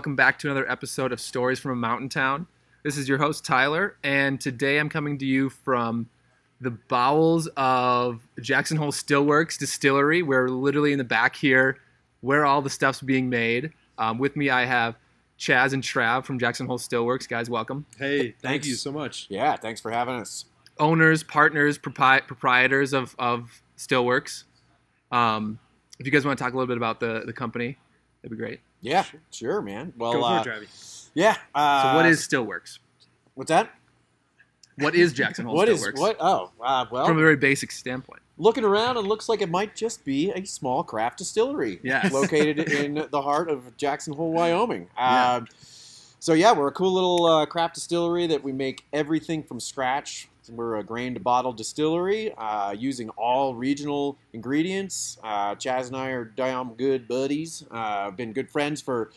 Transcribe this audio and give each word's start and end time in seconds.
All 0.00 0.12
right, 0.12 0.16
everybody, 0.16 0.16
welcome 0.16 0.16
back 0.16 0.38
to 0.38 0.46
another 0.48 0.70
episode 0.70 1.12
of 1.12 1.20
Stories 1.20 1.58
from 1.58 1.72
a 1.72 1.76
Mountain 1.76 2.08
Town. 2.08 2.46
This 2.84 2.96
is 2.96 3.06
your 3.06 3.18
host, 3.18 3.44
Tyler, 3.44 3.96
and 4.02 4.40
today 4.40 4.78
I'm 4.78 4.88
coming 4.88 5.18
to 5.18 5.26
you 5.26 5.50
from 5.50 6.08
the 6.58 6.70
bowels 6.70 7.48
of 7.56 8.26
Jackson 8.40 8.78
Hole 8.78 8.92
Stillworks 8.92 9.58
Distillery. 9.58 10.22
We're 10.22 10.48
literally 10.48 10.92
in 10.92 10.98
the 10.98 11.04
back 11.04 11.36
here 11.36 11.78
where 12.22 12.46
all 12.46 12.62
the 12.62 12.70
stuff's 12.70 13.02
being 13.02 13.28
made. 13.28 13.72
Um, 13.98 14.16
with 14.16 14.36
me, 14.36 14.48
I 14.48 14.64
have 14.64 14.96
Chaz 15.38 15.74
and 15.74 15.82
Trav 15.82 16.24
from 16.24 16.38
Jackson 16.38 16.66
Hole 16.66 16.78
Stillworks. 16.78 17.28
Guys, 17.28 17.50
welcome. 17.50 17.84
Hey, 17.98 18.34
thank 18.40 18.64
you 18.64 18.76
so 18.76 18.90
much. 18.90 19.26
Yeah, 19.28 19.56
thanks 19.56 19.82
for 19.82 19.90
having 19.90 20.14
us. 20.14 20.46
Owners, 20.78 21.22
partners, 21.22 21.78
propri- 21.78 22.26
proprietors 22.26 22.94
of, 22.94 23.14
of 23.18 23.62
Stillworks. 23.76 24.44
Um, 25.12 25.58
if 25.98 26.06
you 26.06 26.12
guys 26.12 26.24
want 26.24 26.38
to 26.38 26.44
talk 26.44 26.54
a 26.54 26.56
little 26.56 26.68
bit 26.68 26.78
about 26.78 27.00
the, 27.00 27.24
the 27.26 27.34
company, 27.34 27.76
that'd 28.22 28.30
be 28.30 28.42
great. 28.42 28.60
Yeah, 28.80 29.04
sure, 29.30 29.60
man. 29.60 29.92
Well, 29.96 30.12
Go 30.14 30.20
for 30.20 30.26
uh, 30.26 30.40
it, 30.42 30.46
Travi. 30.46 31.08
yeah. 31.14 31.36
Uh, 31.54 31.82
So, 31.92 31.96
what 31.96 32.06
is 32.06 32.26
Stillworks? 32.26 32.78
what's 33.34 33.48
that? 33.48 33.70
What 34.78 34.94
is 34.94 35.12
Jackson 35.12 35.44
Hole 35.44 35.54
What 35.56 35.68
is 35.68 35.82
Stillworks? 35.84 35.98
what? 35.98 36.16
Oh, 36.20 36.50
uh, 36.62 36.86
well, 36.90 37.06
From 37.06 37.18
a 37.18 37.20
very 37.20 37.36
basic 37.36 37.70
standpoint. 37.72 38.22
looking 38.38 38.64
around, 38.64 38.96
it 38.96 39.00
looks 39.00 39.28
like 39.28 39.42
it 39.42 39.50
might 39.50 39.76
just 39.76 40.02
be 40.06 40.30
a 40.30 40.42
small 40.46 40.82
craft 40.82 41.18
distillery 41.18 41.78
Yes. 41.82 42.10
located 42.12 42.58
in 42.72 43.06
the 43.10 43.20
heart 43.20 43.50
of 43.50 43.76
Jackson 43.76 44.14
Hole, 44.14 44.32
Wyoming. 44.32 44.88
Yeah. 44.96 45.02
Uh, 45.42 45.44
so 46.18 46.32
yeah, 46.32 46.52
we're 46.52 46.68
a 46.68 46.72
cool 46.72 46.92
little 46.92 47.26
uh, 47.26 47.44
craft 47.46 47.74
distillery 47.74 48.26
that 48.28 48.42
we 48.42 48.52
make 48.52 48.84
everything 48.94 49.42
from 49.42 49.60
scratch. 49.60 50.29
We're 50.50 50.76
a 50.78 50.82
grain 50.84 51.14
to 51.14 51.20
bottle 51.20 51.52
distillery 51.52 52.32
uh, 52.36 52.72
using 52.72 53.08
all 53.10 53.54
regional 53.54 54.18
ingredients. 54.32 55.18
Uh, 55.22 55.54
Chaz 55.54 55.86
and 55.88 55.96
I 55.96 56.08
are 56.08 56.24
damn 56.24 56.74
good 56.74 57.06
buddies. 57.08 57.64
Uh, 57.70 58.10
been 58.10 58.32
good 58.32 58.50
friends 58.50 58.80
for 58.80 59.10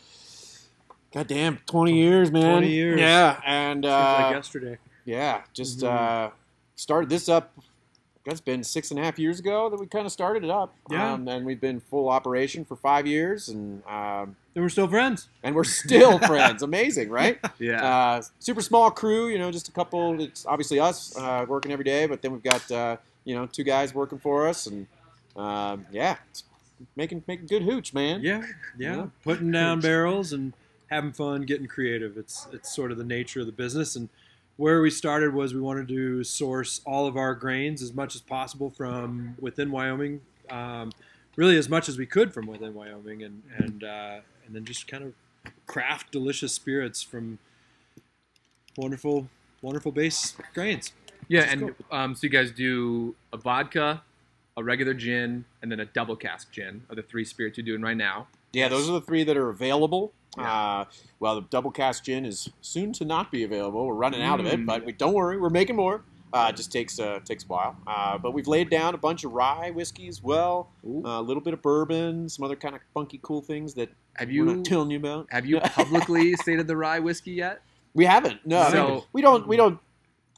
goddamn 1.12 1.58
twenty 1.66 1.94
years, 1.94 2.30
man. 2.30 2.60
20 2.62 2.68
years. 2.70 3.00
Yeah, 3.00 3.40
and 3.44 3.84
Seems 3.84 3.92
uh, 3.92 4.18
like 4.22 4.34
yesterday. 4.34 4.78
yeah, 5.04 5.42
just 5.52 5.80
Mhm. 5.80 5.88
uh, 6.28 6.30
started 6.76 7.10
this 7.10 7.28
up. 7.28 7.52
It's 8.26 8.40
been 8.40 8.64
six 8.64 8.90
and 8.90 8.98
a 8.98 9.02
half 9.02 9.18
years 9.18 9.38
ago 9.38 9.68
that 9.68 9.78
we 9.78 9.86
kind 9.86 10.06
of 10.06 10.12
started 10.12 10.44
it 10.44 10.50
up. 10.50 10.74
Yeah. 10.90 11.12
Um, 11.12 11.28
and 11.28 11.44
we've 11.44 11.60
been 11.60 11.80
full 11.80 12.08
operation 12.08 12.64
for 12.64 12.74
five 12.74 13.06
years, 13.06 13.50
and 13.50 13.82
um, 13.86 14.34
And 14.54 14.64
we're 14.64 14.70
still 14.70 14.88
friends. 14.88 15.28
and 15.42 15.54
we're 15.54 15.64
still 15.64 16.18
friends. 16.26 16.62
Amazing, 16.62 17.10
right? 17.10 17.38
Yeah. 17.58 17.84
Uh, 17.86 18.22
super 18.38 18.62
small 18.62 18.90
crew, 18.90 19.28
you 19.28 19.38
know, 19.38 19.50
just 19.50 19.68
a 19.68 19.72
couple. 19.72 20.20
It's 20.22 20.46
obviously 20.46 20.80
us 20.80 21.14
uh, 21.18 21.44
working 21.46 21.70
every 21.72 21.84
day, 21.84 22.06
but 22.06 22.22
then 22.22 22.32
we've 22.32 22.42
got 22.42 22.70
uh, 22.70 22.96
you 23.24 23.34
know 23.34 23.46
two 23.46 23.62
guys 23.64 23.94
working 23.94 24.18
for 24.18 24.48
us, 24.48 24.66
and 24.66 24.86
um, 25.36 25.86
yeah, 25.92 26.16
it's 26.30 26.44
making 26.96 27.22
making 27.26 27.46
good 27.46 27.62
hooch, 27.62 27.92
man. 27.92 28.22
Yeah, 28.22 28.42
yeah. 28.78 28.96
Yeah. 28.96 29.06
Putting 29.22 29.50
down 29.50 29.80
barrels 29.80 30.32
and 30.32 30.52
having 30.90 31.12
fun, 31.12 31.42
getting 31.42 31.66
creative. 31.66 32.16
It's 32.16 32.48
it's 32.52 32.74
sort 32.74 32.90
of 32.90 32.96
the 32.98 33.04
nature 33.04 33.40
of 33.40 33.46
the 33.46 33.52
business. 33.52 33.96
And 33.96 34.08
where 34.56 34.80
we 34.80 34.90
started 34.90 35.34
was 35.34 35.54
we 35.54 35.60
wanted 35.60 35.88
to 35.88 36.22
source 36.24 36.80
all 36.84 37.06
of 37.06 37.16
our 37.16 37.34
grains 37.34 37.82
as 37.82 37.92
much 37.92 38.14
as 38.14 38.20
possible 38.20 38.70
from 38.70 39.34
within 39.40 39.70
Wyoming, 39.70 40.20
um, 40.50 40.92
really 41.36 41.56
as 41.56 41.68
much 41.68 41.88
as 41.88 41.98
we 41.98 42.06
could 42.06 42.32
from 42.32 42.46
within 42.46 42.74
Wyoming, 42.74 43.22
and 43.22 43.42
and 43.58 43.84
uh, 43.84 44.20
and 44.46 44.54
then 44.54 44.64
just 44.64 44.86
kind 44.86 45.04
of 45.04 45.12
craft 45.66 46.12
delicious 46.12 46.52
spirits 46.52 47.02
from 47.02 47.38
wonderful, 48.76 49.28
wonderful 49.62 49.92
base 49.92 50.36
grains. 50.52 50.92
Yeah, 51.28 51.40
Let's 51.40 51.52
and 51.52 51.74
um, 51.90 52.14
so 52.14 52.20
you 52.24 52.28
guys 52.28 52.50
do 52.50 53.14
a 53.32 53.36
vodka, 53.36 54.02
a 54.56 54.62
regular 54.62 54.94
gin, 54.94 55.44
and 55.62 55.72
then 55.72 55.80
a 55.80 55.86
double 55.86 56.16
cask 56.16 56.52
gin 56.52 56.82
are 56.90 56.94
the 56.94 57.02
three 57.02 57.24
spirits 57.24 57.56
you're 57.56 57.64
doing 57.64 57.82
right 57.82 57.96
now. 57.96 58.28
Yeah, 58.52 58.68
those 58.68 58.88
are 58.88 58.92
the 58.92 59.00
three 59.00 59.24
that 59.24 59.36
are 59.36 59.48
available. 59.48 60.12
Yeah. 60.38 60.52
Uh, 60.52 60.84
well, 61.20 61.36
the 61.36 61.46
double 61.50 61.70
cask 61.70 62.04
gin 62.04 62.24
is 62.24 62.50
soon 62.60 62.92
to 62.94 63.04
not 63.04 63.30
be 63.30 63.44
available. 63.44 63.86
We're 63.86 63.94
running 63.94 64.22
out 64.22 64.40
of 64.40 64.46
it, 64.46 64.58
Mm. 64.60 64.66
but 64.66 64.84
we 64.84 64.92
don't 64.92 65.14
worry, 65.14 65.38
we're 65.38 65.50
making 65.50 65.76
more. 65.76 66.02
Uh, 66.32 66.48
it 66.50 66.56
just 66.56 66.72
takes 66.72 66.98
uh, 66.98 67.20
takes 67.24 67.44
a 67.44 67.46
while. 67.46 67.76
Uh, 67.86 68.18
but 68.18 68.32
we've 68.34 68.48
laid 68.48 68.68
down 68.68 68.92
a 68.94 68.98
bunch 68.98 69.22
of 69.22 69.32
rye 69.32 69.70
whiskey 69.70 70.08
as 70.08 70.20
well, 70.20 70.68
a 71.04 71.22
little 71.22 71.40
bit 71.40 71.54
of 71.54 71.62
bourbon, 71.62 72.28
some 72.28 72.44
other 72.44 72.56
kind 72.56 72.74
of 72.74 72.80
funky, 72.92 73.20
cool 73.22 73.40
things 73.40 73.74
that 73.74 73.88
Have 74.14 74.28
we're 74.28 74.34
you 74.34 74.44
not 74.56 74.64
telling 74.64 74.90
you 74.90 74.96
about. 74.98 75.28
have 75.30 75.46
you 75.46 75.60
publicly 75.64 76.34
stated 76.34 76.66
the 76.66 76.76
rye 76.76 76.98
whiskey 76.98 77.30
yet? 77.32 77.62
We 77.94 78.04
haven't. 78.04 78.44
No, 78.44 78.58
I 78.60 78.74
mean, 78.74 79.02
we 79.12 79.22
don't. 79.22 79.46
We 79.46 79.56
don't 79.56 79.78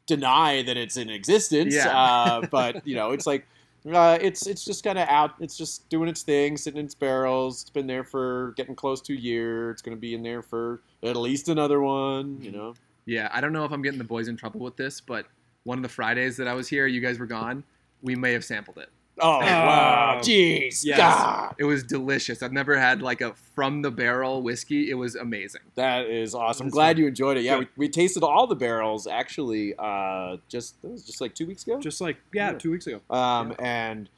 deny 0.06 0.62
that 0.62 0.76
it's 0.76 0.98
in 0.98 1.08
existence. 1.10 1.74
Yeah. 1.74 1.88
Uh, 1.98 2.46
but 2.50 2.86
you 2.86 2.94
know, 2.94 3.12
it's 3.12 3.26
like 3.26 3.46
uh, 3.94 4.18
it's 4.20 4.46
it's 4.46 4.64
just 4.64 4.82
kind 4.82 4.98
of 4.98 5.08
out. 5.08 5.32
It's 5.40 5.56
just 5.56 5.88
doing 5.88 6.08
its 6.08 6.22
thing, 6.22 6.56
sitting 6.56 6.80
in 6.80 6.86
its 6.86 6.94
barrels. 6.94 7.62
It's 7.62 7.70
been 7.70 7.86
there 7.86 8.04
for 8.04 8.54
getting 8.56 8.74
close 8.74 9.00
to 9.02 9.12
a 9.12 9.16
year. 9.16 9.70
It's 9.70 9.82
going 9.82 9.96
to 9.96 10.00
be 10.00 10.14
in 10.14 10.22
there 10.22 10.42
for 10.42 10.80
at 11.02 11.16
least 11.16 11.48
another 11.48 11.80
one. 11.80 12.38
You 12.40 12.52
know. 12.52 12.74
Yeah, 13.04 13.28
I 13.32 13.40
don't 13.40 13.52
know 13.52 13.64
if 13.64 13.72
I'm 13.72 13.82
getting 13.82 13.98
the 13.98 14.04
boys 14.04 14.28
in 14.28 14.36
trouble 14.36 14.60
with 14.60 14.76
this, 14.76 15.00
but 15.00 15.26
one 15.62 15.78
of 15.78 15.82
the 15.82 15.88
Fridays 15.88 16.36
that 16.38 16.48
I 16.48 16.54
was 16.54 16.68
here, 16.68 16.86
you 16.86 17.00
guys 17.00 17.18
were 17.18 17.26
gone. 17.26 17.62
We 18.02 18.16
may 18.16 18.32
have 18.32 18.44
sampled 18.44 18.78
it. 18.78 18.88
Oh, 19.18 19.38
wow! 19.38 20.16
Oh. 20.18 20.20
Jeez, 20.22 20.84
Yes. 20.84 20.98
God, 20.98 21.54
It 21.58 21.64
was 21.64 21.82
delicious. 21.82 22.42
I've 22.42 22.52
never 22.52 22.76
had 22.78 23.00
like 23.00 23.20
a 23.22 23.32
from 23.54 23.80
the 23.82 23.90
barrel 23.90 24.42
whiskey. 24.42 24.90
It 24.90 24.94
was 24.94 25.14
amazing. 25.16 25.62
that 25.74 26.06
is 26.06 26.34
awesome. 26.34 26.66
I'm 26.66 26.70
glad 26.70 26.98
you 26.98 27.06
enjoyed 27.06 27.38
it. 27.38 27.42
Yeah, 27.44 27.60
we, 27.60 27.68
we 27.76 27.88
tasted 27.88 28.22
all 28.22 28.46
the 28.46 28.54
barrels 28.56 29.06
actually. 29.06 29.74
Uh, 29.78 30.36
just 30.48 30.80
that 30.82 30.88
was 30.90 31.04
just 31.04 31.20
like 31.22 31.34
two 31.34 31.46
weeks 31.46 31.62
ago. 31.66 31.80
Just 31.80 32.00
like 32.00 32.18
yeah, 32.34 32.50
Yeah. 32.52 32.58
two 32.58 32.70
weeks 32.70 32.86
ago. 32.86 33.00
Um, 33.08 33.54
and 33.58 34.10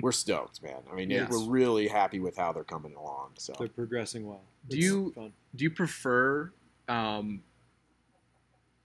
we're 0.00 0.12
stoked, 0.12 0.62
man. 0.62 0.82
I 0.90 0.94
mean, 0.94 1.10
Yes. 1.10 1.30
we're 1.30 1.48
really 1.48 1.88
happy 1.88 2.20
with 2.20 2.36
how 2.36 2.52
they're 2.52 2.62
coming 2.64 2.94
along. 2.94 3.30
So 3.38 3.54
They're 3.58 3.68
progressing 3.68 4.26
well. 4.26 4.42
Do 4.68 4.76
you- 4.78 5.12
fun. 5.14 5.32
Do 5.56 5.64
you 5.64 5.70
prefer 5.70 6.52
um, 6.88 7.42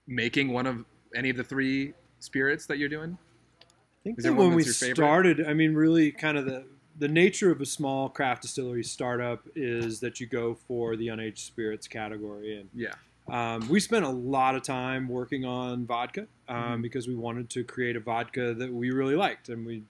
making 0.06 0.52
one 0.52 0.66
of 0.66 0.84
any 1.14 1.30
of 1.30 1.36
the 1.36 1.44
three 1.44 1.94
spirits 2.18 2.66
that 2.66 2.78
you're 2.78 2.88
doing? 2.88 3.18
I 4.00 4.02
think 4.04 4.22
that 4.22 4.34
when 4.34 4.54
we 4.54 4.64
that's 4.64 4.80
your 4.80 4.88
favorite? 4.88 5.04
started, 5.04 5.46
I 5.46 5.52
mean, 5.54 5.74
really, 5.74 6.10
kind 6.12 6.38
of 6.38 6.46
the 6.46 6.64
the 6.98 7.08
nature 7.08 7.50
of 7.50 7.60
a 7.62 7.66
small 7.66 8.08
craft 8.10 8.42
distillery 8.42 8.84
startup 8.84 9.46
is 9.54 10.00
that 10.00 10.20
you 10.20 10.26
go 10.26 10.54
for 10.54 10.96
the 10.96 11.06
unaged 11.08 11.38
spirits 11.38 11.88
category, 11.88 12.58
and 12.58 12.68
Yeah. 12.74 12.94
um, 13.28 13.66
we 13.68 13.80
spent 13.80 14.04
a 14.04 14.08
lot 14.10 14.54
of 14.54 14.62
time 14.62 15.08
working 15.08 15.44
on 15.46 15.86
vodka 15.86 16.26
um, 16.48 16.78
Mhm. 16.78 16.82
because 16.82 17.08
we 17.08 17.14
wanted 17.14 17.48
to 17.50 17.64
create 17.64 17.96
a 17.96 18.00
vodka 18.00 18.52
that 18.54 18.70
we 18.72 18.90
really 18.90 19.16
liked, 19.16 19.48
and 19.48 19.64
we 19.64 19.82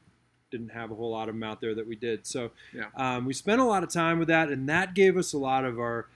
didn't 0.53 0.69
have 0.71 0.91
a 0.91 0.95
whole 0.95 1.11
lot 1.11 1.29
of 1.29 1.35
them 1.35 1.43
out 1.43 1.61
there 1.61 1.75
that 1.75 1.87
we 1.87 1.97
did. 1.97 2.27
So 2.27 2.51
Yeah. 2.73 2.87
um, 2.97 3.25
we 3.25 3.33
spent 3.33 3.61
a 3.61 3.65
lot 3.65 3.83
of 3.83 3.89
time 3.89 4.19
with 4.19 4.29
that, 4.29 4.49
and 4.51 4.69
that 4.69 4.95
gave 4.95 5.17
us 5.17 5.33
a 5.33 5.39
lot 5.39 5.65
of 5.65 5.79
our 5.79 6.07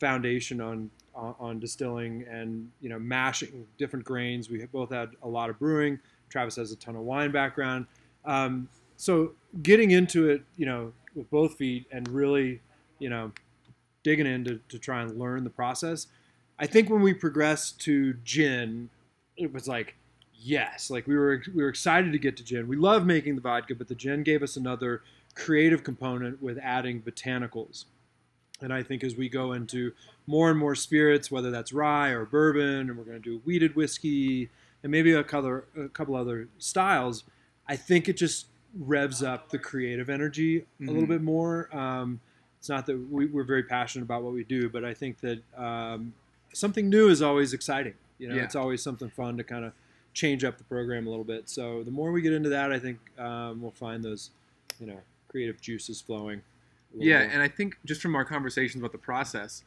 foundation 0.00 0.60
on 0.60 0.90
on, 1.14 1.34
on 1.38 1.60
distilling 1.60 2.22
and 2.26 2.70
you 2.80 2.88
know 2.88 2.98
mashing 2.98 3.66
different 3.76 4.02
grains. 4.04 4.48
We 4.50 4.64
both 4.66 4.90
had 4.90 5.10
a 5.22 5.28
lot 5.28 5.50
of 5.50 5.58
brewing. 5.58 6.00
Travis 6.32 6.56
has 6.56 6.72
a 6.72 6.76
ton 6.76 6.96
of 6.96 7.02
wine 7.02 7.30
background. 7.30 7.86
Um, 8.24 8.68
so 8.96 9.32
getting 9.62 9.90
into 9.90 10.30
it, 10.30 10.42
you 10.56 10.64
know, 10.64 10.92
with 11.14 11.30
both 11.30 11.56
feet 11.56 11.86
and 11.92 12.08
really, 12.08 12.60
you 12.98 13.10
know, 13.10 13.32
digging 14.02 14.26
in 14.26 14.44
to, 14.44 14.58
to 14.68 14.78
try 14.78 15.02
and 15.02 15.18
learn 15.18 15.44
the 15.44 15.50
process. 15.50 16.06
I 16.58 16.66
think 16.66 16.88
when 16.88 17.02
we 17.02 17.12
progressed 17.12 17.80
to 17.82 18.14
gin, 18.24 18.88
it 19.36 19.52
was 19.52 19.68
like, 19.68 19.94
yes, 20.34 20.90
like 20.90 21.06
we 21.06 21.16
were 21.16 21.42
we 21.54 21.62
were 21.62 21.68
excited 21.68 22.12
to 22.12 22.18
get 22.18 22.36
to 22.38 22.44
gin. 22.44 22.66
We 22.66 22.76
love 22.76 23.04
making 23.04 23.34
the 23.34 23.40
vodka, 23.40 23.74
but 23.74 23.88
the 23.88 23.94
gin 23.94 24.22
gave 24.22 24.42
us 24.42 24.56
another 24.56 25.02
creative 25.34 25.84
component 25.84 26.42
with 26.42 26.58
adding 26.62 27.02
botanicals. 27.02 27.84
And 28.60 28.72
I 28.72 28.82
think 28.82 29.02
as 29.02 29.16
we 29.16 29.28
go 29.28 29.52
into 29.52 29.92
more 30.26 30.50
and 30.50 30.58
more 30.58 30.74
spirits, 30.74 31.30
whether 31.30 31.50
that's 31.50 31.72
rye 31.72 32.10
or 32.10 32.24
bourbon, 32.24 32.88
and 32.88 32.96
we're 32.96 33.04
going 33.04 33.20
to 33.20 33.30
do 33.30 33.40
wheated 33.44 33.74
whiskey 33.74 34.50
and 34.82 34.90
maybe 34.90 35.12
a 35.12 35.22
couple, 35.24 35.62
a 35.76 35.88
couple 35.88 36.14
other 36.14 36.48
styles, 36.58 37.24
I 37.68 37.76
think 37.76 38.08
it 38.08 38.16
just 38.16 38.46
revs 38.78 39.22
up 39.22 39.50
the 39.50 39.58
creative 39.58 40.08
energy 40.10 40.64
a 40.80 40.84
little 40.84 41.06
bit 41.06 41.22
more. 41.22 41.68
Um, 41.76 42.20
it's 42.58 42.68
not 42.68 42.86
that 42.86 42.96
we, 43.10 43.26
we're 43.26 43.44
very 43.44 43.62
passionate 43.64 44.04
about 44.04 44.22
what 44.22 44.32
we 44.32 44.44
do, 44.44 44.68
but 44.68 44.84
I 44.84 44.94
think 44.94 45.20
that 45.20 45.42
um, 45.56 46.14
something 46.52 46.88
new 46.88 47.08
is 47.08 47.20
always 47.22 47.52
exciting. 47.52 47.94
You 48.18 48.28
know, 48.28 48.36
Yeah. 48.36 48.44
it's 48.44 48.54
always 48.56 48.82
something 48.82 49.10
fun 49.10 49.36
to 49.36 49.44
kind 49.44 49.64
of 49.64 49.72
change 50.14 50.44
up 50.44 50.58
the 50.58 50.64
program 50.64 51.06
a 51.06 51.10
little 51.10 51.24
bit. 51.24 51.48
So 51.48 51.82
the 51.82 51.90
more 51.90 52.12
we 52.12 52.22
get 52.22 52.32
into 52.32 52.48
that, 52.50 52.72
I 52.72 52.78
think 52.78 52.98
um, 53.18 53.60
we'll 53.62 53.70
find 53.72 54.02
those, 54.04 54.30
you 54.78 54.86
know, 54.86 55.00
creative 55.28 55.60
juices 55.60 56.00
flowing. 56.00 56.42
Yeah, 56.96 57.18
more. 57.20 57.28
and 57.32 57.42
I 57.42 57.48
think 57.48 57.78
just 57.84 58.00
from 58.02 58.14
our 58.14 58.24
conversations 58.24 58.80
about 58.82 58.92
the 58.92 58.98
process, 58.98 59.64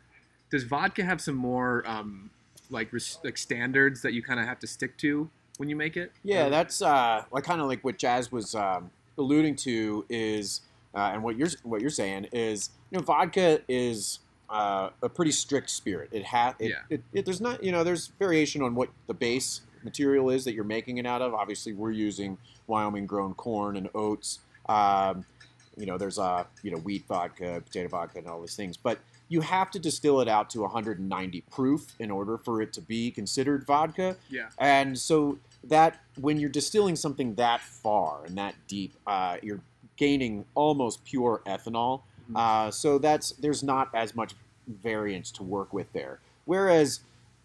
does 0.52 0.64
vodka 0.64 1.04
have 1.04 1.20
some 1.20 1.36
more 1.36 1.84
um, 1.88 2.30
like 2.70 2.90
like 3.24 3.38
standards 3.38 4.02
that 4.02 4.14
you 4.14 4.22
kind 4.24 4.40
of 4.40 4.46
have 4.46 4.60
to 4.60 4.68
stick 4.68 4.98
to 4.98 5.30
when 5.58 5.70
you 5.70 5.76
make 5.76 5.98
it? 5.98 6.12
Yeah, 6.24 6.50
that's 6.50 6.82
uh, 6.82 7.24
like 7.32 7.44
kind 7.44 7.62
of 7.62 7.68
like 7.68 7.84
what 7.84 7.98
Chaz 7.98 8.32
was 8.32 8.56
um, 8.56 8.90
alluding 9.18 9.56
to 9.58 10.06
is, 10.10 10.62
uh, 10.94 11.12
and 11.14 11.24
what 11.24 11.38
you're 11.38 11.50
what 11.64 11.82
you're 11.82 11.90
saying 11.90 12.28
is, 12.32 12.70
you 12.92 12.98
know, 12.98 13.04
vodka 13.04 13.62
is 13.68 14.20
uh, 14.50 14.90
a 15.02 15.10
pretty 15.10 15.32
strict 15.32 15.70
spirit. 15.70 16.10
It 16.12 16.24
has, 16.26 16.54
it, 16.60 16.70
Yeah. 16.70 16.76
it, 16.90 17.04
it, 17.14 17.26
there's 17.26 17.42
not, 17.42 17.64
you 17.64 17.72
know, 17.72 17.84
there's 17.84 18.08
variation 18.20 18.62
on 18.62 18.76
what 18.76 18.90
the 19.08 19.14
base 19.14 19.62
material 19.84 20.30
is 20.30 20.46
that 20.46 20.54
you're 20.54 20.64
making 20.64 20.98
it 20.98 21.06
out 21.06 21.22
of. 21.22 21.34
Obviously, 21.34 21.74
we're 21.74 21.92
using 21.92 22.38
Wyoming 22.68 23.06
grown 23.06 23.34
corn 23.34 23.76
and 23.76 23.90
oats. 23.96 24.40
Um, 24.68 25.26
you 25.78 25.86
know, 25.86 25.98
there's 25.98 26.18
uh, 26.20 26.44
you 26.64 26.72
know, 26.72 26.78
wheat 26.78 27.06
vodka, 27.08 27.62
potato 27.66 27.90
vodka, 27.90 28.20
and 28.20 28.28
all 28.28 28.40
these 28.42 28.56
things. 28.56 28.78
But 28.78 29.00
you 29.28 29.42
have 29.42 29.72
to 29.72 29.80
distill 29.80 30.22
it 30.22 30.28
out 30.28 30.50
to 30.52 30.62
190 30.62 31.42
proof 31.50 31.94
in 32.00 32.12
order 32.12 32.38
for 32.38 32.62
it 32.62 32.72
to 32.74 32.82
be 32.82 33.10
considered 33.12 33.66
vodka. 33.66 34.16
Yeah. 34.30 34.50
And 34.60 34.98
so 34.98 35.40
that 35.64 36.00
when 36.20 36.40
you're 36.40 36.50
distilling 36.50 36.96
something 36.96 37.36
that 37.36 37.62
far 37.62 38.26
and 38.26 38.38
that 38.38 38.56
deep, 38.68 38.94
uh, 39.08 39.38
you're 39.42 39.62
gaining 39.98 40.46
almost 40.54 41.04
pure 41.06 41.42
ethanol. 41.48 42.02
Mhm. 42.32 42.36
Uh, 42.38 42.72
so 42.72 42.98
that's 42.98 43.32
there's 43.32 43.64
not 43.64 43.90
as 43.96 44.16
much 44.16 44.34
variance 44.68 45.32
to 45.32 45.44
work 45.44 45.74
with 45.74 45.92
there. 45.94 46.20
Whereas 46.46 47.00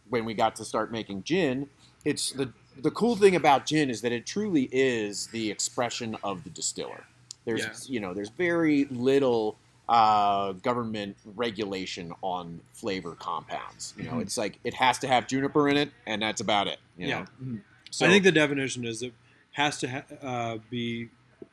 when 0.08 0.24
we 0.24 0.34
got 0.34 0.56
to 0.56 0.64
start 0.64 0.90
making 0.92 1.22
gin, 1.24 1.68
it's 2.04 2.32
the 2.32 2.52
the 2.76 2.90
cool 2.90 3.14
thing 3.16 3.36
about 3.36 3.66
gin 3.66 3.90
is 3.90 4.00
that 4.00 4.12
it 4.12 4.24
truly 4.26 4.68
is 4.72 5.26
the 5.28 5.50
expression 5.50 6.16
of 6.22 6.44
the 6.44 6.50
distiller. 6.50 7.04
There's 7.44 7.60
Yeah. 7.60 7.92
you 7.94 8.00
know 8.00 8.14
there's 8.14 8.30
very 8.30 8.84
little 8.86 9.56
uh, 9.90 10.52
government 10.52 11.16
regulation 11.34 12.12
on 12.22 12.60
flavor 12.72 13.16
compounds. 13.18 13.92
You 13.96 14.04
know, 14.04 14.12
Mhm. 14.12 14.22
it's 14.22 14.38
like 14.38 14.60
it 14.62 14.74
has 14.74 14.98
to 15.00 15.08
have 15.08 15.26
juniper 15.26 15.68
in 15.68 15.76
it, 15.76 15.90
and 16.06 16.22
that's 16.22 16.40
about 16.40 16.68
it. 16.68 16.78
You 16.96 17.08
Yeah. 17.08 17.18
know? 17.18 17.26
Mhm. 17.42 17.60
So 17.90 18.06
I 18.06 18.08
think 18.08 18.22
the 18.22 18.30
definition 18.30 18.84
is 18.84 19.02
it 19.02 19.12
has 19.52 19.78
to 19.80 19.88
ha- 19.90 20.04
uh, 20.22 20.58
be 20.70 21.08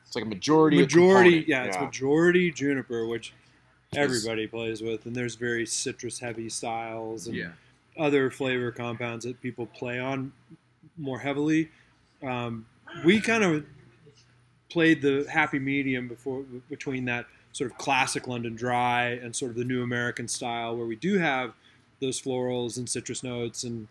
it's 0.06 0.14
like 0.14 0.24
a 0.24 0.28
majority. 0.28 0.76
majority. 0.78 1.42
component. 1.42 1.48
Yeah, 1.48 1.64
it's 1.64 1.78
majority 1.80 2.52
juniper, 2.52 3.06
which 3.08 3.32
everybody 3.96 4.46
plays 4.46 4.82
with, 4.82 5.04
and 5.04 5.16
there's 5.16 5.34
very 5.34 5.66
citrus 5.66 6.20
heavy 6.20 6.48
styles 6.48 7.26
and 7.26 7.36
Yeah. 7.36 7.52
other 7.96 8.30
flavor 8.30 8.70
compounds 8.70 9.24
that 9.24 9.40
people 9.42 9.66
play 9.66 9.98
on 9.98 10.32
more 10.96 11.18
heavily. 11.18 11.70
Um, 12.22 12.66
we 13.04 13.20
kind 13.20 13.42
of 13.42 13.66
played 14.68 15.02
the 15.02 15.26
happy 15.28 15.58
medium 15.58 16.06
before 16.06 16.42
between 16.68 17.04
that 17.06 17.26
sort 17.52 17.70
of 17.70 17.78
classic 17.78 18.26
London 18.28 18.54
dry 18.54 19.06
and 19.10 19.34
sort 19.34 19.50
of 19.50 19.56
the 19.56 19.64
new 19.64 19.82
American 19.82 20.28
style, 20.28 20.76
where 20.76 20.86
we 20.86 20.96
do 20.96 21.18
have 21.18 21.54
those 22.00 22.20
florals 22.20 22.76
and 22.76 22.88
citrus 22.88 23.22
notes 23.22 23.64
and 23.64 23.88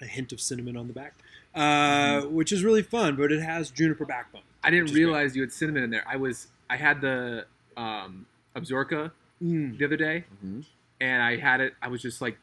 a 0.00 0.06
hint 0.06 0.32
of 0.32 0.40
cinnamon 0.40 0.76
on 0.76 0.86
the 0.88 0.92
back, 0.92 1.14
uh, 1.54 2.22
which 2.22 2.50
is 2.52 2.64
really 2.64 2.82
fun. 2.82 3.14
But 3.16 3.30
it 3.32 3.40
has 3.42 3.70
juniper 3.70 4.04
backbone. 4.04 4.42
I 4.64 4.70
didn't 4.70 4.84
Which 4.84 4.90
is 4.92 4.96
great. 4.96 5.04
realize 5.04 5.36
you 5.36 5.42
had 5.42 5.52
cinnamon 5.52 5.84
in 5.84 5.90
there. 5.90 6.04
I 6.06 6.16
was 6.16 6.48
I 6.70 6.76
had 6.76 7.00
the 7.00 7.46
um, 7.76 8.26
Absaroka 8.56 9.12
Mm. 9.42 9.78
the 9.78 9.84
other 9.84 9.96
day, 9.96 10.24
Mhm. 10.44 10.64
and 11.00 11.22
I 11.22 11.36
had 11.36 11.60
it. 11.60 11.74
I 11.80 11.86
was 11.88 12.02
just 12.02 12.20
like 12.20 12.38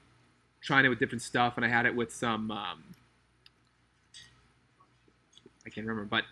trying 0.61 0.85
it 0.85 0.89
with 0.89 0.97
different 0.99 1.21
stuff, 1.21 1.57
and 1.57 1.65
I 1.65 1.69
had 1.69 1.85
it 1.85 1.93
with 1.95 2.13
some. 2.13 2.49
Um, 2.51 2.83
I 5.65 5.69
can't 5.69 5.85
remember, 5.87 6.05
but 6.07 6.23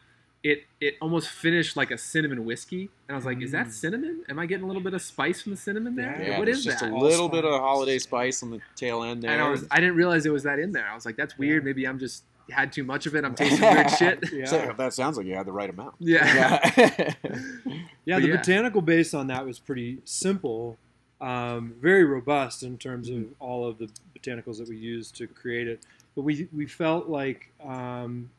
it 0.44 0.63
it 0.81 0.95
almost 1.01 1.30
finished 1.30 1.78
like 1.78 1.90
a 1.92 1.98
cinnamon 1.98 2.44
whiskey, 2.45 2.90
and 3.07 3.16
I 3.16 3.18
was 3.18 3.25
like, 3.25 3.42
"Is 3.42 3.51
that 3.51 3.68
Mm. 3.68 3.72
cinnamon? 3.72 4.24
Am 4.28 4.38
I 4.40 4.45
getting 4.45 4.66
a 4.66 4.68
little 4.68 4.81
bit 4.81 4.94
of 4.94 5.01
spice 5.01 5.42
from 5.42 5.51
the 5.54 5.57
cinnamon 5.57 5.95
there? 5.95 6.18
Yeah, 6.19 6.28
Yeah, 6.31 6.38
what 6.40 6.45
there's 6.45 6.60
is 6.60 6.66
just 6.66 6.81
that?" 6.81 6.92
a 6.92 6.95
little 6.98 7.30
bit 7.30 7.45
of 7.45 7.51
Allspice. 7.51 7.62
holiday 7.62 8.00
spice 8.00 8.44
on 8.44 8.50
the 8.51 8.60
tail 8.75 9.04
end 9.04 9.24
there. 9.24 9.31
and 9.31 9.42
I 9.42 9.50
was 9.50 9.66
I 9.72 9.80
didn't 9.80 9.95
realize 9.95 10.25
it 10.25 10.34
was 10.34 10.44
that 10.44 10.60
in 10.60 10.72
there. 10.74 10.88
I 10.88 10.94
was 10.95 11.06
like, 11.06 11.16
"That's 11.16 11.38
weird. 11.38 11.63
Yeah. 11.63 11.68
Maybe 11.68 11.88
I'm 11.88 11.98
just 11.98 12.24
had 12.51 12.74
too 12.74 12.84
much 12.84 13.06
of 13.06 13.16
it. 13.16 13.24
I'm 13.24 13.36
tasting 13.42 13.62
weird 13.62 13.90
shit." 13.92 14.19
Yeah. 14.34 14.45
So 14.45 14.74
that 14.78 14.94
sounds 14.94 15.16
like 15.18 15.25
you 15.28 15.34
had 15.36 15.45
the 15.45 15.54
right 15.54 15.69
amount. 15.69 15.95
Yeah. 16.00 16.60
Yeah. 17.25 17.54
Yeah, 18.06 18.19
the 18.19 18.28
yeah. 18.28 18.36
botanical 18.38 18.81
base 18.81 19.13
on 19.13 19.28
that 19.28 19.46
was 19.46 19.60
pretty 19.60 20.00
simple, 20.04 20.78
um, 21.22 21.74
very 21.80 22.04
robust 22.04 22.63
in 22.63 22.78
terms 22.78 23.07
of 23.10 23.28
all 23.39 23.66
of 23.66 23.78
the 23.78 23.89
botanicals 24.18 24.57
that 24.57 24.68
we 24.68 24.75
used 24.75 25.16
to 25.16 25.28
create 25.28 25.69
it. 25.69 25.86
But 26.16 26.24
we 26.24 26.50
we 26.54 26.66
felt 26.68 27.07
like 27.07 27.54
um, 27.63 28.30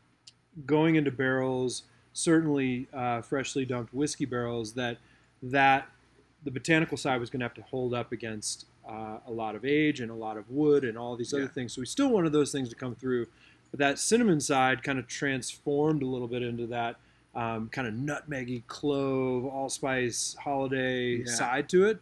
going 0.67 0.97
into 0.97 1.11
barrels, 1.11 1.85
certainly 2.15 2.89
uh, 2.95 3.21
freshly 3.21 3.67
dumped 3.67 3.93
whiskey 3.93 4.25
barrels, 4.25 4.73
that 4.73 4.97
that 5.43 5.89
the 6.45 6.51
botanical 6.51 6.97
side 6.97 7.21
was 7.21 7.29
going 7.29 7.41
to 7.41 7.45
have 7.45 7.55
to 7.55 7.63
hold 7.63 7.93
up 7.93 8.13
against 8.13 8.67
uh, 8.89 9.19
a 9.27 9.31
lot 9.33 9.55
of 9.55 9.65
age 9.65 10.01
and 10.01 10.11
a 10.11 10.15
lot 10.15 10.37
of 10.39 10.51
wood 10.51 10.85
and 10.85 10.97
all 10.97 11.17
these 11.17 11.33
other 11.35 11.49
things. 11.49 11.73
So 11.75 11.81
we 11.83 11.87
still 11.87 12.09
wanted 12.09 12.33
those 12.33 12.51
things 12.53 12.69
to 12.71 12.75
come 12.75 12.95
through. 12.95 13.27
But 13.71 13.81
that 13.81 13.99
cinnamon 13.99 14.41
side 14.41 14.83
kind 14.83 14.99
of 14.99 15.07
transformed 15.09 16.03
a 16.03 16.07
little 16.07 16.29
bit 16.29 16.43
into 16.43 16.67
that 16.69 16.97
um, 17.35 17.69
kind 17.71 17.89
of 17.89 17.95
nutmeggy, 17.95 18.63
clove, 18.67 19.45
allspice, 19.47 20.37
holiday 20.39 21.17
Yeah. 21.17 21.33
side 21.33 21.69
to 21.71 21.87
it. 21.87 21.99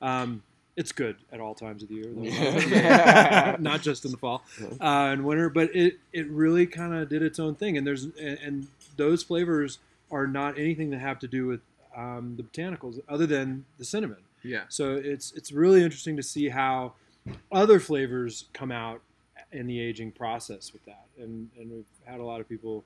Um, 0.00 0.42
it's 0.76 0.92
good 0.92 1.16
at 1.32 1.40
all 1.40 1.54
times 1.54 1.82
of 1.82 1.88
the 1.88 1.94
year. 1.94 2.10
Yeah. 2.14 3.56
not 3.60 3.80
just 3.80 4.04
in 4.04 4.10
the 4.10 4.18
fall 4.18 4.44
uh, 4.80 5.08
and 5.10 5.24
winter. 5.24 5.48
But 5.48 5.74
it 5.74 5.98
it 6.12 6.28
really 6.28 6.66
kind 6.66 6.92
of 6.94 7.08
did 7.08 7.22
its 7.22 7.38
own 7.38 7.54
thing, 7.54 7.78
and 7.78 7.86
there's 7.86 8.04
and, 8.04 8.38
and 8.44 8.66
those 8.96 9.22
flavors 9.22 9.78
are 10.10 10.26
not 10.26 10.58
anything 10.58 10.90
that 10.90 10.98
have 11.00 11.18
to 11.20 11.28
do 11.28 11.46
with 11.46 11.60
um, 11.96 12.34
the 12.36 12.42
botanicals, 12.42 13.00
other 13.08 13.26
than 13.26 13.64
the 13.78 13.84
cinnamon. 13.84 14.18
yeah. 14.42 14.64
So 14.68 14.94
it's 14.94 15.32
it's 15.32 15.50
really 15.52 15.82
interesting 15.82 16.16
to 16.16 16.22
see 16.22 16.48
how 16.50 16.92
other 17.50 17.80
flavors 17.80 18.46
come 18.52 18.70
out 18.70 19.00
in 19.52 19.66
the 19.66 19.80
aging 19.80 20.12
process 20.12 20.72
with 20.72 20.84
that, 20.84 21.06
and 21.18 21.48
and 21.58 21.70
we've 21.70 21.84
had 22.04 22.20
a 22.20 22.24
lot 22.24 22.40
of 22.40 22.48
people 22.48 22.84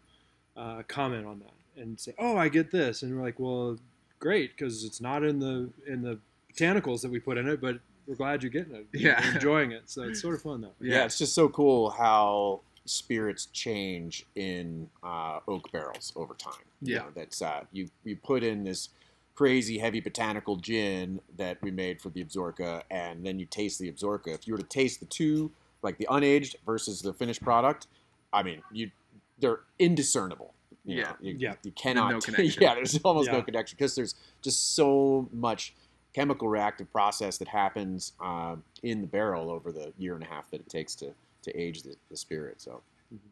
uh, 0.56 0.82
comment 0.88 1.26
on 1.26 1.40
that 1.40 1.82
and 1.82 1.98
say, 1.98 2.14
"Oh, 2.18 2.36
I 2.36 2.48
get 2.48 2.70
this," 2.70 3.02
and 3.02 3.14
we're 3.16 3.22
like, 3.24 3.38
"Well, 3.40 3.78
great, 4.18 4.50
because 4.56 4.84
it's 4.84 5.00
not 5.00 5.24
in 5.24 5.40
the 5.40 5.70
in 5.86 6.02
the 6.02 6.18
botanicals 6.54 7.02
that 7.02 7.10
we 7.10 7.18
put 7.18 7.36
in 7.38 7.48
it, 7.48 7.60
but 7.60 7.78
we're 8.06 8.14
glad 8.16 8.42
you're 8.42 8.50
getting 8.50 8.74
it, 8.74 8.86
Yeah. 8.92 9.22
You're 9.24 9.34
enjoying 9.34 9.72
it." 9.72 9.90
So 9.90 10.02
it's 10.02 10.20
sort 10.20 10.34
of 10.34 10.42
fun 10.42 10.60
though. 10.60 10.72
yeah, 10.80 11.04
it's 11.04 11.18
just 11.18 11.34
so 11.34 11.48
cool 11.48 11.90
how 11.90 12.60
spirits 12.90 13.46
change 13.46 14.26
in 14.34 14.88
uh, 15.04 15.38
oak 15.46 15.70
barrels 15.70 16.12
over 16.16 16.34
time. 16.34 16.64
You 16.82 16.94
Yeah. 16.94 16.98
know, 17.00 17.06
that's 17.14 17.40
uh, 17.40 17.64
you 17.72 17.88
you 18.04 18.16
put 18.16 18.42
in 18.42 18.64
this 18.64 18.88
crazy 19.34 19.78
heavy 19.78 20.00
botanical 20.00 20.56
gin 20.56 21.20
that 21.36 21.56
we 21.62 21.70
made 21.70 22.00
for 22.00 22.10
the 22.10 22.22
Absaroka, 22.24 22.82
and 22.90 23.24
then 23.24 23.38
you 23.38 23.46
taste 23.46 23.78
the 23.78 23.90
Absaroka. 23.90 24.34
If 24.34 24.46
you 24.46 24.54
were 24.54 24.58
to 24.58 24.66
taste 24.66 25.00
the 25.00 25.06
two, 25.06 25.50
like 25.82 25.98
the 25.98 26.06
unaged 26.10 26.56
versus 26.66 27.00
the 27.00 27.12
finished 27.12 27.42
product, 27.42 27.86
I 28.32 28.42
mean, 28.42 28.62
you 28.72 28.90
they're 29.38 29.60
indiscernible. 29.78 30.52
You 30.84 30.96
Yeah. 30.96 31.02
know, 31.04 31.16
you, 31.20 31.36
Yeah. 31.38 31.54
you 31.62 31.70
cannot. 31.72 32.10
no 32.10 32.18
connection. 32.26 32.62
yeah, 32.62 32.74
there's 32.74 32.98
almost 33.04 33.30
no 33.30 33.38
Yeah. 33.38 33.42
connection 33.44 33.76
because 33.78 33.94
there's 33.94 34.14
just 34.42 34.74
so 34.74 35.28
much 35.32 35.74
chemical 36.12 36.48
reactive 36.48 36.90
process 36.92 37.38
that 37.38 37.46
happens 37.48 38.12
um, 38.20 38.64
in 38.82 39.00
the 39.00 39.06
barrel 39.06 39.48
over 39.48 39.70
the 39.70 39.92
year 39.96 40.14
and 40.16 40.24
a 40.24 40.26
half 40.26 40.50
that 40.50 40.60
it 40.60 40.68
takes 40.68 40.94
to 40.96 41.14
to 41.42 41.56
age 41.56 41.82
the, 41.82 41.94
the 42.10 42.16
spirit. 42.16 42.60
So 42.60 42.82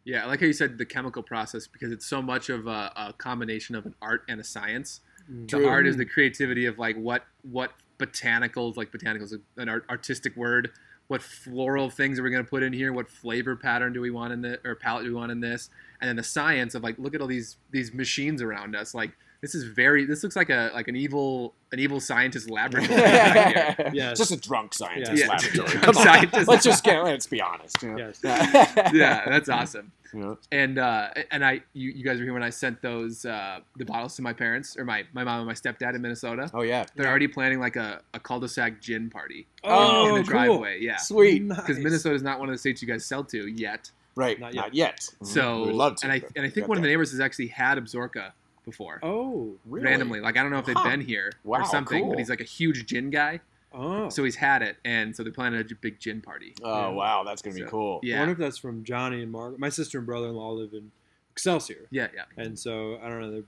Yeah, 0.05 0.25
I 0.25 0.27
like 0.27 0.41
how 0.41 0.47
you 0.47 0.53
said 0.53 0.79
the 0.79 0.87
chemical 0.87 1.23
process 1.23 1.67
because 1.67 1.93
it's 1.93 2.07
so 2.07 2.21
much 2.21 2.49
of 2.49 2.67
a, 2.67 2.93
a 2.97 3.15
combination 3.17 3.75
of 3.75 3.87
an 3.87 3.95
art 4.03 4.23
and 4.29 4.41
a 4.41 4.45
science. 4.45 5.01
Mm. 5.31 5.51
The 5.51 5.69
art 5.69 5.87
is 5.87 5.97
the 5.97 6.07
creativity 6.07 6.67
of 6.67 6.79
like 6.79 6.97
what 6.97 7.25
what 7.43 7.73
botanicals, 7.99 8.77
like 8.77 8.91
botanicals, 8.93 9.39
an 9.57 9.69
art, 9.69 9.85
artistic 9.91 10.37
word. 10.37 10.71
What 11.09 11.23
floral 11.23 11.89
things 11.89 12.19
are 12.19 12.23
we 12.23 12.31
going 12.31 12.45
to 12.45 12.49
put 12.49 12.63
in 12.63 12.73
here? 12.73 12.93
What 12.93 13.09
flavor 13.09 13.57
pattern 13.57 13.95
do 13.95 14.01
we 14.01 14.11
want 14.11 14.33
in 14.33 14.43
the 14.43 14.61
or 14.63 14.75
palette 14.75 15.05
do 15.05 15.11
we 15.11 15.17
want 15.17 15.33
in 15.33 15.41
this? 15.41 15.71
And 16.01 16.09
then 16.09 16.17
the 16.17 16.23
science 16.23 16.75
of 16.75 16.83
like, 16.83 16.99
look 16.99 17.15
at 17.15 17.21
all 17.21 17.27
these 17.27 17.57
these 17.71 17.95
machines 17.95 18.43
around 18.43 18.77
us. 18.77 18.95
Like 18.95 19.13
this 19.41 19.55
is 19.55 19.65
very. 19.65 20.05
This 20.05 20.23
looks 20.23 20.37
like 20.37 20.51
a 20.51 20.71
like 20.75 20.89
an 20.89 20.97
evil 20.97 21.55
an 21.73 21.79
evil 21.79 22.01
scientist 22.01 22.51
laboratory. 22.51 22.99
yeah, 23.01 23.75
here. 23.75 23.91
Yes. 23.95 24.19
just 24.19 24.31
a 24.33 24.37
drunk 24.37 24.75
scientist 24.75 25.13
Yeah. 25.23 25.29
laboratory. 25.29 25.69
Drunk 25.69 25.83
Come 25.85 25.95
scientist. 25.95 26.49
Let's 26.49 26.65
just 26.65 26.83
get 26.85 27.03
let's 27.05 27.27
be 27.27 27.41
honest. 27.41 27.83
you 27.83 27.91
know? 27.91 27.99
Yes. 27.99 28.21
yeah, 28.25 29.25
that's 29.29 29.49
awesome. 29.59 29.93
You 30.15 30.21
know? 30.21 30.39
And 30.51 30.79
uh, 30.79 31.09
and 31.31 31.45
I 31.45 31.61
you, 31.75 31.91
you 31.91 32.03
guys 32.03 32.19
were 32.19 32.25
here 32.25 32.33
when 32.33 32.43
I 32.43 32.51
sent 32.51 32.81
those 32.83 33.25
uh, 33.27 33.61
the 33.77 33.85
bottles 33.85 34.17
to 34.17 34.23
my 34.23 34.33
parents 34.33 34.77
or 34.79 34.85
my, 34.85 35.05
my 35.13 35.23
mom 35.23 35.41
and 35.41 35.47
my 35.47 35.53
stepdad 35.55 35.95
in 35.95 36.01
Minnesota. 36.03 36.51
Oh 36.55 36.63
yeah, 36.63 36.85
They're 36.97 37.07
already 37.09 37.29
planning 37.29 37.61
like 37.61 37.77
a, 37.77 38.01
a 38.15 38.19
cul-de-sac 38.21 38.81
gin 38.81 39.11
party 39.11 39.47
Oh, 39.65 40.07
in 40.09 40.15
the 40.15 40.21
cool. 40.23 40.31
driveway. 40.31 40.79
Yeah, 40.81 40.97
sweet. 40.97 41.47
because 41.47 41.77
Nice. 41.77 41.85
Minnesota 41.85 42.15
is 42.15 42.23
not 42.23 42.39
one 42.41 42.49
of 42.49 42.55
the 42.55 42.59
states 42.59 42.81
you 42.81 42.89
guys 42.89 43.05
sell 43.05 43.23
to 43.25 43.47
yet. 43.49 43.91
Right, 44.17 44.41
Not 44.41 44.55
not 44.55 44.75
yet. 44.75 44.75
yet. 44.75 45.09
Mhm. 45.23 45.27
So 45.29 45.61
we 45.61 45.67
would 45.67 45.75
love 45.77 45.97
to. 45.97 46.07
and 46.07 46.13
I 46.13 46.23
and 46.35 46.45
I 46.45 46.49
think 46.49 46.65
got 46.65 46.71
one 46.71 46.79
of 46.79 46.83
the 46.83 46.89
neighbors 46.89 47.11
has 47.13 47.21
actually 47.21 47.49
had 47.49 47.79
Absaroka 47.79 48.33
before. 48.69 49.01
Oh, 49.03 49.57
Really? 49.67 49.85
Randomly, 49.87 50.21
like 50.21 50.37
I 50.37 50.43
don't 50.43 50.51
know 50.51 50.59
if 50.59 50.67
they've 50.67 50.77
Huh. 50.77 50.89
been 50.91 51.01
here 51.01 51.33
Wow, 51.45 51.61
or 51.61 51.65
something, 51.65 52.01
cool. 52.03 52.11
but 52.11 52.19
he's 52.19 52.31
like 52.31 52.41
a 52.41 52.45
huge 52.45 52.87
gin 52.87 53.11
guy, 53.11 53.41
oh. 53.73 54.09
so 54.09 54.25
he's 54.25 54.37
had 54.37 54.63
it, 54.63 54.77
and 54.85 55.15
so 55.15 55.23
they're 55.23 55.33
planning 55.33 55.61
a 55.61 55.65
j- 55.65 55.77
big 55.81 55.99
gin 55.99 56.21
party. 56.21 56.55
Oh 56.63 56.69
Yeah. 56.69 56.89
wow, 56.89 57.25
that's 57.25 57.43
gonna 57.43 57.55
be 57.57 57.63
So, 57.63 57.69
cool. 57.69 58.01
I 58.03 58.07
Yeah, 58.07 58.19
wonder 58.21 58.33
if 58.33 58.39
that's 58.39 58.59
from 58.59 58.85
Johnny 58.85 59.23
and 59.23 59.31
Margaret. 59.33 59.59
My 59.61 59.69
sister 59.71 59.99
and 59.99 60.07
brother-in-law 60.07 60.53
live 60.53 60.73
in 60.75 60.91
Excelsior, 61.33 61.87
yeah, 61.91 62.09
yeah. 62.15 62.25
and 62.37 62.59
so 62.59 62.99
I 63.03 63.09
don't 63.09 63.21
know. 63.21 63.31
they're- 63.31 63.45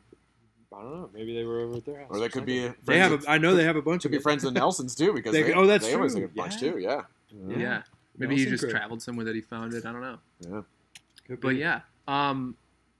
I 0.72 0.82
don't 0.82 0.92
know. 0.92 1.10
Maybe 1.12 1.34
they 1.34 1.42
were 1.44 1.60
over 1.62 1.78
at 1.78 1.84
their 1.84 1.98
house. 1.98 2.06
Or 2.10 2.20
they 2.20 2.28
could 2.28 2.46
be. 2.46 2.70
They 2.84 2.98
have. 3.00 3.10
of- 3.10 3.24
A, 3.24 3.30
I 3.32 3.38
know 3.38 3.56
they 3.56 3.64
have 3.64 3.74
a 3.74 3.82
bunch 3.82 4.02
could 4.02 4.08
of 4.08 4.12
be 4.12 4.16
it. 4.18 4.22
friends 4.22 4.44
of 4.44 4.52
Nelsons 4.54 4.94
too 4.94 5.12
because 5.12 5.32
They- 5.32 5.42
they, 5.42 5.52
oh, 5.52 5.66
that's 5.66 5.84
they 5.86 5.94
always 5.94 6.12
true. 6.12 6.20
have 6.22 6.30
a 6.30 6.34
bunch 6.34 6.62
Yeah. 6.62 6.72
too. 6.72 6.78
Yeah. 6.78 7.02
Yeah. 7.48 7.82
Maybe 8.16 8.36
he 8.36 8.44
just 8.44 8.62
crew. 8.62 8.70
traveled 8.70 9.02
somewhere 9.02 9.24
that 9.24 9.34
he 9.34 9.40
found 9.40 9.74
it. 9.74 9.84
I 9.84 9.90
don't 9.92 10.00
know. 10.00 10.18
Yeah. 10.48 10.62
Could 11.26 11.40
But 11.40 11.48
be. 11.50 11.56
yeah. 11.56 11.80
Um, 12.06 12.56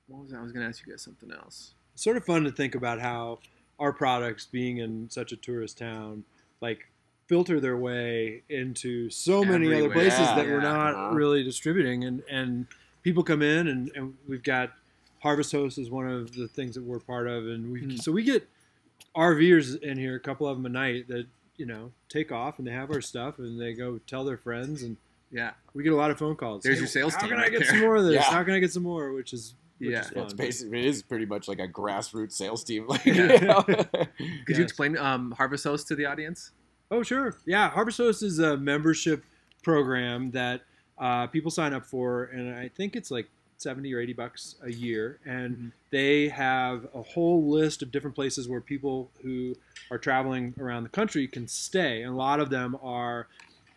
what 0.09 0.25
was 0.25 0.33
I? 0.35 0.39
I 0.39 0.43
was 0.43 0.50
gonna 0.50 0.67
ask 0.67 0.85
you 0.85 0.93
guys 0.93 1.03
something 1.03 1.31
else. 1.31 1.75
Sort 2.00 2.16
of 2.16 2.25
fun 2.25 2.45
to 2.45 2.50
think 2.50 2.75
about 2.75 3.00
how 3.00 3.38
our 3.78 3.92
products, 3.92 4.47
being 4.47 4.78
in 4.78 5.09
such 5.11 5.33
a 5.33 5.37
tourist 5.37 5.78
town, 5.78 6.25
like 6.61 6.87
filter 7.26 7.61
their 7.61 7.76
way 7.76 8.42
into 8.49 9.09
so 9.11 9.45
many 9.45 9.73
other 9.73 9.88
places 9.90 10.19
Yeah, 10.21 10.35
that 10.37 10.47
we're 10.47 10.61
not 10.61 10.95
Uh-huh. 10.95 11.14
really 11.14 11.42
distributing, 11.42 12.04
and 12.04 12.23
and 12.30 12.66
people 13.02 13.23
come 13.23 13.40
in, 13.42 13.69
and, 13.69 13.90
and 13.95 14.14
we've 14.28 14.42
got 14.42 14.73
Harvest 15.23 15.52
Host 15.52 15.78
is 15.78 15.90
one 15.90 16.09
of 16.11 16.35
the 16.35 16.49
things 16.49 16.75
that 16.75 16.83
we're 16.83 16.99
part 16.99 17.26
of, 17.28 17.47
and 17.47 17.73
we 17.73 17.80
Hmm. 17.80 17.97
so 17.97 18.11
we 18.12 18.23
get 18.23 18.49
RVers 19.14 19.80
in 19.83 19.99
here, 19.99 20.14
a 20.16 20.21
couple 20.21 20.47
of 20.47 20.57
them 20.57 20.66
a 20.66 20.69
night 20.69 21.09
that 21.09 21.26
you 21.57 21.66
know 21.66 21.92
take 22.09 22.33
off 22.33 22.59
and 22.59 22.66
they 22.66 22.73
have 22.73 22.90
our 22.90 23.00
stuff 23.00 23.38
and 23.38 23.61
they 23.61 23.75
go 23.75 23.99
tell 24.07 24.25
their 24.25 24.37
friends 24.38 24.83
and 24.83 24.97
Yeah. 25.30 25.52
we 25.75 25.83
get 25.83 25.92
a 25.92 25.97
lot 25.97 26.11
of 26.11 26.19
phone 26.19 26.37
calls. 26.37 26.62
There's 26.62 26.76
Hey, 26.76 26.80
your 26.80 26.88
sales 26.88 27.14
How 27.14 27.21
team 27.23 27.30
How 27.30 27.37
can 27.37 27.45
I 27.45 27.49
get 27.50 27.61
there. 27.61 27.69
some 27.71 27.80
more 27.80 27.97
of 27.97 28.04
this? 28.04 28.14
Yeah. 28.14 28.23
How 28.23 28.42
can 28.45 28.54
I 28.54 28.59
get 28.61 28.73
some 28.73 28.83
more? 28.83 29.12
Which 29.12 29.33
is 29.33 29.54
which 29.54 29.54
Yeah. 29.81 30.01
is 30.01 30.13
Yeah, 30.15 30.23
it's 30.23 30.33
basically 30.35 30.79
it 30.81 30.85
is 30.87 31.03
pretty 31.03 31.27
much 31.27 31.49
like 31.49 31.59
a 31.59 31.67
grassroots 31.69 32.33
sales 32.33 32.63
team. 32.65 32.87
Like, 32.89 33.05
Yeah. 33.05 33.33
you 33.33 33.47
know? 33.47 33.63
Could 34.47 34.57
you 34.57 34.63
explain 34.63 34.97
um, 34.97 35.33
Harvest 35.33 35.65
Host 35.65 35.89
to 35.89 35.95
the 35.97 36.07
audience? 36.07 36.51
Oh, 36.91 37.03
sure. 37.03 37.37
Yeah, 37.47 37.71
Harvest 37.71 37.99
Host 37.99 38.23
is 38.23 38.39
a 38.41 38.57
membership 38.57 39.25
program 39.63 40.31
that 40.33 40.63
uh, 40.99 41.27
people 41.29 41.51
sign 41.51 41.73
up 41.73 41.87
for, 41.87 42.25
and 42.25 42.55
I 42.55 42.69
think 42.69 42.97
it's 42.97 43.11
like 43.11 43.29
70 43.59 43.93
or 43.95 44.01
80 44.01 44.13
bucks 44.15 44.57
a 44.63 44.71
year. 44.73 45.19
And 45.25 45.57
Mhm. 45.57 45.73
they 45.91 46.29
have 46.29 46.87
a 46.95 47.03
whole 47.03 47.49
list 47.51 47.83
of 47.83 47.91
different 47.93 48.17
places 48.17 48.49
where 48.49 48.61
people 48.61 49.11
who 49.23 49.55
are 49.91 49.99
traveling 49.99 50.55
around 50.59 50.83
the 50.83 50.89
country 50.89 51.27
can 51.29 51.47
stay. 51.47 52.03
And 52.03 52.13
a 52.13 52.17
lot 52.17 52.41
of 52.41 52.51
them 52.51 52.77
are 52.83 53.29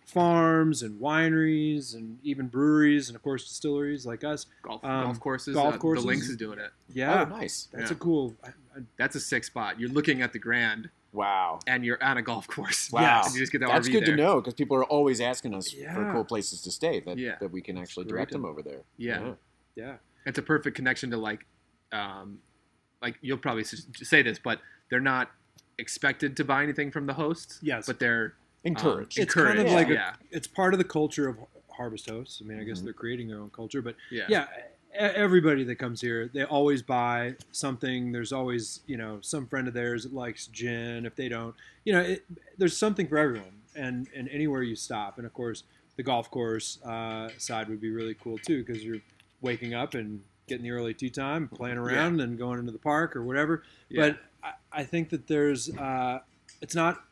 farms 0.05 0.81
and 0.83 0.99
wineries 0.99 1.93
and 1.95 2.19
even 2.23 2.47
breweries 2.47 3.09
and, 3.09 3.15
of 3.15 3.21
course, 3.23 3.47
distilleries 3.47 4.05
like 4.05 4.23
us. 4.23 4.45
Golf 4.61 4.83
Um, 4.83 5.05
golf 5.05 5.19
courses. 5.19 5.55
golf 5.55 5.75
uh, 5.75 5.77
courses. 5.77 6.03
The 6.03 6.07
Lynx 6.09 6.29
is 6.29 6.37
doing 6.37 6.59
it. 6.59 6.71
Yeah, 6.93 7.23
Oh, 7.23 7.25
nice. 7.37 7.69
that's 7.71 7.89
Yeah. 7.91 7.95
a 7.97 7.99
cool. 7.99 8.35
I, 8.43 8.47
I, 8.49 8.81
That's 8.97 9.15
a 9.15 9.19
sick 9.19 9.43
spot. 9.43 9.79
You're 9.79 9.89
looking 9.89 10.21
at 10.21 10.33
the 10.33 10.39
Grand, 10.39 10.89
Wow. 11.11 11.59
and 11.67 11.85
you're 11.85 12.03
on 12.03 12.17
a 12.17 12.21
golf 12.21 12.47
course. 12.47 12.91
Wow. 12.91 13.01
Yes. 13.01 13.27
And 13.27 13.35
you 13.35 13.41
just 13.41 13.51
get 13.51 13.59
the 13.61 13.67
That's 13.67 13.87
RV 13.87 13.91
good 13.91 14.05
there. 14.05 14.15
to 14.15 14.21
know 14.23 14.35
because 14.41 14.55
people 14.55 14.75
are 14.77 14.85
always 14.85 15.21
asking 15.21 15.53
us 15.53 15.71
for 15.71 16.11
cool 16.11 16.25
places 16.25 16.61
to 16.63 16.71
stay 16.71 16.99
that, 17.01 17.17
Yeah. 17.17 17.35
that 17.39 17.51
we 17.51 17.61
can 17.61 17.77
actually 17.77 18.05
direct 18.05 18.31
them 18.31 18.45
over 18.45 18.61
there. 18.61 18.81
Yeah. 18.97 19.33
yeah. 19.75 19.97
It's 20.25 20.37
a 20.39 20.41
perfect 20.41 20.75
connection 20.75 21.11
to 21.11 21.17
like, 21.17 21.45
um, 21.91 22.39
like 23.01 23.17
you'll 23.21 23.37
probably 23.37 23.63
say 23.63 24.21
this, 24.23 24.39
but 24.39 24.59
they're 24.89 24.99
not 24.99 25.29
expected 25.77 26.35
to 26.37 26.43
buy 26.45 26.63
anything 26.63 26.91
from 26.91 27.05
the 27.07 27.13
host. 27.13 27.59
Yes. 27.61 27.85
But 27.85 27.99
they're 27.99 28.33
um, 28.65 28.69
Encourage. 28.71 29.17
It's 29.17 29.33
kind 29.33 29.59
of 29.59 29.65
encouraged, 29.65 29.89
like 29.89 29.97
a- 29.97 30.15
It's 30.31 30.47
part 30.47 30.73
of 30.73 30.77
the 30.77 30.83
culture 30.83 31.27
of 31.27 31.37
Harvest 31.71 32.09
Hosts. 32.09 32.41
I 32.43 32.47
mean, 32.47 32.59
I 32.59 32.63
guess 32.63 32.79
Mhm. 32.79 32.83
they're 32.85 32.93
creating 32.93 33.27
their 33.27 33.39
own 33.39 33.49
culture, 33.49 33.81
but 33.81 33.95
yeah, 34.11 34.25
yeah 34.29 34.47
e- 34.93 34.97
everybody 34.97 35.63
that 35.63 35.75
comes 35.77 36.01
here 36.01 36.29
they 36.31 36.43
always 36.43 36.83
buy 36.83 37.35
something 37.51 38.11
there's 38.11 38.31
always 38.31 38.81
you 38.85 38.95
know 38.95 39.17
some 39.21 39.47
friend 39.47 39.67
of 39.67 39.73
theirs 39.73 40.03
that 40.03 40.13
likes 40.13 40.45
gin 40.47 41.03
if 41.03 41.15
they 41.15 41.27
don't 41.27 41.55
you 41.83 41.91
know 41.91 41.99
it, 42.01 42.23
there's 42.59 42.77
something 42.77 43.07
for 43.07 43.17
everyone 43.17 43.53
and 43.75 44.07
and 44.15 44.29
anywhere 44.29 44.61
you 44.61 44.75
stop 44.75 45.17
and 45.17 45.25
of 45.25 45.33
course 45.33 45.63
the 45.95 46.03
golf 46.03 46.29
course 46.29 46.77
uh, 46.85 47.27
side 47.39 47.69
would 47.69 47.81
be 47.81 47.89
really 47.89 48.13
cool 48.13 48.37
too 48.37 48.63
because 48.63 48.83
you're 48.85 49.01
waking 49.41 49.73
up 49.73 49.95
and 49.95 50.21
getting 50.47 50.63
the 50.63 50.69
early 50.69 50.93
tea 50.93 51.09
time 51.09 51.47
playing 51.47 51.77
around 51.79 52.21
and 52.21 52.37
going 52.37 52.59
into 52.59 52.71
the 52.71 52.77
park 52.77 53.15
or 53.15 53.23
whatever 53.23 53.63
Yeah. 53.89 54.09
but 54.11 54.19
I, 54.43 54.81
I 54.81 54.83
think 54.83 55.09
that 55.09 55.25
there's 55.25 55.75
uh, 55.75 56.19
it's 56.61 56.75
not 56.75 57.03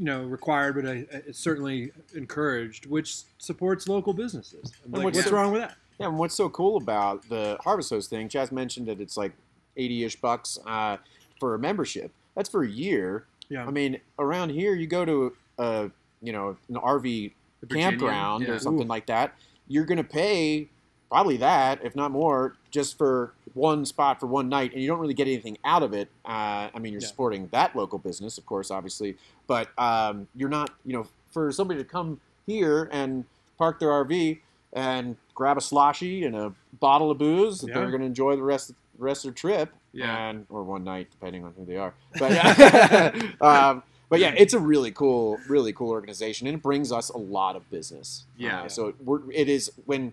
you 0.00 0.06
know 0.06 0.22
required 0.22 0.74
but 0.74 0.86
I, 0.86 1.04
it's 1.12 1.38
certainly 1.38 1.92
encouraged 2.14 2.86
which 2.86 3.18
supports 3.36 3.86
local 3.86 4.14
businesses 4.14 4.72
like, 4.88 5.04
what's 5.04 5.18
what's 5.18 5.30
wrong 5.30 5.52
with 5.52 5.60
that 5.60 5.76
Yeah, 6.00 6.06
and 6.06 6.18
what's 6.18 6.34
so 6.34 6.48
cool 6.48 6.78
about 6.78 7.28
the 7.28 7.58
Harvest 7.60 7.90
Host 7.90 8.08
thing, 8.08 8.28
Chaz 8.28 8.50
mentioned 8.50 8.88
that 8.88 9.00
it's 9.00 9.18
like 9.18 9.32
80-ish 9.76 10.16
bucks 10.16 10.58
uh, 10.66 10.96
for 11.38 11.54
a 11.54 11.58
membership. 11.58 12.10
That's 12.34 12.48
for 12.48 12.64
a 12.64 12.68
year. 12.68 13.26
yeah 13.50 13.66
I 13.66 13.70
mean, 13.70 14.00
around 14.18 14.50
here, 14.50 14.74
you 14.74 14.86
go 14.86 15.04
to 15.04 15.36
a, 15.58 15.90
you 16.22 16.32
know, 16.32 16.56
an 16.70 16.76
RV 16.76 17.32
Virginia, 17.60 17.90
campground 17.90 18.44
yeah. 18.44 18.54
or 18.54 18.58
something 18.58 18.86
Ooh. 18.86 18.88
like 18.88 19.06
that, 19.06 19.34
you're 19.68 19.84
going 19.84 19.98
to 19.98 20.04
pay 20.04 20.68
probably 21.10 21.36
that, 21.36 21.84
if 21.84 21.94
not 21.94 22.10
more, 22.12 22.56
just 22.70 22.96
for 22.96 23.34
one 23.54 23.84
spot 23.84 24.20
for 24.20 24.26
one 24.26 24.48
night, 24.48 24.72
and 24.72 24.80
you 24.82 24.88
don't 24.88 24.98
really 25.00 25.14
get 25.14 25.26
anything 25.26 25.58
out 25.64 25.82
of 25.82 25.92
it. 25.92 26.08
Uh, 26.24 26.68
I 26.74 26.78
mean, 26.78 26.92
you're 26.92 27.02
Yeah. 27.02 27.08
supporting 27.08 27.48
that 27.52 27.74
local 27.76 27.98
business, 27.98 28.38
of 28.38 28.46
course, 28.46 28.70
obviously, 28.70 29.16
but 29.46 29.68
um, 29.78 30.28
you're 30.36 30.48
not, 30.48 30.70
you 30.84 30.92
know, 30.92 31.06
for 31.30 31.50
somebody 31.52 31.78
to 31.82 31.88
come 31.88 32.20
here 32.46 32.88
and 32.92 33.24
park 33.58 33.78
their 33.80 33.90
RV 33.90 34.40
and 34.72 35.16
grab 35.34 35.56
a 35.58 35.60
sloshy 35.60 36.24
and 36.24 36.34
a 36.36 36.52
bottle 36.80 37.10
of 37.10 37.18
booze 37.18 37.64
Yeah. 37.66 37.74
they're 37.74 37.88
going 37.90 38.00
to 38.00 38.06
enjoy 38.06 38.36
the 38.36 38.42
rest 38.42 38.68
the 38.68 38.74
rest 39.04 39.24
of 39.24 39.30
their 39.30 39.34
trip, 39.34 39.72
Yeah. 39.92 40.28
and 40.28 40.46
or 40.50 40.62
one 40.62 40.84
night 40.84 41.08
depending 41.10 41.44
on 41.44 41.54
who 41.56 41.64
they 41.64 41.76
are. 41.76 41.94
But 42.18 42.32
um, 43.40 43.82
but 44.08 44.18
yeah, 44.20 44.34
it's 44.36 44.54
a 44.54 44.58
really 44.58 44.90
cool, 44.90 45.38
really 45.48 45.72
cool 45.72 45.90
organization, 45.90 46.46
and 46.48 46.56
it 46.56 46.62
brings 46.62 46.90
us 46.92 47.08
a 47.10 47.18
lot 47.18 47.54
of 47.56 47.68
business. 47.70 48.24
Yeah. 48.36 48.62
Uh, 48.64 48.68
so 48.68 48.94
we're, 49.04 49.20
it 49.32 49.48
is 49.48 49.70
when 49.86 50.12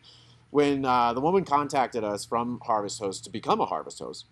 when 0.52 0.86
uh, 0.86 1.14
the 1.14 1.22
woman 1.22 1.44
contacted 1.46 2.04
us 2.04 2.26
from 2.26 2.60
Harvest 2.66 3.00
Host 3.00 3.24
to 3.26 3.30
become 3.30 3.60
a 3.60 3.66
Harvest 3.66 4.00
Host. 4.00 4.26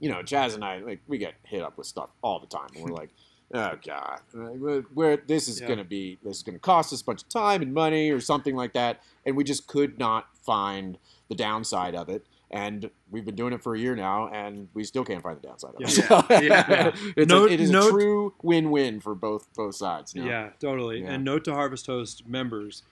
You 0.00 0.10
know, 0.10 0.18
Chaz 0.22 0.54
and 0.54 0.64
I 0.64 0.78
like 0.80 1.00
we 1.08 1.16
get 1.18 1.34
hit 1.44 1.62
up 1.62 1.78
with 1.78 1.86
stuff 1.86 2.10
all 2.22 2.38
the 2.40 2.46
time, 2.46 2.68
and 2.74 2.84
we're 2.84 2.94
like. 2.96 3.10
Oh 3.54 3.78
God! 3.82 4.20
We're, 4.34 4.84
we're- 4.94 5.16
this 5.26 5.48
is 5.48 5.58
Yeah. 5.58 5.68
going 5.68 5.78
to 5.78 5.84
be 5.86 6.18
this 6.22 6.36
is 6.36 6.42
going 6.42 6.56
to 6.56 6.60
cost 6.60 6.92
us 6.92 7.00
a 7.00 7.04
bunch 7.06 7.22
of 7.22 7.30
time 7.30 7.62
and 7.62 7.72
money 7.72 8.10
or 8.10 8.20
something 8.20 8.54
like 8.54 8.74
that, 8.74 9.00
and 9.24 9.38
we 9.38 9.42
just 9.42 9.66
could 9.66 9.98
not 9.98 10.26
find 10.44 10.98
the 11.30 11.34
downside 11.34 11.94
of 11.94 12.10
it. 12.10 12.26
And 12.50 12.90
we've 13.10 13.24
been 13.24 13.36
doing 13.36 13.54
it 13.54 13.62
for 13.62 13.74
a 13.74 13.78
year 13.78 13.96
now, 13.96 14.28
and 14.28 14.68
we 14.74 14.84
still 14.84 15.02
can't 15.02 15.22
find 15.22 15.38
the 15.40 15.46
downside 15.48 15.70
of 15.76 15.80
it. 15.80 15.96
Yeah. 15.96 16.04
So, 16.28 16.40
Yeah. 16.42 16.92
It's 17.16 17.32
a, 17.32 17.44
it 17.46 17.58
is 17.60 17.70
a 17.70 17.88
true 17.90 18.34
win-win 18.42 19.00
for 19.00 19.14
both 19.14 19.48
both 19.54 19.76
sides. 19.76 20.14
you 20.14 20.24
know? 20.24 20.28
Yeah, 20.30 20.50
totally. 20.60 21.02
And 21.04 21.24
note 21.24 21.44
to 21.44 21.54
Harvest 21.54 21.86
Host 21.86 22.28
members, 22.28 22.82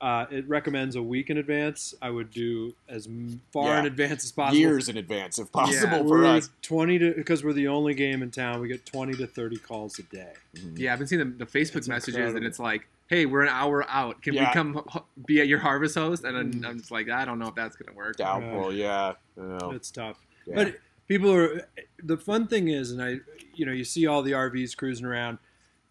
uh, 0.00 0.26
it 0.30 0.46
recommends 0.48 0.94
a 0.96 1.02
week 1.02 1.30
in 1.30 1.38
advance. 1.38 1.94
I 2.02 2.10
would 2.10 2.30
do 2.30 2.74
as 2.88 3.08
far 3.52 3.68
Yeah. 3.74 3.80
in 3.80 3.86
advance 3.86 4.24
as 4.24 4.32
possible. 4.32 4.58
years 4.58 4.88
in 4.90 4.96
advance 4.98 5.38
if 5.38 5.50
possible 5.50 6.06
for 6.06 6.24
us. 6.26 6.50
twenty 6.62 6.98
to 6.98 7.14
because 7.14 7.42
we're 7.42 7.54
the 7.54 7.68
only 7.68 7.94
game 7.94 8.22
in 8.22 8.30
town. 8.30 8.60
We 8.60 8.68
get 8.68 8.84
twenty 8.84 9.14
to 9.14 9.26
thirty 9.26 9.56
calls 9.56 9.98
a 9.98 10.02
day. 10.02 10.32
Mhm. 10.56 10.78
Yeah, 10.78 10.92
I've 10.92 10.98
been 10.98 11.08
seeing 11.08 11.20
the, 11.38 11.44
the 11.44 11.50
Facebook 11.50 11.76
It's 11.76 11.88
messages, 11.88 12.34
and 12.34 12.44
it's 12.44 12.58
like, 12.58 12.86
"Hey, 13.08 13.24
we're 13.24 13.40
an 13.42 13.48
hour 13.48 13.84
out. 13.88 14.20
Can 14.22 14.34
we 14.34 14.46
come 14.52 14.82
h- 14.94 15.02
be 15.26 15.40
at 15.40 15.48
your 15.48 15.60
harvest 15.60 15.94
host?" 15.94 16.24
And 16.24 16.36
then 16.36 16.60
Mm. 16.62 16.68
I'm 16.68 16.78
just 16.78 16.90
like, 16.90 17.08
"I 17.08 17.24
don't 17.24 17.38
know 17.38 17.48
if 17.48 17.54
that's 17.54 17.76
gonna 17.76 17.96
work." 17.96 18.16
Doubtful, 18.16 18.74
yeah. 18.74 19.14
I 19.38 19.40
know. 19.40 19.70
It's 19.70 19.90
tough. 19.90 20.18
Yeah. 20.46 20.54
But 20.56 20.76
people 21.08 21.32
are. 21.32 21.66
The 22.02 22.18
fun 22.18 22.46
thing 22.48 22.68
is, 22.68 22.90
and 22.90 23.02
I, 23.02 23.20
you 23.54 23.64
know, 23.64 23.72
you 23.72 23.84
see 23.84 24.06
all 24.06 24.22
the 24.22 24.32
RVs 24.32 24.76
cruising 24.76 25.06
around. 25.06 25.38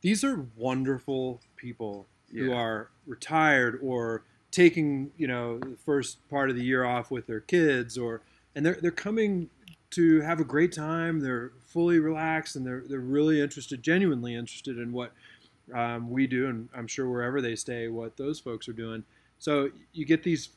These 0.01 0.23
are 0.23 0.45
wonderful 0.55 1.41
people 1.55 2.05
who 2.35 2.51
are 2.53 2.89
retired 3.07 3.79
or 3.81 4.23
taking, 4.51 5.11
you 5.17 5.27
know, 5.27 5.59
the 5.59 5.75
first 5.85 6.27
part 6.29 6.49
of 6.49 6.55
the 6.55 6.63
year 6.63 6.85
off 6.85 7.11
with 7.11 7.27
their 7.27 7.39
kids, 7.41 7.97
or 7.97 8.21
and 8.55 8.65
they're 8.65 8.77
they're 8.81 8.91
coming 8.91 9.49
to 9.91 10.21
have 10.21 10.39
a 10.39 10.43
great 10.43 10.71
time. 10.71 11.19
They're 11.19 11.51
fully 11.67 11.99
relaxed 11.99 12.55
and 12.55 12.65
they're 12.65 12.83
they're 12.87 12.99
really 12.99 13.41
interested, 13.41 13.81
genuinely 13.83 14.35
interested 14.35 14.77
in 14.77 14.91
what 14.91 15.11
um, 15.73 16.09
we 16.09 16.27
do, 16.27 16.47
and 16.47 16.69
I'm 16.75 16.87
sure 16.87 17.09
wherever 17.09 17.41
they 17.41 17.55
stay, 17.55 17.87
what 17.87 18.17
those 18.17 18.39
folks 18.39 18.67
are 18.69 18.73
doing. 18.73 19.03
So 19.39 19.69
you 19.93 20.05
get 20.05 20.23
these 20.23 20.49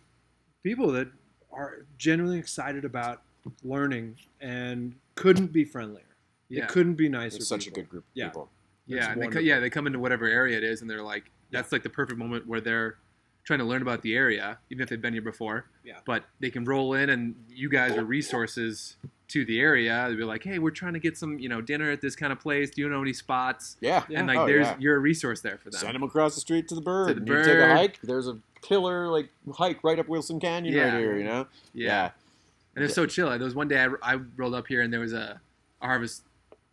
people 0.63 0.91
that 0.93 1.09
are 1.53 1.87
genuinely 1.97 2.39
excited 2.39 2.85
about 2.85 3.23
learning 3.65 4.17
and 4.41 4.95
couldn't 5.15 5.53
be 5.53 5.65
friendlier. 5.65 6.05
Yeah, 6.49 6.65
It 6.65 6.69
couldn't 6.69 6.95
be 6.95 7.09
nicer. 7.09 7.37
it's 7.37 7.49
such 7.49 7.67
a 7.67 7.71
good 7.71 7.89
group 7.89 8.05
of 8.05 8.11
Yeah. 8.15 8.29
people. 8.29 8.51
yeah, 8.87 8.99
It's 8.99 9.07
and 9.09 9.23
they, 9.23 9.27
co- 9.29 9.39
yeah. 9.41 9.59
They 9.61 9.71
come 9.71 9.87
into 9.87 9.99
whatever 9.99 10.27
area 10.27 10.57
it 10.57 10.65
is, 10.65 10.81
and 10.83 10.89
they're 10.91 11.03
like, 11.03 11.31
that's 11.51 11.73
like 11.73 11.83
the 11.83 11.91
perfect 11.91 12.19
moment 12.19 12.47
where 12.47 12.61
they're 12.61 12.97
trying 13.45 13.61
to 13.61 13.65
learn 13.65 13.81
about 13.83 14.03
the 14.03 14.15
area, 14.15 14.59
even 14.71 14.83
if 14.83 14.91
they've 14.91 15.01
been 15.01 15.15
here 15.15 15.23
before. 15.23 15.65
Yeah. 15.85 15.95
But 16.05 16.25
they 16.41 16.51
can 16.51 16.65
roll 16.65 16.93
in, 16.95 17.09
and 17.11 17.35
you 17.49 17.69
guys 17.71 17.97
are 17.97 18.05
resources 18.05 18.97
to 19.29 19.45
the 19.45 19.59
area. 19.61 20.05
They'll 20.09 20.17
be 20.19 20.25
like, 20.25 20.43
"Hey, 20.45 20.59
we're 20.59 20.71
trying 20.71 20.93
to 20.95 20.99
get 20.99 21.17
some, 21.17 21.39
you 21.39 21.49
know, 21.49 21.61
dinner 21.61 21.91
at 21.91 22.01
this 22.01 22.15
kind 22.17 22.33
of 22.33 22.41
place. 22.41 22.71
Do 22.71 22.83
you 22.83 22.89
know 22.89 23.01
any 23.03 23.13
spots?" 23.15 23.77
Yeah. 23.81 24.05
Yeah. 24.09 24.19
And 24.21 24.29
like, 24.29 24.39
Oh, 24.39 24.47
there's 24.47 24.67
yeah. 24.67 24.77
you're 24.79 24.97
a 24.97 25.01
resource 25.01 25.41
there 25.41 25.59
for 25.59 25.71
them. 25.71 25.81
Send 25.81 25.95
them 25.95 26.03
across 26.03 26.35
the 26.35 26.41
street 26.43 26.69
to 26.69 26.75
the 26.75 26.81
bird. 26.81 27.09
To 27.09 27.15
the 27.15 27.21
and 27.21 27.29
you 27.29 27.35
take 27.37 27.47
a 27.55 27.67
bird. 27.67 27.77
hike. 27.77 27.99
There's 28.03 28.29
a 28.29 28.39
killer 28.63 29.09
like 29.09 29.29
hike 29.55 29.83
right 29.85 29.99
up 29.99 30.09
Wilson 30.09 30.41
Canyon 30.41 30.75
Yeah. 30.75 30.93
right 30.93 30.99
here. 30.99 31.17
You 31.19 31.25
know. 31.25 31.47
yeah. 31.75 32.11
And 32.77 32.85
it's 32.85 32.95
so 32.95 33.07
chill. 33.07 33.29
There 33.31 33.39
was 33.41 33.55
one 33.55 33.67
day 33.69 33.81
I, 34.03 34.15
I 34.15 34.21
rolled 34.37 34.55
up 34.55 34.67
here 34.69 34.83
and 34.83 34.93
there 34.93 35.01
was 35.01 35.13
a, 35.13 35.41
a 35.83 35.87
harvest 35.87 36.23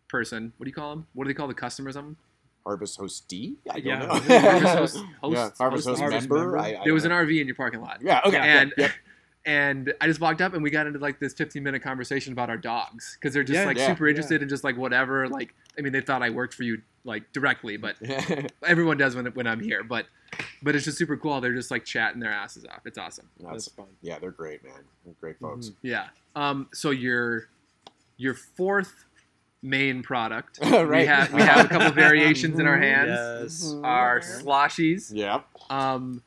person. 0.07 0.53
What 0.57 0.65
do 0.65 0.69
you 0.69 0.73
call 0.75 0.91
them? 0.91 1.07
What 1.13 1.23
do 1.23 1.29
they 1.29 1.33
call 1.33 1.47
the 1.47 1.53
customers? 1.55 1.95
Them? 1.95 2.17
Harvest 2.65 2.97
host 2.97 3.31
I 3.31 3.55
don't 3.79 3.85
Yeah. 3.85 3.99
know. 3.99 4.07
Harvest 4.07 4.75
host, 4.75 4.97
host, 5.21 5.35
yeah, 5.35 5.49
Harvest 5.57 5.87
Host, 5.87 5.99
Harvest 6.01 6.29
member. 6.29 6.35
member. 6.51 6.57
I, 6.57 6.75
I 6.75 6.83
There 6.83 6.93
was 6.93 7.05
an. 7.05 7.11
RV 7.11 7.39
in 7.39 7.47
your 7.47 7.55
parking 7.55 7.81
lot. 7.81 7.99
Yeah. 8.01 8.21
Okay. 8.25 8.37
and 8.37 8.73
yeah, 8.77 8.91
and 9.45 9.93
I 10.01 10.07
just 10.07 10.19
walked 10.19 10.41
up 10.41 10.53
and 10.53 10.63
we 10.63 10.69
got 10.71 10.87
into 10.87 10.99
like 10.99 11.19
this 11.19 11.33
15 11.33 11.61
minute 11.61 11.83
conversation 11.83 12.33
about 12.33 12.49
our 12.49 12.57
dogs 12.57 13.17
because 13.19 13.33
they're 13.33 13.43
just 13.43 13.59
Yeah, 13.59 13.65
like 13.65 13.77
yeah, 13.77 13.87
super 13.87 14.07
interested 14.07 14.41
in 14.41 14.49
just 14.49 14.63
like 14.63 14.77
whatever. 14.77 15.27
Like 15.29 15.53
I 15.77 15.81
mean, 15.81 15.93
they 15.93 16.01
thought 16.01 16.23
I 16.23 16.29
worked 16.31 16.53
for 16.55 16.63
you 16.63 16.81
like 17.03 17.31
directly, 17.33 17.77
but 17.77 17.95
everyone 18.65 18.97
does 18.97 19.15
when 19.15 19.27
when 19.27 19.45
I'm 19.47 19.59
here. 19.59 19.83
But 19.83 20.07
but 20.63 20.75
it's 20.75 20.85
just 20.85 20.97
super 20.97 21.15
cool. 21.17 21.39
They're 21.41 21.53
just 21.53 21.69
like 21.69 21.85
chatting 21.85 22.19
their 22.19 22.31
asses 22.31 22.65
off. 22.65 22.81
It's 22.85 22.97
awesome. 22.97 23.29
That's 23.39 23.65
That's, 23.65 23.67
fun. 23.69 23.85
yeah, 24.01 24.17
they're 24.19 24.31
great, 24.31 24.63
man. 24.63 24.73
They're 25.05 25.13
great 25.21 25.37
folks. 25.39 25.71
Yeah. 25.83 26.07
Um. 26.35 26.67
So 26.73 26.89
your 26.89 27.49
your 28.17 28.33
fourth 28.33 29.04
main 29.65 30.03
product. 30.03 30.59
We 30.65 31.05
have 31.05 31.33
we 31.33 31.41
have 31.41 31.65
a 31.65 31.69
couple 31.69 31.91
variations 32.05 32.59
in 32.59 32.67
our 32.67 32.77
hands. 32.77 33.09
Yes. 33.63 33.75
Our 33.83 34.19
sloshies. 34.21 35.11
Yep. 35.13 35.45
Um, 35.69 36.21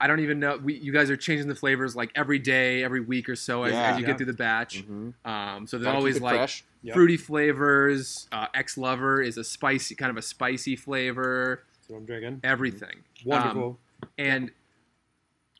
I 0.00 0.06
don't 0.06 0.20
even 0.20 0.38
know. 0.40 0.58
We, 0.62 0.74
you 0.74 0.92
guys 0.92 1.08
are 1.08 1.16
changing 1.16 1.48
the 1.48 1.54
flavors 1.54 1.96
like 1.96 2.10
every 2.14 2.38
day, 2.38 2.82
every 2.84 3.00
week 3.00 3.28
or 3.28 3.36
so 3.36 3.62
as, 3.62 3.72
Yeah. 3.72 3.90
as 3.92 3.96
you 3.98 4.02
Yeah. 4.02 4.06
get 4.08 4.16
through 4.18 4.26
the 4.26 4.32
batch. 4.34 4.84
Mhm. 4.84 5.14
Um, 5.24 5.66
so 5.66 5.78
there's 5.78 5.84
Gotta 5.86 5.94
keep 5.94 5.98
always 5.98 6.16
it 6.16 6.22
like 6.22 6.34
fresh. 6.36 6.64
Yep. 6.82 6.94
fruity 6.94 7.16
flavors. 7.16 8.28
Uh, 8.30 8.46
Ex 8.54 8.76
Lover 8.76 9.22
is 9.22 9.38
a 9.38 9.44
spicy, 9.44 9.94
kind 9.94 10.10
of 10.10 10.16
a 10.16 10.22
spicy 10.22 10.76
flavor. 10.76 11.62
That's 11.78 11.88
what 11.88 11.98
I'm 11.98 12.04
drinking. 12.06 12.40
Everything. 12.44 13.04
Wonderful. 13.24 13.78
And 14.18 14.50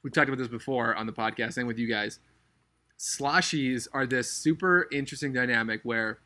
we 0.02 0.10
talked 0.10 0.28
about 0.28 0.38
this 0.38 0.48
before 0.48 0.94
on 0.94 1.06
the 1.06 1.12
podcast 1.12 1.56
and 1.56 1.66
with 1.66 1.78
you 1.78 1.86
guys. 1.88 2.18
Sloshies 2.98 3.88
are 3.92 4.04
this 4.06 4.30
super 4.30 4.88
interesting 4.92 5.32
dynamic 5.32 5.80
where 5.84 6.18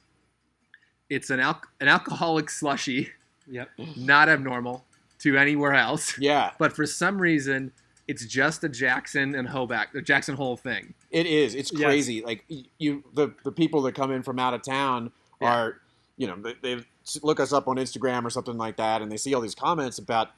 it's 1.11 1.31
an 1.31 1.41
al- 1.41 1.63
an 1.81 1.89
alcoholic 1.89 2.51
slushy, 2.51 3.11
yep. 3.51 3.69
not 3.97 4.29
abnormal 4.29 4.85
to 5.21 5.37
anywhere 5.37 5.75
else. 5.75 6.19
Yeah, 6.19 6.53
But 6.59 6.73
for 6.75 6.87
some 6.87 7.21
reason, 7.21 7.73
it's 8.07 8.25
just 8.25 8.63
a 8.65 8.69
Jackson 8.69 9.35
and 9.35 9.49
Hoback, 9.49 9.87
the 9.93 10.01
Jackson 10.03 10.37
Hole 10.37 10.57
thing. 10.57 10.95
it 11.11 11.27
is. 11.27 11.55
It's 11.55 11.73
Yes. 11.73 11.83
crazy. 11.85 12.23
Like 12.23 12.45
you, 12.79 13.03
the 13.15 13.35
the 13.45 13.53
people 13.53 13.83
that 13.83 13.95
come 13.95 14.11
in 14.13 14.23
from 14.23 14.39
out 14.39 14.55
of 14.55 14.63
town 14.63 15.11
Yeah. 15.41 15.49
are, 15.53 15.81
you 16.17 16.27
know, 16.27 16.37
they, 16.37 16.55
they 16.63 16.85
look 17.23 17.41
us 17.41 17.53
up 17.53 17.69
on 17.69 17.77
Instagram 17.77 18.25
or 18.25 18.31
something 18.31 18.57
like 18.59 18.77
that, 18.77 19.03
and 19.03 19.11
they 19.11 19.17
see 19.17 19.35
all 19.35 19.41
these 19.41 19.55
comments 19.55 19.99
about. 19.99 20.31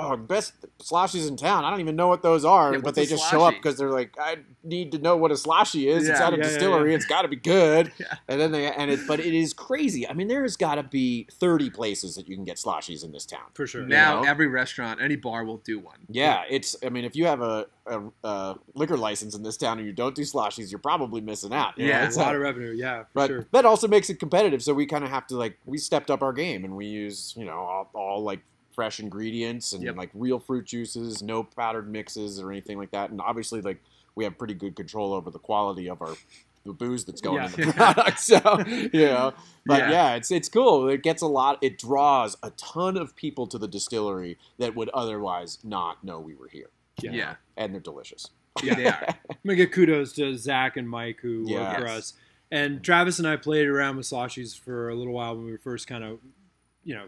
Oh, 0.00 0.16
best 0.16 0.52
sloshies 0.78 1.26
in 1.28 1.36
town. 1.36 1.64
I 1.64 1.70
don't 1.70 1.80
even 1.80 1.96
know 1.96 2.06
what 2.08 2.22
those 2.22 2.44
are, 2.44 2.74
Yeah, 2.74 2.80
but 2.82 2.94
they 2.94 3.02
a 3.02 3.06
just 3.06 3.28
show 3.30 3.42
up 3.42 3.54
because 3.54 3.76
they're 3.76 3.90
like, 3.90 4.14
I 4.20 4.36
need 4.62 4.92
to 4.92 4.98
know 4.98 5.16
what 5.16 5.30
a 5.32 5.36
sloshy 5.36 5.88
is. 5.88 6.08
it's 6.08 6.20
Yeah. 6.20 6.26
at 6.28 6.32
a 6.34 6.36
Yeah, 6.36 6.42
yeah, 6.44 6.48
distillery. 6.50 6.90
yeah. 6.90 6.96
It's 6.96 7.06
got 7.06 7.22
to 7.22 7.28
be 7.28 7.36
good. 7.36 7.92
Yeah. 7.98 8.14
And 8.28 8.40
then 8.40 8.52
they 8.52 8.70
and 8.70 8.90
it, 8.92 9.00
but 9.08 9.18
it 9.18 9.34
is 9.34 9.52
crazy. 9.52 10.08
I 10.08 10.12
mean, 10.12 10.28
there 10.28 10.42
has 10.42 10.56
got 10.56 10.76
to 10.76 10.82
be 10.84 11.26
thirty 11.32 11.68
places 11.68 12.14
that 12.14 12.28
you 12.28 12.36
can 12.36 12.44
get 12.44 12.56
sloshies 12.58 13.04
in 13.04 13.10
this 13.10 13.26
town. 13.26 13.40
For 13.54 13.66
sure. 13.66 13.82
Now 13.84 14.22
know? 14.22 14.28
every 14.28 14.46
restaurant, 14.46 15.00
any 15.02 15.16
bar 15.16 15.44
will 15.44 15.56
do 15.58 15.78
one. 15.80 15.98
Yeah, 16.08 16.42
it's. 16.48 16.76
I 16.84 16.90
mean, 16.90 17.04
if 17.04 17.16
you 17.16 17.26
have 17.26 17.40
a, 17.40 17.66
a, 17.86 18.00
a 18.22 18.56
liquor 18.74 18.96
license 18.96 19.34
in 19.34 19.42
this 19.42 19.56
town 19.56 19.78
and 19.78 19.86
you 19.86 19.92
don't 19.92 20.14
do 20.14 20.22
sloshies, 20.22 20.70
you're 20.70 20.78
probably 20.78 21.20
missing 21.20 21.52
out. 21.52 21.76
you? 21.76 21.86
Yeah. 21.86 22.02
Yeah, 22.02 22.06
It's 22.06 22.16
a 22.16 22.20
lot 22.20 22.34
of 22.36 22.40
revenue. 22.40 22.70
Yeah, 22.72 23.00
for 23.04 23.08
but 23.14 23.26
sure. 23.28 23.46
that 23.52 23.64
also 23.64 23.88
makes 23.88 24.10
it 24.10 24.20
competitive. 24.20 24.62
So 24.62 24.74
we 24.74 24.86
kind 24.86 25.02
of 25.02 25.10
have 25.10 25.26
to 25.28 25.36
like 25.36 25.58
we 25.66 25.78
stepped 25.78 26.10
up 26.10 26.22
our 26.22 26.32
game 26.32 26.64
and 26.64 26.76
we 26.76 26.86
use 26.86 27.34
you 27.36 27.44
know 27.46 27.58
all, 27.58 27.90
all 27.94 28.22
like 28.22 28.40
fresh 28.78 29.00
ingredients 29.00 29.72
and 29.72 29.82
Yep. 29.82 29.96
like 29.96 30.10
real 30.14 30.38
fruit 30.38 30.64
juices, 30.64 31.20
no 31.20 31.42
powdered 31.42 31.90
mixes 31.90 32.38
or 32.38 32.52
anything 32.52 32.78
like 32.78 32.92
that. 32.92 33.10
And 33.10 33.20
obviously, 33.20 33.60
like 33.60 33.82
we 34.14 34.22
have 34.22 34.38
pretty 34.38 34.54
good 34.54 34.76
control 34.76 35.12
over 35.12 35.30
the 35.32 35.40
quality 35.40 35.88
of 35.90 36.00
our 36.00 36.14
the 36.64 36.72
booze 36.72 37.04
that's 37.04 37.20
going 37.20 37.42
in 37.42 37.50
the 37.50 37.72
product. 37.72 38.20
So 38.30 38.38
you 38.92 39.06
know, 39.06 39.32
but 39.66 39.80
Yeah. 39.80 39.90
yeah. 39.90 40.14
it's 40.14 40.30
it's 40.30 40.48
cool. 40.48 40.88
It 40.88 41.02
gets 41.02 41.22
a 41.22 41.26
lot. 41.26 41.58
It 41.60 41.76
draws 41.76 42.36
a 42.40 42.50
ton 42.52 42.96
of 42.96 43.16
people 43.16 43.48
to 43.48 43.58
the 43.58 43.66
distillery 43.66 44.38
that 44.58 44.76
would 44.76 44.90
otherwise 44.90 45.58
not 45.64 46.04
know 46.04 46.20
we 46.20 46.36
were 46.36 46.48
here. 46.48 46.70
Yeah. 47.02 47.10
you 47.10 47.18
know? 47.22 47.34
and 47.56 47.72
they're 47.74 47.80
delicious. 47.80 48.30
Yeah, 48.62 48.74
they 48.76 48.86
are. 48.86 49.06
I'm 49.30 49.36
gonna 49.44 49.56
give 49.56 49.72
kudos 49.72 50.12
to 50.14 50.36
Zach 50.38 50.76
and 50.76 50.88
Mike 50.88 51.18
who 51.20 51.46
Yeah. 51.48 51.70
work 51.72 51.78
for 51.80 51.88
us. 51.88 52.14
And 52.52 52.80
Travis 52.84 53.18
and 53.18 53.26
I 53.26 53.34
played 53.34 53.66
around 53.66 53.96
with 53.96 54.06
Sloshies 54.06 54.56
for 54.56 54.88
a 54.88 54.94
little 54.94 55.14
while 55.14 55.34
when 55.34 55.46
we 55.46 55.50
were 55.52 55.58
first 55.58 55.88
kind 55.88 56.04
of, 56.04 56.20
you 56.84 56.94
know, 56.94 57.06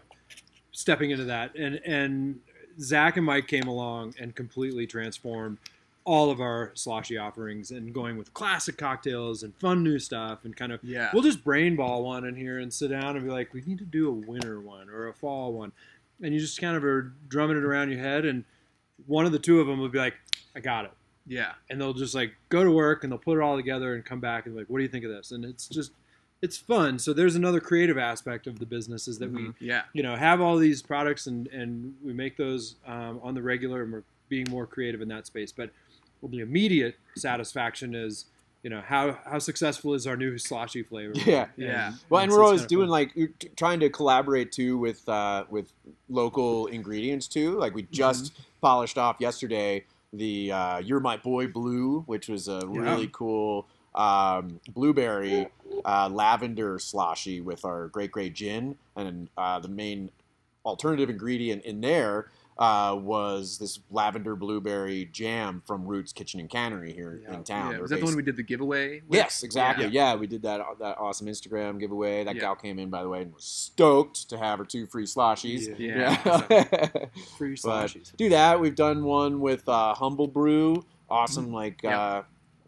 stepping 0.71 1.11
into 1.11 1.25
that. 1.25 1.55
And 1.55 1.75
and 1.85 2.39
Zach 2.79 3.17
and 3.17 3.25
Mike 3.25 3.47
came 3.47 3.67
along 3.67 4.15
and 4.19 4.35
completely 4.35 4.87
transformed 4.87 5.57
all 6.03 6.31
of 6.31 6.41
our 6.41 6.71
sloshy 6.73 7.15
offerings 7.17 7.69
and 7.69 7.93
going 7.93 8.17
with 8.17 8.33
classic 8.33 8.75
cocktails 8.75 9.43
and 9.43 9.53
fun 9.57 9.83
new 9.83 9.99
stuff 9.99 10.45
and 10.45 10.55
kind 10.55 10.71
of 10.71 10.79
Yeah. 10.83 11.11
we'll 11.13 11.21
just 11.21 11.43
brainball 11.45 12.03
one 12.03 12.25
in 12.25 12.35
here 12.35 12.57
and 12.57 12.73
sit 12.73 12.89
down 12.89 13.15
and 13.15 13.23
be 13.23 13.31
like, 13.31 13.53
we 13.53 13.61
need 13.67 13.77
to 13.77 13.85
do 13.85 14.09
a 14.09 14.11
winter 14.11 14.59
one 14.59 14.89
or 14.89 15.07
a 15.09 15.13
fall 15.13 15.53
one. 15.53 15.71
And 16.19 16.33
you 16.33 16.39
just 16.39 16.59
kind 16.59 16.75
of 16.75 16.83
are 16.83 17.13
drumming 17.27 17.57
it 17.57 17.63
around 17.63 17.91
your 17.91 17.99
head 17.99 18.25
and 18.25 18.45
one 19.05 19.27
of 19.27 19.31
the 19.31 19.37
two 19.39 19.59
of 19.61 19.67
them 19.67 19.79
would 19.79 19.91
be 19.91 19.99
like, 19.99 20.15
I 20.55 20.59
got 20.59 20.85
it 20.85 20.91
yeah. 21.27 21.51
and 21.69 21.79
they'll 21.79 21.93
just 21.93 22.15
like 22.15 22.33
go 22.49 22.63
to 22.63 22.71
work 22.71 23.03
and 23.03 23.11
they'll 23.11 23.19
put 23.19 23.37
it 23.37 23.41
all 23.41 23.55
together 23.55 23.93
and 23.93 24.03
come 24.03 24.19
back 24.19 24.45
and 24.45 24.55
be 24.55 24.61
like, 24.61 24.69
what 24.69 24.79
do 24.79 24.83
you 24.83 24.89
think 24.89 25.05
of 25.05 25.11
this? 25.11 25.31
And 25.31 25.45
it's 25.45 25.67
just, 25.67 25.91
it's 26.41 26.57
fun. 26.57 26.97
So 26.99 27.13
there's 27.13 27.35
another 27.35 27.59
creative 27.59 27.97
aspect 27.97 28.47
of 28.47 28.59
the 28.59 28.65
business 28.65 29.07
is 29.07 29.19
that 29.19 29.31
we, 29.31 29.41
Mhm. 29.41 29.55
Yeah. 29.59 29.83
you 29.93 30.01
know, 30.03 30.15
have 30.15 30.41
all 30.41 30.57
these 30.57 30.81
products 30.81 31.27
and 31.27 31.47
and 31.49 31.95
we 32.03 32.13
make 32.13 32.37
those 32.37 32.75
um, 32.87 33.19
on 33.23 33.35
the 33.35 33.41
regular 33.41 33.83
and 33.83 33.91
we're 33.93 34.03
being 34.29 34.47
more 34.49 34.65
creative 34.65 35.01
in 35.01 35.07
that 35.09 35.27
space. 35.27 35.51
But 35.51 35.69
well, 36.21 36.29
the 36.31 36.39
immediate 36.39 36.95
satisfaction 37.15 37.93
is, 37.95 38.25
you 38.63 38.69
know, 38.69 38.81
how 38.81 39.19
how 39.25 39.39
successful 39.39 39.93
is 39.93 40.07
our 40.07 40.17
new 40.17 40.37
sloshy 40.37 40.83
flavor? 40.83 41.13
Yeah. 41.25 41.47
Yeah. 41.57 41.93
Well, 42.09 42.21
and 42.21 42.29
it's- 42.29 42.37
we're 42.37 42.43
always 42.43 42.65
doing 42.65 42.85
fun. 42.87 42.91
like 42.91 43.55
trying 43.55 43.79
to 43.81 43.89
collaborate 43.89 44.51
too 44.51 44.77
with 44.77 45.07
uh, 45.07 45.45
with 45.49 45.71
local 46.09 46.67
ingredients 46.67 47.27
too. 47.27 47.57
Like 47.59 47.75
we 47.75 47.83
just 47.91 48.33
Mm-hmm. 48.33 48.43
polished 48.61 48.97
off 48.97 49.17
yesterday 49.19 49.85
the 50.13 50.51
uh, 50.51 50.77
"You're 50.79 50.99
My 50.99 51.17
Boy 51.17 51.47
Blue," 51.47 52.01
which 52.07 52.27
was 52.29 52.47
a 52.47 52.61
really 52.67 53.09
cool 53.13 53.67
um, 53.95 54.59
blueberry 54.73 55.47
uh, 55.85 56.09
lavender 56.11 56.79
sloshy 56.79 57.41
with 57.41 57.65
our 57.65 57.87
Great 57.87 58.11
Grey 58.11 58.29
Gin, 58.29 58.75
and 58.95 59.29
uh, 59.37 59.59
the 59.59 59.67
main 59.67 60.09
alternative 60.65 61.09
ingredient 61.09 61.63
in 61.65 61.81
there. 61.81 62.27
Uh, 62.59 62.93
was 62.95 63.57
this 63.57 63.79
lavender 63.89 64.35
blueberry 64.35 65.05
jam 65.11 65.63
from 65.65 65.83
Roots 65.87 66.13
Kitchen 66.13 66.39
and 66.39 66.47
Cannery 66.47 66.93
here 66.93 67.19
Yeah. 67.23 67.33
in 67.35 67.43
town? 67.43 67.71
yeah. 67.71 67.79
Was 67.79 67.89
that 67.89 67.99
the 68.01 68.05
one 68.05 68.15
we 68.15 68.21
did 68.21 68.35
the 68.35 68.43
giveaway? 68.43 69.01
With? 69.07 69.17
Yes, 69.17 69.41
exactly. 69.41 69.85
Yeah. 69.87 70.11
Yeah. 70.11 70.15
we 70.19 70.27
did 70.27 70.43
that 70.43 70.61
that 70.79 70.97
awesome 70.99 71.25
Instagram 71.25 71.79
giveaway. 71.79 72.23
That 72.23 72.35
Yeah. 72.35 72.41
gal 72.41 72.55
came 72.55 72.77
in 72.77 72.91
by 72.91 73.01
the 73.01 73.09
way 73.09 73.23
and 73.23 73.33
was 73.33 73.45
stoked 73.45 74.29
to 74.29 74.37
have 74.37 74.59
her 74.59 74.65
two 74.65 74.85
free 74.85 75.05
sloshies. 75.05 75.73
Yeah. 75.79 76.19
Yeah. 76.23 76.87
free 77.37 77.57
But 77.63 77.87
sloshies. 77.87 78.15
do 78.15 78.29
that. 78.29 78.59
We've 78.59 78.75
done 78.75 79.05
one 79.05 79.39
with 79.39 79.67
uh, 79.67 79.95
Humble 79.95 80.27
Brew. 80.27 80.85
Awesome, 81.09 81.45
Mm-hmm. 81.45 81.53
like 81.55 81.81
Yeah. 81.81 82.23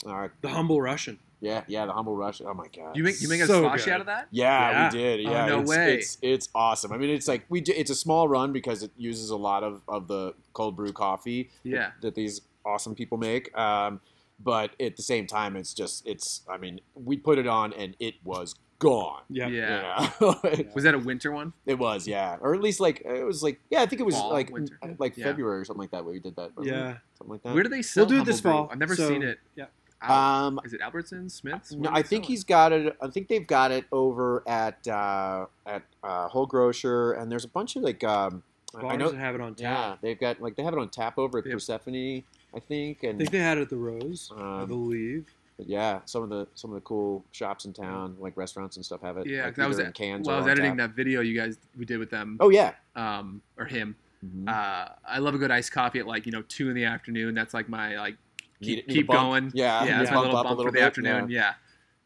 Uh, 0.05 0.09
uh, 0.09 0.27
The 0.41 0.49
humble 0.49 0.81
Russian. 0.81 1.19
yeah, 1.41 1.63
yeah, 1.67 1.85
the 1.85 1.91
Humble 1.93 2.15
Russian. 2.15 2.45
Oh 2.47 2.53
my 2.53 2.67
god. 2.75 2.95
You 2.95 3.03
make 3.03 3.21
you 3.21 3.27
make 3.29 3.41
a 3.41 3.47
So 3.47 3.63
sloshie 3.63 3.85
good. 3.85 3.93
out 3.93 3.99
of 4.01 4.05
that? 4.07 4.27
yeah, 4.31 4.69
Yeah. 4.71 4.91
we 4.91 4.97
did. 4.97 5.25
Oh, 5.27 5.31
Yeah, 5.31 5.45
no 5.47 5.59
it's, 5.61 5.69
way. 5.69 5.93
It's 5.95 6.17
it's 6.21 6.49
awesome. 6.55 6.91
I 6.93 6.97
mean, 6.97 7.09
it's 7.09 7.27
like 7.27 7.45
we. 7.49 7.61
do- 7.61 7.73
It's 7.75 7.91
a 7.91 7.95
small 7.95 8.27
run 8.27 8.53
because 8.53 8.83
it 8.83 8.91
uses 8.97 9.29
a 9.29 9.37
lot 9.37 9.63
of 9.63 9.81
of 9.87 10.07
the 10.07 10.33
cold 10.53 10.75
brew 10.75 10.93
coffee 10.93 11.49
Yeah. 11.63 11.91
that 12.01 12.15
these 12.15 12.41
awesome 12.65 12.95
people 12.95 13.17
make. 13.17 13.55
Um, 13.57 13.99
but 14.39 14.71
at 14.81 14.95
the 14.97 15.03
same 15.03 15.27
time, 15.27 15.55
it's 15.55 15.73
just 15.73 16.05
it's. 16.07 16.41
I 16.49 16.57
mean, 16.57 16.79
we 16.95 17.17
put 17.17 17.37
it 17.37 17.47
on 17.47 17.73
and 17.73 17.95
it 17.99 18.15
was 18.23 18.55
gone. 18.79 19.21
Yeah. 19.29 19.47
Yeah. 19.47 20.09
You 20.21 20.27
know? 20.27 20.39
it, 20.43 20.69
Was 20.75 20.83
that 20.85 20.93
a 20.93 20.99
winter 20.99 21.31
one? 21.31 21.53
it 21.65 21.77
was, 21.79 22.05
yeah, 22.07 22.37
or 22.41 22.53
at 22.53 22.61
least 22.61 22.79
like 22.81 23.01
it 23.05 23.23
was 23.25 23.41
like 23.43 23.59
yeah, 23.69 23.81
I 23.81 23.85
think 23.85 24.01
it 24.01 24.05
was 24.05 24.15
Fall, 24.15 24.31
like 24.31 24.49
winter. 24.51 24.77
like 24.97 25.15
Yeah. 25.17 25.25
February 25.25 25.59
or 25.61 25.65
something 25.65 25.81
like 25.81 25.91
that. 25.91 26.03
Where 26.03 26.13
we 26.13 26.19
did 26.19 26.35
that. 26.37 26.51
Yeah. 26.61 26.97
something 27.17 27.31
like 27.33 27.43
that. 27.43 27.53
Where 27.53 27.63
do 27.63 27.69
they 27.69 27.81
sell? 27.81 28.05
We'll 28.05 28.15
do 28.17 28.21
it 28.21 28.25
this 28.25 28.41
Brew? 28.41 28.51
fall. 28.51 28.69
I've 28.71 28.79
never 28.79 28.95
So, 28.95 29.07
seen 29.07 29.23
it. 29.23 29.39
yeah. 29.55 29.65
Um, 30.09 30.59
Is 30.65 30.73
it 30.73 30.81
Albertsons, 30.81 31.31
Smiths? 31.31 31.71
no, 31.71 31.89
I 31.91 32.01
think 32.01 32.07
sell 32.07 32.19
it? 32.19 32.25
he's 32.33 32.43
got 32.43 32.71
it. 32.71 32.95
I 33.01 33.07
think 33.07 33.27
they've 33.27 33.45
got 33.47 33.71
it 33.71 33.85
over 33.91 34.43
at 34.47 34.85
uh, 34.87 35.45
at 35.65 35.83
uh, 36.03 36.27
Whole 36.27 36.45
Grocer, 36.45 37.13
and 37.13 37.31
there's 37.31 37.45
a 37.45 37.49
bunch 37.49 37.75
of 37.75 37.83
like 37.83 38.03
um, 38.03 38.43
I 38.75 38.81
Bars 38.81 38.97
know. 38.97 39.11
have 39.11 39.35
it 39.35 39.41
on 39.41 39.55
tap. 39.55 39.61
Yeah, 39.61 39.95
they've 40.01 40.19
got 40.19 40.41
like 40.41 40.55
they 40.55 40.63
have 40.63 40.73
it 40.73 40.79
on 40.79 40.89
tap 40.89 41.17
over 41.17 41.37
at 41.39 41.43
They 41.43 41.49
have- 41.51 41.57
Persephone, 41.57 42.23
I 42.55 42.59
think, 42.59 43.03
and 43.03 43.15
I 43.15 43.17
think 43.19 43.31
they 43.31 43.39
had 43.39 43.57
it 43.57 43.61
at 43.61 43.69
the 43.69 43.77
Rose, 43.77 44.31
I 44.37 44.61
Um, 44.61 44.67
believe. 44.67 45.25
Yeah, 45.59 45.99
some 46.05 46.23
of 46.23 46.29
the 46.29 46.47
some 46.55 46.71
of 46.71 46.75
the 46.75 46.81
cool 46.81 47.23
shops 47.31 47.65
in 47.65 47.73
town, 47.73 48.17
like 48.19 48.35
restaurants 48.35 48.75
and 48.75 48.83
stuff, 48.85 49.01
have 49.01 49.17
it. 49.17 49.27
Yeah, 49.27 49.45
like 49.45 49.55
'cause 49.55 49.63
I 49.63 49.67
was 49.67 49.79
at- 49.79 49.93
cans 49.93 50.27
Well, 50.27 50.35
I 50.35 50.39
was 50.39 50.47
editing 50.47 50.75
tap. 50.77 50.89
that 50.89 50.95
video 50.95 51.21
you 51.21 51.39
guys 51.39 51.57
we 51.77 51.85
did 51.85 51.99
with 51.99 52.09
them, 52.09 52.37
Oh 52.39 52.49
yeah. 52.49 52.73
um, 52.95 53.41
or 53.57 53.65
him. 53.65 53.95
Mhm. 54.25 54.47
Uh, 54.49 54.89
I 55.07 55.19
love 55.19 55.35
a 55.35 55.37
good 55.37 55.51
iced 55.51 55.71
coffee 55.71 55.99
at 55.99 56.07
like 56.07 56.25
you 56.25 56.31
know 56.31 56.41
two 56.47 56.69
in 56.69 56.75
the 56.75 56.85
afternoon. 56.85 57.35
That's 57.35 57.53
like 57.53 57.69
my 57.69 57.97
like 57.97 58.15
keep, 58.63 58.87
need 58.87 58.93
keep 58.93 59.07
bump. 59.07 59.19
going. 59.19 59.51
Yeah, 59.53 59.83
yeah, 59.85 59.97
that's 59.97 60.09
yeah. 60.09 60.15
my 60.15 60.21
little 60.21 60.37
up 60.37 60.45
a 60.45 60.49
bump 60.49 60.57
little 60.57 60.71
for 60.71 60.75
the 60.75 60.79
bit, 60.79 60.85
afternoon. 60.85 61.29
Yeah, 61.29 61.53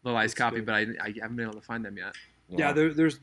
little 0.03 0.17
iced 0.17 0.35
coffee, 0.35 0.57
good. 0.57 0.65
but 0.65 0.75
I, 0.75 0.85
I 1.01 1.13
haven't 1.21 1.35
been 1.35 1.45
able 1.45 1.59
to 1.59 1.65
find 1.65 1.83
them 1.83 1.97
yet. 1.97 2.15
yeah, 2.49 2.71
there, 2.71 2.93
there's 2.93 3.19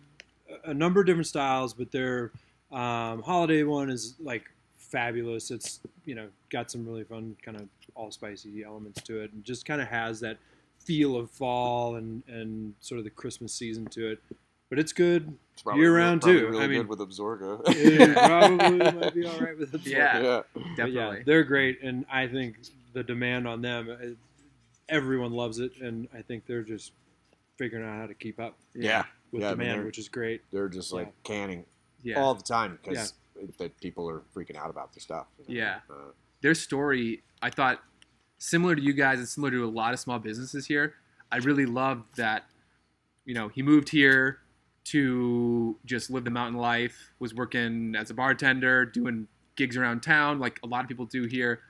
a 0.64 0.74
number 0.74 1.00
of 1.00 1.06
different 1.06 1.26
styles, 1.26 1.74
but 1.74 1.90
their 1.90 2.32
um, 2.72 3.22
holiday 3.22 3.62
one 3.62 3.90
is 3.90 4.14
like 4.20 4.50
fabulous. 4.78 5.50
It's 5.50 5.80
you 6.04 6.14
know 6.14 6.28
got 6.50 6.70
some 6.70 6.86
really 6.86 7.04
fun 7.04 7.36
kind 7.42 7.56
of 7.56 7.68
all 7.94 8.10
spicy 8.10 8.62
elements 8.64 9.02
to 9.02 9.20
it, 9.20 9.32
and 9.32 9.44
just 9.44 9.66
kind 9.66 9.80
of 9.80 9.88
has 9.88 10.20
that 10.20 10.38
feel 10.78 11.16
of 11.16 11.30
fall 11.30 11.96
and 11.96 12.22
and 12.28 12.74
sort 12.80 12.98
of 12.98 13.04
the 13.04 13.10
Christmas 13.10 13.52
season 13.52 13.86
to 13.86 14.12
it. 14.12 14.18
But 14.70 14.78
it's 14.78 14.92
good. 14.92 15.32
It's 15.52 15.62
probably 15.62 15.82
year 15.82 15.96
round, 15.96 16.22
probably 16.22 16.40
too. 16.40 16.46
Really 16.48 16.64
I 16.64 16.66
mean- 16.66 16.86
good 16.86 16.88
with 16.88 16.98
Absaroka. 16.98 17.60
It 17.68 18.16
probably 18.16 18.78
might 19.00 19.14
be 19.14 19.26
all 19.26 19.38
right 19.38 19.56
with 19.56 19.74
it. 19.74 19.80
Yeah. 19.86 20.20
yeah. 20.20 20.40
Definitely. 20.76 20.92
yeah, 21.18 21.22
they're 21.24 21.44
great, 21.44 21.80
and 21.82 22.04
I 22.10 22.26
think 22.26 22.56
the 22.94 23.02
demand 23.02 23.46
on 23.46 23.60
them, 23.60 23.90
uh, 23.90 24.06
everyone 24.88 25.32
loves 25.32 25.58
it, 25.58 25.72
and 25.80 26.08
I 26.14 26.22
think 26.22 26.46
they're 26.46 26.62
just 26.62 26.92
figuring 27.58 27.84
out 27.86 27.96
how 28.00 28.06
to 28.06 28.14
keep 28.14 28.40
up 28.40 28.56
Yeah. 28.74 29.04
with 29.30 29.42
Yeah, 29.42 29.48
I 29.50 29.54
mean, 29.54 29.68
demand, 29.68 29.84
which 29.86 29.98
is 29.98 30.08
great. 30.08 30.42
They're 30.50 30.68
just 30.68 30.92
like 30.92 31.08
Yeah. 31.08 31.12
canning 31.24 31.66
yeah. 32.02 32.20
all 32.20 32.34
the 32.34 32.42
time 32.42 32.78
because 32.82 33.14
that 33.58 33.78
people 33.80 34.08
are 34.08 34.22
freaking 34.34 34.56
out 34.56 34.70
about 34.70 34.92
their 34.92 35.00
stuff. 35.00 35.26
you 35.46 35.54
know? 35.54 35.60
Yeah. 35.60 35.80
Uh, 35.90 36.12
their 36.40 36.54
story, 36.54 37.22
I 37.42 37.50
thought, 37.50 37.82
similar 38.38 38.74
to 38.76 38.82
you 38.82 38.92
guys 38.92 39.18
and 39.18 39.28
similar 39.28 39.50
to 39.52 39.64
a 39.64 39.66
lot 39.70 39.92
of 39.92 40.00
small 40.00 40.18
businesses 40.18 40.66
here. 40.66 40.94
I 41.32 41.38
really 41.38 41.66
loved 41.66 42.16
that, 42.16 42.44
you 43.24 43.34
know, 43.34 43.48
he 43.48 43.62
moved 43.62 43.88
here 43.88 44.40
to 44.84 45.78
just 45.84 46.10
live 46.10 46.24
the 46.24 46.30
mountain 46.30 46.60
life, 46.60 47.12
was 47.18 47.34
working 47.34 47.94
as 47.96 48.10
a 48.10 48.14
bartender, 48.14 48.84
doing 48.84 49.26
gigs 49.56 49.76
around 49.76 50.02
town, 50.02 50.38
like 50.38 50.60
a 50.62 50.66
lot 50.66 50.82
of 50.84 50.88
people 50.88 51.06
do 51.06 51.24
here. 51.24 51.60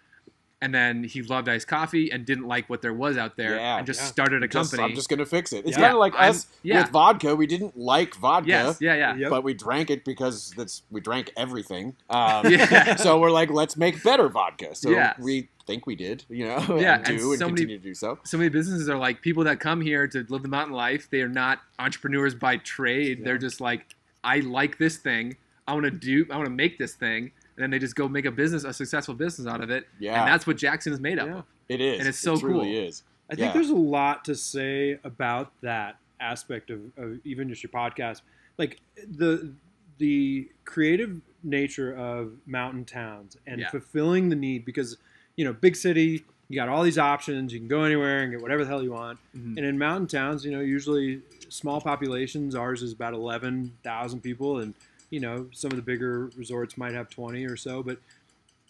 And 0.65 0.75
then 0.75 1.05
he 1.05 1.21
loved 1.23 1.47
iced 1.49 1.69
coffee 1.69 2.11
and 2.11 2.25
didn't 2.25 2.49
like 2.49 2.71
what 2.71 2.81
there 2.81 2.95
was 2.95 3.19
out 3.19 3.37
there, 3.37 3.57
Yeah. 3.57 3.77
and 3.77 3.87
just 3.87 4.01
Yeah. 4.01 4.07
started 4.07 4.43
a 4.43 4.49
Just- 4.49 4.71
company. 4.73 4.89
I'm 4.91 4.97
just 4.97 5.11
gonna 5.11 5.27
fix 5.27 5.53
it. 5.53 5.67
It's 5.67 5.77
Yeah. 5.77 5.83
kind 5.85 5.93
of 5.93 5.99
like 6.01 6.15
I'm- 6.15 6.31
us 6.31 6.47
yeah. 6.63 6.81
with 6.83 6.91
vodka. 6.91 7.37
We 7.37 7.47
didn't 7.47 7.77
like 7.79 8.15
vodka. 8.17 8.49
yes, 8.49 8.79
yeah, 8.81 8.95
yeah, 8.95 9.15
Yep. 9.17 9.31
But 9.31 9.45
we 9.45 9.53
drank 9.53 9.91
it 9.91 10.05
because 10.05 10.53
that's 10.57 10.83
we 10.91 11.01
drank 11.03 11.31
everything. 11.37 11.97
Um, 12.11 12.47
Yeah. 12.51 12.97
So 12.97 13.19
we're 13.21 13.31
like, 13.31 13.51
let's 13.51 13.77
make 13.77 14.03
better 14.03 14.29
vodka. 14.31 14.75
So 14.75 14.89
Yeah. 14.91 15.13
we 15.19 15.49
think 15.67 15.87
we 15.87 15.95
did, 15.97 16.25
you 16.29 16.47
know, 16.47 16.59
Yeah, 16.81 16.97
and 16.97 17.09
and 17.09 17.19
do 17.19 17.31
and 17.33 17.39
so 17.39 17.45
many- 17.47 17.57
continue 17.57 17.79
to 17.79 17.83
do 17.85 17.95
so. 17.95 18.19
so 18.25 18.37
many 18.39 18.49
businesses 18.51 18.89
are 18.89 18.97
like 18.99 19.21
people 19.23 19.45
that 19.45 19.61
come 19.61 19.81
here 19.83 20.07
to 20.09 20.25
live 20.29 20.43
the 20.43 20.49
mountain 20.49 20.75
life. 20.77 21.09
They 21.11 21.21
are 21.23 21.29
not 21.29 21.61
entrepreneurs 21.79 22.35
by 22.35 22.57
trade. 22.59 23.19
Yeah. 23.19 23.25
They're 23.27 23.39
just 23.39 23.61
like, 23.61 23.95
I 24.23 24.41
like 24.41 24.79
this 24.79 24.97
thing. 24.97 25.37
I 25.67 25.73
want 25.75 25.85
to 25.85 25.91
do. 25.91 26.27
I 26.31 26.37
want 26.37 26.47
to 26.47 26.55
make 26.55 26.79
this 26.79 26.95
thing, 26.95 27.33
and 27.57 27.63
then 27.63 27.71
they 27.71 27.79
just 27.79 27.95
go 27.97 28.09
make 28.09 28.25
a 28.25 28.31
business, 28.31 28.65
a 28.65 28.73
successful 28.73 29.15
business 29.15 29.47
out 29.47 29.63
of 29.63 29.71
it. 29.71 29.87
Yeah, 29.99 30.21
And 30.21 30.29
that's 30.33 30.47
what 30.47 30.57
Jackson 30.57 30.93
is 30.93 31.01
made 31.01 31.19
up 31.19 31.29
Yeah. 31.29 31.39
of. 31.39 31.45
it 31.69 31.81
is, 31.81 31.99
and 32.01 32.09
it's 32.09 32.19
so 32.19 32.35
it 32.35 32.41
truly 32.41 32.67
cool. 32.75 32.85
Is 32.89 33.03
I 33.31 33.35
think 33.35 33.47
Yeah. 33.49 33.53
there's 33.55 33.71
a 33.71 33.75
lot 33.75 34.25
to 34.27 34.35
say 34.35 34.99
about 35.05 35.53
that 35.63 35.97
aspect 36.21 36.71
of, 36.71 36.81
of 36.97 37.19
even 37.25 37.49
just 37.49 37.63
your 37.63 37.71
podcast. 37.71 38.21
Like 38.59 38.81
the 38.97 39.53
the 39.99 40.49
creative 40.65 41.21
nature 41.45 41.93
of 41.95 42.33
mountain 42.47 42.85
towns 42.85 43.37
and 43.47 43.61
Yeah. 43.61 43.71
fulfilling 43.71 44.29
the 44.29 44.37
need 44.37 44.65
because 44.65 44.97
you 45.37 45.45
know 45.45 45.53
big 45.53 45.77
city 45.77 46.25
you 46.49 46.57
got 46.57 46.69
all 46.69 46.83
these 46.83 46.99
options 46.99 47.53
you 47.53 47.59
can 47.61 47.69
go 47.69 47.83
anywhere 47.85 48.23
and 48.23 48.33
get 48.33 48.41
whatever 48.43 48.65
the 48.65 48.69
hell 48.69 48.83
you 48.83 48.91
want 48.93 49.19
Mhm. 49.37 49.57
and 49.57 49.59
in 49.61 49.79
mountain 49.79 50.07
towns 50.09 50.45
you 50.45 50.51
know 50.51 50.61
usually 50.61 51.23
small 51.49 51.81
populations 51.81 52.55
ours 52.55 52.83
is 52.83 52.93
about 52.93 53.15
11,000 53.15 54.21
people 54.21 54.59
and 54.59 54.75
you 55.15 55.21
know 55.21 55.47
some 55.53 55.71
of 55.71 55.77
the 55.77 55.83
bigger 55.93 56.31
resorts 56.37 56.77
might 56.77 56.93
have 56.95 57.09
20 57.09 57.45
or 57.47 57.57
so 57.57 57.83
but 57.83 57.99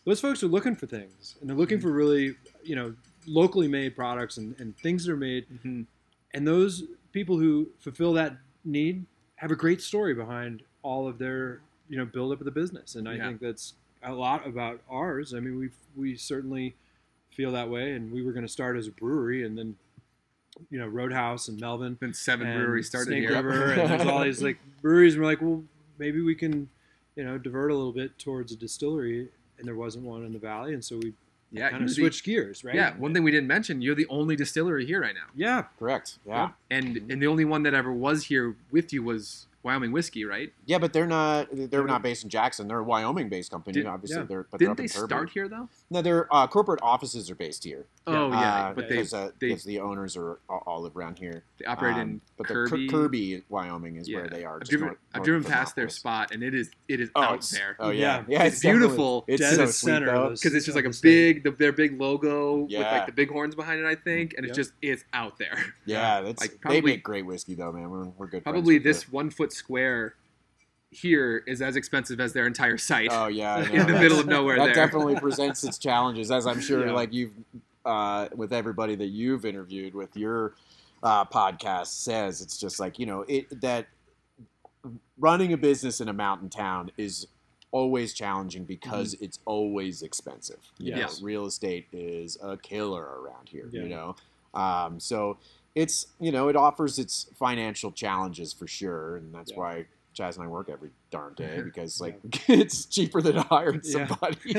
those 0.04 0.20
folks 0.20 0.42
are 0.42 0.46
looking 0.56 0.76
for 0.76 0.86
things 0.86 1.36
and 1.40 1.48
they're 1.48 1.56
looking 1.56 1.80
for 1.80 1.90
really 1.90 2.34
you 2.62 2.76
know 2.76 2.94
locally 3.26 3.66
made 3.68 3.96
products 3.96 4.36
and, 4.36 4.54
and 4.60 4.76
things 4.78 5.04
that 5.04 5.12
are 5.12 5.16
made 5.16 5.44
Mhm. 5.64 5.86
and 6.34 6.46
those 6.46 6.82
people 7.12 7.38
who 7.38 7.68
fulfill 7.80 8.12
that 8.20 8.36
need 8.64 9.06
have 9.36 9.50
a 9.50 9.56
great 9.64 9.80
story 9.80 10.14
behind 10.14 10.62
all 10.82 11.08
of 11.08 11.16
their 11.18 11.60
you 11.88 11.96
know 11.98 12.04
build 12.04 12.30
up 12.32 12.40
of 12.40 12.44
the 12.44 12.56
business 12.62 12.94
and 12.96 13.08
i 13.08 13.14
Yeah. 13.14 13.28
think 13.28 13.40
that's 13.40 13.74
a 14.02 14.12
lot 14.12 14.46
about 14.46 14.80
ours 14.90 15.32
i 15.32 15.40
mean 15.40 15.58
we 15.58 15.70
we 15.96 16.14
certainly 16.16 16.74
feel 17.30 17.50
that 17.52 17.68
way 17.70 17.92
and 17.92 18.12
we 18.12 18.20
were 18.22 18.32
going 18.32 18.46
to 18.46 18.52
start 18.52 18.76
as 18.76 18.86
a 18.86 18.90
brewery 18.92 19.40
and 19.46 19.56
then 19.58 19.76
you 20.70 20.78
know 20.78 20.86
roadhouse 20.86 21.48
and 21.48 21.58
melvin 21.58 21.96
Then 22.00 22.12
seven 22.14 22.46
breweries 22.54 22.86
started 22.86 23.08
Snake 23.12 23.22
here. 23.28 23.32
River, 23.42 23.72
and 23.72 23.90
there's 23.90 24.06
all 24.06 24.22
these 24.28 24.42
like 24.42 24.58
breweries. 24.82 25.14
And 25.14 25.22
we're 25.22 25.30
like, 25.30 25.42
well, 25.42 25.64
maybe 25.98 26.20
we 26.20 26.34
can, 26.34 26.68
you 27.16 27.24
know, 27.24 27.38
divert 27.38 27.70
a 27.70 27.74
little 27.74 27.92
bit 27.92 28.18
towards 28.18 28.52
a 28.52 28.56
distillery, 28.56 29.28
and 29.58 29.66
there 29.66 29.76
wasn't 29.76 30.04
one 30.04 30.24
in 30.24 30.32
the 30.32 30.38
valley, 30.38 30.74
and 30.74 30.84
so 30.84 30.96
we 30.98 31.14
Yeah, 31.52 31.70
kind 31.70 31.80
you're 31.82 31.88
of 31.88 31.94
the- 31.94 32.02
switched 32.02 32.24
gears, 32.24 32.64
right? 32.64 32.74
Yeah, 32.74 32.96
one 32.96 33.14
thing 33.14 33.22
we 33.22 33.30
didn't 33.30 33.46
mention, 33.48 33.80
you're 33.82 33.94
the 33.94 34.06
only 34.08 34.34
distillery 34.36 34.84
here 34.86 35.00
right 35.00 35.14
now, 35.14 35.28
yeah, 35.34 35.64
correct. 35.78 36.18
Yeah, 36.26 36.50
and 36.70 36.96
and 37.10 37.22
the 37.22 37.26
only 37.28 37.44
one 37.44 37.62
that 37.64 37.74
ever 37.74 37.92
was 37.92 38.24
here 38.24 38.56
with 38.70 38.92
you 38.92 39.02
was 39.02 39.46
Wyoming 39.64 39.92
whiskey, 39.92 40.24
right? 40.26 40.52
yeah, 40.66 40.78
but 40.78 40.92
they're 40.92 41.06
not. 41.06 41.48
They're 41.50 41.66
They're- 41.66 41.84
not 41.84 42.02
based 42.02 42.22
in 42.22 42.30
Jackson. 42.30 42.68
They're 42.68 42.78
a 42.80 42.84
Wyoming-based 42.84 43.50
company. 43.50 43.74
Did- 43.74 43.86
obviously, 43.86 44.18
yeah. 44.18 44.24
they're 44.26 44.42
but 44.50 44.58
they're 44.60 44.68
Didn't 44.68 44.70
up 44.72 44.76
they 44.76 44.82
in 44.84 44.88
Kirby. 44.90 45.08
start 45.08 45.30
here 45.30 45.48
though? 45.48 45.68
No, 45.90 46.02
their 46.02 46.32
uh, 46.32 46.46
corporate 46.46 46.80
offices 46.82 47.30
are 47.30 47.34
based 47.34 47.64
here. 47.64 47.86
Oh 48.06 48.28
yeah, 48.30 48.66
uh, 48.66 48.72
but 48.74 48.88
they 48.88 48.96
because, 48.96 49.14
uh, 49.14 49.30
they, 49.40 49.48
because 49.48 49.64
the 49.64 49.80
owners 49.80 50.16
are 50.16 50.38
all, 50.48 50.62
all 50.66 50.82
live 50.82 50.94
around 50.96 51.18
here. 51.18 51.42
they 51.58 51.64
operate 51.64 51.94
Um, 51.94 52.00
in 52.00 52.20
but 52.36 52.46
they're 52.46 52.66
Kirby. 52.66 52.88
Kirby, 52.88 53.32
Kirby, 53.38 53.44
Wyoming 53.48 53.96
is 53.96 54.06
Yeah. 54.08 54.18
where 54.18 54.28
they 54.28 54.44
are. 54.44 54.56
I've 54.56 54.60
just 54.60 54.70
driven, 54.72 54.86
north- 54.88 54.98
I've 55.14 55.18
north 55.20 55.24
driven 55.24 55.46
of 55.46 55.50
past 55.52 55.74
their 55.76 55.88
spot, 55.88 56.30
and 56.34 56.42
it 56.42 56.54
is 56.54 56.70
it 56.88 57.00
is 57.00 57.10
Oh, 57.16 57.22
out 57.22 57.28
it's- 57.34 57.50
there. 57.50 57.76
Oh 57.78 57.88
yeah, 57.90 58.18
Yeah. 58.28 58.40
yeah, 58.40 58.44
It's 58.44 58.60
beautiful. 58.60 59.24
It's 59.26 59.40
Dead 59.40 59.54
so 59.56 59.64
sweet 59.66 59.72
center 59.92 60.06
though. 60.06 60.22
of 60.24 60.30
this- 60.32 60.40
because 60.42 60.54
it's 60.54 60.66
just 60.66 60.76
like 60.76 60.84
a 60.84 60.88
of 60.88 60.92
this 60.92 61.00
thing. 61.00 61.10
big, 61.34 61.44
the, 61.44 61.50
their 61.52 61.72
big 61.72 61.98
logo 61.98 62.56
with 62.64 62.72
like 62.74 63.06
the 63.06 63.12
big 63.12 63.30
horns 63.30 63.54
behind 63.54 63.80
it, 63.80 63.86
I 63.86 63.94
think, 63.94 64.34
and 64.36 64.44
it's 64.44 64.54
just 64.54 64.72
it's 64.82 65.04
out 65.14 65.38
there. 65.38 65.58
Yeah, 65.86 66.20
that's 66.22 66.42
Like, 66.42 66.60
they 66.68 66.80
make 66.82 67.02
great 67.02 67.24
whiskey 67.24 67.54
though, 67.54 67.72
man. 67.72 67.88
We're, 67.88 68.04
we're 68.18 68.26
good. 68.26 68.42
Probably 68.44 68.76
this 68.78 69.10
one 69.10 69.30
foot 69.30 69.52
square 69.54 70.14
here 70.90 71.42
is 71.46 71.60
as 71.62 71.74
expensive 71.76 72.20
as 72.20 72.32
their 72.32 72.46
entire 72.46 72.78
site 72.78 73.08
Oh 73.10 73.26
yeah, 73.26 73.58
in 73.64 73.64
the 73.72 73.78
That's- 73.78 74.00
middle 74.00 74.20
of 74.20 74.26
nowhere. 74.26 74.56
that 74.58 74.66
there, 74.66 74.74
definitely 74.74 75.16
presents 75.16 75.64
its 75.64 75.78
challenges, 75.78 76.30
as 76.30 76.46
I'm 76.46 76.60
sure, 76.60 76.86
Yeah. 76.86 76.92
like 76.92 77.12
you've 77.12 77.32
uh, 77.84 78.28
with 78.34 78.52
everybody 78.52 78.94
that 78.94 79.08
you've 79.08 79.44
interviewed 79.44 79.94
with 79.94 80.16
your 80.16 80.54
uh, 81.02 81.24
podcast 81.24 81.88
says. 81.88 82.40
It's 82.40 82.56
just 82.58 82.78
like 82.80 82.98
you 82.98 83.06
know 83.06 83.24
it 83.28 83.60
that 83.60 83.86
running 85.18 85.52
a 85.52 85.56
business 85.56 86.00
in 86.00 86.08
a 86.08 86.12
mountain 86.12 86.48
town 86.48 86.90
is 86.96 87.26
always 87.70 88.12
challenging 88.14 88.64
because 88.64 89.14
it's 89.20 89.38
always 89.46 90.02
expensive. 90.02 90.60
Yes. 90.78 91.20
real 91.22 91.46
estate 91.46 91.86
is 91.92 92.38
a 92.42 92.56
killer 92.56 93.02
around 93.02 93.48
here. 93.48 93.68
Yeah. 93.72 93.82
You 93.82 93.88
know, 93.88 94.16
um, 94.54 95.00
so 95.00 95.38
it's 95.74 96.06
you 96.20 96.30
know 96.32 96.48
it 96.48 96.56
offers 96.56 96.98
its 96.98 97.26
financial 97.36 97.90
challenges 97.92 98.52
for 98.52 98.66
sure, 98.66 99.16
and 99.16 99.34
that's 99.34 99.50
Yeah. 99.52 99.58
why 99.58 99.86
Chaz 100.16 100.36
and 100.36 100.44
I 100.44 100.46
work 100.46 100.68
every 100.70 100.90
darn 101.10 101.34
day 101.34 101.60
because 101.64 102.00
like 102.00 102.18
it's 102.48 102.86
cheaper 102.86 103.20
than 103.20 103.36
hiring 103.50 103.80
Yeah. 103.82 104.06
somebody. 104.06 104.54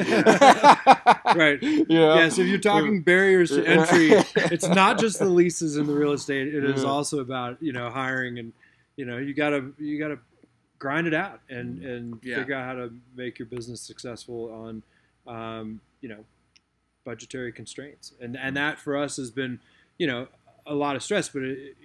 Right. 1.37 1.59
Yeah. 1.61 1.85
Yeah, 2.15 2.29
so 2.29 2.41
if 2.41 2.47
you're 2.47 2.57
talking 2.59 3.01
barriers 3.01 3.49
to 3.51 3.65
entry, 3.65 4.09
it's 4.51 4.67
not 4.67 4.99
just 4.99 5.19
the 5.19 5.29
leases 5.29 5.77
in 5.77 5.87
the 5.87 5.93
real 5.93 6.11
estate. 6.11 6.53
It 6.53 6.63
is 6.63 6.83
Yeah. 6.83 6.89
also 6.89 7.19
about 7.19 7.61
you 7.61 7.71
know 7.73 7.89
hiring 7.89 8.39
and 8.39 8.53
you 8.97 9.05
know 9.05 9.17
you 9.17 9.33
gotta 9.33 9.71
you 9.79 9.97
gotta 9.99 10.19
grind 10.79 11.07
it 11.07 11.13
out 11.13 11.39
and 11.49 11.83
and 11.83 12.19
Yeah. 12.23 12.37
figure 12.39 12.55
out 12.55 12.65
how 12.65 12.73
to 12.73 12.93
make 13.15 13.39
your 13.39 13.45
business 13.47 13.81
successful 13.81 14.51
on 14.51 14.83
um, 15.27 15.79
you 16.01 16.09
know 16.09 16.23
budgetary 17.05 17.51
constraints. 17.51 18.13
And 18.19 18.35
and 18.37 18.57
that 18.57 18.79
for 18.79 18.97
us 18.97 19.17
has 19.17 19.31
been 19.31 19.59
you 19.97 20.07
know 20.07 20.27
a 20.65 20.73
lot 20.73 20.95
of 20.95 21.03
stress, 21.03 21.29
but 21.29 21.43
it, 21.43 21.75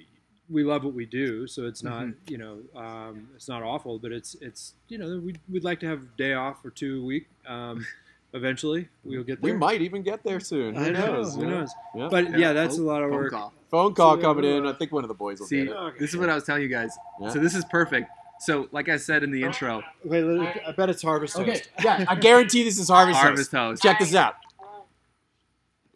we 0.48 0.64
love 0.64 0.82
what 0.84 0.94
we 0.94 1.06
do, 1.06 1.46
so 1.46 1.66
it's 1.66 1.82
not 1.82 2.04
Mhm. 2.06 2.14
you 2.28 2.38
know 2.38 2.58
um, 2.74 3.28
it's 3.36 3.48
not 3.48 3.62
awful, 3.62 3.98
but 3.98 4.10
it's 4.12 4.34
it's 4.40 4.74
you 4.88 4.98
know 4.98 5.18
we'd, 5.24 5.38
we'd 5.48 5.64
like 5.64 5.80
to 5.80 5.86
have 5.86 6.02
a 6.02 6.08
day 6.16 6.32
off 6.34 6.64
or 6.64 6.70
two 6.70 7.00
a 7.02 7.04
week. 7.04 7.28
Um, 7.46 7.86
eventually, 8.32 8.88
we'll 9.04 9.22
get 9.22 9.40
there. 9.42 9.52
we 9.52 9.58
might 9.58 9.80
even 9.82 10.02
get 10.02 10.22
there 10.24 10.40
soon. 10.40 10.74
Who 10.74 10.84
I 10.84 10.90
know, 10.90 11.06
knows? 11.06 11.34
Who 11.36 11.42
yeah. 11.42 11.48
knows? 11.50 11.70
Yeah. 11.94 12.08
But 12.10 12.38
yeah, 12.38 12.52
that's 12.52 12.78
a 12.78 12.82
lot 12.82 13.02
of 13.02 13.10
Phone 13.10 13.18
work. 13.18 13.30
call. 13.32 13.52
Phone 13.70 13.94
call 13.94 14.16
So, 14.16 14.22
coming 14.22 14.44
in. 14.44 14.66
I 14.66 14.72
think 14.72 14.90
one 14.92 15.04
of 15.04 15.08
the 15.08 15.14
boys 15.14 15.38
will 15.38 15.46
See, 15.46 15.58
get 15.64 15.68
it. 15.68 15.76
Okay. 15.76 15.98
this 16.00 16.10
is 16.10 16.16
what 16.16 16.28
I 16.28 16.34
was 16.34 16.42
telling 16.44 16.62
you 16.62 16.68
guys. 16.68 16.96
Yeah. 17.20 17.28
So 17.28 17.38
this 17.38 17.54
is 17.54 17.64
perfect. 17.66 18.10
So, 18.40 18.68
like 18.72 18.88
I 18.88 18.96
said 18.96 19.22
in 19.22 19.30
the 19.30 19.42
intro, 19.42 19.82
Wait, 20.02 20.22
let- 20.24 20.66
I 20.66 20.72
bet 20.72 20.88
it's 20.90 21.02
harvest 21.02 21.36
Okay, 21.38 21.52
toast. 21.52 21.70
yeah, 21.84 22.04
I 22.08 22.14
guarantee 22.16 22.64
this 22.64 22.78
is 22.78 22.88
Harvest. 22.88 23.20
Harvest 23.20 23.50
Toast. 23.50 23.70
Host. 23.70 23.82
Check 23.82 23.98
this 24.00 24.14
out. 24.14 24.34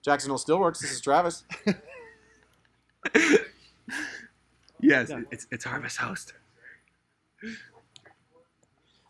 Jackson 0.05 0.37
still 0.39 0.59
works. 0.59 0.81
This 0.81 0.93
is 0.93 1.01
Travis. 1.01 1.45
Yes, 4.81 5.09
Yeah. 5.09 5.21
it's 5.31 5.47
it's 5.51 5.65
Harvest 5.65 5.97
Host. 5.97 6.35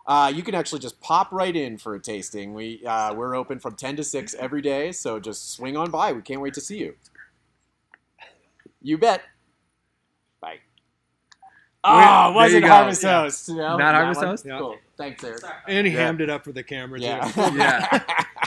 Uh, 0.07 0.31
you 0.35 0.43
can 0.43 0.55
actually 0.55 0.79
just 0.79 1.01
pop 1.01 1.33
right 1.33 1.57
in 1.57 1.79
for 1.79 1.95
a 1.95 2.01
tasting. 2.01 2.55
We 2.55 2.85
uh, 2.87 3.13
we're 3.15 3.35
open 3.35 3.59
from 3.59 3.75
ten 3.75 3.97
to 3.97 4.05
six 4.05 4.35
every 4.35 4.61
day, 4.63 4.93
so 4.93 5.19
just 5.19 5.51
swing 5.53 5.77
on 5.77 5.91
by. 5.91 6.13
We 6.13 6.23
can't 6.23 6.41
wait 6.41 6.55
to 6.55 6.61
see 6.61 6.79
you. 6.79 6.95
You 8.83 8.99
bet. 8.99 9.23
Bye. 10.41 10.59
Oh, 11.83 11.97
there 11.99 12.31
it 12.31 12.35
wasn't. 12.35 12.65
Harvest 12.67 13.03
Yeah. 13.03 13.23
Host. 13.23 13.49
you 13.49 13.57
know, 13.57 13.77
Not 13.77 13.95
Harvest 13.95 14.19
one? 14.21 14.27
Host? 14.29 14.45
Yeah. 14.47 14.59
Cool. 14.59 14.77
Thanks, 14.97 15.25
Eric. 15.25 15.43
And 15.67 15.87
he 15.87 15.93
Yeah. 15.95 16.01
hammed 16.05 16.21
it 16.21 16.31
up 16.31 16.45
for 16.45 16.53
the 16.53 16.63
camera 16.63 17.01
too. 17.01 17.07
Yeah. 17.07 18.05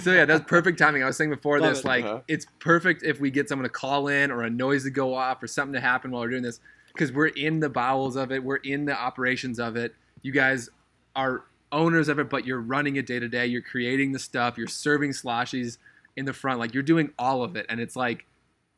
So 0.00 0.12
yeah, 0.12 0.24
that's 0.24 0.44
perfect 0.48 0.78
timing. 0.78 1.02
I 1.02 1.06
was 1.06 1.16
saying 1.16 1.30
before 1.30 1.58
Love 1.60 1.70
this, 1.70 1.78
it. 1.80 1.84
like 1.86 2.04
Uh-huh. 2.04 2.20
it's 2.28 2.46
perfect 2.58 3.02
if 3.02 3.20
we 3.20 3.30
get 3.30 3.48
someone 3.48 3.64
to 3.64 3.68
call 3.72 4.08
in 4.08 4.30
or 4.30 4.42
a 4.42 4.50
noise 4.50 4.84
to 4.84 4.90
go 4.90 5.14
off 5.14 5.42
or 5.42 5.46
something 5.46 5.74
to 5.74 5.80
happen 5.80 6.10
while 6.10 6.22
we're 6.22 6.30
doing 6.30 6.42
this, 6.42 6.60
because 6.92 7.12
we're 7.12 7.28
in 7.28 7.60
the 7.60 7.68
bowels 7.68 8.16
of 8.16 8.32
it, 8.32 8.42
we're 8.42 8.56
in 8.56 8.84
the 8.84 8.96
operations 8.98 9.58
of 9.58 9.76
it. 9.76 9.94
You 10.22 10.32
guys 10.32 10.68
are 11.16 11.44
owners 11.70 12.08
of 12.08 12.18
it, 12.18 12.28
but 12.28 12.46
you're 12.46 12.60
running 12.60 12.96
it 12.96 13.06
day 13.06 13.18
to 13.18 13.28
day. 13.28 13.46
You're 13.46 13.62
creating 13.62 14.12
the 14.12 14.18
stuff. 14.18 14.58
You're 14.58 14.66
serving 14.68 15.10
sloshies 15.12 15.78
in 16.16 16.24
the 16.26 16.32
front. 16.32 16.58
Like 16.60 16.74
you're 16.74 16.82
doing 16.82 17.10
all 17.18 17.42
of 17.42 17.56
it, 17.56 17.66
and 17.68 17.80
it's 17.80 17.96
like, 17.96 18.26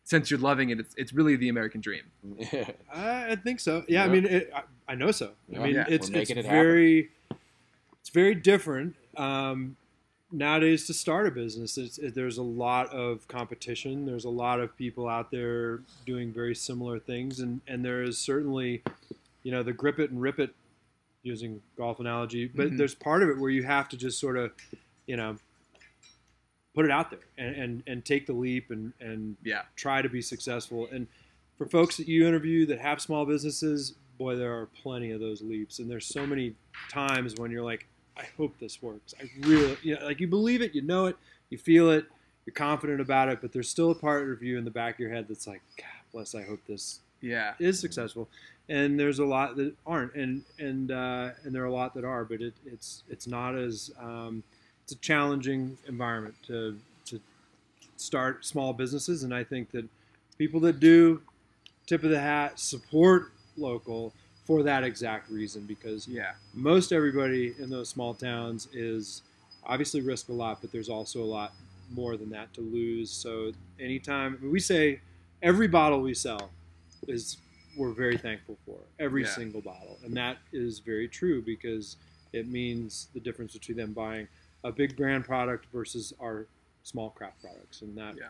since 0.06 0.30
you're 0.30 0.38
loving 0.40 0.70
it, 0.70 0.78
it's 0.78 0.94
it's 0.96 1.12
really 1.12 1.34
the 1.36 1.48
American 1.48 1.80
dream. 1.80 2.02
I, 2.92 3.32
I 3.32 3.36
think 3.36 3.58
so. 3.58 3.84
Yeah, 3.88 4.04
I 4.04 4.08
mean, 4.08 4.26
it, 4.26 4.50
I, 4.54 4.62
I 4.92 4.94
know 4.94 5.10
so. 5.10 5.32
Yeah. 5.48 5.60
I 5.60 5.64
mean, 5.64 5.74
Yeah. 5.76 5.84
it's 5.88 6.06
it's 6.06 6.10
making 6.10 6.36
it 6.38 6.44
happen. 6.44 6.60
very 6.60 7.10
it's 8.00 8.10
very 8.10 8.34
different 8.34 8.96
um, 9.16 9.76
nowadays 10.36 10.86
to 10.86 10.94
start 10.94 11.26
a 11.26 11.30
business. 11.30 11.78
It's, 11.78 11.98
it, 11.98 12.14
there's 12.14 12.38
a 12.38 12.42
lot 12.42 12.88
of 12.90 13.26
competition. 13.28 14.04
There's 14.06 14.24
a 14.24 14.30
lot 14.30 14.60
of 14.60 14.76
people 14.76 15.08
out 15.08 15.30
there 15.30 15.80
doing 16.04 16.32
very 16.32 16.54
similar 16.54 16.98
things, 16.98 17.40
and 17.40 17.60
and 17.66 17.84
there 17.84 18.02
is 18.02 18.18
certainly, 18.18 18.82
you 19.42 19.52
know, 19.52 19.62
the 19.62 19.72
grip 19.72 19.98
it 19.98 20.10
and 20.10 20.20
rip 20.20 20.38
it, 20.38 20.54
using 21.22 21.62
golf 21.76 22.00
analogy. 22.00 22.46
But 22.46 22.70
Mhm. 22.72 22.78
there's 22.78 22.94
part 22.94 23.22
of 23.22 23.28
it 23.30 23.38
where 23.38 23.50
you 23.50 23.62
have 23.62 23.88
to 23.90 23.96
just 23.96 24.18
sort 24.18 24.36
of, 24.36 24.52
you 25.06 25.16
know. 25.16 25.38
Put 26.74 26.84
it 26.84 26.90
out 26.90 27.08
there 27.10 27.20
and, 27.38 27.54
and, 27.54 27.82
and 27.86 28.04
take 28.04 28.26
the 28.26 28.32
leap 28.32 28.72
and, 28.72 28.92
and 28.98 29.36
Yeah. 29.44 29.62
try 29.76 30.02
to 30.02 30.08
be 30.08 30.20
successful. 30.20 30.88
And 30.90 31.06
for 31.56 31.66
folks 31.66 31.96
that 31.98 32.08
you 32.08 32.26
interview 32.26 32.66
that 32.66 32.80
have 32.80 33.00
small 33.00 33.24
businesses, 33.24 33.94
boy, 34.18 34.34
there 34.34 34.52
are 34.58 34.66
plenty 34.66 35.12
of 35.12 35.20
those 35.20 35.40
leaps. 35.40 35.78
And 35.78 35.88
there's 35.88 36.04
so 36.04 36.26
many 36.26 36.56
times 36.90 37.36
when 37.36 37.52
you're 37.52 37.62
like, 37.62 37.86
I 38.16 38.24
hope 38.36 38.58
this 38.58 38.82
works. 38.82 39.14
I 39.20 39.28
really, 39.40 39.76
you 39.82 39.96
know, 39.98 40.04
like 40.06 40.20
you 40.20 40.28
believe 40.28 40.62
it, 40.62 40.74
you 40.74 40.82
know 40.82 41.06
it, 41.06 41.16
you 41.50 41.58
feel 41.58 41.90
it, 41.90 42.06
you're 42.46 42.54
confident 42.54 43.00
about 43.00 43.28
it, 43.28 43.40
but 43.40 43.52
there's 43.52 43.68
still 43.68 43.90
a 43.90 43.94
part 43.94 44.30
of 44.30 44.42
you 44.42 44.58
in 44.58 44.64
the 44.64 44.70
back 44.70 44.94
of 44.94 45.00
your 45.00 45.10
head 45.10 45.26
that's 45.28 45.46
like, 45.46 45.62
God 45.76 45.86
bless, 46.12 46.34
I 46.34 46.42
hope 46.42 46.60
this 46.66 47.00
Yeah. 47.20 47.54
is 47.58 47.78
successful. 47.80 48.28
And 48.68 48.98
there's 48.98 49.18
a 49.18 49.24
lot 49.24 49.56
that 49.56 49.74
aren't, 49.86 50.14
and 50.14 50.42
and 50.58 50.90
uh, 50.90 51.30
and 51.42 51.54
there 51.54 51.62
are 51.62 51.66
a 51.66 51.72
lot 51.72 51.92
that 51.94 52.04
are, 52.04 52.24
but 52.24 52.40
it, 52.40 52.54
it's 52.64 53.02
it's 53.10 53.26
not 53.26 53.54
as 53.54 53.90
um, 54.00 54.42
it's 54.84 54.92
a 54.92 54.96
challenging 54.96 55.76
environment 55.86 56.34
to 56.46 56.78
to 57.06 57.20
start 57.96 58.46
small 58.46 58.72
businesses, 58.72 59.22
and 59.22 59.34
I 59.34 59.44
think 59.44 59.70
that 59.72 59.86
people 60.38 60.60
that 60.60 60.80
do 60.80 61.20
tip 61.86 62.04
of 62.04 62.10
the 62.10 62.20
hat 62.20 62.58
support 62.58 63.32
local 63.58 64.14
for 64.44 64.62
that 64.62 64.84
exact 64.84 65.30
reason 65.30 65.64
because 65.64 66.06
Yeah. 66.06 66.34
most 66.52 66.92
everybody 66.92 67.54
in 67.58 67.70
those 67.70 67.88
small 67.88 68.14
towns 68.14 68.68
is 68.72 69.22
obviously 69.64 70.00
risk 70.02 70.28
a 70.28 70.32
lot, 70.32 70.60
but 70.60 70.70
there's 70.70 70.88
also 70.90 71.22
a 71.22 71.24
lot 71.24 71.52
more 71.90 72.16
than 72.16 72.30
that 72.30 72.52
to 72.54 72.60
lose. 72.60 73.10
So 73.10 73.52
anytime 73.80 74.38
we 74.50 74.60
say 74.60 75.00
every 75.42 75.68
bottle 75.68 76.00
we 76.02 76.14
sell 76.14 76.50
is 77.08 77.38
we're 77.76 77.92
very 77.92 78.16
thankful 78.16 78.56
for 78.66 78.78
every 78.98 79.22
Yeah. 79.22 79.34
single 79.34 79.60
bottle, 79.60 79.98
and 80.04 80.14
that 80.16 80.38
is 80.52 80.78
very 80.78 81.08
true 81.08 81.42
because 81.42 81.96
it 82.32 82.46
means 82.46 83.08
the 83.14 83.20
difference 83.20 83.52
between 83.54 83.76
them 83.76 83.92
buying 83.92 84.28
a 84.62 84.70
big 84.72 84.96
brand 84.96 85.24
product 85.24 85.66
versus 85.72 86.12
our 86.20 86.46
small 86.82 87.10
craft 87.10 87.40
products, 87.40 87.82
and 87.82 87.96
that 87.96 88.16
Yeah. 88.16 88.28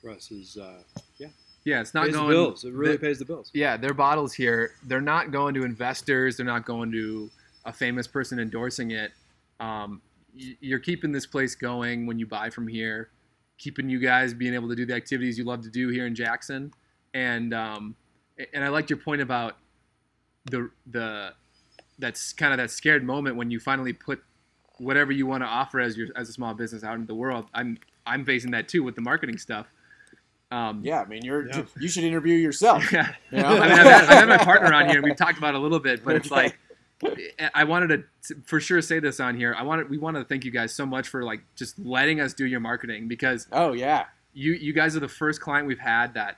for 0.00 0.10
us 0.10 0.30
is 0.30 0.56
uh, 0.56 0.82
Yeah. 1.18 1.30
Yeah, 1.64 1.80
it's 1.80 1.92
not 1.94 2.06
pays 2.06 2.14
going. 2.14 2.28
the 2.28 2.34
bills. 2.34 2.64
It 2.64 2.72
really 2.72 2.92
the- 2.92 2.98
pays 2.98 3.18
the 3.18 3.24
bills. 3.24 3.50
yeah, 3.52 3.76
their 3.76 3.94
bottles 3.94 4.32
here, 4.32 4.72
they're 4.84 5.00
not 5.00 5.30
going 5.30 5.54
to 5.54 5.64
investors. 5.64 6.36
They're 6.36 6.46
not 6.46 6.64
going 6.64 6.90
to 6.92 7.30
a 7.64 7.72
famous 7.72 8.06
person 8.06 8.38
endorsing 8.38 8.92
it. 8.92 9.12
Um, 9.60 10.00
you're 10.34 10.78
keeping 10.78 11.12
this 11.12 11.26
place 11.26 11.54
going 11.54 12.06
when 12.06 12.18
you 12.18 12.26
buy 12.26 12.50
from 12.50 12.66
here, 12.68 13.10
keeping 13.58 13.90
you 13.90 13.98
guys 13.98 14.32
being 14.32 14.54
able 14.54 14.68
to 14.68 14.76
do 14.76 14.86
the 14.86 14.94
activities 14.94 15.36
you 15.36 15.44
love 15.44 15.62
to 15.62 15.70
do 15.70 15.88
here 15.88 16.06
in 16.06 16.14
Jackson. 16.14 16.72
And 17.12 17.52
um, 17.52 17.96
and 18.54 18.64
I 18.64 18.68
liked 18.68 18.88
your 18.88 18.98
point 18.98 19.20
about 19.20 19.56
the 20.46 20.70
the 20.86 21.34
that's 21.98 22.32
kind 22.32 22.52
of 22.52 22.58
that 22.58 22.70
scared 22.70 23.04
moment 23.04 23.36
when 23.36 23.50
you 23.50 23.60
finally 23.60 23.92
put 23.92 24.22
whatever 24.78 25.12
you 25.12 25.26
want 25.26 25.42
to 25.42 25.46
offer 25.46 25.80
as 25.80 25.96
your 25.96 26.08
as 26.16 26.28
a 26.28 26.32
small 26.32 26.54
business 26.54 26.82
out 26.82 26.94
into 26.94 27.06
the 27.06 27.14
world. 27.14 27.46
I'm 27.52 27.78
I'm 28.06 28.24
facing 28.24 28.52
that 28.52 28.68
too 28.68 28.82
with 28.82 28.94
the 28.94 29.02
marketing 29.02 29.36
stuff. 29.36 29.66
Um, 30.50 30.80
Yeah, 30.84 31.00
I 31.00 31.06
mean, 31.06 31.24
you're 31.24 31.46
Yeah. 31.48 31.62
you 31.78 31.88
should 31.88 32.04
interview 32.04 32.34
yourself. 32.34 32.92
yeah. 32.92 33.14
You 33.30 33.38
know? 33.42 33.48
I 33.48 33.52
mean, 33.52 33.62
I've 33.62 33.78
had, 33.78 33.86
I've 34.04 34.08
had 34.08 34.28
my 34.28 34.38
partner 34.38 34.72
on 34.72 34.86
here, 34.88 34.96
and 34.96 35.04
we've 35.04 35.16
talked 35.24 35.38
about 35.38 35.54
it 35.54 35.58
a 35.58 35.60
little 35.60 35.78
bit, 35.78 36.04
but 36.04 36.16
it's 36.16 36.30
like 36.30 36.58
I 37.54 37.64
wanted 37.64 38.04
to 38.28 38.34
for 38.44 38.60
sure 38.60 38.80
say 38.82 38.98
this 38.98 39.20
on 39.20 39.36
here. 39.36 39.54
I 39.56 39.62
wanted 39.62 39.88
we 39.88 39.98
want 39.98 40.16
to 40.16 40.24
thank 40.24 40.44
you 40.44 40.50
guys 40.50 40.74
so 40.74 40.84
much 40.84 41.08
for 41.08 41.22
like 41.24 41.40
just 41.56 41.78
letting 41.78 42.20
us 42.20 42.34
do 42.34 42.44
your 42.46 42.60
marketing 42.60 43.08
because 43.08 43.46
oh 43.52 43.72
yeah, 43.72 44.06
you 44.34 44.52
you 44.52 44.72
guys 44.72 44.96
are 44.96 45.00
the 45.00 45.08
first 45.08 45.40
client 45.40 45.66
we've 45.66 45.78
had 45.78 46.14
that 46.14 46.36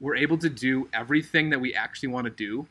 we're 0.00 0.16
able 0.16 0.36
to 0.38 0.50
do 0.50 0.88
everything 0.92 1.50
that 1.50 1.60
we 1.60 1.72
actually 1.72 2.10
want 2.10 2.24
to 2.26 2.30
do, 2.30 2.66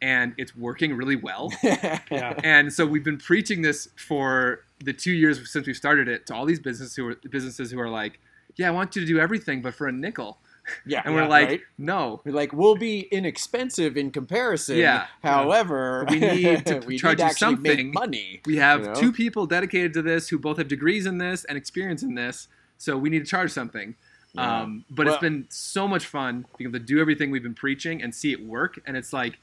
and 0.00 0.32
it's 0.38 0.56
working 0.56 0.94
really 0.94 1.16
well. 1.16 1.52
Yeah. 1.62 2.34
And 2.42 2.72
so 2.72 2.86
we've 2.86 3.04
been 3.04 3.18
preaching 3.18 3.60
this 3.60 3.88
for 3.96 4.60
the 4.82 4.94
two 4.94 5.12
years 5.12 5.52
since 5.52 5.66
we 5.66 5.74
started 5.74 6.08
it 6.08 6.26
to 6.28 6.34
all 6.34 6.46
these 6.46 6.60
businesses 6.60 6.96
who 6.96 7.08
are 7.08 7.14
businesses 7.30 7.70
who 7.70 7.78
are 7.78 7.90
like, 7.90 8.18
yeah, 8.56 8.68
I 8.68 8.70
want 8.70 8.94
you 8.96 9.02
to 9.02 9.06
do 9.06 9.18
everything, 9.18 9.62
but 9.62 9.74
for 9.74 9.86
a 9.88 9.92
nickel. 9.92 10.38
yeah. 10.86 11.02
And 11.04 11.14
we're 11.14 11.22
yeah, 11.22 11.28
like, 11.28 11.48
right? 11.48 11.60
no, 11.78 12.20
We're 12.24 12.32
like, 12.32 12.52
we'll 12.52 12.76
be 12.76 13.00
inexpensive 13.10 13.96
in 13.96 14.10
comparison. 14.10 14.76
Yeah. 14.76 15.06
However, 15.22 16.06
We 16.08 16.18
need 16.20 16.66
to 16.66 16.80
we 16.86 16.98
charge 16.98 17.18
need 17.18 17.24
you 17.24 17.28
to 17.28 17.30
actually 17.30 17.56
something. 17.56 17.92
money. 17.92 18.40
We 18.46 18.56
have 18.56 18.80
You 18.80 18.86
know? 18.88 18.94
two 18.94 19.12
people 19.12 19.46
dedicated 19.46 19.92
to 19.94 20.02
this 20.02 20.28
who 20.28 20.38
both 20.38 20.58
have 20.58 20.68
degrees 20.68 21.06
in 21.06 21.18
this 21.18 21.44
and 21.44 21.56
experience 21.58 22.02
in 22.02 22.14
this, 22.14 22.48
so 22.78 22.96
we 22.96 23.08
need 23.10 23.20
to 23.20 23.30
charge 23.30 23.50
something. 23.50 23.94
Yeah. 24.34 24.60
Um, 24.62 24.84
but 24.90 25.06
Well- 25.06 25.14
it's 25.14 25.20
been 25.22 25.46
so 25.50 25.88
much 25.88 26.06
fun 26.06 26.46
being 26.56 26.70
able 26.70 26.78
to 26.78 26.84
do 26.84 27.00
everything 27.00 27.30
we've 27.30 27.42
been 27.42 27.54
preaching 27.54 28.02
and 28.02 28.14
see 28.14 28.32
it 28.32 28.44
work. 28.44 28.78
And 28.86 28.96
it's 28.96 29.12
like, 29.12 29.38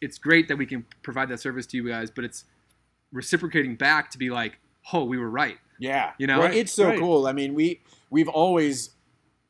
it's 0.00 0.18
great 0.18 0.46
that 0.48 0.56
we 0.56 0.66
can 0.66 0.86
provide 1.02 1.28
that 1.30 1.40
service 1.40 1.66
to 1.66 1.76
you 1.76 1.88
guys, 1.88 2.10
but 2.10 2.24
it's 2.24 2.44
reciprocating 3.12 3.74
back 3.76 4.10
to 4.12 4.18
be 4.18 4.30
like, 4.30 4.58
oh, 4.92 5.04
we 5.04 5.18
were 5.18 5.30
right. 5.30 5.58
Yeah, 5.78 6.12
You 6.18 6.26
know? 6.26 6.40
Well, 6.40 6.52
it's 6.52 6.72
so 6.72 6.88
right. 6.88 6.98
cool. 6.98 7.26
I 7.26 7.32
mean, 7.32 7.54
we 7.54 7.80
we've 8.10 8.28
always 8.28 8.90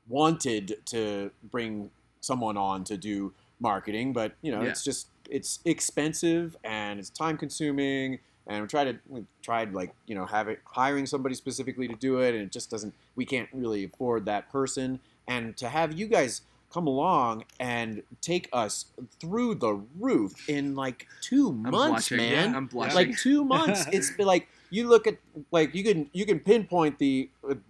wanted 0.09 0.77
to 0.87 1.31
bring 1.51 1.91
someone 2.21 2.57
on 2.57 2.85
to 2.85 2.97
do 2.97 3.33
marketing, 3.61 4.13
but 4.13 4.33
you 4.43 4.51
know, 4.53 4.63
Yeah. 4.63 4.69
it's 4.71 4.85
just 4.85 5.09
it's 5.29 5.61
expensive 5.65 6.57
and 6.65 6.99
it's 6.99 7.09
time 7.11 7.37
consuming. 7.37 8.19
And 8.47 8.63
we 8.63 8.67
tried 8.69 8.85
to 8.85 8.99
we 9.09 9.25
tried 9.43 9.73
like 9.75 9.95
you 10.07 10.15
know 10.15 10.27
have 10.27 10.49
it 10.49 10.61
hiring 10.65 11.07
somebody 11.07 11.35
specifically 11.35 11.87
to 11.89 11.95
do 11.95 12.19
it, 12.21 12.35
and 12.35 12.43
it 12.43 12.51
just 12.53 12.71
doesn't. 12.71 12.95
We 13.15 13.25
can't 13.25 13.49
really 13.53 13.85
afford 13.85 14.25
that 14.27 14.51
person. 14.51 14.99
And 15.29 15.57
to 15.59 15.69
have 15.69 15.93
you 15.93 16.07
guys 16.09 16.43
come 16.73 16.87
along 16.87 17.45
and 17.61 18.03
take 18.21 18.49
us 18.53 18.87
through 19.21 19.57
the 19.57 19.75
roof 19.99 20.49
in 20.49 20.75
like 20.75 21.07
2 21.23 21.49
I'm 21.49 21.63
months, 21.63 22.09
blushing. 22.09 22.17
man 22.17 22.51
Yeah, 22.51 22.57
I'm 22.57 22.67
blushing. 22.67 22.95
like 22.95 23.17
two 23.19 23.45
months. 23.57 23.87
It's 23.93 24.11
been 24.11 24.27
like 24.27 24.49
you 24.71 24.89
look 24.89 25.07
at 25.07 25.17
like 25.51 25.75
you 25.75 25.83
can 25.85 26.09
you 26.13 26.25
can 26.25 26.39
pinpoint 26.41 26.99
the 26.99 27.29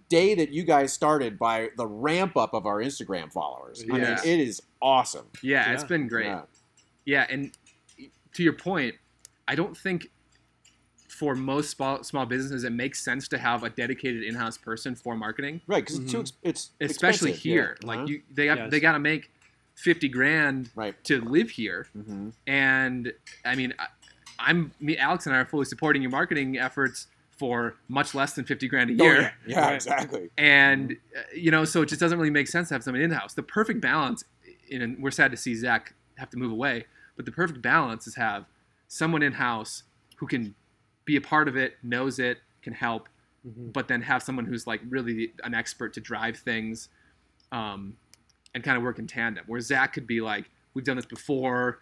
day 0.09 0.35
that 0.35 0.49
you 0.51 0.63
guys 0.63 0.93
started 0.93 1.37
by 1.39 1.69
the 1.77 1.85
ramp 1.87 2.37
up 2.37 2.53
of 2.53 2.65
our 2.65 2.77
Instagram 2.79 3.31
followers. 3.31 3.83
I 3.83 3.93
mean, 3.93 4.01
it 4.03 4.25
is 4.39 4.61
awesome. 4.81 5.25
yeah, 5.41 5.73
it's 5.73 5.83
been 5.83 6.07
great. 6.07 6.25
Yeah. 6.27 6.41
Yeah, 7.05 7.25
and 7.29 7.51
to 8.35 8.43
your 8.43 8.53
point, 8.53 8.95
I 9.47 9.55
don't 9.55 9.75
think 9.75 10.09
for 11.07 11.35
most 11.35 11.71
small, 11.71 12.03
small 12.03 12.25
businesses 12.25 12.63
it 12.63 12.71
makes 12.71 13.03
sense 13.03 13.27
to 13.27 13.37
have 13.37 13.63
a 13.63 13.69
dedicated 13.69 14.23
in-house 14.23 14.57
person 14.57 14.95
for 14.95 15.15
marketing, 15.15 15.61
Right, 15.67 15.83
because 15.85 15.99
it's 15.99 16.11
too 16.11 16.17
Mhm. 16.19 16.21
ex- 16.21 16.33
it's 16.41 16.71
especially 16.79 17.31
expensive, 17.31 17.43
here. 17.43 17.77
yeah. 17.81 17.87
Like 17.87 17.97
Uh-huh. 17.99 18.07
you, 18.07 18.21
they 18.31 18.45
got 18.45 18.57
Yes. 18.57 18.71
they 18.71 18.79
got 18.79 18.93
to 18.93 18.99
make 18.99 19.31
fifty 19.75 20.07
grand 20.09 20.69
right. 20.75 20.95
to 21.05 21.21
live 21.21 21.49
here, 21.51 21.87
hmm 21.93 22.29
and 22.47 23.13
I 23.45 23.55
mean, 23.55 23.73
I, 23.79 23.87
I'm 24.45 24.71
me, 24.79 24.97
Alex, 24.97 25.25
and 25.25 25.35
I 25.35 25.39
are 25.39 25.45
fully 25.45 25.65
supporting 25.65 26.01
your 26.01 26.11
marketing 26.11 26.57
efforts 26.57 27.07
for 27.37 27.75
much 27.87 28.13
less 28.13 28.33
than 28.33 28.45
fifty 28.45 28.67
grand 28.67 28.89
a 28.91 28.93
Oh, 29.01 29.05
year. 29.05 29.21
yeah, 29.21 29.31
yeah 29.47 29.65
Right. 29.67 29.75
exactly. 29.75 30.29
And 30.37 30.93
uh, 31.17 31.21
you 31.35 31.51
know, 31.51 31.65
so 31.65 31.81
it 31.81 31.87
just 31.87 31.99
doesn't 31.99 32.17
really 32.17 32.29
make 32.31 32.47
sense 32.47 32.67
to 32.69 32.75
have 32.75 32.83
someone 32.83 33.01
in 33.01 33.11
house. 33.11 33.33
The 33.33 33.43
perfect 33.43 33.81
balance, 33.81 34.23
and 34.71 35.01
we're 35.01 35.11
sad 35.11 35.31
to 35.31 35.37
see 35.37 35.55
Zach 35.55 35.93
have 36.17 36.29
to 36.31 36.37
move 36.37 36.51
away, 36.51 36.85
but 37.15 37.25
the 37.25 37.31
perfect 37.31 37.61
balance 37.61 38.05
is 38.07 38.15
have 38.15 38.45
someone 38.87 39.23
in 39.23 39.33
house 39.33 39.83
who 40.17 40.27
can 40.27 40.53
be 41.05 41.15
a 41.15 41.21
part 41.21 41.47
of 41.47 41.55
it, 41.57 41.77
knows 41.81 42.19
it, 42.19 42.37
can 42.61 42.73
help, 42.73 43.09
Mhm. 43.47 43.73
but 43.73 43.87
then 43.87 44.03
have 44.03 44.21
someone 44.21 44.45
who's 44.45 44.67
like 44.67 44.81
really 44.87 45.33
an 45.43 45.55
expert 45.55 45.93
to 45.93 45.99
drive 45.99 46.37
things, 46.37 46.89
um, 47.51 47.97
and 48.53 48.63
kind 48.63 48.77
of 48.77 48.83
work 48.83 48.99
in 48.99 49.07
tandem. 49.07 49.43
Where 49.47 49.59
Zach 49.61 49.93
could 49.93 50.05
be 50.05 50.21
like, 50.21 50.49
"We've 50.75 50.85
done 50.85 50.97
this 50.97 51.05
before. 51.07 51.79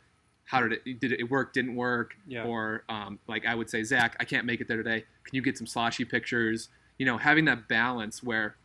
How 0.50 0.62
did 0.62 0.74
it? 0.84 1.00
Did 1.00 1.12
it 1.12 1.30
work? 1.30 1.54
Didn't 1.54 1.76
work?" 1.76 2.16
Yeah. 2.28 2.44
Or 2.44 2.84
um, 2.90 3.20
like 3.28 3.46
I 3.46 3.54
would 3.54 3.70
say, 3.70 3.84
Zach, 3.84 4.16
I 4.20 4.26
can't 4.26 4.46
make 4.48 4.62
it 4.62 4.68
there 4.68 4.78
today. 4.78 5.06
Can 5.24 5.36
you 5.36 5.44
get 5.44 5.58
some 5.58 5.68
sloshy 5.68 6.06
pictures? 6.06 6.70
You 6.98 7.06
know, 7.06 7.18
having 7.18 7.46
that 7.46 7.68
balance 7.68 8.24
where 8.24 8.56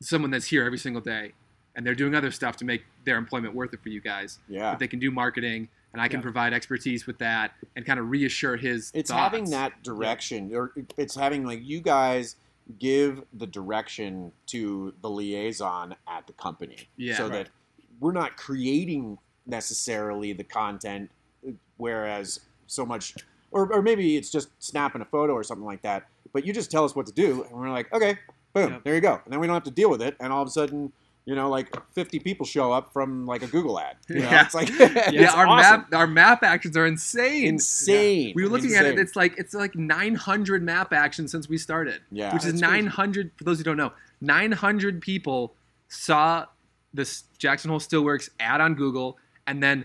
someone 0.00 0.32
that's 0.32 0.46
here 0.46 0.64
every 0.64 0.78
single 0.78 1.00
day 1.00 1.32
and 1.76 1.86
they're 1.86 1.94
doing 1.94 2.14
other 2.16 2.32
stuff 2.32 2.56
to 2.56 2.64
make 2.64 2.82
their 3.04 3.16
employment 3.16 3.54
worth 3.54 3.72
it 3.72 3.80
for 3.82 3.88
you 3.88 4.00
guys. 4.00 4.40
Yeah, 4.48 4.72
But 4.72 4.80
they 4.80 4.88
can 4.88 4.98
do 4.98 5.10
marketing 5.12 5.68
and 5.92 6.02
I 6.02 6.08
can 6.08 6.18
Yeah. 6.18 6.22
provide 6.22 6.52
expertise 6.52 7.06
with 7.06 7.18
that 7.18 7.52
and 7.76 7.86
kind 7.86 8.00
of 8.00 8.10
reassure 8.10 8.56
his 8.56 8.90
it's 8.94 9.10
thoughts. 9.10 9.22
having 9.22 9.50
that 9.50 9.80
direction, 9.84 10.52
or 10.54 10.72
it's 10.98 11.14
having 11.14 11.46
like 11.46 11.60
you 11.62 11.80
guys 11.80 12.34
give 12.80 13.22
the 13.32 13.46
direction 13.46 14.32
to 14.46 14.92
the 15.02 15.08
liaison 15.08 15.94
at 16.08 16.26
the 16.26 16.32
company. 16.34 16.88
Yeah. 16.96 17.16
so 17.16 17.24
Right. 17.28 17.44
that 17.44 17.48
we're 18.00 18.12
not 18.12 18.36
creating 18.36 19.18
necessarily 19.46 20.32
the 20.32 20.44
content, 20.44 21.10
whereas 21.76 22.40
so 22.66 22.84
much, 22.86 23.14
or, 23.50 23.72
or 23.72 23.82
maybe 23.82 24.16
it's 24.16 24.30
just 24.30 24.48
snapping 24.58 25.02
a 25.02 25.06
photo 25.06 25.32
or 25.34 25.42
something 25.44 25.66
like 25.66 25.82
that. 25.82 26.06
But 26.32 26.46
you 26.46 26.52
just 26.52 26.70
tell 26.70 26.84
us 26.84 26.94
what 26.96 27.06
to 27.06 27.12
do, 27.12 27.44
and 27.44 27.52
we're 27.58 27.70
like, 27.70 27.92
okay, 27.92 28.16
boom, 28.54 28.72
Yep. 28.72 28.84
there 28.84 28.94
you 28.94 29.00
go, 29.00 29.20
and 29.24 29.32
then 29.32 29.40
we 29.40 29.46
don't 29.46 29.54
have 29.54 29.64
to 29.64 29.70
deal 29.70 29.90
with 29.90 30.02
it. 30.02 30.16
And 30.20 30.32
all 30.32 30.42
of 30.42 30.48
a 30.48 30.50
sudden, 30.50 30.92
you 31.24 31.34
know, 31.36 31.48
like 31.48 31.68
50 31.92 32.18
people 32.20 32.44
show 32.44 32.72
up 32.72 32.92
from 32.92 33.26
like 33.26 33.42
a 33.42 33.46
Google 33.46 33.78
ad. 33.78 33.96
You 34.08 34.16
know? 34.20 34.22
Yeah. 34.30 34.44
It's 34.44 34.54
like 34.54 34.68
yeah, 35.12 35.32
our 35.34 35.46
awesome. 35.46 35.80
map 35.82 35.88
our 35.94 36.06
map 36.08 36.42
actions 36.42 36.76
are 36.76 36.84
insane. 36.86 37.46
insane. 37.46 38.32
we 38.34 38.42
were 38.42 38.48
looking 38.48 38.74
at 38.74 38.84
it. 38.86 38.98
It's 38.98 39.14
like 39.14 39.38
it's 39.38 39.54
like 39.54 39.76
900 39.76 40.64
map 40.64 40.92
actions 40.92 41.30
since 41.30 41.48
we 41.48 41.58
started. 41.58 42.00
yeah, 42.10 42.34
which 42.34 42.44
is 42.44 42.54
That's 42.60 42.66
crazy. 42.72 42.82
900 42.86 43.30
for 43.36 43.44
those 43.44 43.58
who 43.58 43.62
don't 43.64 43.76
know 43.76 43.92
900 44.20 45.00
people 45.00 45.54
saw 45.88 46.46
this 46.92 47.24
jackson 47.38 47.70
hole 47.70 47.78
stillworks 47.78 48.28
ad 48.40 48.60
on 48.60 48.74
google 48.74 49.16
and 49.46 49.62
then 49.62 49.84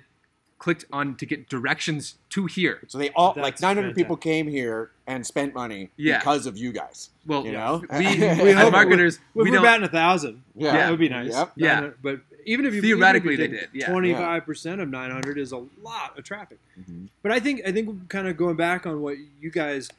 clicked 0.60 0.86
on 0.92 1.16
to 1.16 1.26
get 1.26 1.48
directions 1.50 2.16
to 2.30 2.48
here 2.48 2.80
So 2.88 2.98
they 2.98 3.12
all 3.12 3.34
like 3.38 3.54
That's 3.54 3.62
900 3.62 3.94
people 3.96 4.18
came 4.18 4.48
here 4.48 4.90
and 5.06 5.26
spent 5.26 5.54
money 5.54 5.92
Yeah. 5.98 6.18
because 6.18 6.48
of 6.48 6.58
you 6.58 6.72
guys. 6.72 7.12
well 7.28 7.46
You 7.46 7.52
know, 7.52 7.84
we, 7.92 7.98
we 8.18 8.26
I 8.26 8.34
as 8.40 8.56
hope 8.56 8.72
marketers 8.72 9.20
Well, 9.36 9.44
we 9.44 9.52
we're 9.52 9.58
don't 9.58 9.64
batting 9.66 9.86
a 9.86 9.90
thousand. 9.90 10.42
Yeah, 10.56 10.74
that 10.74 10.90
would 10.90 11.00
be 11.00 11.10
nice. 11.10 11.34
Yep. 11.34 11.52
Yeah. 11.58 11.68
900 11.76 11.98
but 12.02 12.20
even 12.46 12.66
if 12.66 12.74
you 12.74 12.82
Theoretically, 12.82 13.34
if 13.36 13.40
you 13.42 13.48
they 13.50 13.54
did, 13.58 13.70
yeah. 13.74 13.92
Twenty-five 13.92 14.46
percent 14.46 14.80
of 14.80 14.88
nine 14.88 15.12
hundred 15.12 15.38
is 15.38 15.52
a 15.52 15.58
lot 15.84 16.18
of 16.18 16.24
traffic. 16.24 16.58
Mhm. 16.80 17.10
But 17.22 17.34
I 17.34 17.42
think 17.42 17.62
I 17.68 17.74
think 17.74 18.08
kind 18.08 18.26
of 18.26 18.38
going 18.38 18.56
back 18.56 18.86
on 18.88 19.02
what 19.02 19.18
you 19.42 19.52
guys 19.52 19.90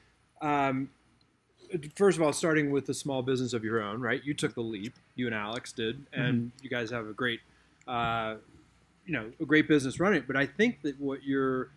um, 0.41 0.89
first 1.95 2.17
of 2.17 2.23
all, 2.23 2.33
starting 2.33 2.71
with 2.71 2.89
a 2.89 2.95
small 2.95 3.23
business 3.23 3.53
of 3.53 3.65
your 3.65 3.83
own, 3.83 4.01
right? 4.01 4.25
You 4.25 4.33
took 4.35 4.55
the 4.55 4.63
leap. 4.63 4.95
You 5.15 5.27
and 5.27 5.35
Alex 5.35 5.73
did, 5.73 6.07
and 6.13 6.51
you 6.63 6.71
guys 6.71 6.91
have 6.91 7.07
a 7.07 7.13
great, 7.13 7.41
uh, 7.87 8.37
you 9.09 9.15
know, 9.15 9.33
a 9.41 9.45
great 9.47 9.67
business 9.67 9.99
running. 9.99 10.19
it. 10.21 10.27
But 10.27 10.37
I 10.37 10.45
think 10.47 10.83
that 10.83 11.01
what 11.01 11.25
you're 11.25 11.71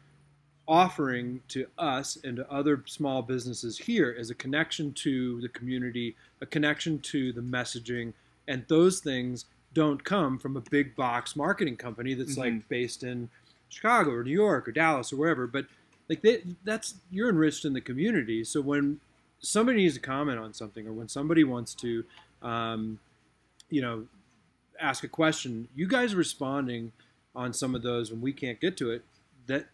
offering 0.67 1.41
to 1.47 1.65
us 1.77 2.17
and 2.23 2.35
to 2.37 2.51
other 2.51 2.83
small 2.85 3.21
businesses 3.21 3.77
here 3.77 4.11
is 4.11 4.29
a 4.29 4.35
connection 4.35 4.91
to 4.93 5.39
the 5.41 5.47
community, 5.49 6.15
a 6.41 6.45
connection 6.45 6.99
to 6.99 7.31
the 7.31 7.41
messaging, 7.41 8.13
and 8.49 8.65
those 8.67 8.99
things 8.99 9.45
don't 9.73 10.03
come 10.03 10.37
from 10.37 10.57
a 10.57 10.61
big 10.61 10.93
box 10.95 11.35
marketing 11.37 11.77
company 11.77 12.13
that's 12.13 12.35
Mhm. 12.35 12.37
like 12.37 12.69
based 12.69 13.01
in 13.03 13.29
Chicago 13.69 14.11
or 14.11 14.23
New 14.25 14.31
York 14.31 14.67
or 14.67 14.73
Dallas 14.73 15.13
or 15.13 15.15
wherever. 15.15 15.47
But 15.47 15.67
like 16.09 16.21
they, 16.21 16.43
that's 16.65 16.95
you're 17.09 17.29
enriched 17.29 17.63
in 17.63 17.71
the 17.71 17.79
community. 17.81 18.43
So 18.43 18.59
when 18.59 18.99
somebody 19.39 19.77
needs 19.77 19.93
to 19.95 20.01
comment 20.01 20.37
on 20.39 20.53
something 20.53 20.85
or 20.85 20.91
when 20.91 21.07
somebody 21.07 21.45
wants 21.45 21.73
to, 21.75 22.03
um, 22.41 22.99
you 23.69 23.81
know, 23.81 24.05
ask 24.79 25.05
a 25.05 25.07
question, 25.07 25.69
you 25.75 25.87
guys 25.87 26.13
are 26.13 26.17
responding 26.17 26.91
on 27.35 27.53
some 27.53 27.75
of 27.75 27.81
those 27.81 28.11
when 28.11 28.21
we 28.21 28.33
can't 28.33 28.59
get 28.59 28.77
to 28.77 28.91
it, 28.91 29.03
that 29.47 29.67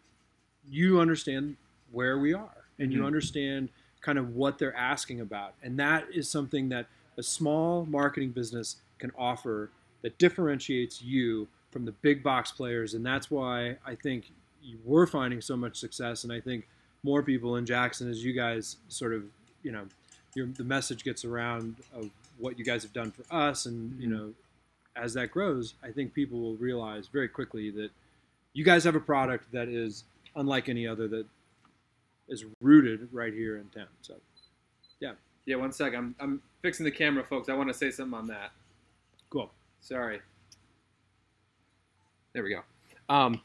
you 0.69 0.99
understand 0.99 1.55
where 1.91 2.17
we 2.19 2.33
are 2.33 2.65
and 2.79 2.91
you 2.93 3.01
Mhm. 3.01 3.07
understand 3.07 3.69
kind 4.01 4.17
of 4.19 4.35
what 4.35 4.59
they're 4.59 4.75
asking 4.75 5.19
about. 5.21 5.55
And 5.63 5.79
that 5.79 6.07
is 6.13 6.29
something 6.29 6.69
that 6.69 6.87
a 7.17 7.23
small 7.23 7.85
marketing 7.85 8.31
business 8.31 8.77
can 8.99 9.11
offer 9.17 9.69
that 10.01 10.17
differentiates 10.17 11.01
you 11.01 11.47
from 11.71 11.85
the 11.85 11.91
big 11.91 12.21
box 12.23 12.51
players. 12.51 12.93
And 12.93 13.05
that's 13.05 13.31
why 13.31 13.77
I 13.85 13.95
think 13.95 14.31
you 14.61 14.77
were 14.85 15.07
finding 15.07 15.41
so 15.41 15.57
much 15.57 15.77
success. 15.77 16.23
And 16.23 16.31
I 16.31 16.39
think 16.39 16.67
more 17.03 17.23
people 17.23 17.55
in 17.55 17.65
Jackson, 17.65 18.09
as 18.09 18.23
you 18.23 18.33
guys 18.33 18.77
sort 18.87 19.13
of, 19.13 19.23
you 19.63 19.71
know, 19.71 19.87
your, 20.35 20.45
the 20.47 20.63
message 20.63 21.03
gets 21.03 21.25
around 21.25 21.77
of 21.93 22.11
what 22.37 22.59
you 22.59 22.65
guys 22.65 22.83
have 22.83 22.93
done 22.93 23.11
for 23.11 23.23
us. 23.33 23.65
And, 23.65 23.99
you 23.99 24.07
Mhm. 24.07 24.11
know, 24.11 24.33
as 24.97 25.13
that 25.13 25.31
grows, 25.31 25.75
I 25.83 25.91
think 25.91 26.13
people 26.13 26.39
will 26.39 26.55
realize 26.57 27.07
very 27.07 27.27
quickly 27.27 27.69
that 27.71 27.89
you 28.53 28.63
guys 28.63 28.83
have 28.83 28.95
a 28.95 28.99
product 28.99 29.51
that 29.51 29.67
is 29.67 30.03
unlike 30.35 30.69
any 30.69 30.87
other 30.87 31.07
that 31.07 31.25
is 32.27 32.45
rooted 32.61 33.07
right 33.11 33.33
here 33.33 33.57
in 33.57 33.69
town. 33.69 33.87
So 34.01 34.15
Yeah, 34.99 35.13
Yeah, 35.45 35.57
one 35.57 35.71
sec. 35.71 35.93
I'm 35.93 36.15
I'm 36.19 36.41
fixing 36.61 36.83
the 36.83 36.91
camera, 36.91 37.23
folks. 37.23 37.49
I 37.49 37.53
want 37.53 37.69
to 37.69 37.73
say 37.73 37.91
something 37.91 38.17
on 38.17 38.27
that. 38.27 38.51
cool. 39.29 39.51
Sorry. 39.81 40.19
There 42.33 42.43
we 42.43 42.49
go. 42.49 42.61
Um, 43.09 43.41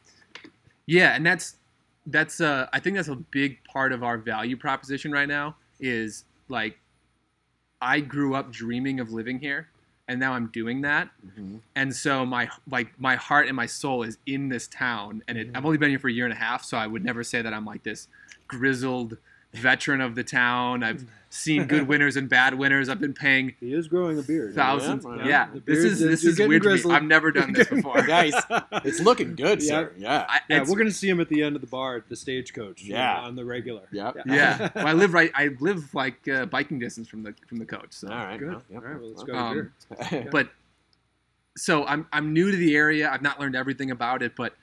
yeah, 0.86 1.14
and 1.14 1.24
that's 1.24 1.56
that's 2.06 2.40
uh, 2.40 2.66
I 2.72 2.80
think 2.80 2.96
that's 2.96 3.08
a 3.08 3.16
big 3.16 3.62
part 3.64 3.92
of 3.92 4.02
our 4.02 4.18
value 4.18 4.56
proposition 4.56 5.12
right 5.12 5.28
now. 5.28 5.56
Is 5.80 6.24
like, 6.48 6.78
I 7.80 8.00
grew 8.00 8.34
up 8.34 8.52
dreaming 8.52 9.00
of 9.00 9.12
living 9.12 9.38
here, 9.38 9.68
and 10.08 10.18
now 10.18 10.32
I'm 10.32 10.48
doing 10.48 10.80
that. 10.82 11.08
Mhm. 11.26 11.60
and 11.76 11.94
so 11.94 12.26
my 12.26 12.48
like 12.70 12.98
my 13.00 13.14
heart 13.16 13.46
and 13.46 13.56
my 13.56 13.66
soul 13.66 14.02
is 14.02 14.18
in 14.26 14.48
this 14.48 14.66
town 14.68 15.22
and 15.28 15.38
it, 15.38 15.52
Mhm. 15.52 15.56
i've 15.56 15.64
only 15.64 15.78
been 15.78 15.90
here 15.90 15.98
for 15.98 16.08
a 16.08 16.12
year 16.12 16.24
and 16.24 16.32
a 16.32 16.36
half 16.36 16.64
so 16.64 16.76
i 16.76 16.86
would 16.86 17.04
never 17.04 17.22
say 17.24 17.40
that 17.42 17.54
i'm 17.54 17.64
like 17.64 17.82
this 17.82 18.08
grizzled 18.48 19.16
veteran 19.52 20.00
of 20.00 20.14
the 20.14 20.24
town 20.24 20.82
i've 20.82 21.04
seen 21.28 21.64
good 21.66 21.86
winners 21.88 22.16
and 22.16 22.28
bad 22.28 22.54
winners 22.54 22.88
i've 22.88 23.00
been 23.00 23.12
paying 23.14 23.54
He 23.60 23.72
is 23.72 23.88
growing 23.88 24.18
a 24.18 24.22
beard. 24.22 24.54
thousands 24.54 25.04
Yeah, 25.04 25.16
yeah, 25.16 25.26
yeah. 25.54 25.60
This 25.64 25.78
is 25.78 26.00
this 26.00 26.24
is 26.24 26.38
weird 26.38 26.62
to 26.62 26.74
me. 26.88 26.94
i've 26.94 27.02
never 27.04 27.30
done 27.32 27.52
this 27.54 27.68
before 27.68 28.02
Guys, 28.02 28.34
It's 28.84 29.00
looking 29.00 29.34
good, 29.34 29.62
Yeah. 29.62 29.68
sir. 29.68 29.92
Yeah. 29.96 30.26
I, 30.28 30.40
Yeah, 30.50 30.64
we're 30.68 30.76
gonna 30.76 30.90
see 30.90 31.08
him 31.08 31.20
at 31.20 31.28
the 31.30 31.42
end 31.42 31.54
of 31.56 31.62
the 31.62 31.68
bar 31.68 31.96
at 31.96 32.08
the 32.08 32.16
stagecoach. 32.16 32.82
Yeah. 32.82 33.18
on 33.20 33.34
the 33.36 33.44
regular. 33.44 33.82
Yep. 33.92 34.16
yeah 34.26 34.70
well, 34.74 34.86
i 34.86 34.92
live 34.92 35.14
right 35.14 35.30
i 35.34 35.48
live 35.60 35.94
like 35.94 36.26
uh, 36.28 36.44
biking 36.46 36.78
distance 36.78 37.08
from 37.08 37.22
the 37.22 37.34
from 37.46 37.58
the 37.58 37.66
coach 37.66 37.92
so 37.92 38.08
All 38.08 38.16
right. 38.16 38.38
Good. 38.38 38.48
well, 38.48 38.62
yep. 38.70 38.82
All 38.82 38.88
right, 38.88 39.00
well, 39.00 39.10
let's 39.10 39.22
go. 39.22 39.34
Um, 39.34 39.72
to 39.98 40.10
beer. 40.10 40.28
but 40.32 40.48
so 41.56 41.84
I'm 41.86 42.06
I'm 42.12 42.32
new 42.32 42.50
to 42.50 42.56
the 42.56 42.74
area. 42.76 43.10
I've 43.10 43.22
not 43.22 43.38
learned 43.40 43.56
everything 43.56 43.90
about 43.90 44.22
it, 44.22 44.32
but 44.36 44.54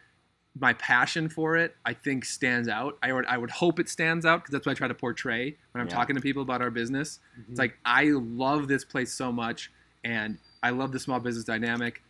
my 0.60 0.74
passion 0.74 1.30
for 1.30 1.56
it, 1.58 1.76
I 1.86 1.94
think, 1.94 2.26
stands 2.26 2.68
out. 2.68 2.98
I 3.04 3.14
would 3.14 3.26
I 3.28 3.38
would 3.38 3.52
hope 3.52 3.80
it 3.80 3.88
stands 3.90 4.26
out 4.26 4.42
because 4.42 4.52
that's 4.54 4.66
what 4.66 4.72
I 4.72 4.76
try 4.76 4.88
to 4.88 4.94
portray 4.96 5.56
when 5.72 5.82
I'm 5.82 5.88
Yeah. 5.88 5.96
talking 5.96 6.16
to 6.16 6.22
people 6.22 6.42
about 6.42 6.62
our 6.62 6.72
business. 6.72 7.20
Mhm. 7.40 7.50
It's 7.52 7.60
like 7.60 7.78
I 7.86 8.06
love 8.06 8.68
this 8.68 8.84
place 8.84 9.14
so 9.14 9.32
much, 9.32 9.72
and 10.04 10.38
I 10.64 10.72
love 10.72 10.92
the 10.92 11.00
small 11.00 11.20
business 11.20 11.46
dynamic, 11.46 12.02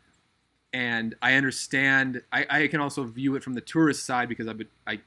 and 0.74 1.16
I 1.22 1.34
understand. 1.36 2.22
I, 2.32 2.46
I 2.50 2.68
can 2.68 2.80
also 2.80 3.04
view 3.04 3.36
it 3.36 3.44
from 3.44 3.54
the 3.54 3.62
tourist 3.62 4.06
side 4.06 4.30
because 4.30 4.48
I've 4.48 4.58
been, 4.58 4.70
I 4.88 5.02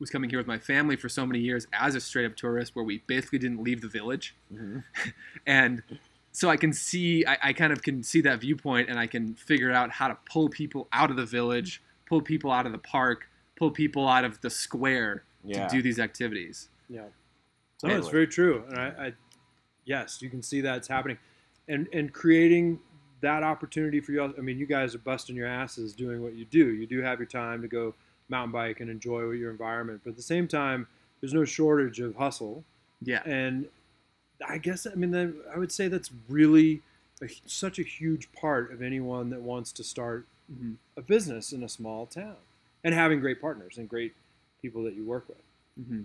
was 0.00 0.10
coming 0.10 0.30
here 0.30 0.38
with 0.38 0.46
my 0.46 0.58
family 0.58 0.96
for 0.96 1.08
so 1.08 1.26
many 1.26 1.40
years 1.40 1.66
as 1.72 1.94
a 1.94 2.00
straight 2.00 2.24
up 2.26 2.36
tourist, 2.36 2.74
where 2.74 2.84
we 2.84 3.02
basically 3.06 3.38
didn't 3.38 3.62
leave 3.62 3.80
the 3.80 3.88
village 3.88 4.34
Mhm. 4.52 4.84
and 5.46 5.82
so 6.30 6.48
I 6.48 6.56
can 6.56 6.72
see, 6.72 7.26
I, 7.26 7.38
I 7.42 7.52
kind 7.52 7.72
of 7.72 7.82
can 7.82 8.02
see 8.04 8.20
that 8.22 8.40
viewpoint, 8.40 8.88
and 8.88 8.98
I 8.98 9.06
can 9.08 9.34
figure 9.34 9.72
out 9.72 9.90
how 9.90 10.08
to 10.08 10.16
pull 10.24 10.48
people 10.48 10.88
out 10.92 11.10
of 11.10 11.16
the 11.16 11.26
village, 11.26 11.82
pull 12.08 12.22
people 12.22 12.50
out 12.50 12.66
of 12.66 12.72
the 12.72 12.78
park, 12.78 13.28
pull 13.56 13.70
people 13.70 14.08
out 14.08 14.24
of 14.24 14.40
the 14.40 14.50
square 14.50 15.24
Yeah. 15.44 15.66
to 15.68 15.76
do 15.76 15.82
these 15.82 15.98
activities. 15.98 16.68
Yeah. 16.88 17.04
No, 17.84 17.96
it's 17.96 18.08
very 18.08 18.26
true, 18.26 18.64
and 18.68 18.78
I, 18.78 18.86
I, 19.06 19.12
yes, 19.84 20.20
you 20.20 20.28
can 20.30 20.42
see 20.42 20.60
that 20.62 20.78
it's 20.78 20.88
happening, 20.88 21.18
and 21.68 21.86
and 21.92 22.12
creating 22.12 22.80
that 23.20 23.42
opportunity 23.44 24.00
for 24.00 24.12
you. 24.12 24.22
all- 24.22 24.34
I 24.36 24.40
mean, 24.40 24.58
you 24.58 24.66
guys 24.66 24.94
are 24.94 24.98
busting 24.98 25.36
your 25.36 25.46
asses 25.46 25.92
doing 25.92 26.22
what 26.22 26.34
you 26.34 26.44
do. 26.44 26.68
You 26.74 26.86
do 26.86 27.00
have 27.02 27.18
your 27.18 27.26
time 27.26 27.62
to 27.62 27.68
go 27.68 27.94
mountain 28.28 28.52
bike 28.52 28.80
and 28.80 28.90
enjoy 28.90 29.30
your 29.32 29.50
environment, 29.50 30.00
but 30.04 30.10
at 30.10 30.16
the 30.16 30.22
same 30.22 30.46
time, 30.48 30.86
there's 31.20 31.34
no 31.34 31.44
shortage 31.44 32.00
of 32.00 32.14
hustle, 32.16 32.64
Yeah, 33.00 33.22
and 33.24 33.68
I 34.46 34.58
guess 34.58 34.86
I 34.86 34.94
mean 34.96 35.14
I 35.54 35.58
would 35.58 35.70
say 35.72 35.86
that's 35.88 36.10
really 36.28 36.82
a, 37.22 37.28
such 37.46 37.78
a 37.78 37.82
huge 37.82 38.30
part 38.32 38.72
of 38.72 38.82
anyone 38.82 39.30
that 39.30 39.40
wants 39.42 39.70
to 39.72 39.84
start 39.84 40.26
Mhm. 40.52 40.76
a 40.96 41.02
business 41.02 41.52
in 41.52 41.62
a 41.62 41.68
small 41.68 42.06
town, 42.06 42.36
and 42.84 42.94
having 42.94 43.20
great 43.20 43.40
partners 43.40 43.76
and 43.78 43.88
great 43.88 44.14
people 44.62 44.82
that 44.84 44.94
you 44.94 45.04
work 45.04 45.28
with. 45.28 45.38
Mhm. 45.88 46.04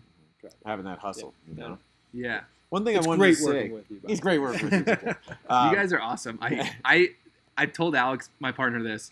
Having 0.66 0.86
that 0.86 1.00
hustle. 1.00 1.34
You 1.48 1.56
Yeah. 1.58 1.68
know. 1.68 1.78
yeah. 2.14 2.42
One 2.70 2.84
thing 2.84 2.98
It's 2.98 3.06
I 3.06 3.08
wanted 3.08 3.20
great 3.20 3.36
to 3.38 3.42
say. 3.44 3.46
working 3.54 3.74
with 3.74 3.92
you. 3.92 4.00
by 4.04 4.10
He's 4.10 4.20
great 4.20 4.40
working 4.40 4.70
with 4.70 4.74
you. 4.88 4.96
people. 4.96 5.14
Um, 5.50 5.70
you 5.70 5.76
guys 5.76 5.94
are 5.94 6.02
awesome. 6.02 6.38
I, 6.42 6.72
I, 6.86 7.10
I 7.56 7.66
told 7.68 7.96
Alex, 7.96 8.30
my 8.40 8.52
partner, 8.52 8.82
this. 8.84 9.12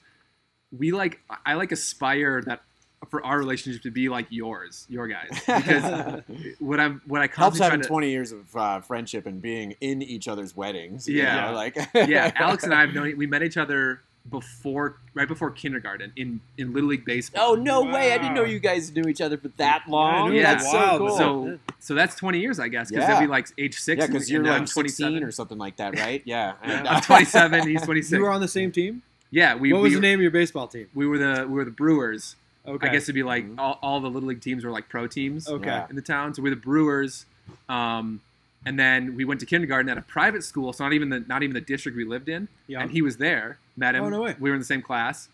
We 0.77 0.91
like, 0.91 1.19
I 1.45 1.53
like 1.53 1.71
aspire 1.71 2.41
that 2.43 2.61
for 3.09 3.23
our 3.25 3.37
relationship 3.37 3.81
to 3.83 3.91
be 3.91 4.09
like 4.09 4.27
yours, 4.29 4.85
your 4.89 5.07
guys, 5.07 5.29
because 5.45 6.23
what 6.59 6.79
I'm, 6.79 7.01
what 7.07 7.19
I 7.21 7.23
helps 7.25 7.35
constantly 7.35 7.57
try 7.59 7.65
having 7.69 7.81
to, 7.81 7.87
20 7.87 8.09
years 8.11 8.31
of 8.31 8.55
uh, 8.55 8.81
friendship 8.81 9.25
and 9.25 9.41
being 9.41 9.75
in 9.81 10.01
each 10.01 10.27
other's 10.27 10.55
weddings. 10.55 11.07
you 11.07 11.17
Yeah. 11.17 11.49
know, 11.49 11.55
like 11.55 11.75
yeah, 11.93 12.31
Alex 12.35 12.63
and 12.63 12.73
I 12.73 12.81
have 12.81 12.93
known 12.93 13.15
we 13.17 13.25
met 13.27 13.43
each 13.43 13.57
other 13.57 14.01
before, 14.29 14.97
right 15.13 15.27
before 15.27 15.51
kindergarten 15.51 16.11
in 16.15 16.39
in 16.57 16.73
Little 16.73 16.89
League 16.89 17.05
baseball. 17.05 17.51
Oh 17.51 17.55
no 17.55 17.81
way! 17.83 18.13
I 18.13 18.17
didn't 18.17 18.35
know 18.35 18.43
you 18.43 18.59
guys 18.59 18.93
knew 18.93 19.03
each 19.09 19.21
other 19.21 19.37
for 19.37 19.47
that 19.57 19.83
long. 19.87 20.29
knew 20.29 20.37
Yeah. 20.37 20.53
That's 20.53 20.65
wild, 20.73 20.99
so 20.99 21.07
cool. 21.07 21.17
So 21.17 21.59
so 21.79 21.95
that's 21.95 22.15
20 22.15 22.39
years, 22.39 22.59
I 22.59 22.67
guess, 22.67 22.89
because 22.89 23.03
Yeah. 23.03 23.11
they'll 23.15 23.21
be 23.21 23.27
like 23.27 23.47
age 23.57 23.79
six. 23.79 23.99
Yeah, 23.99 24.07
because 24.07 24.29
you're 24.29 24.43
like 24.43 24.67
16 24.67 24.83
27. 24.83 25.23
or 25.23 25.31
something 25.31 25.57
like 25.57 25.77
that, 25.77 25.97
right? 25.99 26.21
Yeah. 26.25 26.53
Yeah. 26.65 26.83
I'm 26.89 27.01
27. 27.01 27.67
He's 27.67 27.81
26. 27.81 28.11
You 28.11 28.21
were 28.21 28.29
on 28.31 28.41
the 28.41 28.47
same 28.47 28.71
team. 28.71 29.01
yeah, 29.31 29.55
we. 29.55 29.73
what 29.73 29.81
was 29.81 29.91
we, 29.91 29.95
the 29.95 30.01
name 30.01 30.19
of 30.19 30.21
your 30.21 30.31
baseball 30.31 30.67
team? 30.67 30.87
We 30.93 31.07
were 31.07 31.17
the 31.17 31.45
we 31.47 31.55
were 31.55 31.65
the 31.65 31.71
Brewers. 31.71 32.35
Okay. 32.67 32.87
I 32.87 32.91
guess 32.91 33.03
it'd 33.03 33.15
be 33.15 33.23
like 33.23 33.45
Mhm. 33.47 33.55
all, 33.57 33.79
all 33.81 33.99
the 33.99 34.09
little 34.09 34.29
league 34.29 34.41
teams 34.41 34.63
were 34.63 34.69
like 34.71 34.87
pro 34.87 35.07
teams 35.07 35.47
Okay. 35.49 35.65
Yeah. 35.65 35.87
in 35.89 35.95
the 35.95 36.01
town. 36.03 36.35
So 36.35 36.43
we're 36.43 36.51
the 36.51 36.55
Brewers. 36.57 37.25
Um, 37.67 38.21
and 38.67 38.77
then 38.79 39.15
we 39.15 39.25
went 39.25 39.39
to 39.39 39.47
kindergarten 39.47 39.89
at 39.89 39.97
a 39.97 40.03
private 40.03 40.43
school, 40.43 40.71
so 40.71 40.83
not 40.83 40.93
even 40.93 41.09
the 41.09 41.21
not 41.21 41.41
even 41.41 41.55
the 41.55 41.61
district 41.61 41.97
we 41.97 42.05
lived 42.05 42.29
in. 42.29 42.47
Yeah. 42.67 42.81
And 42.81 42.91
he 42.91 43.01
was 43.01 43.17
there. 43.17 43.57
Met 43.77 43.95
oh, 43.95 43.99
him. 43.99 44.03
Oh, 44.05 44.09
no 44.09 44.21
way. 44.21 44.35
We 44.39 44.49
were 44.49 44.55
in 44.55 44.61
the 44.61 44.65
same 44.65 44.81
class, 44.81 45.29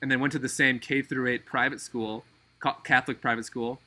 and 0.00 0.10
then 0.10 0.20
went 0.20 0.32
to 0.32 0.38
the 0.38 0.48
same 0.48 0.78
K 0.78 1.02
through 1.02 1.28
eight 1.28 1.46
private 1.46 1.80
school, 1.80 2.24
Catholic 2.84 3.20
private 3.20 3.44
school, 3.44 3.80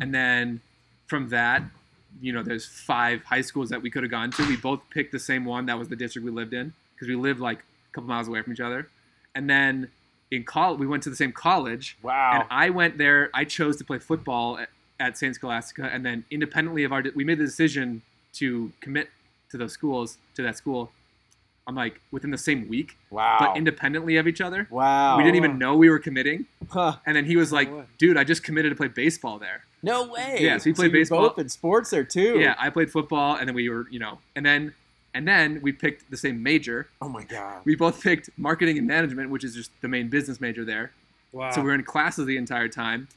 and 0.00 0.14
then 0.14 0.60
from 1.06 1.28
that, 1.30 1.62
you 2.20 2.32
know, 2.32 2.42
there's 2.42 2.66
five 2.66 3.22
high 3.24 3.40
schools 3.40 3.68
that 3.70 3.82
we 3.82 3.90
could 3.90 4.02
have 4.02 4.10
gone 4.10 4.30
to. 4.32 4.46
We 4.46 4.56
both 4.56 4.80
picked 4.90 5.12
the 5.12 5.18
same 5.18 5.44
one. 5.44 5.66
That 5.66 5.78
was 5.78 5.88
the 5.88 5.96
district 5.96 6.24
we 6.24 6.30
lived 6.30 6.54
in 6.54 6.72
because 6.94 7.08
we 7.08 7.16
lived 7.16 7.40
like 7.40 7.58
a 7.58 7.94
couple 7.94 8.08
miles 8.08 8.28
away 8.28 8.42
from 8.42 8.52
each 8.52 8.60
other. 8.60 8.88
And 9.34 9.48
then 9.48 9.90
in 10.30 10.44
college, 10.44 10.78
we 10.78 10.86
went 10.86 11.02
to 11.04 11.10
the 11.10 11.16
same 11.16 11.32
college. 11.32 11.96
And 12.02 12.04
Wow. 12.04 12.46
I 12.50 12.70
went 12.70 12.98
there. 12.98 13.30
I 13.34 13.44
chose 13.44 13.76
to 13.78 13.84
play 13.84 13.98
football 13.98 14.58
at, 14.58 14.68
at 14.98 15.18
St. 15.18 15.34
Scholastica, 15.34 15.84
and 15.84 16.04
then 16.04 16.24
independently 16.30 16.84
of 16.84 16.92
our, 16.92 17.02
we 17.14 17.24
made 17.24 17.38
the 17.38 17.44
decision 17.44 18.02
to 18.34 18.72
commit 18.80 19.08
to 19.50 19.56
those 19.56 19.72
schools, 19.72 20.18
to 20.34 20.42
that 20.42 20.56
school. 20.56 20.92
I'm 21.66 21.74
like 21.76 22.00
within 22.10 22.30
the 22.30 22.38
same 22.38 22.68
week, 22.68 22.96
Wow. 23.10 23.36
but 23.38 23.56
independently 23.56 24.16
of 24.16 24.26
each 24.26 24.40
other. 24.40 24.66
wow. 24.70 25.16
we 25.16 25.22
didn't 25.22 25.36
even 25.36 25.58
know 25.58 25.76
we 25.76 25.88
were 25.90 25.98
committing. 25.98 26.46
Huh. 26.68 26.96
And 27.06 27.14
then 27.16 27.24
he 27.26 27.36
was 27.36 27.52
like, 27.52 27.70
No. 27.70 27.84
"Dude, 27.98 28.16
I 28.16 28.24
just 28.24 28.42
committed 28.42 28.70
to 28.72 28.76
play 28.76 28.88
baseball 28.88 29.38
there." 29.38 29.64
no 29.82 30.06
way. 30.08 30.36
Yeah, 30.40 30.58
so 30.58 30.64
he 30.64 30.72
played 30.74 30.92
you're 30.92 31.00
baseball. 31.00 31.28
both 31.28 31.38
in 31.38 31.48
sports 31.48 31.88
there 31.90 32.04
too. 32.04 32.38
Yeah, 32.38 32.54
I 32.58 32.68
played 32.70 32.90
football, 32.92 33.36
and 33.36 33.48
then 33.48 33.54
we 33.54 33.68
were, 33.70 33.86
you 33.90 33.98
know, 33.98 34.18
and 34.36 34.44
then 34.44 34.74
and 35.14 35.26
then 35.26 35.60
we 35.62 35.72
picked 35.72 36.10
the 36.10 36.16
same 36.16 36.42
major. 36.42 36.88
Oh 37.00 37.08
my 37.08 37.24
god. 37.24 37.62
We 37.64 37.76
both 37.76 38.02
picked 38.02 38.30
marketing 38.36 38.76
and 38.78 38.86
management, 38.86 39.30
which 39.30 39.42
is 39.44 39.54
just 39.54 39.70
the 39.80 39.88
main 39.88 40.08
business 40.08 40.40
major 40.40 40.64
there. 40.64 40.92
Wow. 41.32 41.50
So 41.52 41.60
we 41.62 41.68
were 41.68 41.74
in 41.74 41.82
classes 41.84 42.26
the 42.26 42.36
entire 42.36 42.68
time. 42.68 43.08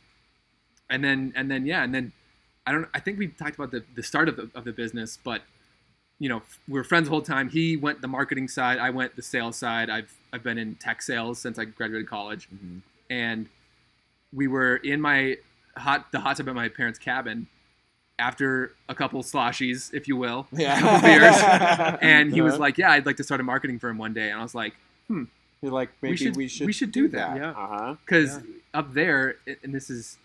And 0.90 1.04
then 1.04 1.34
and 1.36 1.50
then 1.52 1.66
yeah, 1.66 1.84
and 1.84 1.94
then 1.94 2.12
I 2.66 2.72
don't. 2.72 2.88
I 2.94 3.00
think 3.00 3.18
we 3.20 3.28
talked 3.28 3.56
about 3.56 3.72
the, 3.72 3.84
the 3.96 4.04
start 4.04 4.30
of 4.30 4.36
the, 4.38 4.50
of 4.56 4.64
the 4.64 4.72
business, 4.72 5.18
but 5.24 5.42
you 6.24 6.30
know, 6.30 6.42
we 6.70 6.80
are 6.80 6.86
friends 6.86 7.06
the 7.08 7.10
whole 7.12 7.22
time. 7.22 7.50
He 7.50 7.76
went 7.76 8.00
the 8.02 8.08
marketing 8.08 8.48
side. 8.48 8.78
I 8.80 8.90
went 8.92 9.16
the 9.18 9.22
sales 9.22 9.58
side. 9.58 9.90
I've 9.90 10.12
I've 10.32 10.42
been 10.44 10.58
in 10.58 10.76
tech 10.76 11.02
sales 11.02 11.38
since 11.38 11.60
I 11.60 11.66
graduated 11.66 12.08
college, 12.08 12.48
Mhm. 12.50 12.80
and 13.10 13.50
we 14.32 14.48
were 14.48 14.78
in 14.78 15.02
my 15.02 15.38
hot 15.76 16.12
the 16.14 16.22
hot 16.22 16.38
tub 16.38 16.48
at 16.48 16.56
my 16.56 16.70
parents' 16.70 16.98
cabin 16.98 17.48
after 18.20 18.74
a 18.88 18.96
couple 18.96 19.22
sloshies, 19.24 19.94
if 19.94 20.08
you 20.08 20.16
will, 20.16 20.48
Yeah. 20.54 20.78
a 20.78 20.82
couple 20.82 21.02
beers, 21.10 21.98
and 22.02 22.34
he 22.34 22.40
was 22.42 22.54
Uh-huh. 22.54 22.62
like, 22.62 22.78
"Yeah, 22.78 22.92
I'd 22.92 23.06
like 23.06 23.18
to 23.18 23.24
start 23.24 23.42
a 23.42 23.44
marketing 23.44 23.80
firm 23.80 23.98
one 23.98 24.14
day," 24.14 24.30
and 24.30 24.40
I 24.40 24.44
was 24.44 24.56
like, 24.56 24.76
You're 25.10 25.72
like, 25.82 25.90
maybe 26.02 26.16
should- 26.18 26.36
we 26.38 26.48
should, 26.48 26.68
we 26.68 26.74
should 26.74 26.92
do 26.92 27.08
that. 27.10 27.36
Yeah. 27.38 27.50
Uh 27.52 27.68
huh. 27.68 27.96
because 28.06 28.38
Yeah. 28.38 28.80
up 28.80 28.94
there, 28.94 29.36
and 29.64 29.74
this 29.76 29.90
is, 29.90 30.18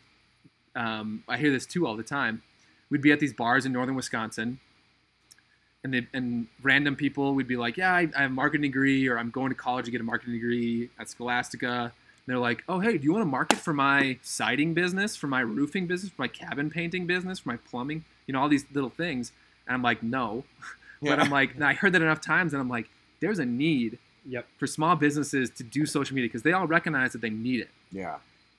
um, 0.77 1.23
I 1.29 1.37
hear 1.39 1.51
this 1.51 1.67
too 1.67 1.87
all 1.87 1.97
the 1.97 2.03
time. 2.05 2.43
We'd 2.91 3.03
be 3.03 3.11
at 3.13 3.21
these 3.21 3.33
bars 3.33 3.67
in 3.67 3.73
northern 3.73 3.95
Wisconsin, 3.97 4.61
and 5.85 5.95
they, 5.95 6.07
and 6.13 6.47
random 6.63 6.97
people 6.97 7.35
would 7.35 7.47
be 7.49 7.57
like, 7.57 7.77
"Yeah, 7.77 7.93
I, 7.93 8.09
I 8.17 8.23
have 8.23 8.31
a 8.31 8.35
marketing 8.35 8.63
degree, 8.63 9.07
or 9.09 9.19
I'm 9.19 9.31
going 9.31 9.51
to 9.51 9.55
college 9.55 9.85
to 9.87 9.91
get 9.91 10.01
a 10.01 10.05
marketing 10.05 10.35
degree 10.35 10.91
at 10.99 11.09
Scholastica." 11.09 11.83
And 11.83 11.93
they're 12.27 12.39
like, 12.39 12.65
"Oh, 12.69 12.81
hey, 12.81 12.99
do 12.99 13.05
you 13.05 13.13
want 13.13 13.23
to 13.23 13.27
market 13.31 13.59
for 13.59 13.73
my 13.73 14.19
siding 14.23 14.75
business, 14.75 15.17
for 15.17 15.29
my 15.29 15.41
roofing 15.41 15.87
business, 15.87 16.13
for 16.13 16.23
my 16.23 16.29
cabin 16.29 16.71
painting 16.71 17.07
business, 17.07 17.39
for 17.41 17.51
my 17.51 17.57
plumbing? 17.57 18.05
You 18.27 18.33
know, 18.35 18.41
all 18.41 18.49
these 18.49 18.65
little 18.73 18.91
things." 18.91 19.33
And 19.67 19.75
I'm 19.75 19.83
like, 19.83 20.03
"No," 20.03 20.45
but 21.03 21.21
I'm 21.21 21.31
like, 21.31 21.61
I 21.61 21.75
heard 21.75 21.93
that 21.93 22.03
enough 22.03 22.21
times, 22.21 22.53
and 22.53 22.61
I'm 22.61 22.69
like, 22.69 22.89
"There's 23.21 23.39
a 23.39 23.47
need 23.47 23.99
Yep. 24.27 24.47
for 24.59 24.67
small 24.67 24.95
businesses 24.97 25.49
to 25.51 25.63
do 25.63 25.87
social 25.87 26.15
media 26.15 26.29
because 26.29 26.43
they 26.43 26.53
all 26.53 26.67
recognize 26.67 27.13
that 27.13 27.21
they 27.21 27.31
need 27.31 27.61
it." 27.61 27.71
yeah. 27.93 28.17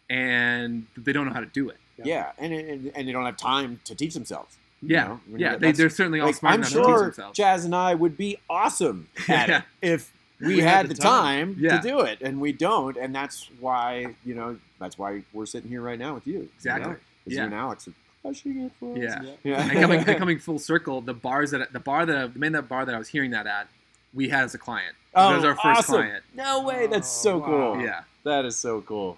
and 0.10 0.88
they 0.98 1.12
don't 1.14 1.28
know 1.28 1.34
how 1.34 1.40
to 1.42 1.46
do 1.46 1.70
it. 1.70 1.78
Yeah. 2.00 2.06
Yeah, 2.06 2.32
and, 2.40 2.54
and 2.54 2.92
and 2.96 3.08
they 3.08 3.12
don't 3.12 3.26
have 3.26 3.38
time 3.38 3.80
to 3.84 3.94
teach 3.94 4.14
themselves. 4.14 4.56
You 4.82 4.96
Yeah, 4.96 5.04
know? 5.08 5.20
Yeah, 5.38 5.56
they, 5.58 5.72
they're 5.74 5.90
certainly 5.90 6.20
all 6.20 6.28
like, 6.28 6.36
smart 6.36 6.54
I'm 6.54 6.60
enough 6.62 6.70
to 6.72 6.76
teach 6.78 6.86
sure 6.86 7.02
themselves. 7.04 7.38
Chaz 7.40 7.66
and 7.66 7.76
I 7.76 7.96
would 7.96 8.16
be 8.18 8.38
awesome 8.50 9.08
at 9.28 9.50
Yeah. 9.50 9.58
it 9.58 9.64
if 9.94 10.14
we, 10.40 10.56
We 10.56 10.60
had, 10.62 10.70
had 10.70 10.86
the 10.90 10.94
the 10.94 11.02
time, 11.02 11.56
time. 11.56 11.64
Yeah. 11.64 11.80
to 11.82 11.88
do 11.88 12.00
it, 12.02 12.20
and 12.22 12.40
we 12.40 12.54
don't, 12.54 12.96
and 12.96 13.14
that's 13.14 13.50
why 13.60 14.16
you 14.26 14.36
know 14.36 14.58
that's 14.80 14.98
why 14.98 15.24
we're 15.34 15.46
sitting 15.46 15.70
here 15.70 15.82
right 15.82 16.00
now 16.00 16.14
with 16.14 16.26
you. 16.28 16.50
Exactly. 16.56 16.94
Because 17.26 17.36
Yeah. 17.36 17.40
you 17.42 17.46
and 17.48 17.54
Alex 17.54 17.88
are 17.90 17.94
crushing 18.22 18.62
it 18.62 18.72
for 18.80 18.94
us. 18.94 19.00
Yeah. 19.02 19.22
Yeah. 19.44 19.62
and 19.62 19.72
coming, 19.74 20.00
and 20.08 20.18
coming 20.24 20.40
full 20.40 20.60
circle, 20.60 21.02
the 21.02 21.14
bars 21.14 21.52
that 21.52 21.74
the 21.74 21.80
bar 21.82 22.06
that 22.06 22.34
the 22.34 22.40
main 22.40 22.54
that 22.54 22.70
bar 22.70 22.86
that 22.86 22.96
I 22.96 22.98
was 22.98 23.10
hearing 23.10 23.32
that 23.32 23.48
at, 23.48 23.68
we 24.14 24.30
had 24.30 24.46
as 24.46 24.54
a 24.56 24.58
client. 24.58 24.96
Oh, 25.14 25.30
that 25.32 25.36
was 25.36 25.44
our 25.46 25.56
first 25.56 25.80
awesome. 25.80 25.96
client. 25.96 26.24
No 26.34 26.64
way. 26.64 26.88
That's 26.88 27.10
Oh, 27.10 27.24
so 27.24 27.38
wow. 27.40 27.46
cool. 27.74 27.82
Yeah, 27.82 28.04
That 28.24 28.46
is 28.46 28.56
so 28.56 28.80
cool. 28.82 29.18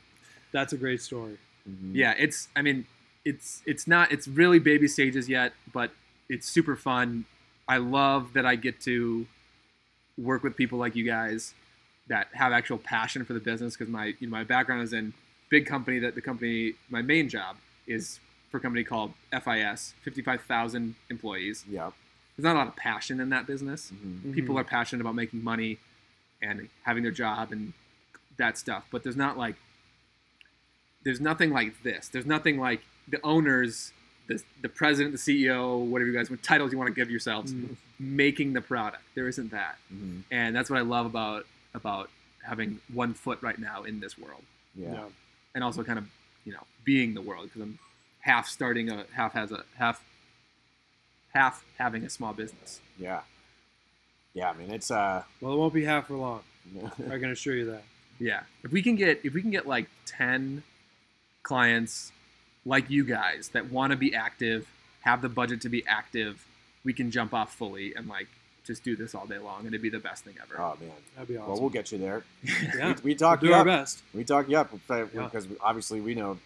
That's 0.51 0.73
a 0.73 0.77
great 0.77 1.01
story. 1.03 1.37
Mhm. 1.69 1.91
yeah. 1.93 2.15
It's 2.17 2.47
I 2.55 2.63
mean, 2.63 2.85
it's 3.25 3.61
it's 3.65 3.87
not 3.87 4.11
it's 4.11 4.27
really 4.27 4.59
baby 4.59 4.87
stages 4.87 5.29
yet, 5.29 5.53
but 5.73 5.91
it's 6.29 6.47
super 6.47 6.75
fun. 6.75 7.25
I 7.67 7.77
love 7.77 8.33
that 8.33 8.45
I 8.45 8.55
get 8.55 8.79
to 8.81 9.27
work 10.17 10.43
with 10.43 10.55
people 10.57 10.77
like 10.79 10.95
you 10.95 11.05
guys 11.05 11.53
that 12.07 12.27
have 12.33 12.51
actual 12.51 12.77
passion 12.77 13.23
for 13.23 13.33
the 13.33 13.39
business 13.39 13.75
because 13.77 13.91
my 13.91 14.13
you 14.19 14.27
know 14.27 14.31
my 14.31 14.43
background 14.43 14.81
is 14.81 14.93
in 14.93 15.13
big 15.49 15.65
company 15.65 15.99
that 15.99 16.15
the 16.15 16.21
company 16.21 16.73
my 16.89 17.01
main 17.01 17.29
job 17.29 17.57
is 17.87 18.19
for 18.49 18.57
a 18.57 18.59
company 18.59 18.83
called 18.83 19.13
FIS, 19.31 19.93
55,000 20.01 20.95
employees. 21.09 21.63
Yeah. 21.69 21.91
There's 22.35 22.43
not 22.43 22.55
a 22.55 22.59
lot 22.59 22.67
of 22.67 22.75
passion 22.75 23.21
in 23.21 23.29
that 23.29 23.47
business. 23.47 23.91
Mhm. 23.93 24.33
People 24.33 24.55
Mhm. 24.55 24.59
are 24.59 24.63
passionate 24.65 24.99
about 25.01 25.15
making 25.15 25.41
money 25.41 25.77
and 26.41 26.67
having 26.83 27.03
their 27.03 27.13
job 27.13 27.51
and 27.53 27.71
that 28.37 28.57
stuff, 28.57 28.85
but 28.91 29.03
there's 29.03 29.15
not 29.15 29.37
like 29.37 29.55
there's 31.03 31.19
nothing 31.21 31.49
like 31.49 31.81
this. 31.83 32.07
There's 32.07 32.25
nothing 32.25 32.59
like 32.59 32.81
the 33.07 33.19
owners, 33.25 33.91
the, 34.27 34.41
the 34.61 34.69
president, 34.69 35.13
the 35.13 35.17
CEO, 35.45 35.83
whatever 35.85 36.09
you 36.09 36.15
guys, 36.17 36.29
what 36.29 36.41
titles 36.43 36.71
you 36.71 36.77
want 36.77 36.87
to 36.87 36.93
give 36.93 37.09
yourselves, 37.11 37.53
Mm. 37.53 37.75
making 37.99 38.53
the 38.53 38.61
product. 38.61 39.03
There 39.15 39.27
isn't 39.27 39.51
that, 39.51 39.77
Mhm. 39.93 40.23
and 40.31 40.55
that's 40.55 40.69
what 40.69 40.79
I 40.79 40.83
love 40.83 41.05
about 41.05 41.45
about 41.73 42.09
having 42.43 42.79
one 42.91 43.13
foot 43.13 43.41
right 43.41 43.57
now 43.59 43.83
in 43.83 43.99
this 44.01 44.17
world, 44.17 44.43
Yeah. 44.75 44.93
Yeah. 44.93 45.05
and 45.55 45.63
also 45.63 45.83
kind 45.83 45.99
of 45.99 46.07
you 46.45 46.53
know 46.53 46.65
being 46.83 47.13
the 47.13 47.21
world 47.21 47.43
because 47.45 47.61
I'm 47.61 47.79
half 48.21 48.47
starting 48.47 48.89
a 48.89 49.05
half 49.13 49.33
has 49.33 49.51
a 49.51 49.63
half 49.77 50.03
half 51.33 51.63
having 51.77 52.03
a 52.03 52.09
small 52.09 52.33
business. 52.33 52.81
Yeah. 52.97 53.21
Yeah. 54.33 54.49
I 54.49 54.53
mean, 54.53 54.71
it's 54.71 54.91
uh. 54.91 55.23
Well, 55.39 55.53
it 55.53 55.57
won't 55.57 55.73
be 55.73 55.83
half 55.85 56.07
for 56.07 56.15
long. 56.15 56.43
I 57.09 57.17
can 57.19 57.31
assure 57.31 57.55
you 57.55 57.65
that. 57.71 57.83
Yeah. 58.19 58.43
If 58.63 58.71
we 58.71 58.81
can 58.81 58.95
get 58.95 59.21
if 59.23 59.33
we 59.33 59.41
can 59.41 59.51
get 59.51 59.67
like 59.67 59.87
10 60.05 60.63
clients 61.43 62.11
like 62.65 62.89
you 62.89 63.03
guys 63.03 63.49
that 63.49 63.71
want 63.71 63.91
to 63.91 63.97
be 63.97 64.13
active, 64.13 64.67
have 65.01 65.21
the 65.21 65.29
budget 65.29 65.61
to 65.61 65.69
be 65.69 65.83
active, 65.87 66.45
we 66.83 66.93
can 66.93 67.11
jump 67.11 67.33
off 67.33 67.53
fully 67.55 67.93
and 67.95 68.07
like 68.07 68.27
just 68.65 68.83
do 68.83 68.95
this 68.95 69.15
all 69.15 69.25
day 69.25 69.39
long 69.39 69.59
and 69.59 69.67
it'd 69.69 69.81
be 69.81 69.89
the 69.89 69.97
best 69.99 70.23
thing 70.23 70.35
ever. 70.41 70.61
oh 70.61 70.77
man. 70.79 70.91
That'd 71.15 71.27
be 71.29 71.37
awesome. 71.37 71.51
Well, 71.51 71.61
we'll 71.61 71.69
get 71.71 71.91
you 71.91 71.97
there. 71.97 72.23
yeah. 72.43 72.93
We, 73.03 73.03
we 73.03 73.09
We'll 73.11 73.17
talk 73.17 73.39
do 73.41 73.47
you 73.47 73.53
our 73.53 73.61
up. 73.61 73.65
best. 73.65 74.03
We 74.13 74.23
talk 74.23 74.47
you 74.49 74.57
up 74.57 74.71
because 74.71 75.47
we, 75.47 75.55
obviously 75.61 76.01
we 76.01 76.13
know 76.15 76.37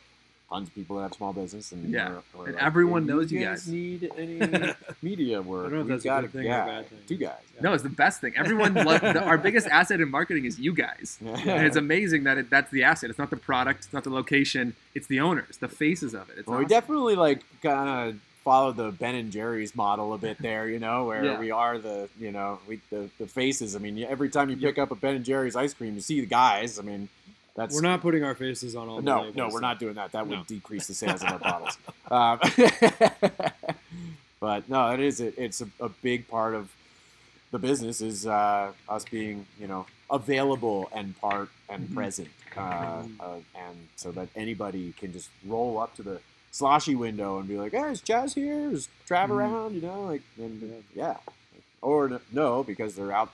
tons 0.49 0.67
of 0.67 0.75
people 0.75 0.97
that 0.97 1.03
have 1.03 1.13
small 1.13 1.33
business 1.33 1.71
and 1.71 1.89
Yeah. 1.89 2.09
we're- 2.09 2.21
we're 2.35 2.45
And 2.47 2.55
like, 2.55 2.63
everyone 2.63 3.03
"Hey, 3.03 3.07
knows 3.13 3.31
you 3.31 3.39
guys 3.39 3.65
guys." 3.65 3.67
need 3.67 4.11
any 4.17 4.73
media 5.01 5.41
work. 5.41 5.67
I 5.67 5.69
don't 5.69 5.73
know 5.73 5.79
if 5.81 5.87
We've 5.87 5.87
that's 5.95 6.05
a 6.05 6.07
got 6.07 6.21
good 6.21 6.31
thing 6.33 6.47
or 6.51 6.61
a 6.61 6.65
bad 6.65 6.89
thing. 6.89 6.99
Two 7.07 7.17
guys. 7.17 7.39
No, 7.61 7.73
it's 7.73 7.83
the 7.83 7.89
best 7.89 8.21
thing. 8.21 8.33
Everyone 8.35 8.73
lo- 8.73 8.97
the, 8.99 9.23
our 9.23 9.37
biggest 9.37 9.67
asset 9.67 10.01
in 10.01 10.09
marketing 10.09 10.45
is 10.45 10.59
you 10.59 10.73
guys. 10.73 11.17
And 11.25 11.65
it's 11.65 11.77
amazing 11.77 12.23
that 12.25 12.37
it, 12.37 12.49
that's 12.49 12.71
the 12.71 12.83
asset. 12.83 13.09
It's 13.09 13.19
not 13.19 13.29
the 13.29 13.37
product, 13.37 13.85
it's 13.85 13.93
not 13.93 14.03
the 14.03 14.09
location, 14.09 14.75
it's 14.93 15.07
the 15.07 15.19
owners, 15.19 15.57
the 15.57 15.67
faces 15.67 16.13
of 16.13 16.29
it. 16.29 16.37
It's 16.39 16.47
Well, 16.47 16.59
we 16.59 16.65
definitely 16.65 17.15
like 17.15 17.41
kind 17.61 18.09
of 18.09 18.19
follow 18.43 18.71
the 18.71 18.91
Ben 18.91 19.15
and 19.15 19.31
Jerry's 19.31 19.75
model 19.75 20.13
a 20.13 20.19
bit 20.19 20.37
there, 20.39 20.69
you 20.69 20.77
know, 20.77 21.05
where 21.05 21.25
Yeah. 21.25 21.39
we 21.39 21.49
are 21.49 21.79
the, 21.79 22.07
you 22.19 22.31
know, 22.31 22.59
we 22.67 22.79
the, 22.91 23.09
the 23.17 23.25
faces. 23.25 23.75
I 23.75 23.79
mean, 23.79 23.97
every 24.03 24.29
time 24.29 24.51
you 24.51 24.57
pick 24.57 24.77
up 24.77 24.91
a 24.91 24.95
Ben 24.95 25.15
and 25.15 25.25
Jerry's 25.25 25.55
ice 25.55 25.73
cream, 25.73 25.95
you 25.95 26.01
see 26.01 26.19
the 26.21 26.27
guys. 26.27 26.77
I 26.77 26.83
mean, 26.83 27.09
that's 27.55 27.73
We're 27.75 27.81
not 27.81 28.01
putting 28.01 28.23
our 28.23 28.35
faces 28.35 28.75
on 28.75 28.89
all 28.89 28.97
the 28.97 29.01
no, 29.03 29.17
labels, 29.21 29.35
no, 29.35 29.45
we're 29.45 29.51
so- 29.51 29.59
not 29.59 29.79
doing 29.79 29.95
that. 29.95 30.11
That 30.11 30.27
would 30.27 30.37
No. 30.39 30.43
decrease 30.43 30.87
the 30.87 30.93
sales 30.93 31.23
of 31.23 31.29
our 31.31 31.39
bottles. 31.39 31.77
Um, 32.11 32.39
but 34.39 34.69
no, 34.69 34.91
it 34.91 34.99
is. 34.99 35.19
It, 35.19 35.35
it's 35.37 35.61
a, 35.61 35.67
a 35.79 35.89
big 35.89 36.27
part 36.27 36.53
of 36.53 36.69
the 37.51 37.59
business 37.59 38.01
is 38.01 38.27
uh, 38.27 38.71
us 38.89 39.05
being, 39.05 39.45
you 39.59 39.67
know, 39.67 39.85
available 40.11 40.89
and 40.93 41.17
part 41.19 41.49
and 41.69 41.87
Mhm. 41.89 41.93
present, 41.95 42.27
uh, 42.55 43.03
Mhm. 43.03 43.19
uh, 43.19 43.35
and 43.55 43.87
so 43.95 44.11
that 44.11 44.29
anybody 44.35 44.93
can 44.99 45.13
just 45.13 45.29
roll 45.45 45.79
up 45.79 45.95
to 45.95 46.03
the 46.03 46.19
sloshy 46.51 46.95
window 46.95 47.39
and 47.39 47.47
be 47.47 47.57
like, 47.57 47.71
"Hey, 47.71 47.91
is 47.91 48.01
Chaz 48.01 48.33
here? 48.35 48.71
Is 48.71 48.87
Trav 49.07 49.27
Mhm. 49.27 49.29
around?" 49.31 49.75
You 49.75 49.81
know, 49.81 50.03
like, 50.03 50.21
and 50.37 50.83
yeah, 50.93 51.17
or 51.81 52.21
no, 52.31 52.63
because 52.63 52.95
they're 52.95 53.11
out 53.11 53.31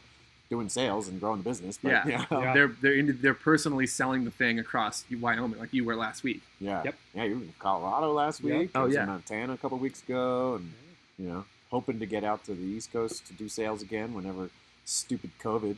doing 0.51 0.67
sales 0.69 1.07
and 1.07 1.19
growing 1.19 1.37
the 1.41 1.49
business. 1.49 1.79
But, 1.81 1.89
Yeah. 1.91 2.05
you 2.05 2.11
know, 2.29 2.41
Yeah. 2.43 2.53
They're 2.53 2.67
they're 2.81 2.93
into, 2.93 3.13
they're 3.13 3.33
personally 3.33 3.87
selling 3.87 4.25
the 4.25 4.31
thing 4.31 4.59
across 4.59 5.05
Wyoming, 5.09 5.59
like 5.59 5.73
you 5.73 5.85
were 5.85 5.95
last 5.95 6.23
week. 6.23 6.41
Yeah. 6.59 6.83
Yep. 6.83 6.95
Yeah, 7.15 7.23
you 7.23 7.35
were 7.37 7.41
in 7.43 7.53
Colorado 7.57 8.11
last 8.13 8.43
Yep. 8.43 8.59
week. 8.59 8.71
Oh, 8.75 8.81
I 8.81 8.83
was 8.83 8.93
yeah. 8.93 9.03
in 9.03 9.09
Montana 9.09 9.53
a 9.53 9.57
couple 9.57 9.77
weeks 9.79 10.03
ago, 10.03 10.55
and 10.55 10.73
you 11.17 11.27
know, 11.29 11.45
hoping 11.71 11.99
to 11.99 12.05
get 12.05 12.23
out 12.25 12.43
to 12.45 12.53
the 12.53 12.63
East 12.63 12.91
Coast 12.91 13.25
to 13.27 13.33
do 13.33 13.47
sales 13.47 13.81
again 13.81 14.13
whenever 14.13 14.49
stupid 14.85 15.31
COVID. 15.41 15.77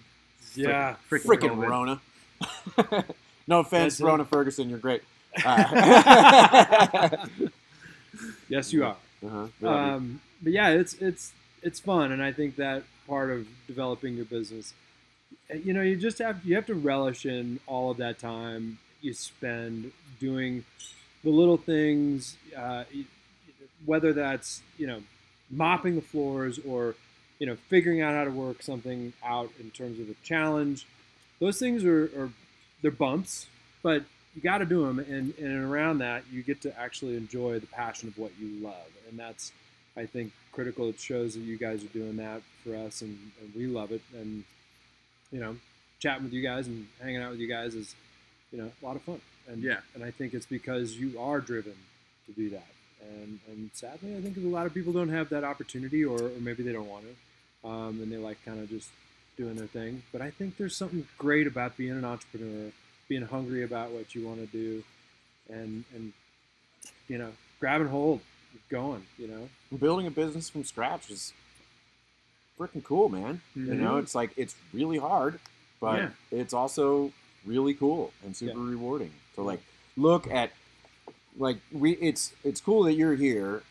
Yeah. 0.55 0.95
Frickin' 1.09 1.21
Freaking 1.25 1.55
COVID. 1.57 1.69
Rona. 1.69 2.01
no 3.47 3.59
offense, 3.59 3.93
That's 3.93 3.99
it. 4.01 4.05
Rona 4.05 4.25
Ferguson, 4.25 4.69
you're 4.69 4.79
great. 4.79 5.03
Uh, 5.45 7.17
Yes, 8.49 8.71
you 8.73 8.85
are. 8.85 8.95
uh-huh. 9.25 9.47
We 9.59 9.67
love 9.67 9.87
you. 9.87 9.93
Um, 9.95 10.21
but 10.41 10.53
yeah, 10.53 10.69
it's 10.69 10.93
it's 10.95 11.31
it's 11.63 11.79
fun, 11.79 12.11
and 12.11 12.21
I 12.21 12.31
think 12.31 12.55
that 12.57 12.83
part 13.07 13.31
of 13.31 13.47
developing 13.67 14.15
your 14.15 14.25
business, 14.25 14.73
uh, 15.51 15.55
you 15.55 15.73
know, 15.73 15.81
you 15.81 15.95
just 15.95 16.19
have 16.19 16.43
you 16.45 16.55
have 16.55 16.65
to 16.67 16.75
relish 16.75 17.25
in 17.25 17.59
all 17.67 17.91
of 17.91 17.97
that 17.97 18.19
time 18.19 18.79
you 19.01 19.13
spend 19.13 19.91
doing 20.19 20.63
the 21.23 21.29
little 21.29 21.57
things, 21.57 22.37
uh, 22.57 22.85
whether 23.85 24.13
that's 24.13 24.61
you 24.77 24.87
know 24.87 25.03
mopping 25.49 25.95
the 25.95 26.01
floors 26.01 26.59
or 26.67 26.95
you 27.39 27.45
know 27.45 27.55
figuring 27.69 28.01
out 28.01 28.13
how 28.13 28.23
to 28.23 28.31
work 28.31 28.63
something 28.63 29.13
out 29.23 29.51
in 29.59 29.69
terms 29.71 29.99
of 29.99 30.09
a 30.09 30.15
challenge. 30.23 30.87
Those 31.39 31.59
things 31.59 31.83
are, 31.83 32.05
are 32.17 32.31
they're 32.81 32.91
bumps, 32.91 33.47
but 33.81 34.03
you 34.35 34.41
got 34.41 34.59
to 34.59 34.65
do 34.65 34.85
them, 34.85 34.99
and, 34.99 35.33
and 35.37 35.63
around 35.63 35.99
that, 35.99 36.23
you 36.31 36.41
get 36.41 36.61
to 36.61 36.79
actually 36.79 37.15
enjoy 37.15 37.59
the 37.59 37.67
passion 37.67 38.07
of 38.07 38.17
what 38.17 38.31
you 38.39 38.63
love, 38.63 38.87
and 39.09 39.19
that's, 39.19 39.51
I 39.95 40.05
think, 40.05 40.31
critical. 40.51 40.89
It 40.89 40.99
shows 40.99 41.33
that 41.35 41.41
you 41.41 41.57
guys 41.57 41.83
are 41.83 41.87
doing 41.87 42.17
that 42.17 42.41
for 42.63 42.75
us, 42.75 43.01
and, 43.01 43.17
and 43.41 43.53
we 43.55 43.67
love 43.67 43.91
it, 43.91 44.01
and 44.13 44.43
you 45.31 45.39
know, 45.39 45.55
chatting 45.99 46.23
with 46.25 46.33
you 46.33 46.41
guys 46.43 46.67
and 46.67 46.87
hanging 47.01 47.21
out 47.21 47.31
with 47.31 47.39
you 47.39 47.47
guys 47.47 47.73
is, 47.75 47.95
you 48.51 48.57
know, 48.59 48.71
a 48.81 48.85
lot 48.85 48.95
of 48.95 49.01
fun, 49.03 49.19
and 49.47 49.63
Yeah. 49.63 49.79
and 49.95 50.03
I 50.03 50.11
think 50.11 50.33
it's 50.33 50.45
because 50.45 50.95
you 50.97 51.19
are 51.19 51.39
driven 51.39 51.75
to 52.27 52.31
do 52.33 52.49
that, 52.51 52.67
and 53.01 53.39
and 53.49 53.69
sadly, 53.73 54.15
I 54.15 54.21
think 54.21 54.37
a 54.37 54.41
lot 54.41 54.65
of 54.65 54.73
people 54.73 54.93
don't 54.93 55.09
have 55.09 55.29
that 55.29 55.43
opportunity, 55.43 56.03
or, 56.05 56.21
or 56.21 56.39
maybe 56.39 56.63
they 56.63 56.71
don't 56.73 56.87
want 56.89 57.05
to, 57.05 57.67
um, 57.67 58.01
and 58.01 58.11
they 58.11 58.17
like 58.17 58.43
kind 58.45 58.59
of 58.59 58.69
just 58.69 58.89
doing 59.37 59.55
their 59.55 59.67
thing. 59.67 60.03
But 60.11 60.21
I 60.21 60.29
think 60.29 60.57
there's 60.57 60.75
something 60.75 61.07
great 61.17 61.47
about 61.47 61.75
being 61.77 61.91
an 61.91 62.05
entrepreneur 62.05 62.71
being 63.09 63.23
hungry 63.23 63.63
about 63.63 63.91
what 63.91 64.15
you 64.15 64.25
want 64.25 64.39
to 64.39 64.45
do 64.47 64.81
and 65.49 65.83
and 65.93 66.13
you 67.09 67.17
know 67.17 67.31
grab 67.59 67.81
and 67.81 67.89
hold 67.89 68.21
going. 68.69 69.05
You 69.17 69.27
know. 69.27 69.49
building 69.79 70.05
a 70.07 70.11
business 70.11 70.49
from 70.49 70.63
scratch 70.63 71.09
is 71.09 71.33
freaking 72.59 72.83
cool, 72.83 73.09
man. 73.09 73.41
You 73.55 73.65
Mhm. 73.67 73.77
know, 73.79 73.97
it's 73.97 74.13
like 74.15 74.31
it's 74.37 74.55
really 74.73 74.97
hard, 74.97 75.39
but 75.79 75.97
Yeah. 75.99 76.09
it's 76.31 76.53
also 76.53 77.11
really 77.45 77.73
cool 77.73 78.13
and 78.23 78.35
super 78.35 78.59
Yeah. 78.59 78.69
rewarding. 78.69 79.11
So 79.35 79.43
like, 79.43 79.61
look 79.97 80.27
at 80.27 80.51
like 81.37 81.57
we 81.71 81.93
it's 81.93 82.33
it's 82.43 82.61
cool 82.61 82.83
that 82.83 82.93
you're 82.93 83.15
here 83.15 83.63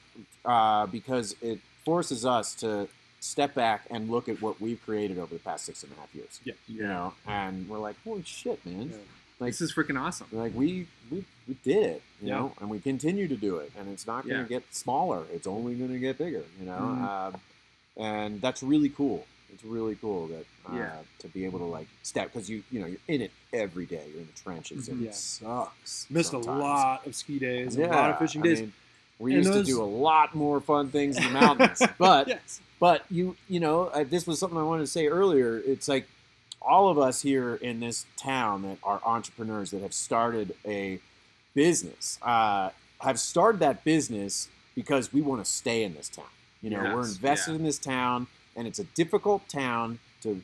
uh, 0.44 0.86
because 0.86 1.36
it 1.40 1.60
forces 1.84 2.26
us 2.26 2.54
to 2.56 2.88
step 3.20 3.54
back 3.54 3.86
and 3.90 4.10
look 4.10 4.28
at 4.28 4.42
what 4.42 4.60
we've 4.60 4.82
created 4.84 5.16
over 5.18 5.32
the 5.32 5.40
past 5.40 5.64
six 5.64 5.84
and 5.84 5.92
a 5.92 5.94
half 6.00 6.12
years. 6.14 6.40
Yeah. 6.44 6.54
You 6.66 6.82
know, 6.82 7.14
and 7.26 7.68
we're 7.68 7.78
like, 7.78 7.96
holy 8.02 8.24
shit, 8.24 8.64
man! 8.66 8.90
Yeah. 8.90 8.96
Like 9.42 9.52
This 9.54 9.60
is 9.60 9.72
freaking 9.74 10.00
awesome. 10.00 10.28
like 10.32 10.54
we 10.54 10.86
we 11.10 11.24
we 11.48 11.56
did 11.64 11.82
it, 11.84 12.02
you 12.20 12.28
Yeah. 12.28 12.34
know, 12.36 12.54
and 12.60 12.70
we 12.70 12.78
continue 12.78 13.26
to 13.26 13.36
do 13.36 13.56
it, 13.56 13.72
and 13.76 13.88
it's 13.88 14.06
not 14.06 14.22
going 14.24 14.36
to 14.46 14.52
Yeah. 14.52 14.60
get 14.60 14.74
smaller. 14.74 15.24
It's 15.32 15.46
only 15.48 15.74
going 15.74 15.90
to 15.90 15.98
get 15.98 16.16
bigger, 16.16 16.44
you 16.60 16.66
know, 16.66 16.78
Mhm. 16.78 17.34
Um 17.34 17.40
and 17.96 18.40
that's 18.40 18.62
really 18.62 18.88
cool. 18.88 19.26
It's 19.52 19.64
really 19.64 19.96
cool 19.96 20.28
that 20.28 20.46
uh, 20.70 20.76
Yeah. 20.76 20.96
to 21.18 21.28
be 21.28 21.44
able 21.44 21.58
to 21.58 21.64
like 21.66 21.88
step 22.04 22.32
because 22.32 22.48
you 22.48 22.62
you 22.70 22.80
know 22.80 22.86
you're 22.86 23.00
in 23.08 23.20
it 23.20 23.32
every 23.52 23.84
day. 23.86 24.04
You're 24.12 24.20
in 24.20 24.28
the 24.34 24.40
trenches, 24.40 24.88
and 24.88 24.98
Mhm. 25.00 25.04
Yeah. 25.04 25.08
it 25.10 25.14
sucks. 25.16 26.06
Missed 26.08 26.30
sometimes. 26.30 26.56
a 26.58 26.60
lot 26.62 27.06
of 27.06 27.14
ski 27.16 27.38
days, 27.40 27.76
Yeah, 27.76 27.86
a 27.86 27.96
lot 28.02 28.10
of 28.10 28.18
fishing 28.20 28.42
I 28.42 28.44
days. 28.44 28.60
mean, 28.60 28.72
we 29.18 29.34
And 29.34 29.38
used 29.44 29.52
those- 29.52 29.66
to 29.66 29.72
do 29.72 29.82
a 29.82 29.84
lot 30.08 30.34
more 30.36 30.60
fun 30.60 30.90
things 30.90 31.16
in 31.16 31.24
the 31.24 31.30
mountains, 31.30 31.82
but 31.98 32.28
yes. 32.28 32.60
but 32.78 33.04
you 33.10 33.36
you 33.48 33.58
know 33.60 33.86
uh, 33.88 34.04
this 34.04 34.24
was 34.26 34.38
something 34.38 34.56
I 34.58 34.62
wanted 34.62 34.82
to 34.84 34.92
say 34.98 35.08
earlier. 35.08 35.58
It's 35.58 35.88
like 35.88 36.06
all 36.66 36.88
of 36.88 36.98
us 36.98 37.22
here 37.22 37.54
in 37.56 37.80
this 37.80 38.06
town 38.16 38.62
that 38.62 38.78
are 38.82 39.00
entrepreneurs 39.04 39.70
that 39.70 39.82
have 39.82 39.94
started 39.94 40.54
a 40.66 41.00
business 41.54 42.18
uh, 42.22 42.70
have 43.00 43.18
started 43.18 43.58
that 43.60 43.84
business 43.84 44.48
because 44.74 45.12
we 45.12 45.20
want 45.20 45.44
to 45.44 45.50
stay 45.50 45.82
in 45.82 45.94
this 45.94 46.08
town. 46.08 46.24
You 46.62 46.70
know, 46.70 46.78
we're 46.94 47.06
invested 47.06 47.52
yeah. 47.52 47.56
in 47.58 47.64
this 47.64 47.78
town, 47.78 48.28
and 48.56 48.66
it's 48.68 48.78
a 48.78 48.84
difficult 48.84 49.48
town 49.48 49.98
to 50.22 50.42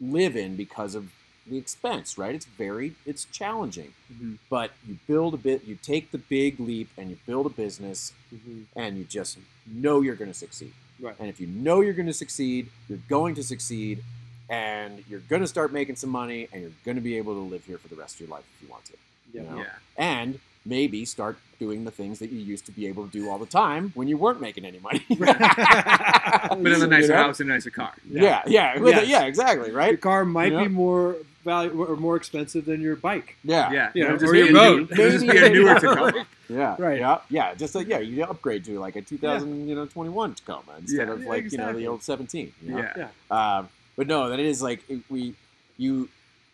live 0.00 0.36
in 0.36 0.56
because 0.56 0.94
of 0.94 1.10
the 1.46 1.58
expense. 1.58 2.16
Right? 2.16 2.34
It's 2.34 2.46
very 2.46 2.94
it's 3.04 3.26
challenging, 3.26 3.92
Mhm. 4.12 4.38
but 4.48 4.72
you 4.86 4.98
build 5.06 5.34
a 5.34 5.36
bit. 5.36 5.64
You 5.64 5.76
take 5.82 6.10
the 6.10 6.18
big 6.18 6.58
leap, 6.58 6.88
and 6.96 7.10
you 7.10 7.18
build 7.26 7.46
a 7.46 7.50
business 7.50 8.12
Mhm. 8.34 8.64
and 8.74 8.96
you 8.96 9.04
just 9.04 9.38
know 9.66 10.00
you're 10.00 10.16
going 10.16 10.32
to 10.32 10.38
succeed. 10.38 10.72
Right. 10.98 11.16
And 11.18 11.28
if 11.28 11.40
you 11.40 11.46
know 11.46 11.80
you're 11.82 11.92
going 11.92 12.06
to 12.06 12.12
succeed, 12.14 12.70
you're 12.88 12.98
going 13.08 13.34
to 13.34 13.42
succeed, 13.42 14.02
and 14.48 15.02
you're 15.08 15.20
going 15.20 15.42
to 15.42 15.48
start 15.48 15.72
making 15.72 15.96
some 15.96 16.10
money, 16.10 16.48
and 16.52 16.62
you're 16.62 16.70
going 16.84 16.96
to 16.96 17.00
be 17.02 17.16
able 17.16 17.34
to 17.34 17.40
live 17.40 17.64
here 17.64 17.78
for 17.78 17.88
the 17.88 17.96
rest 17.96 18.14
of 18.16 18.20
your 18.20 18.28
life 18.30 18.44
if 18.56 18.62
you 18.66 18.70
want 18.70 18.84
to. 18.86 18.92
Yeah. 19.32 19.42
You 19.42 19.48
know? 19.50 19.56
Yeah. 19.58 19.64
And 19.96 20.38
maybe 20.66 21.04
start 21.04 21.36
doing 21.58 21.84
the 21.84 21.90
things 21.90 22.18
that 22.20 22.30
you 22.30 22.38
used 22.38 22.64
to 22.66 22.72
be 22.72 22.86
able 22.86 23.04
to 23.06 23.10
do 23.12 23.28
all 23.28 23.38
the 23.38 23.44
time 23.46 23.90
when 23.94 24.08
you 24.08 24.16
weren't 24.16 24.40
making 24.40 24.64
any 24.64 24.78
money. 24.78 25.04
But 25.18 25.36
in 26.58 26.66
a 26.66 26.78
You 26.78 26.86
nicer 26.86 27.08
know? 27.08 27.16
house 27.16 27.40
and 27.40 27.50
a 27.50 27.54
nicer 27.54 27.70
car. 27.70 27.92
Yeah, 28.08 28.42
yeah, 28.46 28.78
with 28.78 28.96
it- 28.96 29.02
Yes. 29.02 29.08
yeah, 29.08 29.24
exactly, 29.26 29.68
Your 29.68 29.76
right? 29.76 30.00
car 30.00 30.24
might 30.24 30.52
Yeah. 30.52 30.62
be 30.62 30.68
more 30.68 31.16
value 31.44 31.84
or 31.84 31.96
more 31.96 32.16
expensive 32.16 32.64
than 32.64 32.80
your 32.80 32.96
bike. 32.96 33.36
Yeah, 33.44 33.70
Yeah. 33.70 33.90
Yeah, 33.94 34.04
It'll 34.06 34.18
just 34.18 34.32
or 34.32 34.36
your 34.36 34.52
boat. 34.52 34.90
new- 34.90 34.96
just 34.96 35.26
be 35.26 35.36
a 35.36 35.48
newer 35.50 35.66
yeah, 35.68 35.78
Tacoma. 35.78 36.26
Yeah, 36.48 36.76
Right. 36.78 36.98
Yeah, 37.00 37.18
yeah. 37.28 37.54
Just 37.54 37.74
like 37.74 37.86
yeah, 37.86 37.98
you 37.98 38.24
upgrade 38.24 38.64
to 38.64 38.78
like 38.78 38.96
a 38.96 39.02
2000, 39.02 39.68
you 39.68 39.74
know, 39.74 39.84
21 39.86 40.34
Tacoma 40.34 40.72
instead 40.78 41.08
Yeah. 41.08 41.14
of 41.14 41.22
Yeah, 41.22 41.28
like 41.28 41.52
you 41.52 41.58
know 41.58 41.72
the 41.72 41.86
old 41.88 42.02
17. 42.02 42.52
You 42.62 42.70
know? 42.72 42.78
Yeah. 42.78 43.08
Yeah. 43.30 43.58
Um, 43.58 43.68
But 43.96 44.06
no, 44.06 44.28
that 44.28 44.40
is 44.40 44.62
like 44.62 44.88
it- 44.88 45.02
we, 45.08 45.34
you, 45.76 46.08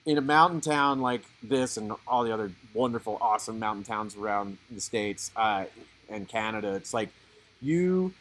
in 0.07 0.19
a 0.19 0.23
mountain 0.23 0.61
town 0.61 1.01
like 1.01 1.23
this 1.43 1.77
and 1.77 1.93
all 2.07 2.25
the 2.25 2.33
other 2.33 2.51
wonderful, 2.75 3.19
awesome 3.21 3.59
mountain 3.59 3.85
towns 3.85 4.17
around 4.17 4.59
the 4.71 4.81
states 4.81 5.31
uh, 5.37 5.65
and 6.09 6.29
Canada. 6.29 6.75
It's 6.75 6.93
like 6.95 7.11
you 7.61 8.13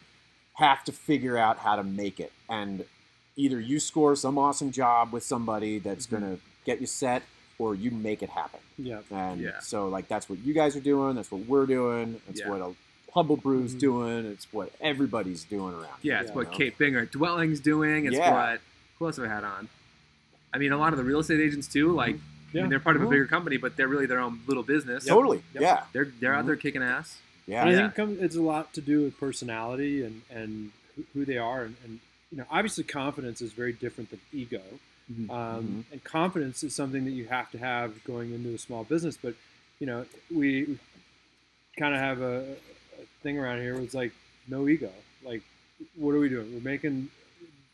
have 0.54 0.84
to 0.86 0.92
figure 0.92 1.38
out 1.38 1.58
how 1.60 1.76
to 1.78 1.84
make 1.84 2.20
it, 2.20 2.32
and 2.50 2.86
either 3.38 3.60
you 3.60 3.80
score 3.80 4.16
some 4.16 4.38
awesome 4.38 4.72
job 4.72 5.14
with 5.14 5.24
somebody 5.24 5.80
that's 5.80 6.06
Mhm. 6.08 6.12
gonna 6.12 6.38
get 6.66 6.82
you 6.82 6.88
set, 6.88 7.24
or 7.58 7.76
you 7.76 7.92
make 7.92 8.22
it 8.22 8.30
happen. 8.30 8.60
Yeah. 8.78 9.00
And 9.12 9.40
Yeah. 9.42 9.60
so 9.62 9.88
like 9.88 10.08
that's 10.10 10.30
what 10.30 10.40
you 10.40 10.54
guys 10.54 10.76
are 10.76 10.82
doing. 10.82 11.16
That's 11.16 11.32
what 11.32 11.42
we're 11.46 11.66
doing. 11.66 12.22
That's 12.28 12.40
Yeah. 12.42 12.50
what 12.50 12.62
a 12.62 12.74
Humble 13.14 13.38
Brew's 13.38 13.74
Mhm. 13.74 13.80
doing. 13.80 14.26
It's 14.28 14.48
what 14.54 14.72
everybody's 14.80 15.44
doing 15.44 15.74
around. 15.74 15.98
here, 16.02 16.14
Yeah, 16.14 16.22
it's 16.22 16.32
what 16.32 16.52
know? 16.52 16.58
Kate 16.58 16.78
Binger 16.78 17.10
Dwelling's 17.10 17.60
doing. 17.60 18.06
It's 18.06 18.16
Yeah. 18.18 18.52
what 18.52 18.62
who 19.00 19.06
else 19.08 19.16
have 19.18 19.26
I 19.26 19.30
had 19.34 19.44
on? 19.44 19.70
I 20.54 20.58
mean, 20.58 20.72
a 20.72 20.78
lot 20.78 20.94
of 20.94 20.98
the 20.98 21.04
real 21.06 21.20
estate 21.20 21.40
agents 21.40 21.68
too. 21.68 21.94
Like, 21.94 22.16
I 22.54 22.58
mean, 22.58 22.70
they're 22.70 22.80
part 22.80 22.96
of 22.96 23.02
a 23.02 23.08
bigger 23.08 23.26
company, 23.26 23.58
but 23.58 23.78
they're 23.78 23.88
really 23.88 24.06
their 24.06 24.20
own 24.20 24.42
little 24.48 24.64
business. 24.64 25.06
Totally. 25.06 25.42
Yep. 25.54 25.62
Yeah. 25.62 25.84
They're 25.94 26.06
they're 26.20 26.34
out 26.34 26.44
Mhm. 26.44 26.48
there 26.48 26.56
kicking 26.58 26.84
ass. 26.84 27.18
Yeah. 27.48 27.62
And 27.62 27.70
I 27.70 27.74
Yeah. 27.74 27.90
think 27.90 28.20
it's 28.22 28.36
a 28.36 28.42
lot 28.42 28.74
to 28.74 28.82
do 28.82 29.04
with 29.04 29.18
personality 29.20 30.04
and, 30.04 30.22
and 30.30 30.72
who- 30.96 31.06
who 31.14 31.26
they 31.26 31.38
are. 31.38 31.64
And, 31.64 31.76
and, 31.84 32.00
you 32.32 32.38
know, 32.40 32.46
obviously 32.52 32.84
confidence 32.84 33.42
is 33.42 33.54
very 33.54 33.74
different 33.74 34.10
than 34.10 34.20
ego. 34.34 34.62
Mhm. 35.12 35.30
Um, 35.32 35.86
And 35.92 36.04
confidence 36.04 36.64
is 36.64 36.76
something 36.76 37.06
that 37.06 37.12
you 37.12 37.26
have 37.26 37.50
to 37.52 37.58
have 37.58 38.04
going 38.04 38.34
into 38.34 38.54
a 38.54 38.58
small 38.58 38.84
business. 38.84 39.18
But, 39.18 39.36
you 39.80 39.88
know, 39.88 40.06
we, 40.32 40.64
we 40.66 40.80
kind 41.78 41.94
of 41.96 42.02
have 42.02 42.22
a, 42.22 42.56
a 43.00 43.06
thing 43.24 43.38
around 43.40 43.62
here 43.62 43.76
where 43.76 43.84
it's 43.84 43.94
like 43.96 44.12
no 44.48 44.68
ego. 44.68 44.92
Like, 45.24 45.42
what 45.96 46.14
are 46.16 46.20
we 46.20 46.30
doing? 46.30 46.54
We're 46.54 46.60
making 46.70 47.10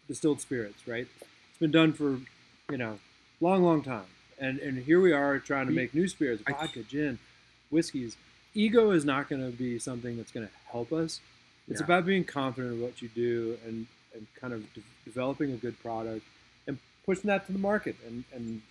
distilled 0.07 0.41
spirits, 0.41 0.87
right? 0.87 1.07
It's 1.49 1.59
been 1.59 1.71
done 1.71 1.93
for, 1.93 2.19
you 2.71 2.77
know, 2.77 2.99
long, 3.41 3.63
long 3.63 3.81
time. 3.81 4.05
And, 4.39 4.59
and 4.59 4.77
here 4.83 4.99
we 4.99 5.13
are 5.13 5.39
trying 5.39 5.67
to 5.67 5.71
make 5.73 5.93
new 5.93 6.07
spirits, 6.07 6.43
vodka, 6.47 6.83
gin, 6.83 7.19
whiskeys. 7.71 8.17
Ego 8.53 8.91
is 8.91 9.05
not 9.05 9.29
going 9.29 9.41
to 9.41 9.55
be 9.55 9.79
something 9.79 10.17
that's 10.17 10.31
going 10.31 10.47
to 10.47 10.53
help 10.71 10.91
us. 10.91 11.19
It's 11.69 11.79
Yeah. 11.79 11.85
about 11.85 12.05
being 12.05 12.23
confident 12.23 12.75
in 12.75 12.81
what 12.81 13.01
you 13.01 13.09
do 13.09 13.57
and, 13.65 13.87
and 14.13 14.27
kind 14.39 14.53
of 14.53 14.71
de- 14.73 14.81
developing 15.05 15.51
a 15.51 15.57
good 15.57 15.79
product 15.81 16.25
and 16.67 16.77
pushing 17.05 17.27
that 17.27 17.45
to 17.47 17.53
the 17.53 17.59
market 17.59 17.95
and, 18.05 18.23
and 18.33 18.61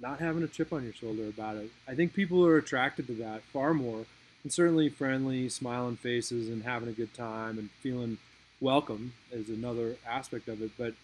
not 0.00 0.20
having 0.20 0.42
a 0.42 0.48
chip 0.48 0.72
on 0.72 0.84
your 0.84 0.92
shoulder 0.92 1.26
about 1.28 1.56
it. 1.56 1.70
I 1.88 1.94
think 1.94 2.14
people 2.14 2.44
are 2.46 2.56
attracted 2.56 3.06
to 3.08 3.14
that 3.14 3.42
far 3.52 3.74
more 3.74 4.06
and 4.44 4.52
certainly 4.52 4.88
friendly, 4.88 5.48
smiling 5.48 5.96
faces 5.96 6.48
and 6.48 6.62
having 6.62 6.88
a 6.88 6.92
good 6.92 7.12
time 7.14 7.58
and 7.58 7.70
feeling 7.82 8.18
welcome 8.60 9.12
is 9.32 9.48
another 9.48 9.96
aspect 10.06 10.48
of 10.48 10.62
it. 10.62 10.70
But 10.76 10.94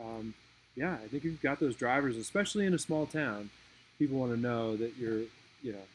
um, 0.00 0.34
yeah, 0.76 0.96
I 1.02 1.08
think 1.08 1.24
you've 1.24 1.42
got 1.42 1.60
those 1.60 1.76
drivers, 1.76 2.16
especially 2.16 2.66
in 2.66 2.74
a 2.74 2.78
small 2.78 3.06
town, 3.06 3.50
people 3.98 4.18
want 4.18 4.32
to 4.32 4.40
know 4.40 4.76
that 4.76 4.96
you're, 4.98 5.22
you 5.62 5.72
know, 5.72 5.86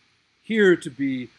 here 0.43 0.75
to 0.75 0.89
be 0.89 1.29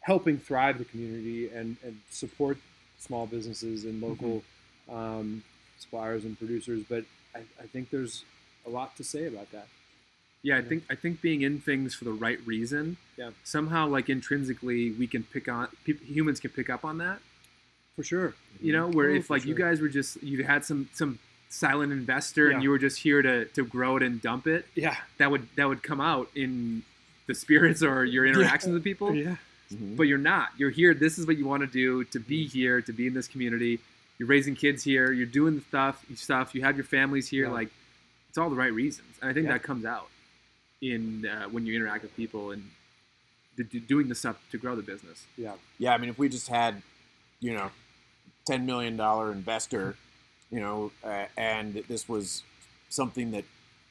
helping 0.00 0.38
thrive 0.38 0.78
the 0.78 0.84
community 0.84 1.48
and, 1.48 1.76
and 1.84 2.00
support 2.10 2.58
small 2.98 3.26
businesses 3.26 3.84
and 3.84 4.02
local 4.02 4.42
um, 4.90 5.42
suppliers 5.78 6.24
and 6.24 6.38
producers. 6.38 6.82
But 6.88 7.04
I, 7.34 7.40
I 7.60 7.66
think 7.66 7.90
there's 7.90 8.24
a 8.66 8.70
lot 8.70 8.96
to 8.96 9.04
say 9.04 9.26
about 9.26 9.52
that. 9.52 9.68
Yeah, 10.42 10.56
I 10.56 10.62
think 10.62 10.84
I 10.88 10.94
think 10.94 11.20
being 11.20 11.42
in 11.42 11.60
things 11.60 11.94
for 11.94 12.04
the 12.04 12.12
right 12.12 12.38
reason. 12.46 12.96
Yeah. 13.18 13.30
Somehow, 13.44 13.86
like 13.88 14.08
intrinsically, 14.08 14.90
we 14.90 15.06
can 15.06 15.22
pick 15.22 15.48
on 15.48 15.68
peop 15.84 16.02
humans 16.02 16.40
can 16.40 16.50
pick 16.50 16.70
up 16.70 16.82
on 16.82 16.96
that. 16.96 17.18
For 18.00 18.04
sure. 18.04 18.34
You 18.62 18.72
know, 18.72 18.88
where 18.88 19.10
Oh, 19.10 19.14
if 19.16 19.26
for 19.26 19.34
like 19.34 19.44
you 19.44 19.54
guys 19.54 19.80
were 19.82 19.88
just 19.90 20.22
you 20.22 20.42
had 20.42 20.64
some 20.64 20.88
some 20.94 21.18
silent 21.50 21.92
investor 21.92 22.48
and 22.50 22.62
you 22.62 22.70
were 22.70 22.78
just 22.78 22.98
here 22.98 23.20
to 23.20 23.44
to 23.44 23.62
grow 23.64 23.96
it 23.98 24.02
and 24.02 24.22
dump 24.22 24.46
it, 24.46 24.66
Yeah. 24.74 24.96
that 25.18 25.30
would 25.30 25.46
that 25.56 25.68
would 25.68 25.82
come 25.82 26.00
out 26.00 26.30
in 26.34 26.82
the 27.26 27.34
spirits 27.34 27.82
or 27.82 28.04
your 28.06 28.24
interactions 28.30 28.72
with 28.72 28.82
people. 28.84 29.14
Yeah. 29.14 29.36
Mhm. 29.70 29.96
But 29.98 30.04
you're 30.04 30.16
not. 30.18 30.48
You're 30.56 30.70
here. 30.70 30.94
This 30.94 31.18
is 31.18 31.26
what 31.26 31.36
you 31.36 31.44
want 31.46 31.60
to 31.62 31.66
do 31.66 32.04
to 32.04 32.18
be 32.18 32.46
here, 32.46 32.80
to 32.80 32.92
be 32.92 33.06
in 33.06 33.12
this 33.12 33.28
community. 33.28 33.80
You're 34.18 34.28
raising 34.28 34.54
kids 34.54 34.82
here. 34.82 35.12
You're 35.12 35.26
doing 35.26 35.56
the 35.56 35.60
stuff. 35.62 36.02
Stuff. 36.14 36.54
You 36.54 36.62
have 36.62 36.76
your 36.76 36.84
families 36.84 37.28
here. 37.28 37.46
Yeah. 37.48 37.52
Like 37.52 37.68
it's 38.30 38.38
all 38.38 38.48
the 38.48 38.56
right 38.56 38.72
reasons, 38.72 39.18
and 39.20 39.30
I 39.30 39.34
think 39.34 39.44
Yeah. 39.46 39.52
that 39.52 39.62
comes 39.62 39.84
out 39.84 40.08
in 40.80 41.26
uh, 41.26 41.48
when 41.50 41.66
you 41.66 41.74
interact 41.76 42.02
with 42.02 42.16
people 42.16 42.50
and 42.52 42.70
the, 43.56 43.64
doing 43.64 44.08
the 44.08 44.14
stuff 44.14 44.36
to 44.52 44.56
grow 44.58 44.74
the 44.74 44.82
business. 44.82 45.26
Yeah. 45.36 45.52
Yeah, 45.78 45.92
I 45.92 45.98
mean, 45.98 46.08
if 46.08 46.18
we 46.18 46.30
just 46.30 46.48
had, 46.48 46.80
you 47.40 47.52
know, 47.52 47.70
ten 48.50 48.66
million 48.66 48.96
dollar 48.96 49.30
investor, 49.30 49.94
you 50.50 50.58
know, 50.58 50.90
uh, 51.04 51.26
and 51.36 51.74
this 51.88 52.08
was 52.08 52.42
something 52.88 53.30
that 53.30 53.44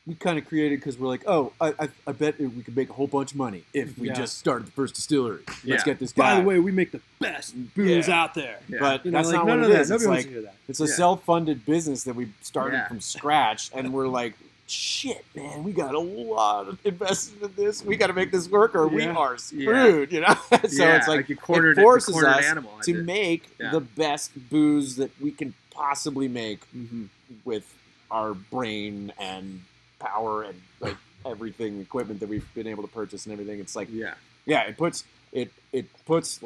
we 0.06 0.16
kind 0.16 0.38
of 0.38 0.46
created 0.46 0.80
because 0.80 0.98
we're 0.98 1.08
like, 1.08 1.24
oh, 1.28 1.54
I, 1.62 1.74
I, 1.80 1.90
I 2.08 2.12
bet 2.12 2.40
we 2.40 2.62
could 2.64 2.76
make 2.76 2.90
a 2.90 2.94
whole 2.94 3.08
bunch 3.08 3.32
of 3.32 3.38
money 3.38 3.64
if 3.74 3.98
we 3.98 4.08
Yeah. 4.08 4.16
just 4.16 4.38
started 4.38 4.68
the 4.68 4.72
first 4.72 4.96
distillery. 4.96 5.44
Let's 5.48 5.64
Yeah. 5.64 5.84
get 5.86 6.00
this 6.00 6.12
guy. 6.12 6.36
By 6.36 6.42
the 6.42 6.48
way, 6.48 6.60
we 6.60 6.72
make 6.74 6.92
the 6.92 7.00
best 7.20 7.54
booze 7.76 8.08
Yeah. 8.10 8.22
out 8.22 8.34
there. 8.34 8.60
But 8.80 9.06
You 9.06 9.12
know, 9.12 9.18
that's 9.20 9.28
like 9.30 9.36
not 9.38 9.48
none 9.48 9.60
what 9.60 9.66
of 9.66 9.72
it 9.72 9.74
that. 9.76 9.82
is. 9.82 9.90
Nobody 9.92 10.04
It's 10.04 10.08
wants 10.08 10.20
like 10.24 10.26
to 10.26 10.32
hear 10.34 10.42
that. 10.42 10.56
it's 10.68 10.80
a 10.82 10.88
self-funded 10.88 11.66
business 11.66 12.04
that 12.04 12.16
we 12.16 12.30
started 12.42 12.84
from 12.88 13.00
scratch, 13.00 13.70
and 13.74 13.94
we're 13.94 14.08
like, 14.20 14.34
shit, 14.70 15.26
man, 15.36 15.64
we 15.64 15.72
got 15.72 15.96
a 15.96 16.00
lot 16.00 16.68
of 16.68 16.80
invested 16.86 17.42
in 17.42 17.54
this. 17.56 17.84
We 17.84 17.96
got 17.98 18.08
to 18.08 18.14
make 18.14 18.32
this 18.32 18.48
work, 18.50 18.76
or 18.76 18.88
we 18.88 19.06
are 19.06 19.38
screwed. 19.38 20.12
You 20.12 20.22
know, 20.22 20.34
so 20.52 20.58
yeah, 20.84 20.98
it's 20.98 21.08
like 21.08 21.30
you 21.30 21.36
cornered 21.36 21.78
it 21.78 21.82
forces 21.82 22.22
us 22.24 22.46
animal. 22.46 22.72
To 22.84 22.94
make 23.04 23.44
Yeah. 23.60 23.72
the 23.72 23.80
best 23.82 24.32
booze 24.50 24.96
that 24.98 25.12
we 25.22 25.32
can 25.32 25.54
possibly 25.72 26.28
make 26.28 26.60
Mhm. 26.76 27.08
with 27.46 27.66
our 28.12 28.34
brain 28.34 29.14
and 29.20 29.62
power 30.00 30.44
and 30.44 30.62
like 30.80 30.98
everything 31.26 31.80
equipment 31.82 32.20
that 32.22 32.30
we've 32.30 32.52
been 32.54 32.68
able 32.68 32.84
to 32.84 32.90
purchase 32.90 33.26
and 33.26 33.34
everything 33.34 33.60
it's 33.60 33.76
like 33.76 33.88
Yeah. 33.92 34.14
yeah 34.46 34.62
it 34.62 34.78
puts 34.78 35.04
it 35.32 35.52
it 35.72 35.86
puts 36.06 36.40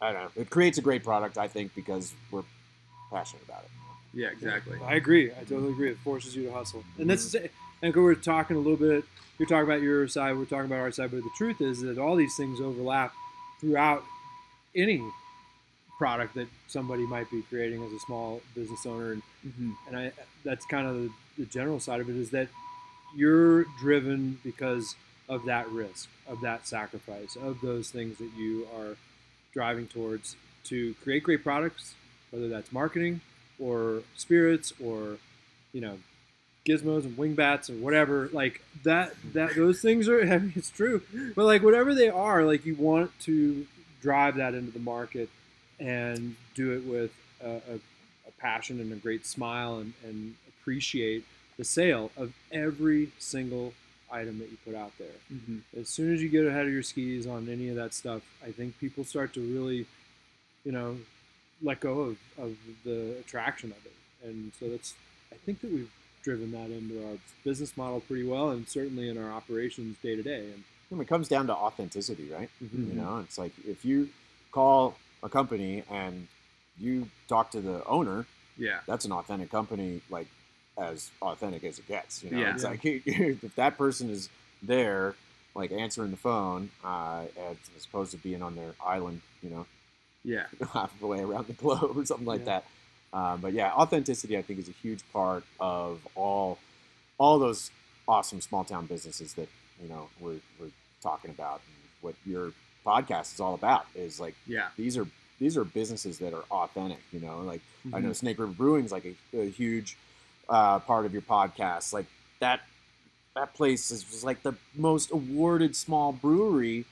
I 0.00 0.12
don't 0.12 0.22
know. 0.22 0.30
It 0.42 0.50
creates 0.50 0.78
a 0.78 0.82
great 0.82 1.04
product, 1.04 1.38
I 1.38 1.46
think, 1.46 1.74
because 1.76 2.12
we're 2.32 2.42
passionate 3.12 3.44
about 3.44 3.62
it. 3.62 3.70
Yeah, 4.14 4.28
exactly. 4.28 4.78
I 4.84 4.94
agree. 4.96 5.30
I 5.32 5.44
totally 5.44 5.72
agree. 5.72 5.90
It 5.90 5.98
forces 5.98 6.36
you 6.36 6.44
to 6.46 6.52
hustle, 6.52 6.84
and 6.98 7.08
that's 7.08 7.34
and 7.82 7.94
we're 7.94 8.14
talking 8.14 8.56
a 8.56 8.60
little 8.60 8.76
bit. 8.76 9.04
You're 9.38 9.48
talking 9.48 9.64
about 9.64 9.80
your 9.82 10.06
side. 10.08 10.36
We're 10.36 10.44
talking 10.44 10.66
about 10.66 10.80
our 10.80 10.90
side. 10.92 11.10
But 11.10 11.22
the 11.24 11.30
truth 11.36 11.60
is 11.60 11.80
that 11.80 11.98
all 11.98 12.14
these 12.16 12.36
things 12.36 12.60
overlap 12.60 13.12
throughout 13.60 14.04
any 14.76 15.02
product 15.98 16.34
that 16.34 16.48
somebody 16.68 17.06
might 17.06 17.30
be 17.30 17.42
creating 17.42 17.82
as 17.84 17.92
a 17.92 17.98
small 18.00 18.40
business 18.54 18.84
owner, 18.86 19.12
and 19.12 19.22
Mhm. 19.46 19.76
and 19.88 19.96
I 19.96 20.12
that's 20.44 20.64
kind 20.66 20.86
of 20.86 20.94
the, 20.96 21.10
the 21.38 21.46
general 21.46 21.80
side 21.80 22.00
of 22.00 22.08
it 22.10 22.16
is 22.16 22.30
that 22.30 22.48
you're 23.16 23.64
driven 23.80 24.38
because 24.44 24.94
of 25.28 25.44
that 25.46 25.68
risk, 25.70 26.08
of 26.26 26.40
that 26.42 26.66
sacrifice, 26.66 27.36
of 27.36 27.60
those 27.62 27.90
things 27.90 28.18
that 28.18 28.30
you 28.36 28.66
are 28.76 28.96
driving 29.52 29.86
towards 29.86 30.36
to 30.64 30.94
create 31.02 31.22
great 31.22 31.42
products, 31.42 31.94
whether 32.30 32.48
that's 32.48 32.72
marketing 32.72 33.20
or 33.58 34.02
spirits 34.16 34.72
or 34.82 35.18
you 35.72 35.80
know 35.80 35.98
gizmos 36.66 37.04
and 37.04 37.16
wingbats 37.16 37.68
or 37.68 37.74
whatever 37.74 38.28
like 38.32 38.62
that 38.84 39.12
that 39.32 39.54
those 39.56 39.80
things 39.80 40.08
are 40.08 40.20
I 40.32 40.38
mean, 40.38 40.52
it's 40.54 40.70
true 40.70 41.02
but 41.34 41.44
like 41.44 41.62
whatever 41.62 41.94
they 41.94 42.08
are 42.08 42.44
like 42.44 42.64
you 42.64 42.74
want 42.76 43.10
to 43.20 43.66
drive 44.00 44.36
that 44.36 44.54
into 44.54 44.70
the 44.72 44.78
market 44.78 45.28
and 45.80 46.36
do 46.54 46.72
it 46.72 46.84
with 46.84 47.10
a, 47.44 47.50
a, 47.50 47.74
a 48.28 48.30
passion 48.38 48.80
and 48.80 48.92
a 48.92 48.96
great 48.96 49.26
smile 49.26 49.78
and, 49.78 49.92
and 50.04 50.34
appreciate 50.48 51.24
the 51.58 51.64
sale 51.64 52.10
of 52.16 52.32
every 52.52 53.10
single 53.18 53.72
item 54.10 54.38
that 54.38 54.50
you 54.50 54.56
put 54.64 54.74
out 54.74 54.92
there 54.98 55.08
Mhm. 55.32 55.60
as 55.80 55.88
soon 55.88 56.12
as 56.14 56.22
you 56.22 56.28
get 56.28 56.46
ahead 56.46 56.66
of 56.66 56.72
your 56.72 56.82
skis 56.82 57.26
on 57.26 57.48
any 57.48 57.68
of 57.70 57.76
that 57.76 57.94
stuff, 57.94 58.22
I 58.44 58.50
think 58.52 58.78
people 58.78 59.04
start 59.04 59.32
to 59.34 59.40
really, 59.40 59.86
you 60.64 60.70
know, 60.72 60.98
let 61.62 61.80
go 61.80 62.00
of, 62.00 62.16
of 62.38 62.56
the 62.84 63.16
attraction 63.20 63.70
of 63.70 63.84
it. 63.86 63.92
And 64.28 64.52
so 64.58 64.68
that's, 64.68 64.94
I 65.32 65.36
think 65.36 65.60
that 65.60 65.70
we've 65.72 65.90
driven 66.22 66.52
that 66.52 66.70
into 66.70 67.04
our 67.06 67.16
business 67.44 67.76
model 67.76 68.00
pretty 68.00 68.24
well 68.26 68.50
and 68.50 68.68
certainly 68.68 69.08
in 69.08 69.18
our 69.18 69.30
operations 69.32 69.96
day 70.02 70.14
to 70.16 70.22
day. 70.22 70.50
And 70.52 70.64
when 70.88 71.00
it 71.00 71.08
comes 71.08 71.28
down 71.28 71.46
to 71.48 71.54
authenticity, 71.54 72.28
right? 72.32 72.48
Mhm. 72.62 72.88
You 72.88 72.94
know, 72.94 73.18
it's 73.18 73.38
like 73.38 73.52
if 73.66 73.84
you 73.84 74.08
call 74.52 74.96
a 75.22 75.28
company 75.28 75.82
and 75.90 76.28
you 76.78 77.08
talk 77.28 77.50
to 77.52 77.60
the 77.60 77.84
owner, 77.86 78.26
Yeah. 78.56 78.80
that's 78.86 79.04
an 79.04 79.12
authentic 79.12 79.50
company, 79.50 80.00
like 80.10 80.26
as 80.78 81.10
authentic 81.20 81.64
as 81.64 81.78
it 81.78 81.86
gets. 81.88 82.22
You 82.22 82.30
know, 82.30 82.38
Yeah. 82.38 82.54
it's 82.54 82.64
like 82.64 82.80
if 82.84 83.54
that 83.56 83.76
person 83.78 84.10
is 84.10 84.28
there, 84.62 85.14
like 85.54 85.70
answering 85.72 86.10
the 86.12 86.16
phone, 86.16 86.70
uh, 86.84 87.24
as 87.50 87.56
opposed 87.84 88.12
to 88.12 88.16
being 88.18 88.42
on 88.42 88.54
their 88.56 88.74
island, 88.84 89.20
you 89.42 89.50
know, 89.50 89.66
Yeah. 90.24 90.46
half 90.72 90.98
the 91.00 91.06
way 91.06 91.20
around 91.20 91.46
the 91.48 91.52
globe 91.54 91.96
or 91.96 92.04
something 92.04 92.26
like 92.26 92.40
Yeah. 92.46 92.60
that. 93.12 93.18
Um, 93.18 93.40
but 93.40 93.52
yeah, 93.52 93.72
authenticity, 93.72 94.38
I 94.38 94.42
think, 94.42 94.58
is 94.60 94.68
a 94.68 94.72
huge 94.82 95.00
part 95.12 95.44
of 95.60 96.00
all 96.14 96.58
all 97.18 97.38
those 97.38 97.70
awesome 98.08 98.40
small 98.40 98.64
town 98.64 98.86
businesses 98.86 99.34
that 99.34 99.48
you 99.82 99.88
know 99.88 100.08
we're, 100.20 100.40
we're 100.58 100.70
talking 101.02 101.30
about. 101.30 101.60
And 101.66 101.74
what 102.00 102.14
your 102.24 102.52
podcast 102.86 103.34
is 103.34 103.40
all 103.40 103.54
about 103.54 103.86
is 103.94 104.18
like 104.18 104.34
Yeah. 104.46 104.68
these 104.76 104.96
are 104.96 105.06
these 105.38 105.56
are 105.56 105.64
businesses 105.64 106.18
that 106.18 106.32
are 106.32 106.44
authentic. 106.50 107.00
You 107.12 107.20
know, 107.20 107.40
like 107.40 107.60
I 107.60 107.88
Mm-hmm. 107.96 108.06
know 108.06 108.12
Snake 108.12 108.38
River 108.38 108.52
Brewing's 108.52 108.92
like 108.92 109.04
a, 109.04 109.38
a 109.38 109.50
huge 109.50 109.96
uh, 110.48 110.78
part 110.78 111.04
of 111.04 111.12
your 111.12 111.22
podcast. 111.22 111.92
Like 111.92 112.06
that 112.40 112.60
that 113.34 113.52
place 113.54 113.90
is 113.90 114.08
was 114.10 114.24
like 114.24 114.42
the 114.42 114.54
most 114.74 115.10
awarded 115.10 115.74
small 115.76 116.12
brewery 116.12 116.84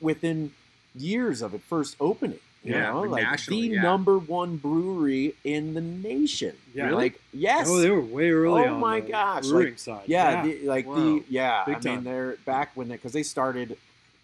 within 0.00 0.52
years 0.94 1.42
of 1.42 1.54
it 1.54 1.60
first 1.62 1.96
opening. 2.00 2.38
You 2.64 2.74
Yeah, 2.74 2.90
know, 2.90 3.02
like 3.02 3.24
like 3.24 3.44
the 3.46 3.56
yeah. 3.56 3.82
number 3.82 4.18
one 4.18 4.56
brewery 4.56 5.34
in 5.44 5.74
the 5.74 5.80
nation. 5.80 6.56
Yeah. 6.74 6.86
Really? 6.86 6.96
like 7.04 7.20
yes, 7.32 7.68
oh, 7.70 7.78
they 7.80 7.90
were 7.90 8.00
way 8.00 8.30
early 8.30 8.64
Oh 8.64 8.76
my 8.78 9.00
gosh, 9.00 9.46
brewing 9.46 9.76
side. 9.76 10.02
yeah, 10.06 10.42
The, 10.42 10.66
like 10.66 10.86
Whoa. 10.86 11.18
the 11.20 11.24
yeah. 11.28 11.62
Big 11.66 11.76
I 11.76 11.78
time. 11.80 11.94
mean, 11.96 12.04
they're 12.04 12.36
back 12.44 12.72
when 12.74 12.88
they 12.88 12.96
because 12.96 13.12
they 13.12 13.22
started 13.22 13.76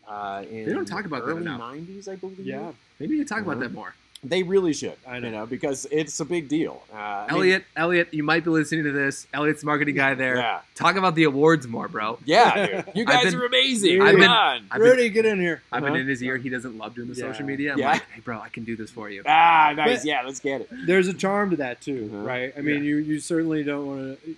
uh, 0.08 0.44
in 0.50 0.66
They 0.66 0.72
don't 0.72 0.84
talk 0.84 1.04
about 1.04 1.24
that 1.24 1.30
early 1.30 1.42
enough. 1.42 1.60
'90s, 1.60 2.08
I 2.08 2.16
believe. 2.16 2.40
yeah. 2.40 2.72
Maybe 2.98 3.16
you 3.16 3.24
talk 3.24 3.40
about 3.42 3.56
Mhm. 3.58 3.60
that 3.60 3.72
more. 3.72 3.94
They 4.26 4.42
really 4.42 4.72
should. 4.72 4.96
I 5.06 5.18
know. 5.20 5.26
You 5.28 5.32
know, 5.34 5.46
because 5.46 5.86
it's 5.90 6.18
a 6.18 6.24
big 6.24 6.48
deal. 6.48 6.82
Uh, 6.92 6.96
I 6.96 7.26
mean, 7.28 7.30
Elliot, 7.36 7.64
Elliot, 7.76 8.08
you 8.14 8.22
might 8.22 8.42
be 8.42 8.50
listening 8.50 8.84
to 8.84 8.90
this. 8.92 9.26
Elliot's 9.34 9.60
the 9.60 9.66
marketing 9.66 9.94
guy 9.96 10.14
there. 10.14 10.36
Yeah, 10.36 10.60
Talk 10.74 10.96
about 10.96 11.14
the 11.14 11.24
awards 11.24 11.68
more, 11.68 11.88
bro. 11.88 12.18
yeah, 12.24 12.66
dude. 12.84 12.84
You 12.94 13.04
guys 13.04 13.24
been- 13.24 13.34
are 13.40 13.44
amazing. 13.44 14.00
I've 14.00 14.12
Come 14.12 14.20
been- 14.20 14.30
on. 14.30 14.66
I've 14.70 14.80
been, 14.80 14.90
Rudy, 14.90 15.10
get 15.10 15.26
in 15.26 15.38
here. 15.40 15.62
I've 15.70 15.82
been 15.82 15.92
Uh-huh. 15.92 16.00
in 16.00 16.08
his 16.08 16.22
ear. 16.22 16.36
He 16.38 16.48
doesn't 16.48 16.78
love 16.78 16.94
doing 16.94 17.08
the 17.08 17.14
Yeah. 17.14 17.30
social 17.32 17.44
media. 17.44 17.72
I'm 17.74 17.78
Yeah. 17.78 17.92
like, 17.92 18.10
hey, 18.10 18.20
bro, 18.20 18.40
I 18.40 18.48
can 18.48 18.64
do 18.64 18.76
this 18.76 18.90
for 18.90 19.10
you. 19.10 19.22
Ah, 19.26 19.72
nice. 19.76 19.98
But- 20.00 20.06
yeah, 20.06 20.22
let's 20.24 20.40
get 20.40 20.62
it. 20.62 20.68
there's 20.86 21.06
a 21.08 21.14
charm 21.14 21.50
to 21.50 21.56
that 21.56 21.80
too, 21.82 22.08
Mhm. 22.12 22.26
right? 22.26 22.52
I 22.56 22.62
mean, 22.62 22.76
Yeah. 22.76 22.80
you 22.90 22.96
you 22.96 23.20
certainly 23.20 23.62
don't 23.62 23.86
want 23.86 24.22
to, 24.24 24.36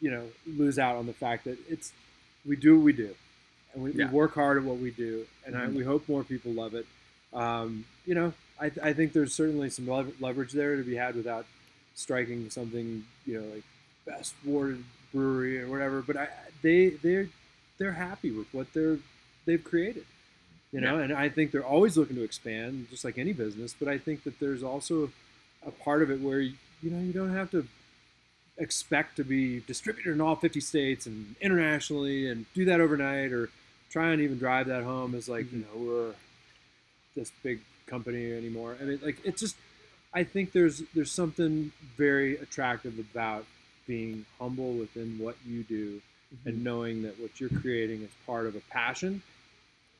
you 0.00 0.10
know, 0.10 0.24
lose 0.46 0.78
out 0.78 0.96
on 0.96 1.06
the 1.06 1.12
fact 1.12 1.44
that 1.44 1.58
it's 1.68 1.92
we 2.46 2.56
do 2.56 2.76
what 2.76 2.84
we 2.84 2.92
do, 2.92 3.14
and 3.74 3.82
we, 3.82 3.92
Yeah. 3.92 4.06
we 4.06 4.12
work 4.12 4.34
hard 4.34 4.56
at 4.56 4.64
what 4.64 4.78
we 4.78 4.90
do, 4.92 5.26
and 5.44 5.56
I, 5.56 5.66
Mhm. 5.66 5.74
we 5.74 5.84
hope 5.84 6.08
more 6.08 6.24
people 6.24 6.52
love 6.52 6.74
it. 6.74 6.86
Um, 7.34 7.84
you 8.06 8.14
know, 8.14 8.32
I, 8.60 8.70
I 8.82 8.92
think 8.92 9.12
there's 9.12 9.34
certainly 9.34 9.70
some 9.70 9.86
lever- 9.86 10.12
leverage 10.20 10.52
there 10.52 10.76
to 10.76 10.82
be 10.82 10.96
had 10.96 11.14
without 11.14 11.46
striking 11.94 12.48
something, 12.50 13.04
you 13.24 13.40
know, 13.40 13.46
like 13.54 13.64
best 14.06 14.34
awarded 14.46 14.84
brewery 15.12 15.60
or 15.60 15.68
whatever. 15.68 16.02
But 16.02 16.16
I, 16.16 16.28
they 16.62 16.88
they're 16.88 17.28
they're 17.78 17.92
happy 17.92 18.30
with 18.30 18.46
what 18.52 18.72
they're 18.72 18.98
they've 19.44 19.62
created. 19.62 20.04
You 20.72 20.80
know, 20.80 20.98
and 20.98 21.12
I 21.12 21.28
think 21.28 21.52
they're 21.52 21.64
always 21.64 21.96
looking 21.96 22.16
to 22.16 22.22
expand, 22.22 22.88
just 22.90 23.04
like 23.04 23.18
any 23.18 23.32
business. 23.32 23.74
But 23.78 23.88
I 23.88 23.98
think 23.98 24.24
that 24.24 24.38
there's 24.40 24.62
also 24.62 25.10
a 25.64 25.70
part 25.70 26.02
of 26.02 26.10
it 26.10 26.20
where 26.20 26.40
you 26.40 26.54
know 26.82 27.00
you 27.00 27.12
don't 27.12 27.34
have 27.34 27.50
to 27.52 27.66
expect 28.58 29.16
to 29.16 29.24
be 29.24 29.60
distributed 29.60 30.12
in 30.12 30.20
all 30.20 30.34
50 30.34 30.60
states 30.60 31.06
and 31.06 31.34
internationally 31.40 32.30
and 32.30 32.46
do 32.54 32.64
that 32.64 32.80
overnight 32.80 33.32
or 33.32 33.50
try 33.90 34.12
and 34.12 34.22
even 34.22 34.38
drive 34.38 34.66
that 34.66 34.82
home 34.82 35.14
as 35.14 35.28
like 35.28 35.52
you 35.52 35.58
mm-hmm. 35.58 35.84
know 35.84 35.92
we're 35.92 36.14
this 37.14 37.32
big 37.42 37.60
company 37.86 38.32
anymore. 38.32 38.76
I 38.80 38.84
mean, 38.84 39.00
like 39.02 39.18
it's 39.24 39.40
just 39.40 39.56
I 40.12 40.24
think 40.24 40.52
there's 40.52 40.82
there's 40.94 41.12
something 41.12 41.72
very 41.96 42.36
attractive 42.38 42.98
about 42.98 43.44
being 43.86 44.24
humble 44.38 44.72
within 44.72 45.18
what 45.18 45.36
you 45.46 45.62
do 45.62 46.00
and 46.44 46.56
mm-hmm. 46.56 46.64
knowing 46.64 47.02
that 47.02 47.20
what 47.20 47.40
you're 47.40 47.50
creating 47.50 48.02
is 48.02 48.10
part 48.26 48.46
of 48.46 48.56
a 48.56 48.60
passion 48.70 49.22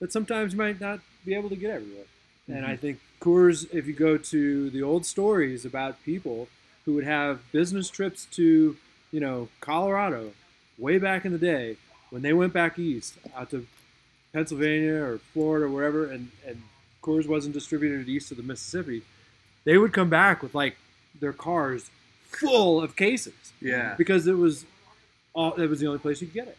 that 0.00 0.12
sometimes 0.12 0.52
you 0.52 0.58
might 0.58 0.80
not 0.80 1.00
be 1.24 1.34
able 1.34 1.48
to 1.48 1.56
get 1.56 1.70
everywhere. 1.70 2.04
And 2.48 2.64
I 2.64 2.70
mm-hmm. 2.70 2.80
think 2.80 3.00
Coors, 3.20 3.72
if 3.72 3.86
you 3.86 3.92
go 3.92 4.16
to 4.16 4.70
the 4.70 4.82
old 4.82 5.06
stories 5.06 5.64
about 5.64 6.02
people 6.04 6.48
who 6.84 6.94
would 6.94 7.04
have 7.04 7.40
business 7.50 7.88
trips 7.88 8.26
to, 8.32 8.76
you 9.10 9.20
know, 9.20 9.48
Colorado 9.60 10.32
way 10.78 10.98
back 10.98 11.24
in 11.24 11.32
the 11.32 11.38
day 11.38 11.76
when 12.10 12.22
they 12.22 12.32
went 12.32 12.52
back 12.52 12.78
east 12.78 13.14
out 13.36 13.50
to 13.50 13.66
Pennsylvania 14.32 15.02
or 15.02 15.18
Florida 15.32 15.66
or 15.66 15.70
wherever, 15.70 16.06
and, 16.06 16.30
and 16.46 16.62
Coors 17.06 17.26
wasn't 17.28 17.54
distributed 17.54 18.08
east 18.08 18.30
of 18.32 18.36
the 18.36 18.42
Mississippi, 18.42 19.02
they 19.64 19.78
would 19.78 19.92
come 19.92 20.10
back 20.10 20.42
with 20.42 20.54
like 20.54 20.76
their 21.20 21.32
cars 21.32 21.88
full 22.24 22.82
of 22.82 22.96
cases 22.96 23.34
Yeah. 23.60 23.94
because 23.96 24.26
it 24.26 24.36
was 24.36 24.64
all 25.34 25.52
it 25.54 25.68
was 25.68 25.80
the 25.80 25.86
only 25.86 25.98
place 26.00 26.20
you 26.20 26.26
could 26.26 26.34
get 26.34 26.48
it. 26.48 26.58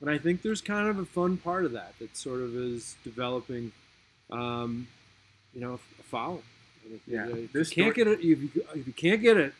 And 0.00 0.10
I 0.10 0.18
think 0.18 0.42
there's 0.42 0.60
kind 0.60 0.88
of 0.88 0.98
a 0.98 1.04
fun 1.06 1.36
part 1.38 1.64
of 1.64 1.72
that 1.72 1.94
that 2.00 2.16
sort 2.16 2.40
of 2.40 2.54
is 2.56 2.96
developing, 3.04 3.72
um, 4.30 4.88
you 5.54 5.60
know, 5.60 5.74
a 5.74 6.02
following. 6.02 6.42
And 6.84 6.94
if 6.94 7.00
Yeah. 7.06 7.26
you, 7.26 7.30
if 7.32 7.36
you 7.38 7.48
This 7.52 7.70
can't 7.70 7.94
story- 7.94 8.04
get 8.04 8.06
it, 8.08 8.18
if 8.20 8.24
you, 8.24 8.50
if 8.74 8.86
you 8.86 8.92
can't 8.92 9.22
get 9.22 9.36
it, 9.36 9.54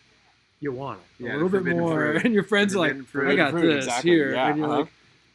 you 0.60 0.72
want 0.72 1.00
it 1.18 1.24
Yeah, 1.24 1.32
a 1.32 1.34
little 1.34 1.48
bit 1.48 1.64
more. 1.64 2.12
fruit. 2.12 2.24
And 2.24 2.34
your 2.34 2.42
friends 2.44 2.74
are 2.74 2.78
like, 2.78 3.04
fruit. 3.06 3.30
I 3.30 3.36
got 3.36 3.52
Forbidden 3.52 3.70
fruit, 3.70 3.76
this 3.76 3.84
exactly. 3.86 4.10
here, 4.10 4.32
Yeah, 4.34 4.48
and 4.48 4.58
you're 4.58 4.66
uh-huh. 4.68 4.78
like, 4.80 4.88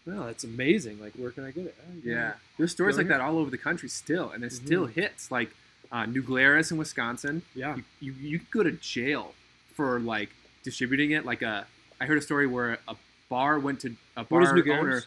well, 0.06 0.26
that's 0.26 0.44
amazing. 0.44 1.00
Like, 1.00 1.14
where 1.14 1.32
can 1.32 1.44
I 1.46 1.52
get 1.52 1.66
it? 1.66 1.76
Oh, 1.88 1.94
Yeah. 2.04 2.34
There's 2.58 2.72
stories 2.72 2.96
Going 2.96 3.08
like 3.08 3.18
that 3.18 3.24
all 3.24 3.38
over 3.38 3.50
the 3.52 3.58
country 3.58 3.90
still, 3.90 4.30
and 4.32 4.44
it 4.44 4.52
still 4.52 4.88
Mhm. 4.88 4.94
hits. 4.94 5.32
Like 5.32 5.52
uh, 5.92 6.06
New 6.06 6.22
Glarus 6.24 6.72
in 6.72 6.78
Wisconsin, 6.78 7.42
yeah, 7.54 7.76
you, 7.76 7.84
you 8.00 8.14
you 8.30 8.40
could 8.40 8.52
go 8.52 8.64
to 8.64 8.72
jail 8.72 9.34
for 9.76 10.00
like 10.00 10.30
distributing 10.64 11.12
it. 11.12 11.26
Like 11.26 11.42
a, 11.42 11.68
I 12.00 12.06
heard 12.06 12.18
a 12.18 12.22
story 12.22 12.48
where 12.48 12.80
a 12.88 12.96
bar 13.30 13.60
went 13.60 13.82
to 13.82 13.96
a 14.16 14.24
bar 14.24 14.42
New 14.42 14.48
owner. 14.48 14.62
Glarus? 14.64 15.06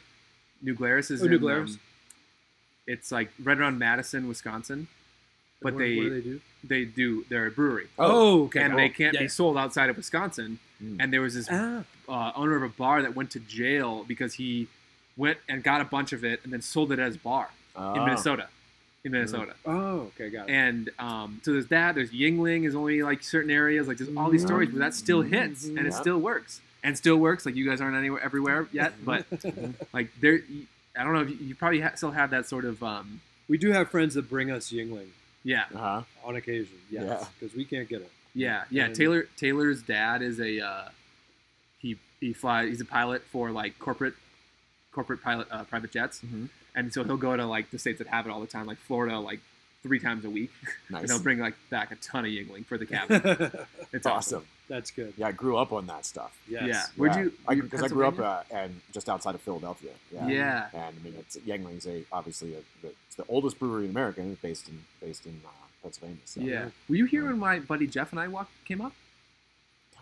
New 0.63 0.75
Glarus 0.75 1.11
is 1.11 1.23
Oh, 1.23 1.27
New 1.27 1.39
Glarus. 1.39 1.73
um, 1.75 1.81
it's 2.87 3.11
like 3.11 3.31
right 3.43 3.59
around 3.59 3.79
Madison, 3.79 4.29
Wisconsin. 4.29 4.89
But 5.63 5.75
what, 5.75 5.79
they 5.79 5.97
what 5.97 6.03
do 6.05 6.11
they 6.11 6.21
do? 6.21 6.41
they 6.63 6.85
do 6.85 7.25
they're 7.31 7.47
a 7.47 7.51
brewery, 7.51 7.89
Oh, 7.99 8.45
okay. 8.45 8.61
and 8.61 8.73
cool. 8.73 8.77
they 8.81 8.89
can't 8.91 9.15
yeah. 9.15 9.21
be 9.23 9.29
sold 9.29 9.57
outside 9.57 9.89
of 9.89 9.97
Wisconsin. 9.97 10.59
Mm. 10.83 10.97
And 11.01 11.13
there 11.13 11.23
was 11.23 11.35
this 11.35 11.49
Ah, 11.51 11.85
uh, 12.09 12.33
owner 12.37 12.57
of 12.57 12.63
a 12.63 12.69
bar 12.69 13.01
that 13.01 13.15
went 13.17 13.31
to 13.31 13.41
jail 13.41 14.05
because 14.07 14.35
he 14.35 14.69
went 15.17 15.39
and 15.49 15.63
got 15.63 15.81
a 15.81 15.85
bunch 15.85 16.13
of 16.13 16.25
it 16.25 16.41
and 16.45 16.53
then 16.53 16.61
sold 16.63 16.93
it 16.93 16.99
as 16.99 17.17
bar 17.17 17.49
in 17.77 17.83
Ah. 17.83 18.05
Minnesota. 18.05 18.49
In 19.05 19.13
Minnesota. 19.13 19.55
oh, 19.67 20.11
okay, 20.15 20.31
got 20.31 20.49
it. 20.49 20.53
And 20.53 20.89
um, 20.99 21.41
so 21.45 21.53
there's 21.53 21.67
that. 21.67 21.95
There's 21.95 22.11
Yuengling 22.11 22.65
is 22.67 22.75
only 22.75 23.03
like 23.03 23.23
certain 23.23 23.51
areas. 23.51 23.87
Like 23.87 23.99
there's 23.99 24.17
all 24.17 24.31
these 24.31 24.43
stories 24.43 24.71
but 24.71 24.79
that 24.79 24.95
still 24.95 25.21
hits 25.21 25.65
and 25.67 25.87
it 25.87 25.93
still 25.93 26.19
works 26.19 26.61
and 26.83 26.97
still 26.97 27.17
works. 27.19 27.45
Like 27.45 27.55
you 27.55 27.69
guys 27.69 27.83
aren't 27.83 27.97
anywhere 27.97 28.23
everywhere 28.23 28.67
yet, 28.73 28.95
but 29.05 29.27
like 29.93 30.09
there, 30.21 30.41
I 30.99 31.05
don't 31.05 31.13
know 31.13 31.21
if 31.21 31.29
you, 31.31 31.37
you 31.37 31.55
probably 31.55 31.81
ha- 31.83 31.93
still 31.97 32.13
have 32.13 32.31
that 32.31 32.47
sort 32.47 32.65
of 32.65 32.83
um, 32.83 33.21
we 33.47 33.59
do 33.59 33.73
have 33.73 33.91
friends 33.91 34.15
that 34.15 34.31
bring 34.31 34.51
us 34.51 34.71
Yuengling 34.73 35.09
Yeah, 35.43 35.65
Uh-huh. 35.75 36.03
on 36.25 36.37
occasion. 36.37 36.77
Yes, 36.91 37.05
Yeah. 37.07 37.27
because 37.39 37.55
we 37.55 37.67
can't 37.67 37.87
get 37.89 38.01
it. 38.01 38.11
yeah, 38.35 38.65
yeah. 38.71 38.87
And- 38.87 38.95
Taylor 38.97 39.29
Taylor's 39.37 39.83
dad 39.83 40.23
is 40.23 40.41
a 40.41 40.61
uh, 40.61 40.89
he 41.79 41.99
he 42.21 42.33
flies. 42.33 42.71
He's 42.71 42.81
a 42.81 42.87
pilot 42.87 43.21
for 43.31 43.51
like 43.51 43.79
corporate 43.79 44.15
corporate 44.95 45.23
pilot 45.23 45.47
uh, 45.51 45.65
private 45.65 45.91
jets, 45.91 46.21
Mhm. 46.25 46.49
and 46.75 46.93
so 46.95 47.03
he'll 47.05 47.17
go 47.17 47.37
to 47.37 47.45
like 47.47 47.71
the 47.71 47.79
states 47.79 47.99
that 47.99 48.07
have 48.09 48.27
it 48.27 48.31
all 48.31 48.41
the 48.41 48.47
time, 48.47 48.67
like 48.67 48.79
Florida, 48.79 49.19
like 49.19 49.41
three 49.83 49.99
times 49.99 50.25
a 50.25 50.31
week, 50.31 50.51
and 50.89 51.01
Nice. 51.01 51.11
he'll 51.11 51.21
bring 51.23 51.39
like 51.41 51.55
back 51.71 51.91
a 51.91 51.97
ton 51.97 52.25
of 52.25 52.31
Yuengling 52.31 52.65
for 52.65 52.79
the 52.79 52.87
cabin. 52.95 53.21
It's 53.93 54.07
awesome. 54.07 54.39
awesome. 54.39 54.45
That's 54.67 54.91
good. 54.91 55.13
Yeah, 55.19 55.27
I 55.27 55.33
grew 55.33 55.59
up 55.59 55.73
on 55.73 55.87
that 55.89 56.07
stuff. 56.07 56.33
Yes. 56.49 56.63
Yeah. 56.67 56.83
Where'd 56.97 57.17
you? 57.17 57.35
I 57.47 57.55
because 57.57 57.83
I 57.83 57.89
grew 57.89 58.07
up 58.07 58.19
uh, 58.19 58.43
and 58.51 58.81
just 58.93 59.11
outside 59.11 59.35
of 59.35 59.43
Philadelphia. 59.43 59.91
Yeah. 60.11 60.27
Yeah. 60.29 60.69
And 60.73 60.97
I 60.99 61.05
mean, 61.05 61.15
it's 61.19 61.37
Yuengling's 61.37 61.87
a 61.87 62.05
obviously 62.11 62.55
a, 62.55 62.61
the, 62.81 62.89
it's 63.07 63.17
the 63.17 63.27
oldest 63.29 63.59
brewery 63.59 63.85
in 63.85 63.91
America, 63.91 64.23
and 64.23 64.33
it's 64.33 64.41
based 64.41 64.69
in 64.71 64.85
based 65.03 65.27
in 65.27 65.39
uh, 65.45 65.51
Pennsylvania. 65.83 66.17
So. 66.25 66.41
Yeah. 66.41 66.71
Were 66.89 66.95
you 66.97 67.05
here 67.05 67.27
when 67.27 67.39
my 67.39 67.59
buddy 67.59 67.87
Jeff 67.87 68.11
and 68.13 68.19
I 68.21 68.27
walked 68.29 68.53
came 68.65 68.81
up? 68.81 68.95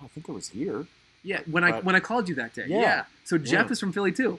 I 0.01 0.07
think 0.09 0.29
it 0.29 0.33
was 0.33 0.49
here. 0.51 0.87
Yeah, 1.25 1.41
when 1.51 1.63
I 1.65 1.81
when 1.81 1.95
I 1.97 2.01
called 2.01 2.29
you 2.29 2.35
that 2.37 2.55
day. 2.55 2.67
Yeah. 2.69 2.81
Yeah. 2.81 3.05
So 3.25 3.39
Jeff 3.39 3.67
Yeah. 3.67 3.73
is 3.73 3.81
from 3.81 3.93
Philly 3.93 4.13
too. 4.13 4.39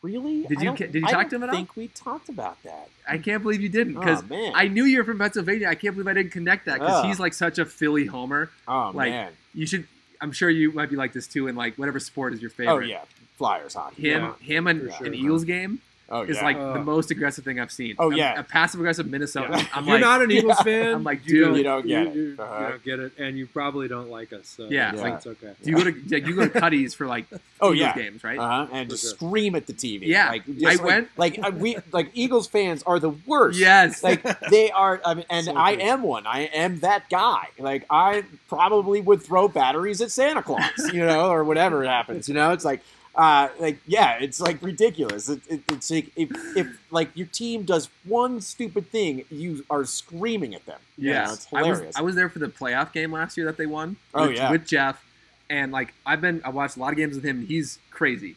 Really? 0.00 0.44
Did 0.44 0.60
you 0.60 0.76
did 0.76 0.94
you 0.94 1.06
talk 1.06 1.28
to 1.30 1.36
him 1.36 1.42
at 1.42 1.48
all? 1.48 1.54
I 1.54 1.58
think 1.58 1.76
we 1.76 1.88
talked 1.88 2.28
about 2.28 2.62
that. 2.62 2.88
I 3.08 3.18
can't 3.18 3.42
believe 3.42 3.60
you 3.60 3.68
didn't 3.68 3.94
because 3.94 4.22
oh 4.22 4.26
man. 4.28 4.52
I 4.54 4.68
knew 4.68 4.84
you 4.84 4.98
were 4.98 5.04
from 5.04 5.18
Pennsylvania. 5.18 5.68
I 5.68 5.74
can't 5.74 5.94
believe 5.94 6.06
I 6.06 6.12
didn't 6.12 6.30
connect 6.30 6.66
that 6.66 6.78
because 6.78 7.02
Yeah. 7.02 7.08
he's 7.08 7.18
like 7.18 7.34
such 7.34 7.58
a 7.58 7.64
Philly 7.64 8.06
homer. 8.06 8.50
oh 8.68 8.92
like, 8.94 9.10
man. 9.10 9.32
You 9.54 9.66
should. 9.66 9.88
I'm 10.20 10.32
sure 10.32 10.50
you 10.50 10.72
might 10.72 10.90
be 10.90 10.96
like 10.96 11.12
this 11.12 11.26
too. 11.26 11.48
In 11.48 11.56
like 11.56 11.76
whatever 11.76 11.98
sport 11.98 12.32
is 12.32 12.40
your 12.40 12.50
oh, 12.52 12.56
favorite. 12.56 12.74
Oh 12.74 12.88
yeah. 12.88 13.02
Flyers 13.36 13.74
hockey. 13.74 14.02
Him, 14.10 14.22
yeah. 14.22 14.46
him, 14.46 14.66
and 14.66 14.92
sure. 14.92 15.06
an 15.06 15.14
Eagles 15.14 15.44
game 15.44 15.80
Oh 16.10 16.22
yeah. 16.22 16.30
is 16.30 16.40
like 16.42 16.56
Oh. 16.56 16.72
the 16.72 16.80
most 16.82 17.10
aggressive 17.10 17.44
thing 17.44 17.60
I've 17.60 17.70
seen. 17.70 17.94
Oh, 17.98 18.10
A- 18.10 18.16
yeah. 18.16 18.38
a, 18.40 18.42
passive 18.42 18.80
aggressive 18.80 19.06
Minnesota. 19.06 19.48
Yeah. 19.58 19.66
I'm 19.74 19.84
You're 19.86 19.94
like, 19.96 20.00
not 20.00 20.22
an 20.22 20.30
Eagles 20.30 20.56
Yeah. 20.58 20.62
fan. 20.64 20.94
I'm 20.94 21.04
like, 21.04 21.26
you 21.26 21.44
dude, 21.44 21.44
don't, 21.44 21.56
You 21.56 21.62
don't 21.62 21.86
get 21.86 22.06
it. 22.06 22.14
you, 22.14 22.22
you 22.22 22.36
Uh-huh. 22.38 22.68
don't 22.70 22.84
get 22.84 22.98
it, 23.00 23.12
and 23.18 23.36
you 23.36 23.46
probably 23.46 23.88
don't 23.88 24.08
like 24.08 24.32
us. 24.32 24.48
So 24.48 24.68
Yeah, 24.70 24.92
it's, 24.92 25.02
like- 25.02 25.14
it's 25.14 25.26
okay. 25.26 25.52
do 25.62 25.70
you 25.70 25.76
go 25.76 25.84
to 25.84 25.90
like, 26.10 26.26
you 26.26 26.34
go 26.34 26.48
to 26.48 26.60
Cuddy's 26.60 26.94
for 26.94 27.06
like 27.06 27.26
oh 27.60 27.74
Eagles 27.74 27.78
yeah. 27.78 27.94
games, 27.94 28.24
right? 28.24 28.38
Uh-huh. 28.38 28.66
And 28.72 28.88
For 28.88 28.96
just 28.96 29.02
sure. 29.04 29.28
scream 29.28 29.54
at 29.54 29.66
the 29.66 29.72
TV. 29.74 30.06
Yeah. 30.06 30.30
Like, 30.30 30.46
just 30.46 30.64
I 30.66 30.70
like- 30.70 30.84
went- 30.84 31.08
Like 31.18 31.38
uh, 31.42 31.50
we 31.54 31.76
like 31.92 32.10
Eagles 32.14 32.46
fans 32.46 32.82
are 32.84 32.98
the 32.98 33.10
worst. 33.26 33.58
yes. 33.58 34.02
Like 34.02 34.22
they 34.50 34.70
are. 34.70 35.00
I 35.04 35.14
mean, 35.14 35.24
and 35.28 35.44
So 35.46 35.54
I 35.56 35.74
good. 35.76 35.82
am 35.84 36.02
one. 36.02 36.26
I 36.26 36.42
am 36.44 36.78
that 36.80 37.10
guy. 37.10 37.48
Like 37.58 37.84
I 37.90 38.24
probably 38.48 39.00
would 39.02 39.22
throw 39.22 39.46
batteries 39.48 40.00
at 40.00 40.10
Santa 40.10 40.42
Claus, 40.42 40.72
you 40.92 41.04
know, 41.04 41.30
or 41.30 41.44
whatever 41.44 41.84
happens. 41.84 42.28
You 42.28 42.34
know, 42.34 42.52
it's 42.52 42.64
like. 42.64 42.80
Uh, 43.18 43.48
like 43.58 43.80
yeah, 43.84 44.16
it's 44.20 44.40
like 44.40 44.62
ridiculous. 44.62 45.28
It, 45.28 45.40
it, 45.48 45.60
it's 45.70 45.90
like 45.90 46.12
if, 46.14 46.30
if 46.56 46.68
like 46.92 47.10
your 47.16 47.26
team 47.26 47.64
does 47.64 47.90
one 48.04 48.40
stupid 48.40 48.92
thing, 48.92 49.24
you 49.28 49.64
are 49.68 49.84
screaming 49.84 50.54
at 50.54 50.64
them. 50.66 50.78
You 50.96 51.10
Yeah, 51.10 51.24
know, 51.24 51.32
it's 51.32 51.48
I 51.52 51.62
was. 51.62 51.82
I 51.96 52.02
was 52.02 52.14
there 52.14 52.28
for 52.28 52.38
the 52.38 52.46
playoff 52.46 52.92
game 52.92 53.10
last 53.10 53.36
year 53.36 53.44
that 53.46 53.56
they 53.56 53.66
won. 53.66 53.96
Oh, 54.14 54.28
with, 54.28 54.36
yeah. 54.36 54.52
with 54.52 54.64
Jeff, 54.68 55.04
and 55.50 55.72
like 55.72 55.94
I've 56.06 56.20
been 56.20 56.40
I 56.44 56.50
watched 56.50 56.76
a 56.76 56.80
lot 56.80 56.92
of 56.92 56.96
games 56.96 57.16
with 57.16 57.24
him. 57.24 57.40
and 57.40 57.48
He's 57.48 57.80
crazy, 57.90 58.36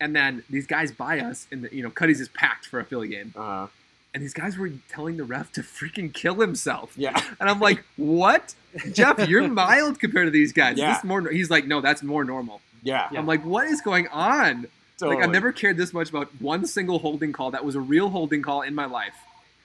and 0.00 0.16
then 0.16 0.42
these 0.50 0.66
guys 0.66 0.90
buy 0.90 1.20
us, 1.20 1.46
and 1.52 1.62
the, 1.62 1.72
you 1.72 1.84
know 1.84 1.90
Cuddy's 1.90 2.20
is 2.20 2.28
packed 2.28 2.66
for 2.66 2.80
a 2.80 2.84
Philly 2.84 3.06
game, 3.06 3.32
uh, 3.36 3.68
and 4.12 4.20
these 4.20 4.34
guys 4.34 4.58
were 4.58 4.72
telling 4.88 5.16
the 5.16 5.22
ref 5.24 5.52
to 5.52 5.60
freaking 5.60 6.12
kill 6.12 6.40
himself, 6.40 6.92
yeah, 6.96 7.22
and 7.38 7.48
I'm 7.48 7.60
like, 7.60 7.84
what, 7.96 8.56
Jeff? 8.92 9.28
You're 9.28 9.46
mild 9.64 10.00
compared 10.00 10.26
to 10.26 10.32
these 10.32 10.52
guys. 10.52 10.76
Yeah. 10.76 10.94
This 10.94 11.04
more. 11.04 11.28
He's 11.30 11.50
like, 11.50 11.68
no, 11.68 11.80
that's 11.80 12.02
more 12.02 12.24
normal. 12.24 12.60
Yeah. 12.88 13.18
I'm 13.18 13.26
like, 13.26 13.44
what 13.44 13.66
is 13.66 13.80
going 13.80 14.08
on? 14.08 14.66
Like. 15.00 15.20
I've 15.20 15.30
never 15.30 15.52
cared 15.52 15.76
this 15.76 15.92
much 15.92 16.08
about 16.10 16.28
one 16.40 16.66
single 16.66 16.98
holding 16.98 17.32
call 17.32 17.52
that 17.52 17.64
was 17.64 17.76
a 17.76 17.80
real 17.80 18.08
holding 18.08 18.42
call 18.42 18.62
in 18.62 18.74
my 18.74 18.86
life. 18.86 19.14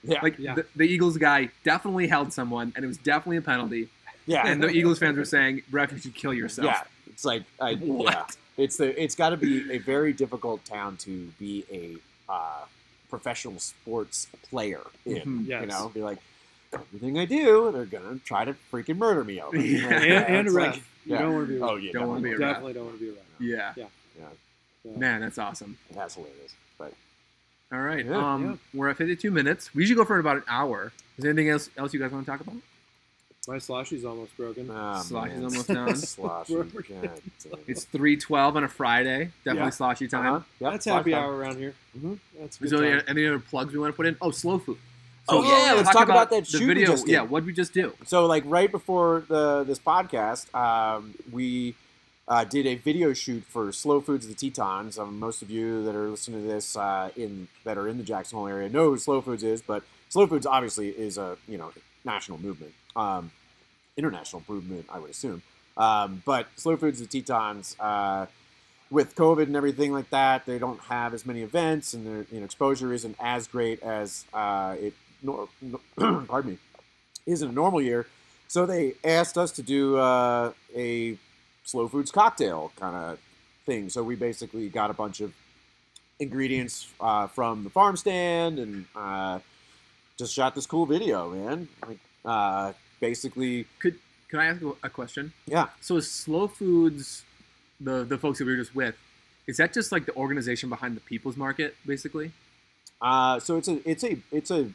Yeah, 0.04 0.20
Like 0.22 0.38
Yeah. 0.38 0.54
the, 0.54 0.66
the 0.76 0.84
Eagles 0.84 1.16
guy 1.18 1.48
definitely 1.64 2.06
held 2.06 2.32
someone, 2.32 2.72
and 2.76 2.84
it 2.84 2.88
was 2.88 2.98
definitely 2.98 3.38
a 3.38 3.42
penalty. 3.42 3.88
yeah, 4.26 4.46
And 4.46 4.62
the 4.62 4.68
Eagles 4.68 4.98
fans 5.00 5.16
were 5.16 5.24
saying, 5.24 5.62
"Ref, 5.72 5.90
you 5.92 5.98
should 5.98 6.14
kill 6.14 6.32
yourself." 6.34 6.66
Yeah, 6.66 6.82
it's 7.12 7.24
like 7.24 7.42
I, 7.60 7.74
What? 8.02 8.12
yeah, 8.14 8.24
it's 8.64 8.76
the 8.76 9.02
it's 9.02 9.14
got 9.16 9.30
to 9.30 9.36
be 9.36 9.72
a 9.72 9.78
very 9.78 10.12
difficult 10.12 10.64
town 10.64 10.96
to 10.98 11.10
be 11.40 11.64
a 11.72 12.32
uh, 12.32 12.64
professional 13.10 13.58
sports 13.58 14.28
player 14.50 14.82
in. 15.04 15.16
Mhm. 15.16 15.46
Yes. 15.48 15.60
You 15.62 15.66
know, 15.68 15.88
be 15.92 16.02
like 16.02 16.18
everything 16.74 17.18
I 17.18 17.24
do, 17.24 17.70
they're 17.72 17.84
gonna 17.86 18.18
try 18.24 18.44
to 18.44 18.54
freaking 18.72 18.96
murder 18.98 19.24
me 19.24 19.40
over. 19.40 19.56
Yeah. 19.60 19.86
Like, 19.88 20.02
and, 20.08 20.46
and 20.48 20.52
like- 20.54 20.76
you 20.76 20.82
yeah. 21.06 21.18
don't 21.18 21.34
want 21.34 21.48
to 21.48 21.52
be. 21.54 21.60
A 21.60 21.64
oh 21.66 21.76
yeah, 21.76 21.92
Don't 21.92 22.08
wanna 22.08 22.20
be 22.22 22.32
a 22.32 22.38
definitely. 22.38 22.72
don't 22.72 22.84
want 22.86 22.98
to 22.98 23.04
be 23.04 23.08
a 23.10 23.12
ref. 23.12 23.22
Yeah. 23.38 23.72
Yeah. 23.76 24.24
Yeah. 24.84 24.96
Man, 24.96 25.20
that's 25.20 25.38
awesome. 25.38 25.76
That's 25.94 26.14
hilarious. 26.14 26.54
But 26.78 26.92
All 27.72 27.80
right. 27.80 28.04
Yeah, 28.06 28.32
um, 28.34 28.58
we're 28.72 28.88
at 28.88 28.96
52 28.96 29.30
minutes. 29.30 29.74
We 29.74 29.84
should 29.86 29.96
go 29.96 30.04
for 30.04 30.18
about 30.18 30.36
an 30.38 30.42
hour. 30.48 30.92
Is 31.18 31.22
there 31.22 31.30
anything 31.30 31.50
else 31.50 31.68
else 31.76 31.92
you 31.94 32.00
guys 32.00 32.10
want 32.10 32.24
to 32.26 32.30
talk 32.30 32.40
about? 32.40 32.56
My 33.46 33.56
sloshy's 33.58 34.06
almost 34.06 34.34
broken. 34.38 34.70
ah, 34.70 35.00
Slosh 35.02 35.28
is 35.28 35.34
man. 35.34 35.44
almost 35.44 35.68
done. 35.68 35.88
Sloshy. 35.96 36.54
We're- 36.54 36.68
God 37.02 37.10
damn. 37.42 37.60
It's 37.66 37.84
3:12 37.86 38.56
on 38.56 38.64
a 38.64 38.68
Friday. 38.68 39.30
Definitely 39.44 39.66
Yeah. 39.66 39.70
sloshy 39.70 40.08
time. 40.08 40.26
Uh-huh. 40.36 40.44
Yep, 40.60 40.72
That's 40.72 40.84
slosh 40.84 40.96
happy 40.96 41.10
time. 41.12 41.22
hour 41.24 41.36
around 41.36 41.58
here. 41.58 41.74
Mm-hmm. 41.96 42.14
That's 42.40 42.60
Is 42.62 42.70
there 42.70 43.04
any 43.10 43.26
other 43.26 43.38
plugs 43.38 43.72
we 43.74 43.78
want 43.78 43.92
to 43.92 43.96
put 43.96 44.06
in? 44.06 44.16
Oh, 44.22 44.30
slow 44.30 44.58
food. 44.58 44.78
Oh, 45.28 45.42
yeah, 45.42 45.66
yeah 45.66 45.72
let's 45.72 45.90
talk 45.90 46.08
about 46.08 46.30
that 46.30 46.44
the 46.44 46.58
shoot 46.58 46.66
video. 46.66 46.96
Yeah, 47.06 47.22
what 47.22 47.44
we 47.44 47.52
just 47.52 47.72
do? 47.72 47.94
So 48.04 48.26
like 48.26 48.42
right 48.46 48.70
before 48.70 49.24
the 49.28 49.64
this 49.64 49.78
podcast, 49.78 50.54
um, 50.54 51.14
we 51.32 51.74
uh, 52.28 52.44
did 52.44 52.66
a 52.66 52.74
video 52.74 53.12
shoot 53.12 53.44
for 53.44 53.72
Slow 53.72 54.00
Foods 54.00 54.26
of 54.26 54.36
the 54.36 54.50
Tetons. 54.50 54.98
Um, 54.98 55.18
most 55.18 55.42
of 55.42 55.50
you 55.50 55.82
that 55.84 55.94
are 55.94 56.08
listening 56.08 56.42
to 56.42 56.48
this 56.48 56.76
uh, 56.76 57.10
in 57.16 57.48
that 57.64 57.78
are 57.78 57.88
in 57.88 57.96
the 57.96 58.04
Jackson 58.04 58.38
Hole 58.38 58.48
area 58.48 58.68
know 58.68 58.90
who 58.90 58.98
Slow 58.98 59.20
Foods 59.20 59.42
is, 59.42 59.62
but 59.62 59.82
Slow 60.08 60.26
Foods 60.26 60.46
obviously 60.46 60.88
is 60.88 61.16
a 61.16 61.36
you 61.48 61.58
know 61.58 61.72
national 62.04 62.38
movement, 62.38 62.74
um, 62.94 63.30
international 63.96 64.42
movement, 64.46 64.86
I 64.90 64.98
would 64.98 65.10
assume. 65.10 65.42
Um, 65.76 66.22
but 66.24 66.48
Slow 66.56 66.76
Foods 66.76 67.00
of 67.00 67.08
the 67.08 67.20
Tetons. 67.20 67.76
Uh, 67.80 68.26
with 68.90 69.16
COVID 69.16 69.44
and 69.44 69.56
everything 69.56 69.92
like 69.92 70.10
that, 70.10 70.46
they 70.46 70.58
don't 70.58 70.80
have 70.82 71.14
as 71.14 71.26
many 71.26 71.42
events, 71.42 71.94
and 71.94 72.06
their 72.06 72.26
you 72.30 72.38
know, 72.38 72.44
exposure 72.44 72.92
isn't 72.92 73.16
as 73.18 73.48
great 73.48 73.82
as 73.82 74.24
uh, 74.32 74.76
it. 74.78 74.94
Nor, 75.24 75.48
pardon 76.28 76.52
me, 76.52 76.58
is 77.26 77.42
in 77.42 77.48
a 77.48 77.52
normal 77.52 77.80
year. 77.82 78.06
So 78.46 78.66
they 78.66 78.94
asked 79.02 79.36
us 79.38 79.50
to 79.52 79.62
do 79.62 79.96
uh, 79.96 80.52
a 80.76 81.18
slow 81.64 81.88
foods 81.88 82.12
cocktail 82.12 82.70
kind 82.76 82.94
of 82.94 83.18
thing. 83.66 83.88
So 83.88 84.02
we 84.04 84.14
basically 84.14 84.68
got 84.68 84.90
a 84.90 84.94
bunch 84.94 85.20
of 85.20 85.32
ingredients 86.20 86.86
uh, 87.00 87.26
from 87.26 87.64
the 87.64 87.70
farm 87.70 87.96
stand 87.96 88.58
and 88.58 88.84
uh, 88.94 89.38
just 90.18 90.32
shot 90.34 90.54
this 90.54 90.66
cool 90.66 90.86
video, 90.86 91.30
man. 91.30 91.68
Like, 91.88 91.98
uh, 92.24 92.72
basically, 93.00 93.66
could 93.80 93.98
Can 94.28 94.40
I 94.40 94.46
ask 94.46 94.62
a- 94.62 94.86
a 94.86 94.90
question? 94.90 95.32
Yeah. 95.46 95.68
So 95.80 95.96
is 95.96 96.10
Slow 96.10 96.46
Foods, 96.48 97.24
the 97.80 98.04
the 98.04 98.18
folks 98.18 98.38
that 98.38 98.44
we 98.46 98.52
were 98.52 98.58
just 98.58 98.74
with, 98.74 98.96
is 99.46 99.56
that 99.58 99.72
just 99.72 99.90
like 99.92 100.06
the 100.06 100.14
organization 100.16 100.68
behind 100.68 100.96
the 100.96 101.00
People's 101.00 101.36
Market, 101.36 101.76
basically? 101.86 102.32
Uh, 103.00 103.38
so 103.40 103.56
it's 103.58 103.68
a 103.68 103.88
it's 103.88 104.02
a 104.04 104.16
it's 104.32 104.50
a 104.50 104.70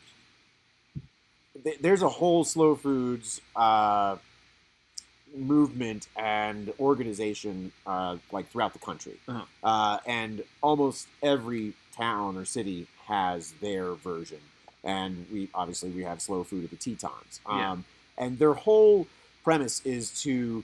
th- 1.64 1.80
there's 1.80 2.02
a 2.02 2.10
whole 2.10 2.44
slow 2.44 2.76
foods 2.76 3.42
uh, 3.56 4.18
movement 5.36 6.08
and 6.16 6.74
organization 6.80 7.72
uh, 7.86 8.18
like 8.32 8.50
throughout 8.50 8.74
the 8.74 8.80
country, 8.80 9.18
Uh-huh. 9.28 9.44
uh, 9.64 10.00
and 10.06 10.44
almost 10.62 11.08
every 11.22 11.74
town 11.96 12.36
or 12.38 12.46
city 12.46 12.88
has 13.06 13.52
their 13.62 13.94
version. 13.94 14.40
And 14.84 15.28
we 15.32 15.50
obviously 15.54 15.90
we 15.90 16.04
have 16.04 16.22
slow 16.22 16.44
food 16.44 16.64
at 16.64 16.70
the 16.72 16.78
Tetons, 16.78 17.42
um, 17.46 17.58
Yeah. 17.60 17.78
and 18.26 18.40
their 18.40 18.54
whole 18.54 19.08
premise 19.44 19.82
is 19.86 20.22
to 20.24 20.64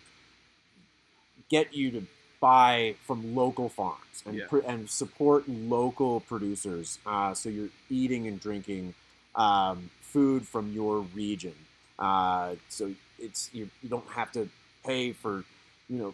get 1.50 1.74
you 1.76 1.92
to 1.92 2.08
buy 2.40 2.96
from 3.06 3.36
local 3.36 3.70
farms 3.70 4.24
and, 4.26 4.38
Yeah. 4.38 4.48
pr- 4.48 4.60
and 4.66 4.90
support 4.90 5.48
local 5.48 6.22
producers. 6.22 6.98
Uh, 7.06 7.34
so 7.34 7.50
you're 7.50 7.70
eating 7.90 8.28
and 8.28 8.40
drinking 8.40 8.94
um, 9.36 9.90
food 10.16 10.48
from 10.48 10.66
your 10.72 10.96
region. 11.14 11.54
Uh, 12.00 12.56
so 12.70 12.84
it's 13.20 13.42
you, 13.54 13.70
you 13.84 13.90
don't 13.96 14.10
have 14.20 14.32
to 14.38 14.48
pay 14.90 15.12
for 15.12 15.44
you 15.90 15.98
know 16.02 16.14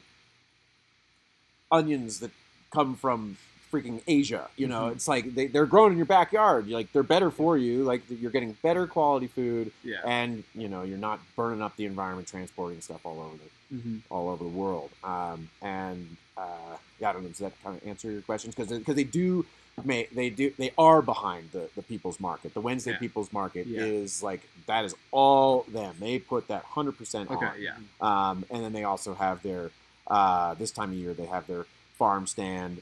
onions 1.71 2.19
that 2.19 2.31
come 2.73 2.95
from 2.95 3.37
freaking 3.71 4.01
Asia. 4.07 4.49
You 4.57 4.67
know, 4.67 4.83
Mhm. 4.85 4.91
it's 4.93 5.07
like 5.07 5.33
they, 5.37 5.47
they're 5.47 5.65
grown 5.75 5.91
in 5.91 5.97
your 5.97 6.05
backyard. 6.17 6.67
You're 6.67 6.79
like 6.79 6.91
they're 6.93 7.03
better 7.15 7.31
for 7.31 7.57
you. 7.57 7.83
Like 7.83 8.01
you're 8.09 8.31
getting 8.37 8.53
better 8.63 8.87
quality 8.87 9.27
food, 9.27 9.71
Yeah. 9.83 10.01
and 10.05 10.43
you 10.55 10.67
know 10.67 10.81
you're 10.83 10.97
not 11.09 11.19
burning 11.35 11.61
up 11.61 11.75
the 11.77 11.85
environment 11.85 12.27
transporting 12.27 12.81
stuff 12.81 13.05
all 13.05 13.19
over 13.21 13.37
the 13.37 13.49
Mm-hmm. 13.77 13.97
all 14.13 14.27
over 14.27 14.43
the 14.43 14.49
world. 14.63 14.89
Um, 15.01 15.49
and 15.61 16.17
uh, 16.37 16.75
yeah, 16.99 17.09
I 17.09 17.13
don't 17.13 17.21
know. 17.23 17.29
Does 17.29 17.37
that 17.37 17.53
kind 17.63 17.73
of 17.77 17.87
answer 17.87 18.11
your 18.11 18.21
questions? 18.31 18.53
Because 18.55 18.77
because 18.77 18.95
they 18.95 19.05
do. 19.23 19.45
May, 19.85 20.07
they 20.11 20.29
do 20.29 20.51
they 20.57 20.71
are 20.77 21.01
behind 21.01 21.51
the, 21.51 21.69
the 21.75 21.81
people's 21.81 22.19
market 22.19 22.53
the 22.53 22.61
wednesday 22.61 22.91
Yeah. 22.91 22.97
people's 22.97 23.31
market 23.33 23.67
Yeah. 23.67 23.81
is 23.81 24.21
like 24.23 24.41
that 24.67 24.85
is 24.85 24.95
all 25.11 25.63
them 25.63 25.95
they 25.99 26.19
put 26.19 26.47
that 26.47 26.63
100% 26.65 27.29
on. 27.29 27.37
Okay. 27.37 27.61
Yeah. 27.61 27.75
um, 27.99 28.45
and 28.49 28.63
then 28.63 28.73
they 28.73 28.83
also 28.83 29.13
have 29.13 29.41
their 29.43 29.71
uh, 30.07 30.53
this 30.55 30.71
time 30.71 30.91
of 30.91 30.97
year 30.97 31.13
they 31.13 31.25
have 31.25 31.47
their 31.47 31.65
farm 31.97 32.27
stand 32.27 32.81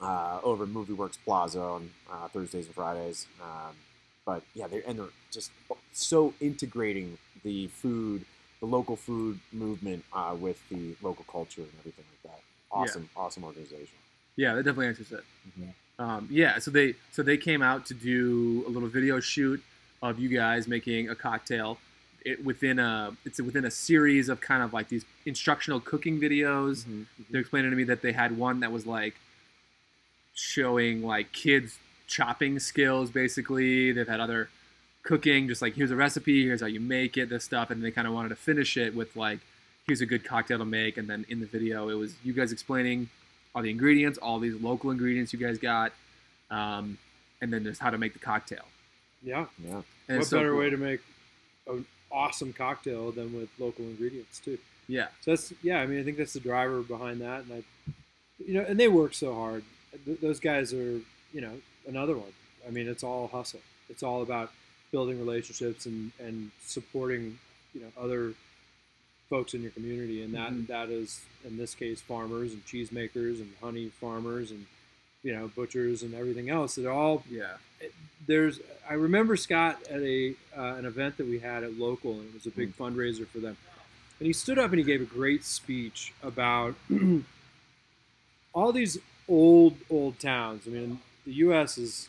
uh, 0.00 0.38
over 0.42 0.64
at 0.64 0.70
Movie 0.70 0.92
Works 0.92 1.16
Plaza 1.24 1.60
on 1.60 1.90
uh, 2.12 2.28
Thursdays 2.28 2.66
and 2.66 2.74
Fridays. 2.74 3.26
Um, 3.42 3.74
but 4.26 4.42
yeah, 4.54 4.66
they're 4.66 4.82
and 4.86 4.98
they're 4.98 5.06
just 5.32 5.50
so 5.92 6.34
integrating 6.40 7.16
the 7.42 7.68
food, 7.68 8.24
the 8.60 8.66
local 8.66 8.96
food 8.96 9.40
movement 9.52 10.04
uh, 10.12 10.34
with 10.38 10.60
the 10.68 10.94
local 11.00 11.24
culture 11.30 11.62
and 11.62 11.70
everything 11.80 12.04
like 12.12 12.32
that. 12.34 12.40
Awesome, 12.70 13.08
awesome 13.16 13.44
organization. 13.44 13.96
Yeah, 14.36 14.54
that 14.54 14.64
definitely 14.64 14.88
answers 14.88 15.12
it. 15.12 15.24
Mhm. 15.58 15.72
Um, 15.98 16.28
yeah, 16.30 16.58
so 16.58 16.70
they 16.70 16.94
so 17.10 17.22
they 17.22 17.36
came 17.36 17.62
out 17.62 17.86
to 17.86 17.94
do 17.94 18.64
a 18.66 18.70
little 18.70 18.88
video 18.88 19.18
shoot 19.20 19.62
of 20.02 20.18
you 20.18 20.28
guys 20.28 20.68
making 20.68 21.08
a 21.08 21.14
cocktail. 21.14 21.78
It 22.24 22.44
within 22.44 22.78
a 22.78 23.16
it's 23.24 23.40
within 23.40 23.64
a 23.64 23.70
series 23.70 24.28
of 24.28 24.40
kind 24.40 24.62
of 24.62 24.72
like 24.74 24.88
these 24.88 25.04
instructional 25.24 25.80
cooking 25.80 26.20
videos. 26.20 26.84
Mhm. 26.84 27.06
They're 27.30 27.40
explaining 27.40 27.70
to 27.70 27.76
me 27.76 27.84
that 27.84 28.02
they 28.02 28.12
had 28.12 28.36
one 28.36 28.60
that 28.60 28.72
was 28.72 28.86
like 28.86 29.14
showing 30.34 31.02
like 31.02 31.32
kids 31.32 31.78
chopping 32.06 32.58
skills 32.58 33.10
basically. 33.10 33.92
They've 33.92 34.06
had 34.06 34.20
other 34.20 34.50
cooking, 35.02 35.48
just 35.48 35.62
like 35.62 35.74
here's 35.74 35.90
a 35.90 35.96
recipe, 35.96 36.44
here's 36.44 36.60
how 36.60 36.66
you 36.66 36.80
make 36.80 37.16
it, 37.16 37.30
this 37.30 37.44
stuff, 37.44 37.70
and 37.70 37.82
they 37.82 37.90
kind 37.90 38.06
of 38.06 38.12
wanted 38.12 38.30
to 38.30 38.36
finish 38.36 38.76
it 38.76 38.94
with 38.94 39.16
like 39.16 39.38
here's 39.86 40.00
a 40.02 40.06
good 40.06 40.24
cocktail 40.24 40.58
to 40.58 40.64
make, 40.64 40.98
and 40.98 41.08
then 41.08 41.24
in 41.28 41.40
the 41.40 41.46
video 41.46 41.88
it 41.88 41.94
was 41.94 42.14
you 42.22 42.34
guys 42.34 42.52
explaining 42.52 43.08
all 43.56 43.62
the 43.62 43.70
ingredients, 43.70 44.18
all 44.18 44.38
these 44.38 44.60
local 44.60 44.90
ingredients 44.90 45.32
you 45.32 45.38
guys 45.38 45.56
got, 45.56 45.92
um, 46.50 46.98
and 47.40 47.50
then 47.50 47.64
just 47.64 47.80
how 47.80 47.88
to 47.88 47.96
make 47.96 48.12
the 48.12 48.18
cocktail. 48.18 48.66
Yeah. 49.22 49.46
Yeah. 49.64 49.80
And 50.08 50.18
what 50.18 50.18
it's 50.18 50.28
so 50.28 50.36
better 50.36 50.50
cool. 50.50 50.58
way 50.58 50.70
to 50.70 50.76
make 50.76 51.00
an 51.66 51.86
awesome 52.12 52.52
cocktail 52.52 53.10
than 53.12 53.34
with 53.34 53.48
local 53.58 53.86
ingredients 53.86 54.40
too? 54.40 54.58
Yeah, 54.88 55.08
So 55.22 55.32
that's 55.32 55.52
yeah. 55.62 55.80
I 55.80 55.86
mean, 55.86 55.98
I 55.98 56.04
think 56.04 56.18
that's 56.18 56.34
the 56.34 56.38
driver 56.40 56.80
behind 56.80 57.20
that, 57.20 57.42
and 57.44 57.52
I, 57.54 57.92
you 58.38 58.54
know, 58.54 58.64
and 58.68 58.78
they 58.78 58.86
work 58.86 59.14
so 59.14 59.34
hard. 59.34 59.64
Th- 60.04 60.20
those 60.20 60.38
guys 60.38 60.72
are, 60.72 61.00
you 61.32 61.40
know, 61.40 61.50
another 61.88 62.16
one. 62.16 62.30
I 62.64 62.70
mean, 62.70 62.86
it's 62.86 63.02
all 63.02 63.26
hustle. 63.26 63.58
It's 63.88 64.04
all 64.04 64.22
about 64.22 64.52
building 64.92 65.18
relationships 65.18 65.86
and 65.86 66.12
and 66.20 66.52
supporting, 66.64 67.36
you 67.74 67.80
know, 67.80 67.88
other 68.00 68.34
folks 69.28 69.54
in 69.54 69.62
your 69.62 69.70
community, 69.72 70.22
and 70.22 70.34
that 70.34 70.52
Mhm. 70.52 70.66
that 70.68 70.88
is 70.90 71.20
in 71.44 71.56
this 71.56 71.74
case 71.74 72.00
farmers 72.00 72.52
and 72.52 72.64
cheesemakers 72.66 73.40
and 73.40 73.52
honey 73.60 73.88
farmers 74.00 74.50
and 74.50 74.66
you 75.22 75.32
know 75.34 75.48
butchers 75.48 76.02
and 76.02 76.14
everything 76.14 76.48
else. 76.50 76.74
They're 76.76 76.90
all 76.90 77.24
yeah, 77.30 77.56
there's 78.26 78.60
I 78.88 78.94
remember 78.94 79.36
Scott 79.36 79.82
at 79.90 80.00
a 80.00 80.34
uh, 80.56 80.74
an 80.74 80.84
event 80.84 81.16
that 81.16 81.26
we 81.26 81.38
had 81.40 81.64
at 81.64 81.78
local 81.78 82.12
and 82.12 82.28
it 82.28 82.34
was 82.34 82.46
a 82.46 82.50
big 82.50 82.74
Hmm. 82.74 82.82
fundraiser 82.82 83.26
for 83.26 83.38
them. 83.38 83.56
And 84.18 84.26
he 84.26 84.32
stood 84.32 84.58
up 84.58 84.70
and 84.70 84.78
he 84.78 84.84
gave 84.84 85.02
a 85.02 85.04
great 85.04 85.44
speech 85.44 86.12
about 86.22 86.74
all 88.54 88.72
these 88.72 88.98
old 89.28 89.76
old 89.90 90.18
towns. 90.18 90.62
I 90.66 90.70
mean, 90.70 91.00
the 91.24 91.32
US 91.34 91.78
is, 91.78 92.08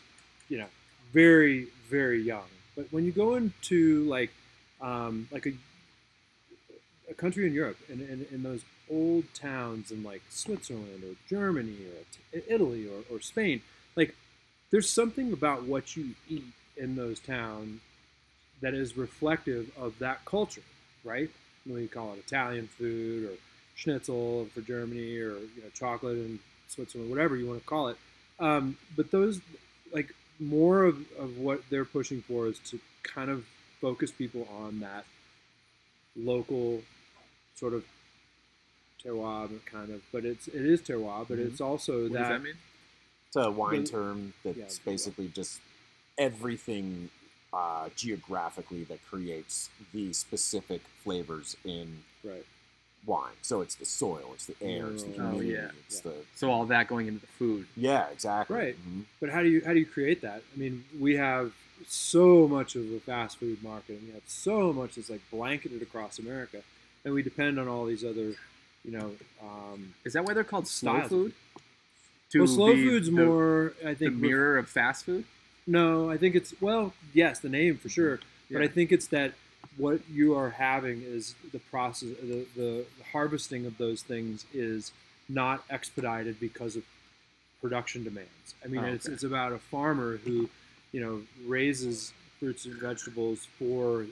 you 0.49 0.57
know, 0.57 0.68
very 1.11 1.68
very 1.89 2.22
young. 2.22 2.45
But 2.76 2.88
when 2.91 3.05
you 3.05 3.11
go 3.11 3.36
into 3.36 4.03
like 4.05 4.32
um, 4.80 5.28
like 5.32 5.47
a 5.47 5.53
a 7.10 7.14
country 7.14 7.47
in 7.47 7.53
Europe 7.53 7.78
and 7.89 8.01
in, 8.01 8.26
in 8.32 8.43
those 8.43 8.64
old 8.89 9.26
towns 9.34 9.91
in 9.91 10.03
like 10.03 10.22
Switzerland 10.30 11.03
or 11.03 11.16
Germany 11.30 11.78
or 12.34 12.41
Italy 12.47 12.88
or, 12.88 13.16
or 13.16 13.20
Spain, 13.22 13.62
like 13.95 14.16
there's 14.72 14.89
something 14.89 15.32
about 15.34 15.64
what 15.64 15.95
you 15.95 16.12
eat 16.30 16.45
in 16.76 16.95
those 16.95 17.20
towns 17.20 17.82
that 18.62 18.74
is 18.74 18.97
reflective 18.97 19.72
of 19.78 19.99
that 19.99 20.26
culture, 20.26 20.64
right? 21.03 21.30
You 21.66 21.88
call 21.88 22.14
it 22.14 22.20
Italian 22.20 22.68
food 22.68 23.26
or 23.26 23.34
schnitzel 23.76 24.47
for 24.53 24.62
Germany 24.62 25.18
or 25.18 25.34
you 25.34 25.62
know 25.62 25.70
chocolate 25.74 26.18
in 26.18 26.39
Switzerland, 26.68 27.10
whatever 27.10 27.36
you 27.36 27.47
want 27.47 27.60
to 27.60 27.66
call 27.66 27.89
it. 27.89 27.97
Um, 28.39 28.78
but 28.95 29.12
those, 29.12 29.41
like 29.93 30.14
more 30.39 30.84
of, 30.84 30.97
of 31.20 31.38
what 31.38 31.62
they're 31.70 31.86
pushing 31.86 32.22
for 32.22 32.47
is 32.47 32.60
to 32.60 32.80
kind 33.03 33.30
of 33.30 33.45
focus 33.82 34.12
people 34.12 34.47
on 34.64 34.80
that 34.80 35.05
local 36.16 36.82
sort 37.58 37.74
of 37.74 37.84
terroir 39.03 39.49
kind 39.66 39.91
of, 39.91 40.01
but 40.12 40.26
it's 40.26 40.47
it 40.47 40.55
is 40.66 40.82
terroir, 40.82 41.28
but 41.28 41.38
Mhm. 41.38 41.47
it's 41.47 41.62
also 41.62 42.03
what 42.03 42.14
that, 42.14 42.20
does 42.20 42.30
that 42.30 42.43
mean? 42.43 42.55
It's 43.28 43.36
a 43.36 43.51
wine 43.51 43.84
The- 43.84 43.89
term 43.89 44.34
that's 44.43 44.58
yeah, 44.58 44.84
basically 44.86 45.28
just 45.30 45.60
everything 46.18 47.10
uh, 47.53 47.89
geographically 47.95 48.84
that 48.84 48.99
creates 49.10 49.70
the 49.93 50.12
specific 50.12 50.82
flavors 51.03 51.55
in 51.64 52.03
right. 52.24 52.45
wine. 53.05 53.34
So 53.41 53.62
it's 53.62 53.76
the 53.76 53.86
soil, 53.86 54.32
it's 54.34 54.47
the 54.47 54.55
air, 54.62 54.89
it's 54.91 55.03
the 55.03 55.18
Oh, 55.18 55.39
yeah. 55.39 55.72
it's 55.88 55.95
Yeah. 56.05 56.12
the 56.12 56.26
So 56.36 56.51
all 56.51 56.66
that 56.66 56.88
going 56.89 57.08
into 57.08 57.22
the 57.22 57.28
food. 57.28 57.68
yeah, 57.78 58.10
exactly. 58.10 58.55
Right. 58.58 58.76
Mhm. 58.86 59.05
But 59.22 59.30
how 59.30 59.41
do 59.43 59.49
you 59.49 59.62
how 59.64 59.74
do 59.74 59.80
you 59.80 59.86
create 59.86 60.22
that? 60.22 60.43
I 60.53 60.58
mean, 60.60 60.84
we 60.99 61.16
have 61.16 61.53
so 61.88 62.47
much 62.49 62.76
of 62.76 62.91
a 62.91 62.99
fast 62.99 63.38
food 63.38 63.64
market, 63.64 63.97
and 63.99 64.08
we 64.08 64.14
have 64.14 64.28
so 64.28 64.74
much 64.74 64.95
that's 64.95 65.10
like 65.10 65.22
blanketed 65.32 65.82
across 65.82 66.20
America, 66.20 66.64
and 67.05 67.13
we 67.13 67.21
depend 67.23 67.59
on 67.59 67.67
all 67.67 67.85
these 67.85 68.03
other, 68.03 68.33
you 68.83 68.91
know. 68.91 69.11
Um, 69.41 69.93
Is 70.05 70.13
that 70.13 70.23
why 70.25 70.33
they're 70.33 70.43
called 70.43 70.67
slow 70.67 70.93
Styles. 70.97 71.09
food? 71.09 71.33
To 72.31 72.39
well, 72.39 72.47
slow 72.47 72.73
be 72.73 72.83
food's 72.85 73.07
the- 73.07 73.23
more, 73.25 73.73
I 73.85 73.93
think. 73.93 74.11
ref- 74.13 74.21
mirror 74.21 74.57
of 74.57 74.69
fast 74.69 75.05
food. 75.05 75.25
No, 75.65 76.09
I 76.09 76.17
think 76.17 76.35
it's 76.35 76.53
well, 76.61 76.93
yes, 77.13 77.39
the 77.39 77.49
name 77.49 77.77
for 77.77 77.89
sure, 77.89 78.19
but 78.51 78.61
I 78.61 78.67
think 78.67 78.91
it's 78.91 79.07
that 79.07 79.33
what 79.75 79.99
you 80.09 80.33
are 80.35 80.51
having 80.51 81.01
is 81.03 81.35
the 81.51 81.59
process, 81.59 82.09
the, 82.21 82.45
the 82.55 82.85
harvesting 83.11 83.65
of 83.65 83.77
those 83.77 84.01
things 84.01 84.45
is 84.53 84.91
not 85.29 85.63
expedited 85.69 86.39
because 86.39 86.75
of 86.77 86.83
production 87.61 88.03
demands. 88.03 88.55
I 88.63 88.67
mean, 88.69 88.83
Oh, 88.83 88.87
it's 88.87 89.07
it's 89.07 89.23
about 89.23 89.51
a 89.51 89.57
farmer 89.59 90.17
who, 90.17 90.49
you 90.93 91.01
know, 91.01 91.21
raises 91.45 92.13
fruits 92.39 92.65
and 92.65 92.75
vegetables 92.75 93.45
for 93.59 94.05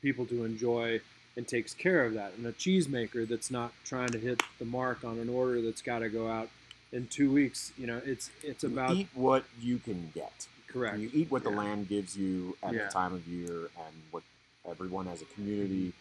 people 0.00 0.26
to 0.26 0.44
enjoy 0.44 1.00
and 1.36 1.46
takes 1.48 1.74
care 1.74 2.04
of 2.04 2.14
that, 2.14 2.32
and 2.36 2.46
a 2.46 2.52
cheesemaker 2.52 3.26
that's 3.26 3.50
not 3.50 3.72
trying 3.84 4.08
to 4.10 4.18
hit 4.18 4.42
the 4.58 4.64
mark 4.64 5.04
on 5.04 5.18
an 5.18 5.28
order 5.28 5.60
that's 5.60 5.82
got 5.82 5.98
to 6.00 6.08
go 6.08 6.28
out 6.28 6.48
in 6.92 7.06
two 7.08 7.30
weeks. 7.32 7.72
You 7.76 7.86
know, 7.88 8.00
it's 8.04 8.30
it's 8.42 8.62
You 8.62 8.68
about 8.70 8.94
eat 8.96 9.08
what 9.14 9.44
you 9.60 9.78
can 9.78 10.12
get. 10.14 10.46
correct. 10.68 10.98
You 10.98 11.10
eat 11.12 11.30
what 11.30 11.42
the 11.44 11.50
Yeah. 11.50 11.56
land 11.58 11.88
gives 11.88 12.16
you 12.16 12.56
at 12.62 12.72
Yeah. 12.74 12.86
the 12.86 12.92
time 12.92 13.12
of 13.14 13.26
year, 13.26 13.68
and 13.76 13.94
what 14.10 14.22
everyone 14.68 15.08
as 15.08 15.22
a 15.22 15.26
community 15.26 15.92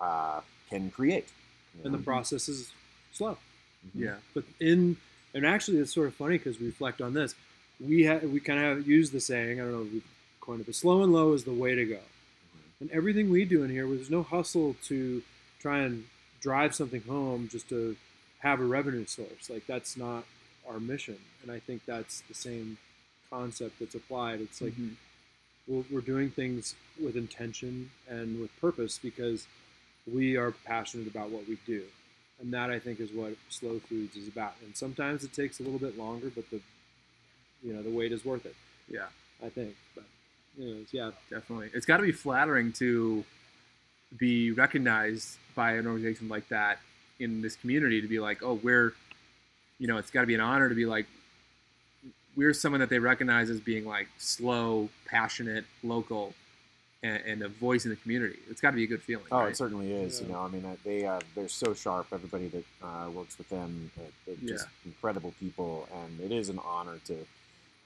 uh, 0.00 0.40
can 0.70 0.90
create. 0.90 1.26
you 1.76 1.84
and 1.84 1.92
the 1.94 1.98
process 1.98 2.48
is 2.48 2.70
slow. 3.12 3.36
Mhm. 3.86 4.00
Yeah. 4.04 4.16
But 4.34 4.44
in 4.60 4.96
and 5.34 5.44
actually, 5.46 5.78
it's 5.78 5.92
sort 5.92 6.08
of 6.08 6.14
funny 6.14 6.38
because 6.38 6.58
we 6.60 6.66
reflect 6.66 7.00
on 7.00 7.14
this. 7.14 7.34
We 7.80 8.04
ha- 8.06 8.18
we 8.18 8.40
kind 8.40 8.60
of 8.64 8.86
use 8.88 9.10
the 9.10 9.20
saying. 9.20 9.60
I 9.60 9.64
don't 9.64 9.72
know 9.72 9.82
if 9.82 9.92
we 9.92 10.02
coined 10.40 10.60
it, 10.60 10.66
but 10.66 10.74
slow 10.74 11.02
and 11.02 11.12
low 11.12 11.32
is 11.34 11.44
the 11.44 11.52
way 11.52 11.74
to 11.74 11.84
go. 11.84 12.00
And 12.80 12.90
everything 12.90 13.30
we 13.30 13.44
do 13.44 13.62
in 13.64 13.70
here, 13.70 13.86
there's 13.86 14.10
no 14.10 14.22
hustle 14.22 14.76
to 14.84 15.22
try 15.60 15.80
and 15.80 16.04
drive 16.40 16.74
something 16.74 17.02
home 17.02 17.48
just 17.50 17.68
to 17.70 17.96
have 18.40 18.60
a 18.60 18.64
revenue 18.64 19.04
source. 19.06 19.50
Like 19.50 19.66
that's 19.66 19.96
not 19.96 20.24
our 20.68 20.78
mission. 20.78 21.18
And 21.42 21.50
I 21.50 21.58
think 21.58 21.82
that's 21.86 22.20
the 22.22 22.34
same 22.34 22.78
concept 23.30 23.80
that's 23.80 23.94
applied. 23.96 24.40
It's 24.40 24.60
like 24.60 24.74
Mhm. 24.74 24.94
we're, 25.66 25.84
we're 25.90 26.00
doing 26.00 26.30
things 26.30 26.74
with 27.02 27.16
intention 27.16 27.90
and 28.08 28.40
with 28.40 28.50
purpose 28.60 28.98
because 29.02 29.46
we 30.10 30.36
are 30.36 30.52
passionate 30.52 31.06
about 31.06 31.30
what 31.30 31.46
we 31.46 31.58
do 31.66 31.84
and 32.40 32.52
that 32.54 32.70
i 32.70 32.78
think 32.78 32.98
is 33.00 33.12
what 33.12 33.34
slow 33.50 33.78
foods 33.78 34.16
is 34.16 34.26
about 34.26 34.54
and 34.64 34.74
sometimes 34.74 35.22
it 35.24 35.32
takes 35.34 35.60
a 35.60 35.62
little 35.62 35.78
bit 35.78 35.98
longer 35.98 36.30
but 36.34 36.48
the 36.50 36.60
you 37.62 37.72
know 37.74 37.82
the 37.82 37.90
wait 37.90 38.10
is 38.12 38.24
worth 38.24 38.46
it 38.46 38.54
yeah. 38.88 39.06
i 39.44 39.48
think 39.50 39.76
but 39.94 40.04
anyways 40.58 40.88
yeah 40.92 41.10
Definitely. 41.30 41.70
It's 41.74 41.86
got 41.86 41.98
to 41.98 42.02
be 42.02 42.12
flattering 42.12 42.72
to 42.74 43.24
be 44.16 44.52
recognized 44.52 45.36
by 45.54 45.72
an 45.72 45.86
organization 45.86 46.28
like 46.28 46.48
that 46.48 46.78
in 47.20 47.42
this 47.42 47.56
community 47.56 48.00
to 48.00 48.08
be 48.08 48.20
like, 48.20 48.42
oh, 48.42 48.54
we're, 48.54 48.94
you 49.78 49.86
know, 49.86 49.98
it's 49.98 50.10
got 50.10 50.20
to 50.22 50.26
be 50.26 50.34
an 50.34 50.40
honor 50.40 50.68
to 50.68 50.74
be 50.74 50.86
like, 50.86 51.06
we're 52.36 52.54
someone 52.54 52.80
that 52.80 52.88
they 52.88 52.98
recognize 52.98 53.50
as 53.50 53.60
being 53.60 53.84
like 53.84 54.08
slow, 54.18 54.88
passionate, 55.06 55.64
local, 55.82 56.34
and, 57.02 57.20
and 57.26 57.42
a 57.42 57.48
voice 57.48 57.84
in 57.84 57.90
the 57.90 57.96
community. 57.96 58.38
It's 58.48 58.60
got 58.60 58.70
to 58.70 58.76
be 58.76 58.84
a 58.84 58.86
good 58.86 59.02
feeling. 59.02 59.26
Oh, 59.32 59.38
right? 59.40 59.50
it 59.50 59.56
certainly 59.56 59.92
is. 59.92 60.20
You 60.20 60.28
know, 60.28 60.40
I 60.40 60.48
mean, 60.48 60.64
uh, 60.64 60.76
they 60.84 61.04
uh, 61.04 61.18
they're 61.34 61.48
so 61.48 61.74
sharp. 61.74 62.06
Everybody 62.12 62.48
that 62.48 62.64
uh, 62.82 63.10
works 63.10 63.38
with 63.38 63.48
them, 63.48 63.90
uh, 63.98 64.02
they're 64.26 64.36
just 64.48 64.66
incredible 64.84 65.34
people, 65.40 65.88
and 65.92 66.20
it 66.20 66.32
is 66.32 66.48
an 66.48 66.60
honor 66.64 66.98
to 67.06 67.26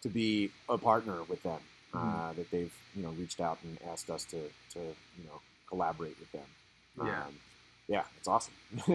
to 0.02 0.08
be 0.08 0.50
a 0.68 0.76
partner 0.76 1.22
with 1.28 1.42
them. 1.42 1.60
Uh, 1.95 1.99
Mhm. 1.99 2.36
that 2.36 2.51
they've 2.51 2.72
you 2.97 3.03
know 3.03 3.11
reached 3.11 3.38
out 3.40 3.59
and 3.64 3.76
asked 3.90 4.09
us 4.09 4.24
to 4.24 4.38
to 4.72 4.78
you 4.80 5.24
know 5.26 5.40
collaborate 5.68 6.18
with 6.18 6.32
them. 6.32 6.47
Yeah. 6.99 7.24
Um, 7.26 7.34
yeah, 7.88 8.05
it's 8.18 8.28
awesome. 8.28 8.55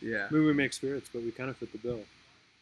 yeah, 0.00 0.26
I 0.28 0.34
mean 0.34 0.44
we 0.46 0.52
make 0.52 0.72
spirits 0.72 1.08
but 1.12 1.22
we 1.22 1.30
kind 1.30 1.48
of 1.50 1.56
fit 1.56 1.70
the 1.72 1.78
bill 1.78 2.00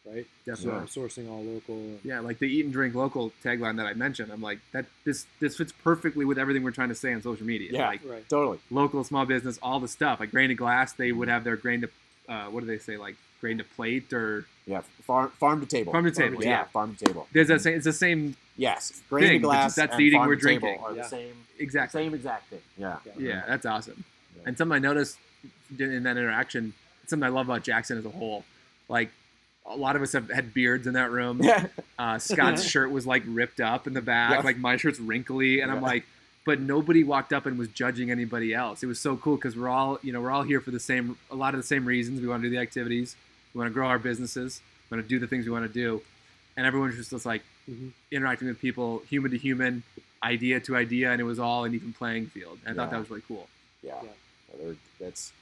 right 0.06 0.26
definitely. 0.46 0.86
so 0.88 1.00
sourcing 1.00 1.30
all 1.30 1.42
local 1.42 1.98
Yeah, 2.04 2.20
like 2.20 2.38
the 2.38 2.46
eat 2.46 2.64
and 2.64 2.72
drink 2.72 2.94
local 2.94 3.32
tagline 3.44 3.76
that 3.78 3.86
I 3.86 3.94
mentioned. 3.94 4.30
I'm 4.30 4.42
like 4.42 4.58
that. 4.72 4.84
This 5.04 5.26
this 5.40 5.56
fits 5.56 5.72
perfectly 5.72 6.24
with 6.26 6.38
everything 6.38 6.62
we're 6.64 6.70
trying 6.70 6.88
to 6.90 6.94
say 6.94 7.12
on 7.14 7.22
social 7.22 7.46
media. 7.46 7.70
Yeah. 7.72 7.86
like 7.88 8.02
right 8.04 8.28
totally. 8.28 8.58
local 8.70 9.04
small 9.04 9.24
business, 9.24 9.58
all 9.62 9.80
the 9.80 9.88
stuff. 9.88 10.20
Like 10.20 10.30
grain 10.32 10.48
to 10.50 10.54
glass, 10.54 10.92
they 10.92 11.12
would 11.12 11.28
have 11.28 11.44
their 11.44 11.56
grain 11.56 11.80
to, 11.82 11.88
uh, 12.28 12.46
what 12.50 12.60
do 12.60 12.66
they 12.66 12.78
say? 12.78 12.96
Like 12.98 13.16
grain 13.40 13.58
to 13.58 13.64
plate 13.64 14.12
or 14.12 14.46
Yeah, 14.66 14.82
farm 15.02 15.30
farm 15.38 15.60
to 15.60 15.66
table. 15.66 15.92
farm 15.92 16.04
to 16.04 16.10
table. 16.10 16.42
yeah, 16.42 16.50
Yeah, 16.50 16.64
farm 16.64 16.94
to 16.96 17.04
table. 17.04 17.28
there's 17.32 17.48
that 17.48 17.60
same. 17.60 17.74
It's 17.76 17.84
the 17.84 17.92
same 17.92 18.36
Yes, 18.56 19.00
grain 19.08 19.28
thing, 19.28 19.40
to 19.40 19.46
glass. 19.46 19.74
that's 19.76 19.92
and 19.92 20.00
the 20.00 20.04
eating 20.04 20.18
farm 20.18 20.28
we're 20.28 20.36
drinking. 20.36 20.78
Are 20.82 20.94
Yeah. 20.94 21.02
the 21.02 21.08
same, 21.08 21.34
exactly. 21.58 22.02
same 22.02 22.14
exact 22.14 22.50
thing. 22.50 22.60
Yeah. 22.76 22.96
Yeah, 23.16 23.44
that's 23.46 23.64
awesome. 23.66 24.04
Yeah. 24.36 24.42
And 24.46 24.58
something 24.58 24.74
I 24.74 24.78
noticed 24.80 25.16
in 25.78 26.02
that 26.02 26.16
interaction, 26.16 26.74
something 27.06 27.24
I 27.26 27.30
love 27.30 27.46
about 27.48 27.62
Jackson 27.62 27.98
as 27.98 28.04
a 28.04 28.10
whole, 28.10 28.44
like 28.88 29.10
a 29.66 29.76
lot 29.76 29.96
of 29.96 30.02
us 30.02 30.12
have 30.12 30.30
had 30.30 30.52
beards 30.54 30.86
in 30.86 30.94
that 30.94 31.10
room. 31.10 31.40
Yeah. 31.44 31.66
Uh, 31.98 32.18
Scott's 32.18 32.64
shirt 32.68 32.90
was 32.90 33.06
like 33.06 33.22
ripped 33.26 33.60
up 33.60 33.86
in 33.86 33.92
the 33.94 34.00
back, 34.02 34.30
Yeah. 34.32 34.40
like 34.40 34.58
my 34.58 34.76
shirt's 34.76 34.98
wrinkly, 34.98 35.60
and 35.60 35.70
I'm 35.70 35.80
like, 35.82 36.04
but 36.44 36.58
nobody 36.60 37.04
walked 37.04 37.32
up 37.34 37.44
and 37.46 37.58
was 37.58 37.68
judging 37.68 38.10
anybody 38.10 38.54
else. 38.54 38.82
It 38.82 38.86
was 38.86 38.98
so 38.98 39.16
cool 39.18 39.36
because 39.36 39.54
we're 39.54 39.68
all, 39.68 39.98
you 40.02 40.12
know, 40.14 40.20
we're 40.22 40.30
all 40.30 40.42
here 40.44 40.60
for 40.62 40.70
the 40.70 40.80
same, 40.80 41.16
a 41.30 41.34
lot 41.36 41.52
of 41.54 41.60
the 41.60 41.66
same 41.66 41.84
reasons. 41.84 42.20
We 42.22 42.26
want 42.26 42.42
to 42.42 42.48
do 42.48 42.54
the 42.56 42.60
activities, 42.60 43.14
we 43.58 43.62
want 43.64 43.70
to 43.70 43.74
grow 43.74 43.88
our 43.88 43.98
businesses, 43.98 44.60
we 44.88 44.96
want 44.96 45.04
to 45.04 45.08
do 45.08 45.18
the 45.18 45.26
things 45.26 45.44
we 45.44 45.50
want 45.50 45.66
to 45.66 45.72
do, 45.72 46.00
and 46.56 46.64
everyone's 46.64 46.94
just, 46.96 47.10
just 47.10 47.26
like 47.26 47.42
Mhm. 47.68 47.90
interacting 48.12 48.46
with 48.46 48.60
people, 48.60 49.00
human 49.10 49.32
to 49.32 49.36
human, 49.38 49.82
idea 50.22 50.60
to 50.60 50.76
idea, 50.76 51.10
and 51.10 51.20
it 51.20 51.24
was 51.24 51.38
all 51.40 51.64
an 51.64 51.74
even 51.74 51.92
playing 51.92 52.28
field. 52.28 52.60
And 52.64 52.80
I 52.80 52.84
thought 52.84 52.90
that 52.92 53.00
was 53.00 53.10
really 53.10 53.22
cool. 53.26 53.48
Yeah. 53.82 54.00
Yeah. 54.02 54.10
They're- 54.58 54.76
That's 55.00 55.32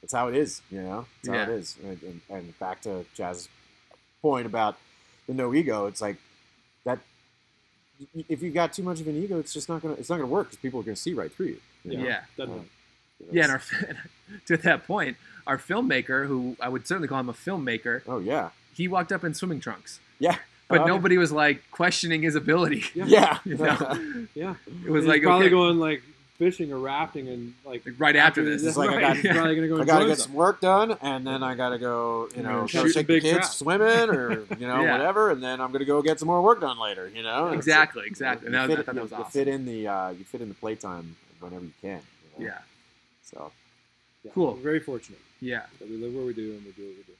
that's 0.00 0.12
how 0.14 0.28
it 0.28 0.34
is. 0.34 0.62
You 0.70 0.82
know, 0.82 1.06
that's 1.22 1.28
how 1.28 1.42
it 1.42 1.48
Yeah. 1.48 1.54
is. 1.60 1.76
And, 1.82 2.02
and, 2.02 2.20
and 2.30 2.58
back 2.58 2.80
to 2.82 3.04
Chaz's 3.16 3.48
point 4.22 4.46
about 4.46 4.78
the 5.26 5.34
no 5.34 5.52
ego, 5.54 5.86
it's 5.86 6.00
like 6.00 6.16
that. 6.84 6.98
If 8.28 8.42
you've 8.42 8.54
got 8.54 8.72
too 8.72 8.82
much 8.82 9.00
of 9.00 9.06
an 9.08 9.16
ego, 9.22 9.38
it's 9.38 9.52
just 9.52 9.68
not 9.68 9.82
gonna 9.82 9.94
it's 9.94 10.08
not 10.08 10.16
gonna 10.16 10.26
work 10.26 10.48
because 10.48 10.58
people 10.60 10.80
are 10.80 10.82
gonna 10.82 10.96
see 10.96 11.12
right 11.14 11.30
through 11.32 11.46
you. 11.46 11.60
you 11.84 11.98
know? 11.98 12.04
Yeah. 12.04 12.24
Doesn't 12.36 12.58
Um, 12.58 12.70
Yeah, 13.30 13.44
and 13.44 13.52
our 13.52 13.62
to 14.46 14.56
that 14.58 14.86
point, 14.86 15.16
our 15.46 15.58
filmmaker, 15.58 16.26
who 16.26 16.56
I 16.60 16.68
would 16.68 16.86
certainly 16.86 17.08
call 17.08 17.20
him 17.20 17.28
a 17.28 17.32
filmmaker, 17.34 18.02
oh 18.06 18.18
yeah, 18.18 18.50
he 18.74 18.88
walked 18.88 19.12
up 19.12 19.24
in 19.24 19.34
swimming 19.34 19.60
trunks, 19.60 20.00
yeah, 20.18 20.36
but 20.68 20.82
Uh, 20.82 20.86
nobody 20.86 21.18
was 21.18 21.32
like 21.32 21.62
questioning 21.70 22.22
his 22.22 22.34
ability. 22.36 22.84
Yeah. 22.94 23.06
yeah, 23.06 23.38
You 23.44 23.56
know? 23.56 24.26
Yeah. 24.34 24.54
It 24.86 24.90
was 24.90 25.04
He's 25.04 25.08
like 25.08 25.22
probably 25.22 25.46
okay, 25.46 25.50
going 25.50 25.78
like 25.78 26.02
fishing 26.38 26.72
or 26.72 26.78
rafting 26.78 27.28
and 27.28 27.52
like 27.66 27.84
like, 27.84 27.94
right 27.98 28.16
after 28.16 28.42
this. 28.42 28.62
It's 28.64 28.76
like 28.76 28.88
I 28.88 29.00
got- 29.00 29.16
He's 29.18 29.30
probably 29.30 29.56
gonna 29.56 29.68
go 29.68 29.80
I 29.82 29.84
gotta 29.84 30.06
get 30.06 30.16
some. 30.18 30.28
some 30.28 30.34
work 30.34 30.60
done, 30.62 30.96
and 31.02 31.26
then 31.26 31.42
I 31.42 31.54
gotta 31.54 31.78
go, 31.78 32.28
you 32.34 32.42
know, 32.42 32.66
Shoot 32.66 32.78
go 32.78 32.84
some 32.88 32.92
take 32.94 33.06
the 33.08 33.20
kids 33.20 33.36
trout. 33.38 33.52
swimming, 33.52 34.08
or 34.10 34.30
you 34.58 34.66
know, 34.66 34.80
Yeah. 34.80 34.92
whatever, 34.92 35.30
and 35.32 35.42
then 35.42 35.60
I'm 35.60 35.70
gonna 35.72 35.84
go 35.84 36.00
get 36.00 36.18
some 36.18 36.28
more 36.28 36.40
work 36.40 36.60
done 36.62 36.78
later. 36.78 37.10
You 37.14 37.22
know, 37.24 37.48
exactly, 37.48 38.04
exactly. 38.06 38.46
And 38.46 38.54
you 38.54 38.60
that 38.60 38.68
was, 38.78 38.86
fit- 38.86 38.94
you- 38.94 39.02
was 39.02 39.10
you 39.10 39.24
fit 39.24 39.48
in 39.48 39.66
the 39.66 39.88
uh, 39.88 40.08
you 40.10 40.24
fit 40.24 40.40
in 40.40 40.48
the 40.48 40.54
playtime 40.54 41.16
whenever 41.40 41.64
you 41.64 41.72
can. 41.82 42.00
you 42.38 42.46
know? 42.46 42.52
Yeah, 42.52 42.58
So 43.22 43.52
Yeah, 44.24 44.32
Cool. 44.34 44.54
We're 44.54 44.62
very 44.62 44.80
fortunate 44.80 45.20
yeah, 45.40 45.62
that 45.78 45.88
we 45.88 45.96
live 45.96 46.14
where 46.14 46.24
we 46.24 46.34
do 46.34 46.52
and 46.52 46.64
we 46.64 46.72
do 46.72 46.82
what 46.82 46.96
we 46.96 47.02
do. 47.04 47.12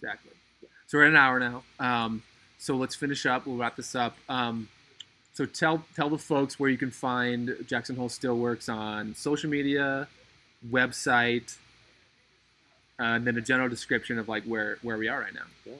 exactly. 0.00 0.32
So 0.86 0.98
we're 0.98 1.04
at 1.04 1.10
an 1.10 1.16
hour 1.16 1.38
now. 1.38 1.62
Um, 1.78 2.22
so 2.58 2.76
let's 2.76 2.94
finish 2.94 3.26
up. 3.26 3.46
We'll 3.46 3.56
wrap 3.56 3.76
this 3.76 3.94
up. 3.94 4.16
Um, 4.28 4.68
so 5.34 5.44
tell 5.44 5.84
tell 5.94 6.08
the 6.08 6.18
folks 6.18 6.58
where 6.58 6.70
you 6.70 6.78
can 6.78 6.90
find 6.90 7.54
Jackson 7.66 7.96
Hole 7.96 8.08
Stillworks 8.08 8.72
on 8.72 9.14
social 9.14 9.50
media, 9.50 10.08
website, 10.70 11.56
uh, 12.98 13.02
and 13.02 13.26
then 13.26 13.36
a 13.36 13.42
general 13.42 13.68
description 13.68 14.18
of 14.18 14.28
like 14.28 14.44
where 14.44 14.78
where 14.82 14.96
we 14.96 15.08
are 15.08 15.20
right 15.20 15.34
now. 15.34 15.72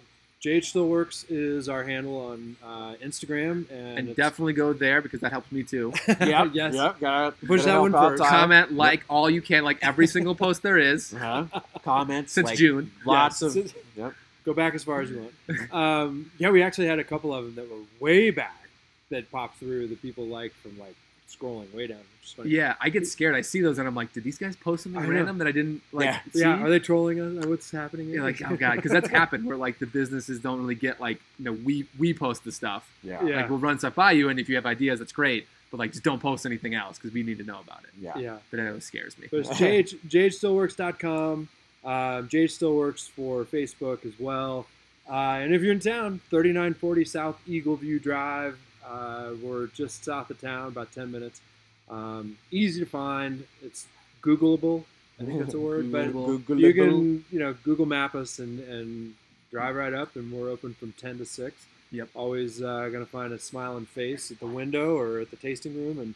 JH 0.45 0.65
Still 0.67 0.87
Works 0.89 1.25
is 1.29 1.69
our 1.69 1.83
handle 1.83 2.19
on 2.27 2.57
uh, 2.65 2.95
Instagram, 3.05 3.69
and, 3.71 3.99
And 3.99 4.09
it's- 4.11 4.17
definitely 4.17 4.53
go 4.53 4.73
there 4.73 5.01
because 5.01 5.21
that 5.21 5.33
helps 5.33 5.51
me 5.51 5.63
too. 5.63 5.93
yeah, 6.09 6.45
yes, 6.53 6.75
yep, 6.75 7.01
gotta 7.01 7.33
Push 7.33 7.49
gotta 7.49 7.63
that 7.63 7.71
help 7.71 7.83
one 7.83 7.95
out 7.95 8.09
first. 8.11 8.23
Tyler. 8.23 8.31
Comment, 8.41 8.73
like 8.73 9.05
all 9.09 9.31
you 9.31 9.41
can, 9.43 9.65
like 9.65 9.79
every 9.83 10.07
single 10.07 10.35
post 10.35 10.63
there 10.63 10.79
is 10.79 11.13
Uh-huh. 11.15 11.47
Comments 11.83 12.31
since 12.31 12.47
like, 12.49 12.59
June. 12.59 12.93
Lots 13.05 13.41
Yes. 13.43 13.57
of 13.57 13.75
yep. 13.97 14.15
Go 14.45 14.53
back 14.55 14.75
as 14.75 14.85
far 14.85 15.01
as 15.01 15.11
you 15.11 15.29
want. 15.49 15.73
Um, 15.75 16.31
yeah, 16.39 16.51
we 16.51 16.63
actually 16.63 16.87
had 16.87 16.99
a 17.01 17.05
couple 17.05 17.35
of 17.35 17.45
them 17.47 17.55
that 17.57 17.69
were 17.69 17.83
way 17.99 18.31
back 18.31 18.69
that 19.11 19.31
popped 19.33 19.59
through 19.59 19.89
that 19.89 20.01
people 20.03 20.27
liked 20.27 20.55
from 20.57 20.79
like 20.79 20.95
scrolling 21.29 21.73
way 21.75 21.87
down. 21.87 21.99
Which. 22.37 22.49
Yeah, 22.49 22.75
I 22.81 22.89
get 22.91 23.07
scared. 23.07 23.35
I 23.35 23.41
see 23.41 23.61
those 23.61 23.79
and 23.79 23.87
I'm 23.87 23.95
like, 23.95 24.13
did 24.13 24.25
these 24.25 24.39
guys 24.39 24.57
post 24.57 24.83
something 24.85 25.01
I 25.01 25.07
know. 25.07 25.13
random 25.13 25.39
that 25.39 25.47
I 25.47 25.53
didn't 25.53 25.83
like 25.93 26.07
Yeah. 26.07 26.21
see? 26.33 26.41
Yeah, 26.41 26.63
are 26.63 26.71
they 26.71 26.79
trolling 26.81 27.21
us? 27.21 27.47
What's 27.47 27.71
happening? 27.71 28.09
Yeah, 28.11 28.23
like 28.23 28.43
oh 28.49 28.57
god, 28.57 28.77
because 28.77 28.93
that's 28.93 29.09
happened 29.09 29.45
where 29.47 29.57
like 29.57 29.79
the 29.79 29.87
businesses 29.87 30.41
don't 30.41 30.61
really 30.61 30.75
get 30.75 31.01
like 31.01 31.21
you 31.39 31.45
know 31.45 31.53
we 31.53 31.87
we 31.99 32.13
post 32.15 32.45
the 32.45 32.53
stuff. 32.53 32.89
Yeah. 33.03 33.25
Yeah. 33.25 33.37
Like 33.37 33.51
we'll 33.51 33.59
run 33.61 33.79
stuff 33.79 33.95
by 33.95 34.13
you, 34.13 34.29
and 34.29 34.39
if 34.41 34.49
you 34.49 34.57
have 34.57 34.67
ideas, 34.67 34.99
that's 34.99 35.13
great. 35.13 35.47
But 35.71 35.79
like 35.79 35.93
just 35.93 36.05
don't 36.05 36.21
post 36.21 36.47
anything 36.47 36.75
else 36.75 36.99
because 36.99 37.13
we 37.13 37.23
need 37.23 37.39
to 37.39 37.45
know 37.45 37.61
about 37.61 37.81
it. 37.85 37.91
Yeah. 38.01 38.17
yeah. 38.19 38.37
But 38.51 38.59
that 38.59 38.67
always 38.69 38.85
scares 38.85 39.19
me. 39.19 39.27
But 39.31 39.41
it's 39.41 39.49
JH, 39.61 39.97
jhstillworks.com. 40.09 41.49
Um, 41.85 42.29
JH 42.29 42.51
Still 42.51 42.75
Works 42.77 43.07
for 43.07 43.45
Facebook 43.45 44.05
as 44.05 44.13
well. 44.19 44.67
Uh, 45.09 45.39
and 45.41 45.55
if 45.55 45.63
you're 45.63 45.73
in 45.73 45.79
town, 45.79 46.21
3940 46.31 47.05
South 47.05 47.41
Eagle 47.47 47.77
View 47.77 48.01
Drive. 48.01 48.59
Uh, 48.87 49.31
we're 49.43 49.67
just 49.69 50.05
south 50.05 50.31
of 50.31 50.41
town, 50.41 50.69
about 50.69 50.93
10 50.93 51.11
minutes. 51.11 51.41
Um, 51.89 52.39
easy 52.51 52.81
to 52.81 52.87
find. 52.87 53.45
It's 53.63 53.87
Googleable. 54.23 54.85
I 55.21 55.25
think 55.25 55.41
that's 55.41 55.55
a 55.55 55.59
word. 55.59 55.91
but 55.91 56.09
Googleable. 56.13 56.59
you 56.59 56.75
can, 56.75 57.25
you 57.31 57.39
know, 57.39 57.55
Google 57.65 57.87
Map 57.87 58.15
us 58.15 58.39
and, 58.39 58.61
and 58.61 59.15
drive 59.51 59.75
right 59.77 59.95
up, 59.95 60.17
and 60.17 60.31
we're 60.33 60.51
open 60.51 60.75
from 60.75 60.93
10 60.93 61.19
to 61.19 61.25
6. 61.25 61.67
Yep. 61.93 62.09
Always 62.15 62.63
uh, 62.63 62.89
going 62.89 63.05
to 63.05 63.11
find 63.11 63.33
a 63.33 63.39
smiling 63.39 63.87
face 63.87 64.31
at 64.31 64.41
the 64.41 64.47
window 64.47 64.97
or 64.97 65.21
at 65.21 65.31
the 65.31 65.37
tasting 65.37 65.75
room. 65.75 65.99
And 65.99 66.15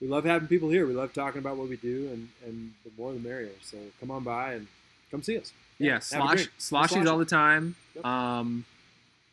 we 0.00 0.08
love 0.08 0.24
having 0.24 0.48
people 0.48 0.68
here. 0.68 0.86
We 0.86 0.94
love 0.94 1.12
talking 1.12 1.38
about 1.38 1.56
what 1.56 1.68
we 1.68 1.76
do, 1.76 2.08
and, 2.12 2.28
and 2.46 2.72
the 2.84 2.90
more 2.96 3.12
the 3.12 3.20
merrier. 3.20 3.50
So 3.62 3.76
come 4.00 4.10
on 4.10 4.24
by 4.24 4.54
and 4.54 4.66
come 5.10 5.22
see 5.22 5.38
us. 5.38 5.52
Yeah, 5.78 5.96
a 5.96 6.00
slosh 6.00 6.48
sloshies 6.58 7.08
all 7.08 7.18
the 7.18 7.24
time. 7.24 7.74
Yep. 7.96 8.04
Um, 8.04 8.64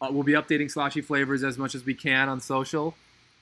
uh, 0.02 0.08
we'll 0.12 0.24
be 0.24 0.34
updating 0.34 0.70
sloshy 0.72 1.02
flavors 1.02 1.44
as 1.44 1.58
much 1.58 1.76
as 1.76 1.86
we 1.86 1.94
can 1.94 2.30
on 2.30 2.40
social. 2.42 2.96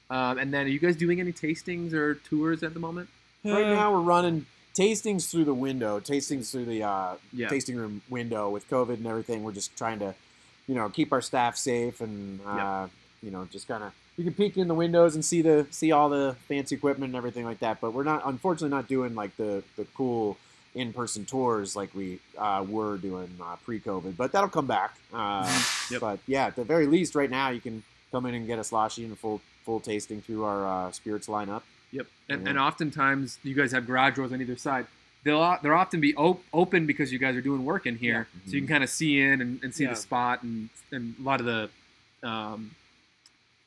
Um, 0.09 0.37
and 0.37 0.53
then, 0.53 0.65
are 0.65 0.69
you 0.69 0.79
guys 0.79 0.95
doing 0.95 1.19
any 1.19 1.33
tastings 1.33 1.93
or 1.93 2.15
tours 2.15 2.63
at 2.63 2.73
the 2.73 2.79
moment? 2.79 3.09
Right 3.43 3.67
now 3.67 3.93
we're 3.93 3.99
running 4.01 4.45
tastings 4.73 5.29
through 5.29 5.45
the 5.45 5.53
window, 5.53 5.99
tastings 5.99 6.51
through 6.51 6.65
the 6.65 6.83
uh, 6.83 7.15
Yeah. 7.33 7.47
tasting 7.49 7.75
room 7.75 8.01
window 8.09 8.49
with 8.49 8.69
COVID 8.69 8.95
and 8.95 9.07
everything. 9.07 9.43
We're 9.43 9.51
just 9.53 9.75
trying 9.77 9.99
to, 9.99 10.15
you 10.67 10.75
know, 10.75 10.89
keep 10.89 11.11
our 11.13 11.21
staff 11.21 11.55
safe 11.57 12.01
and 12.01 12.39
uh, 12.45 12.87
you 13.23 13.31
know 13.31 13.47
just 13.51 13.67
kind 13.67 13.83
of 13.83 13.93
you 14.17 14.23
can 14.23 14.33
peek 14.33 14.57
in 14.57 14.67
the 14.67 14.73
windows 14.73 15.15
and 15.15 15.23
see 15.23 15.41
the 15.41 15.67
see 15.71 15.91
all 15.91 16.09
the 16.09 16.35
fancy 16.47 16.75
equipment 16.75 17.09
and 17.11 17.15
everything 17.15 17.45
like 17.45 17.59
that. 17.59 17.79
But 17.81 17.93
we're 17.93 18.03
not 18.03 18.23
unfortunately 18.25 18.75
not 18.75 18.87
doing 18.87 19.13
like 19.15 19.35
the 19.37 19.63
the 19.75 19.85
cool 19.95 20.37
in-person 20.77 21.25
tours 21.25 21.75
like 21.75 21.93
we 21.95 22.19
uh, 22.37 22.63
were 22.67 22.97
doing 22.97 23.29
uh, 23.41 23.55
pre-COVID. 23.65 24.15
But 24.15 24.31
that'll 24.31 24.49
come 24.49 24.67
back. 24.67 24.95
Uh, 25.13 25.45
Yep. 25.91 26.01
But 26.01 26.19
yeah, 26.27 26.47
at 26.47 26.55
the 26.57 26.63
very 26.65 26.85
least, 26.85 27.15
right 27.15 27.29
now 27.31 27.49
you 27.49 27.61
can 27.61 27.81
come 28.11 28.25
in 28.25 28.33
and 28.35 28.45
get 28.45 28.59
a 28.59 28.63
sloshy 28.63 29.03
and 29.05 29.13
a 29.13 29.15
full 29.15 29.39
full 29.65 29.79
tasting 29.79 30.21
through 30.21 30.43
our 30.43 30.65
uh, 30.87 30.91
spirits 30.91 31.27
lineup. 31.27 31.61
Yep. 31.91 32.07
And, 32.29 32.43
Yeah. 32.43 32.49
and 32.49 32.59
oftentimes, 32.59 33.39
you 33.43 33.53
guys 33.55 33.71
have 33.71 33.85
garage 33.87 34.15
doors 34.15 34.31
on 34.33 34.41
either 34.41 34.57
side. 34.57 34.85
They'll 35.23 35.57
they'll 35.63 35.73
often 35.73 35.99
be 36.01 36.13
op- 36.15 36.43
open 36.53 36.85
because 36.85 37.11
you 37.13 37.19
guys 37.19 37.35
are 37.35 37.41
doing 37.41 37.63
work 37.65 37.85
in 37.85 37.95
here, 37.97 38.27
Yeah. 38.33 38.49
so 38.49 38.51
you 38.55 38.61
can 38.61 38.67
kind 38.67 38.83
of 38.83 38.89
see 38.89 39.19
in 39.19 39.41
and, 39.41 39.63
and 39.63 39.73
see 39.73 39.83
Yeah. 39.85 39.91
the 39.91 39.95
spot 39.95 40.43
and 40.43 40.69
and 40.91 41.15
a 41.19 41.23
lot 41.23 41.39
of 41.39 41.45
the 41.45 41.69
um, 42.27 42.71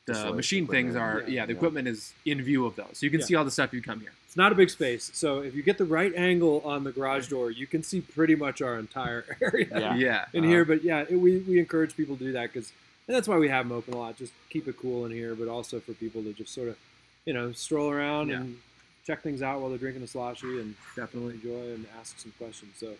the 0.05 0.13
Just 0.13 0.35
machine 0.35 0.67
things 0.67 0.95
are 0.95 1.21
yeah. 1.21 1.27
yeah, 1.41 1.45
the 1.45 1.53
Yeah. 1.53 1.57
equipment 1.57 1.87
is 1.87 2.13
in 2.25 2.41
view 2.43 2.65
of 2.65 2.75
those, 2.75 2.93
so 2.97 3.05
you 3.05 3.09
can 3.11 3.19
Yeah. 3.21 3.25
see 3.25 3.35
all 3.35 3.45
the 3.45 3.51
stuff 3.51 3.73
you 3.73 3.81
come 3.81 3.99
here. 3.99 4.13
It's 4.31 4.37
not 4.37 4.53
a 4.53 4.55
big 4.55 4.69
space, 4.69 5.11
so 5.13 5.39
if 5.39 5.53
you 5.55 5.61
get 5.61 5.77
the 5.77 5.83
right 5.83 6.15
angle 6.15 6.61
on 6.63 6.85
the 6.85 6.93
garage 6.93 7.27
door, 7.27 7.51
you 7.51 7.67
can 7.67 7.83
see 7.83 7.99
pretty 7.99 8.33
much 8.33 8.61
our 8.61 8.79
entire 8.79 9.25
area 9.41 9.67
Yeah. 9.69 9.95
Yeah. 9.95 10.25
in 10.31 10.45
Uh, 10.45 10.47
here. 10.47 10.63
But 10.63 10.85
yeah, 10.85 11.03
it, 11.09 11.17
we, 11.17 11.39
we 11.39 11.59
encourage 11.59 11.97
people 11.97 12.15
to 12.15 12.23
do 12.23 12.31
that 12.31 12.53
because 12.53 12.71
and 13.09 13.15
that's 13.17 13.27
why 13.27 13.37
we 13.37 13.49
have 13.49 13.67
them 13.67 13.77
open 13.77 13.93
a 13.93 13.97
lot. 13.97 14.15
Just 14.17 14.31
keep 14.49 14.69
it 14.69 14.77
cool 14.77 15.05
in 15.05 15.11
here, 15.11 15.35
but 15.35 15.49
also 15.49 15.81
for 15.81 15.91
people 15.91 16.23
to 16.23 16.31
just 16.31 16.53
sort 16.53 16.69
of, 16.69 16.77
you 17.25 17.33
know, 17.33 17.51
stroll 17.51 17.89
around 17.89 18.29
Yeah. 18.29 18.37
and 18.37 18.57
check 19.05 19.21
things 19.21 19.41
out 19.41 19.59
while 19.59 19.67
they're 19.69 19.77
drinking 19.77 20.03
a 20.03 20.07
sloshy 20.07 20.61
and 20.61 20.75
Definitely. 20.95 21.33
enjoy 21.33 21.73
and 21.73 21.85
ask 21.99 22.17
some 22.17 22.31
questions. 22.37 22.71
So 22.77 22.93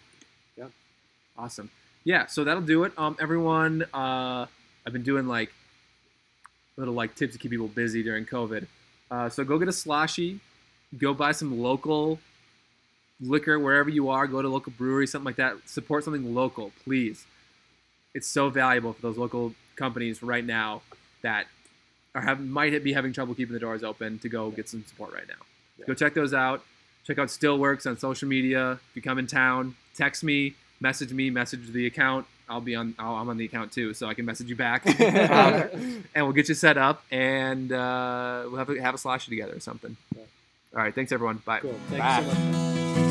yeah. 0.57 0.65
Awesome. 1.37 1.69
Yeah, 2.03 2.25
so 2.25 2.43
that'll 2.43 2.61
do 2.61 2.83
it. 2.83 2.91
Um, 2.97 3.15
everyone, 3.21 3.83
uh, 3.93 4.47
I've 4.85 4.91
been 4.91 5.03
doing 5.03 5.27
like 5.27 5.53
little 6.75 6.93
like 6.93 7.15
tips 7.15 7.31
to 7.33 7.39
keep 7.39 7.51
people 7.51 7.69
busy 7.69 8.03
during 8.03 8.25
COVID. 8.25 8.65
Uh, 9.09 9.29
so 9.29 9.45
go 9.45 9.57
get 9.59 9.69
a 9.69 9.71
sloshy, 9.73 10.41
go 10.97 11.13
buy 11.13 11.31
some 11.31 11.61
local 11.61 12.19
liquor 13.19 13.59
wherever 13.59 13.89
you 13.89 14.09
are. 14.09 14.27
Go 14.27 14.41
to 14.41 14.47
a 14.47 14.49
local 14.49 14.73
brewery, 14.77 15.07
something 15.07 15.25
like 15.25 15.35
that. 15.37 15.57
Support 15.65 16.03
something 16.03 16.33
local, 16.33 16.71
please. 16.83 17.25
It's 18.13 18.27
so 18.27 18.49
valuable 18.49 18.93
for 18.93 19.01
those 19.01 19.17
local 19.17 19.53
companies 19.75 20.21
right 20.21 20.45
now 20.45 20.81
that 21.21 21.47
are 22.13 22.21
have 22.21 22.41
might 22.41 22.83
be 22.83 22.93
having 22.93 23.13
trouble 23.13 23.33
keeping 23.33 23.53
the 23.53 23.59
doors 23.59 23.83
open 23.83 24.19
to 24.19 24.29
go 24.29 24.51
get 24.51 24.67
some 24.67 24.83
support 24.85 25.13
right 25.13 25.27
now. 25.27 25.45
Yeah. 25.77 25.85
Go 25.87 25.93
check 25.93 26.13
those 26.13 26.33
out. 26.33 26.63
Check 27.05 27.17
out 27.17 27.29
Stillworks 27.29 27.87
on 27.87 27.97
social 27.97 28.27
media. 28.27 28.73
If 28.73 28.95
you 28.95 29.01
come 29.01 29.17
in 29.17 29.27
town, 29.27 29.75
text 29.95 30.23
me, 30.23 30.55
message 30.79 31.13
me, 31.13 31.29
message 31.29 31.71
the 31.71 31.87
account. 31.87 32.27
I'll 32.49 32.61
be 32.61 32.75
on. 32.75 32.95
I'll, 32.99 33.15
I'm 33.15 33.29
on 33.29 33.37
the 33.37 33.45
account 33.45 33.71
too, 33.71 33.93
so 33.93 34.07
I 34.07 34.13
can 34.13 34.25
message 34.25 34.49
you 34.49 34.57
back, 34.57 34.85
um, 35.01 36.03
and 36.13 36.25
we'll 36.25 36.33
get 36.33 36.49
you 36.49 36.55
set 36.55 36.77
up, 36.77 37.01
and 37.09 37.71
uh, 37.71 38.43
we'll 38.45 38.57
have 38.57 38.69
a, 38.69 38.81
have 38.81 38.93
a 38.93 38.97
sloshy 38.97 39.29
together 39.29 39.55
or 39.55 39.61
something. 39.61 39.95
Yeah. 40.13 40.23
All 40.73 40.81
right, 40.81 40.95
thanks 40.95 41.11
everyone. 41.11 41.37
Bye. 41.45 41.59
cool. 41.59 41.79
Thank 41.89 42.01
Bye. 42.01 42.23
so 42.23 43.01
much. 43.01 43.10